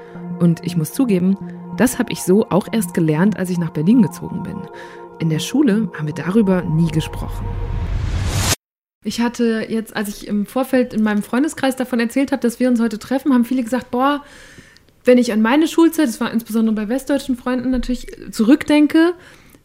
Und 0.41 0.65
ich 0.65 0.75
muss 0.75 0.91
zugeben, 0.91 1.37
das 1.77 1.99
habe 1.99 2.11
ich 2.11 2.23
so 2.23 2.49
auch 2.49 2.67
erst 2.71 2.95
gelernt, 2.95 3.37
als 3.37 3.51
ich 3.51 3.59
nach 3.59 3.69
Berlin 3.69 4.01
gezogen 4.01 4.41
bin. 4.41 4.57
In 5.19 5.29
der 5.29 5.37
Schule 5.37 5.91
haben 5.95 6.07
wir 6.07 6.15
darüber 6.15 6.63
nie 6.63 6.89
gesprochen. 6.89 7.45
Ich 9.05 9.21
hatte 9.21 9.67
jetzt, 9.69 9.95
als 9.95 10.09
ich 10.09 10.27
im 10.27 10.47
Vorfeld 10.47 10.95
in 10.95 11.03
meinem 11.03 11.21
Freundeskreis 11.21 11.75
davon 11.75 11.99
erzählt 11.99 12.31
habe, 12.31 12.41
dass 12.41 12.59
wir 12.59 12.69
uns 12.69 12.81
heute 12.81 12.97
treffen, 12.97 13.31
haben 13.35 13.45
viele 13.45 13.61
gesagt, 13.61 13.91
boah, 13.91 14.23
wenn 15.03 15.19
ich 15.19 15.31
an 15.31 15.43
meine 15.43 15.67
Schulzeit, 15.67 16.07
das 16.07 16.19
war 16.19 16.31
insbesondere 16.31 16.75
bei 16.75 16.89
westdeutschen 16.89 17.37
Freunden 17.37 17.69
natürlich, 17.69 18.07
zurückdenke, 18.31 19.13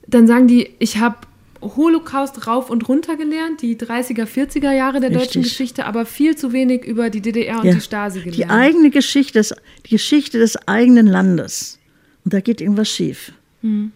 dann 0.07 0.27
sagen 0.27 0.47
die, 0.47 0.75
ich 0.79 0.99
habe 0.99 1.17
Holocaust 1.61 2.47
rauf 2.47 2.71
und 2.71 2.89
runter 2.89 3.17
gelernt, 3.17 3.63
die 3.63 3.77
30er, 3.77 4.25
40er 4.25 4.73
Jahre 4.73 5.01
der 5.01 5.11
Richtig. 5.11 5.27
deutschen 5.27 5.43
Geschichte, 5.43 5.87
aber 5.87 6.07
viel 6.07 6.37
zu 6.37 6.53
wenig 6.53 6.85
über 6.85 7.11
die 7.11 7.21
DDR 7.21 7.61
und 7.61 7.67
ja. 7.67 7.75
die 7.75 7.81
Stasi 7.81 8.21
gelernt. 8.21 8.37
Die 8.37 8.47
eigene 8.47 8.91
Geschichte, 8.91 9.43
die 9.87 9.91
Geschichte 9.91 10.39
des 10.39 10.57
eigenen 10.69 11.07
Landes. 11.07 11.79
Und 12.25 12.35
da 12.35 12.41
geht 12.41 12.61
irgendwas 12.61 12.89
schief. 12.89 13.33
Hm. 13.63 13.93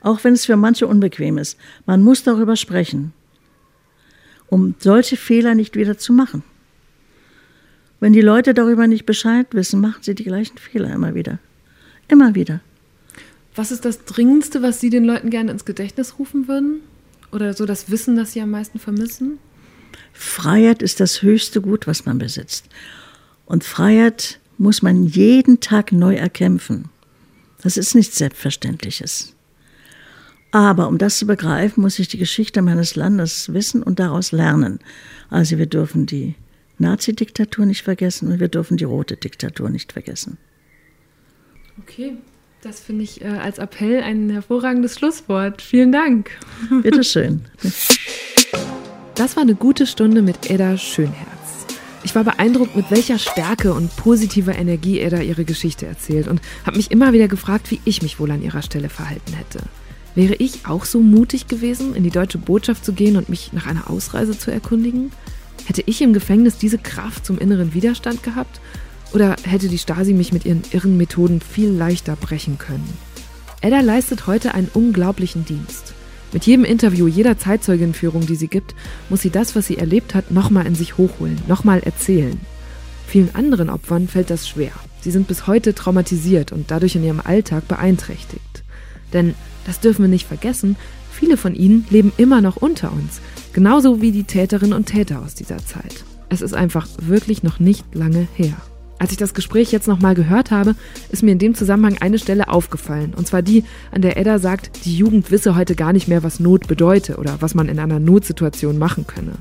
Auch 0.00 0.22
wenn 0.24 0.34
es 0.34 0.46
für 0.46 0.56
manche 0.56 0.86
unbequem 0.86 1.38
ist. 1.38 1.58
Man 1.86 2.02
muss 2.02 2.22
darüber 2.22 2.56
sprechen, 2.56 3.12
um 4.48 4.74
solche 4.78 5.16
Fehler 5.16 5.54
nicht 5.54 5.76
wieder 5.76 5.98
zu 5.98 6.12
machen. 6.12 6.42
Wenn 8.00 8.12
die 8.12 8.20
Leute 8.20 8.54
darüber 8.54 8.86
nicht 8.86 9.06
Bescheid 9.06 9.48
wissen, 9.50 9.80
machen 9.80 10.02
sie 10.02 10.14
die 10.14 10.24
gleichen 10.24 10.56
Fehler 10.56 10.92
immer 10.92 11.14
wieder. 11.14 11.38
Immer 12.06 12.34
wieder. 12.34 12.60
Was 13.58 13.72
ist 13.72 13.84
das 13.84 14.04
Dringendste, 14.04 14.62
was 14.62 14.78
Sie 14.78 14.88
den 14.88 15.04
Leuten 15.04 15.30
gerne 15.30 15.50
ins 15.50 15.64
Gedächtnis 15.64 16.20
rufen 16.20 16.46
würden? 16.46 16.80
Oder 17.32 17.54
so 17.54 17.66
das 17.66 17.90
Wissen, 17.90 18.14
das 18.14 18.32
Sie 18.32 18.40
am 18.40 18.52
meisten 18.52 18.78
vermissen? 18.78 19.40
Freiheit 20.12 20.80
ist 20.80 21.00
das 21.00 21.22
höchste 21.22 21.60
Gut, 21.60 21.88
was 21.88 22.06
man 22.06 22.18
besitzt. 22.18 22.66
Und 23.46 23.64
Freiheit 23.64 24.38
muss 24.58 24.80
man 24.80 25.02
jeden 25.02 25.58
Tag 25.58 25.90
neu 25.90 26.14
erkämpfen. 26.14 26.88
Das 27.60 27.76
ist 27.76 27.96
nichts 27.96 28.18
Selbstverständliches. 28.18 29.34
Aber 30.52 30.86
um 30.86 30.96
das 30.96 31.18
zu 31.18 31.26
begreifen, 31.26 31.80
muss 31.80 31.98
ich 31.98 32.06
die 32.06 32.18
Geschichte 32.18 32.62
meines 32.62 32.94
Landes 32.94 33.52
wissen 33.52 33.82
und 33.82 33.98
daraus 33.98 34.30
lernen. 34.30 34.78
Also 35.30 35.58
wir 35.58 35.66
dürfen 35.66 36.06
die 36.06 36.36
Nazi-Diktatur 36.78 37.66
nicht 37.66 37.82
vergessen 37.82 38.30
und 38.30 38.38
wir 38.38 38.46
dürfen 38.46 38.76
die 38.76 38.84
rote 38.84 39.16
Diktatur 39.16 39.68
nicht 39.68 39.94
vergessen. 39.94 40.38
Okay, 41.82 42.18
das 42.62 42.80
finde 42.80 43.04
ich 43.04 43.20
äh, 43.22 43.26
als 43.26 43.58
Appell 43.58 44.02
ein 44.02 44.30
hervorragendes 44.30 44.98
Schlusswort. 44.98 45.62
Vielen 45.62 45.92
Dank. 45.92 46.30
Bitteschön. 46.82 47.42
Das 49.14 49.36
war 49.36 49.42
eine 49.42 49.54
gute 49.54 49.86
Stunde 49.86 50.22
mit 50.22 50.50
Edda 50.50 50.76
Schönherz. 50.76 51.28
Ich 52.04 52.14
war 52.14 52.24
beeindruckt, 52.24 52.76
mit 52.76 52.90
welcher 52.90 53.18
Stärke 53.18 53.74
und 53.74 53.94
positiver 53.96 54.54
Energie 54.54 55.00
Edda 55.00 55.20
ihre 55.20 55.44
Geschichte 55.44 55.86
erzählt 55.86 56.28
und 56.28 56.40
habe 56.64 56.76
mich 56.76 56.90
immer 56.90 57.12
wieder 57.12 57.28
gefragt, 57.28 57.70
wie 57.70 57.80
ich 57.84 58.02
mich 58.02 58.18
wohl 58.18 58.30
an 58.30 58.42
ihrer 58.42 58.62
Stelle 58.62 58.88
verhalten 58.88 59.32
hätte. 59.32 59.60
Wäre 60.14 60.34
ich 60.34 60.66
auch 60.66 60.84
so 60.84 61.00
mutig 61.00 61.46
gewesen, 61.48 61.94
in 61.94 62.02
die 62.02 62.10
deutsche 62.10 62.38
Botschaft 62.38 62.84
zu 62.84 62.92
gehen 62.92 63.16
und 63.16 63.28
mich 63.28 63.52
nach 63.52 63.66
einer 63.66 63.90
Ausreise 63.90 64.36
zu 64.36 64.50
erkundigen? 64.50 65.12
Hätte 65.66 65.82
ich 65.86 66.00
im 66.00 66.12
Gefängnis 66.12 66.56
diese 66.58 66.78
Kraft 66.78 67.26
zum 67.26 67.38
inneren 67.38 67.74
Widerstand 67.74 68.22
gehabt? 68.22 68.60
Oder 69.12 69.36
hätte 69.42 69.68
die 69.68 69.78
Stasi 69.78 70.12
mich 70.12 70.32
mit 70.32 70.44
ihren 70.44 70.62
irren 70.70 70.96
Methoden 70.96 71.40
viel 71.40 71.70
leichter 71.70 72.16
brechen 72.16 72.58
können? 72.58 72.88
Edda 73.60 73.80
leistet 73.80 74.26
heute 74.26 74.54
einen 74.54 74.70
unglaublichen 74.72 75.44
Dienst. 75.44 75.94
Mit 76.32 76.44
jedem 76.44 76.64
Interview, 76.64 77.06
jeder 77.06 77.38
Zeitzeugenführung, 77.38 78.26
die 78.26 78.36
sie 78.36 78.48
gibt, 78.48 78.74
muss 79.08 79.22
sie 79.22 79.30
das, 79.30 79.56
was 79.56 79.66
sie 79.66 79.78
erlebt 79.78 80.14
hat, 80.14 80.30
nochmal 80.30 80.66
in 80.66 80.74
sich 80.74 80.98
hochholen, 80.98 81.40
nochmal 81.48 81.80
erzählen. 81.80 82.38
Vielen 83.06 83.34
anderen 83.34 83.70
Opfern 83.70 84.06
fällt 84.06 84.28
das 84.28 84.46
schwer. 84.46 84.72
Sie 85.00 85.10
sind 85.10 85.26
bis 85.26 85.46
heute 85.46 85.74
traumatisiert 85.74 86.52
und 86.52 86.70
dadurch 86.70 86.96
in 86.96 87.04
ihrem 87.04 87.20
Alltag 87.20 87.66
beeinträchtigt. 87.66 88.62
Denn, 89.14 89.34
das 89.64 89.80
dürfen 89.80 90.02
wir 90.02 90.08
nicht 90.08 90.26
vergessen, 90.26 90.76
viele 91.10 91.38
von 91.38 91.54
ihnen 91.54 91.86
leben 91.88 92.12
immer 92.18 92.42
noch 92.42 92.56
unter 92.56 92.92
uns, 92.92 93.20
genauso 93.54 94.02
wie 94.02 94.12
die 94.12 94.24
Täterinnen 94.24 94.74
und 94.74 94.86
Täter 94.86 95.22
aus 95.22 95.34
dieser 95.34 95.58
Zeit. 95.58 96.04
Es 96.28 96.42
ist 96.42 96.52
einfach 96.52 96.86
wirklich 97.00 97.42
noch 97.42 97.58
nicht 97.58 97.94
lange 97.94 98.28
her. 98.34 98.56
Als 98.98 99.12
ich 99.12 99.16
das 99.16 99.34
Gespräch 99.34 99.70
jetzt 99.70 99.86
nochmal 99.86 100.14
gehört 100.14 100.50
habe, 100.50 100.74
ist 101.10 101.22
mir 101.22 101.32
in 101.32 101.38
dem 101.38 101.54
Zusammenhang 101.54 101.98
eine 102.00 102.18
Stelle 102.18 102.48
aufgefallen. 102.48 103.14
Und 103.16 103.28
zwar 103.28 103.42
die, 103.42 103.64
an 103.92 104.02
der 104.02 104.16
Edda 104.16 104.38
sagt, 104.38 104.84
die 104.84 104.96
Jugend 104.96 105.30
wisse 105.30 105.54
heute 105.54 105.76
gar 105.76 105.92
nicht 105.92 106.08
mehr, 106.08 106.24
was 106.24 106.40
Not 106.40 106.66
bedeute 106.66 107.16
oder 107.16 107.36
was 107.40 107.54
man 107.54 107.68
in 107.68 107.78
einer 107.78 108.00
Notsituation 108.00 108.76
machen 108.78 109.06
könne. 109.06 109.32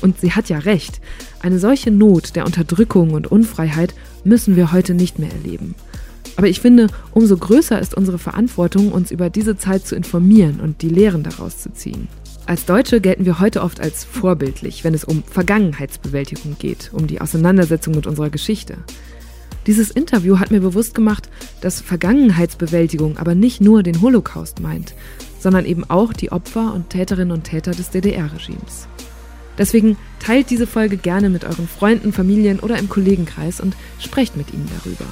Und 0.00 0.20
sie 0.20 0.32
hat 0.32 0.48
ja 0.48 0.58
recht. 0.58 1.00
Eine 1.40 1.58
solche 1.58 1.90
Not 1.90 2.36
der 2.36 2.46
Unterdrückung 2.46 3.12
und 3.12 3.30
Unfreiheit 3.30 3.94
müssen 4.24 4.56
wir 4.56 4.72
heute 4.72 4.94
nicht 4.94 5.18
mehr 5.18 5.30
erleben. 5.30 5.74
Aber 6.36 6.48
ich 6.48 6.60
finde, 6.60 6.86
umso 7.12 7.36
größer 7.36 7.78
ist 7.78 7.94
unsere 7.94 8.18
Verantwortung, 8.18 8.92
uns 8.92 9.10
über 9.10 9.28
diese 9.28 9.58
Zeit 9.58 9.86
zu 9.86 9.94
informieren 9.94 10.60
und 10.60 10.80
die 10.80 10.88
Lehren 10.88 11.22
daraus 11.22 11.58
zu 11.58 11.72
ziehen. 11.72 12.08
Als 12.44 12.64
Deutsche 12.64 13.00
gelten 13.00 13.24
wir 13.24 13.38
heute 13.38 13.62
oft 13.62 13.80
als 13.80 14.04
vorbildlich, 14.04 14.82
wenn 14.82 14.94
es 14.94 15.04
um 15.04 15.22
Vergangenheitsbewältigung 15.22 16.56
geht, 16.58 16.90
um 16.92 17.06
die 17.06 17.20
Auseinandersetzung 17.20 17.94
mit 17.94 18.06
unserer 18.06 18.30
Geschichte. 18.30 18.78
Dieses 19.66 19.92
Interview 19.92 20.40
hat 20.40 20.50
mir 20.50 20.60
bewusst 20.60 20.94
gemacht, 20.94 21.28
dass 21.60 21.80
Vergangenheitsbewältigung 21.80 23.16
aber 23.18 23.36
nicht 23.36 23.60
nur 23.60 23.84
den 23.84 24.02
Holocaust 24.02 24.60
meint, 24.60 24.94
sondern 25.38 25.64
eben 25.66 25.88
auch 25.88 26.12
die 26.12 26.32
Opfer 26.32 26.74
und 26.74 26.90
Täterinnen 26.90 27.30
und 27.30 27.44
Täter 27.44 27.70
des 27.70 27.90
DDR-Regimes. 27.90 28.88
Deswegen 29.56 29.96
teilt 30.18 30.50
diese 30.50 30.66
Folge 30.66 30.96
gerne 30.96 31.28
mit 31.30 31.44
euren 31.44 31.68
Freunden, 31.68 32.12
Familien 32.12 32.58
oder 32.58 32.76
im 32.78 32.88
Kollegenkreis 32.88 33.60
und 33.60 33.76
sprecht 34.00 34.36
mit 34.36 34.52
ihnen 34.52 34.68
darüber. 34.78 35.04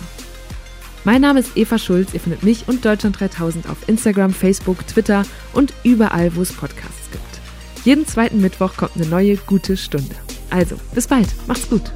Mein 1.04 1.22
Name 1.22 1.40
ist 1.40 1.56
Eva 1.56 1.78
Schulz. 1.78 2.12
Ihr 2.12 2.20
findet 2.20 2.42
mich 2.42 2.68
und 2.68 2.84
Deutschland 2.84 3.18
3000 3.18 3.68
auf 3.68 3.88
Instagram, 3.88 4.34
Facebook, 4.34 4.86
Twitter 4.86 5.24
und 5.54 5.72
überall, 5.82 6.34
wo 6.36 6.42
es 6.42 6.52
Podcasts 6.52 7.10
gibt. 7.10 7.86
Jeden 7.86 8.06
zweiten 8.06 8.40
Mittwoch 8.40 8.76
kommt 8.76 8.96
eine 8.96 9.06
neue 9.06 9.36
gute 9.36 9.76
Stunde. 9.78 10.14
Also, 10.50 10.76
bis 10.94 11.06
bald. 11.06 11.28
Macht's 11.46 11.68
gut. 11.70 11.90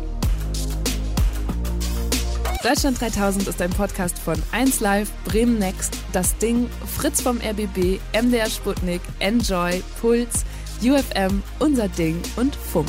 Deutschland 2.62 2.98
3000 2.98 3.46
ist 3.46 3.60
ein 3.60 3.68
Podcast 3.68 4.18
von 4.18 4.36
1Live, 4.52 5.08
Bremen 5.26 5.58
Next, 5.58 5.98
Das 6.12 6.34
Ding, 6.38 6.70
Fritz 6.96 7.20
vom 7.20 7.36
RBB, 7.36 8.00
MDR 8.18 8.48
Sputnik, 8.48 9.02
Enjoy, 9.18 9.82
Puls, 10.00 10.46
UFM, 10.82 11.42
Unser 11.58 11.88
Ding 11.88 12.18
und 12.36 12.56
Funk. 12.56 12.88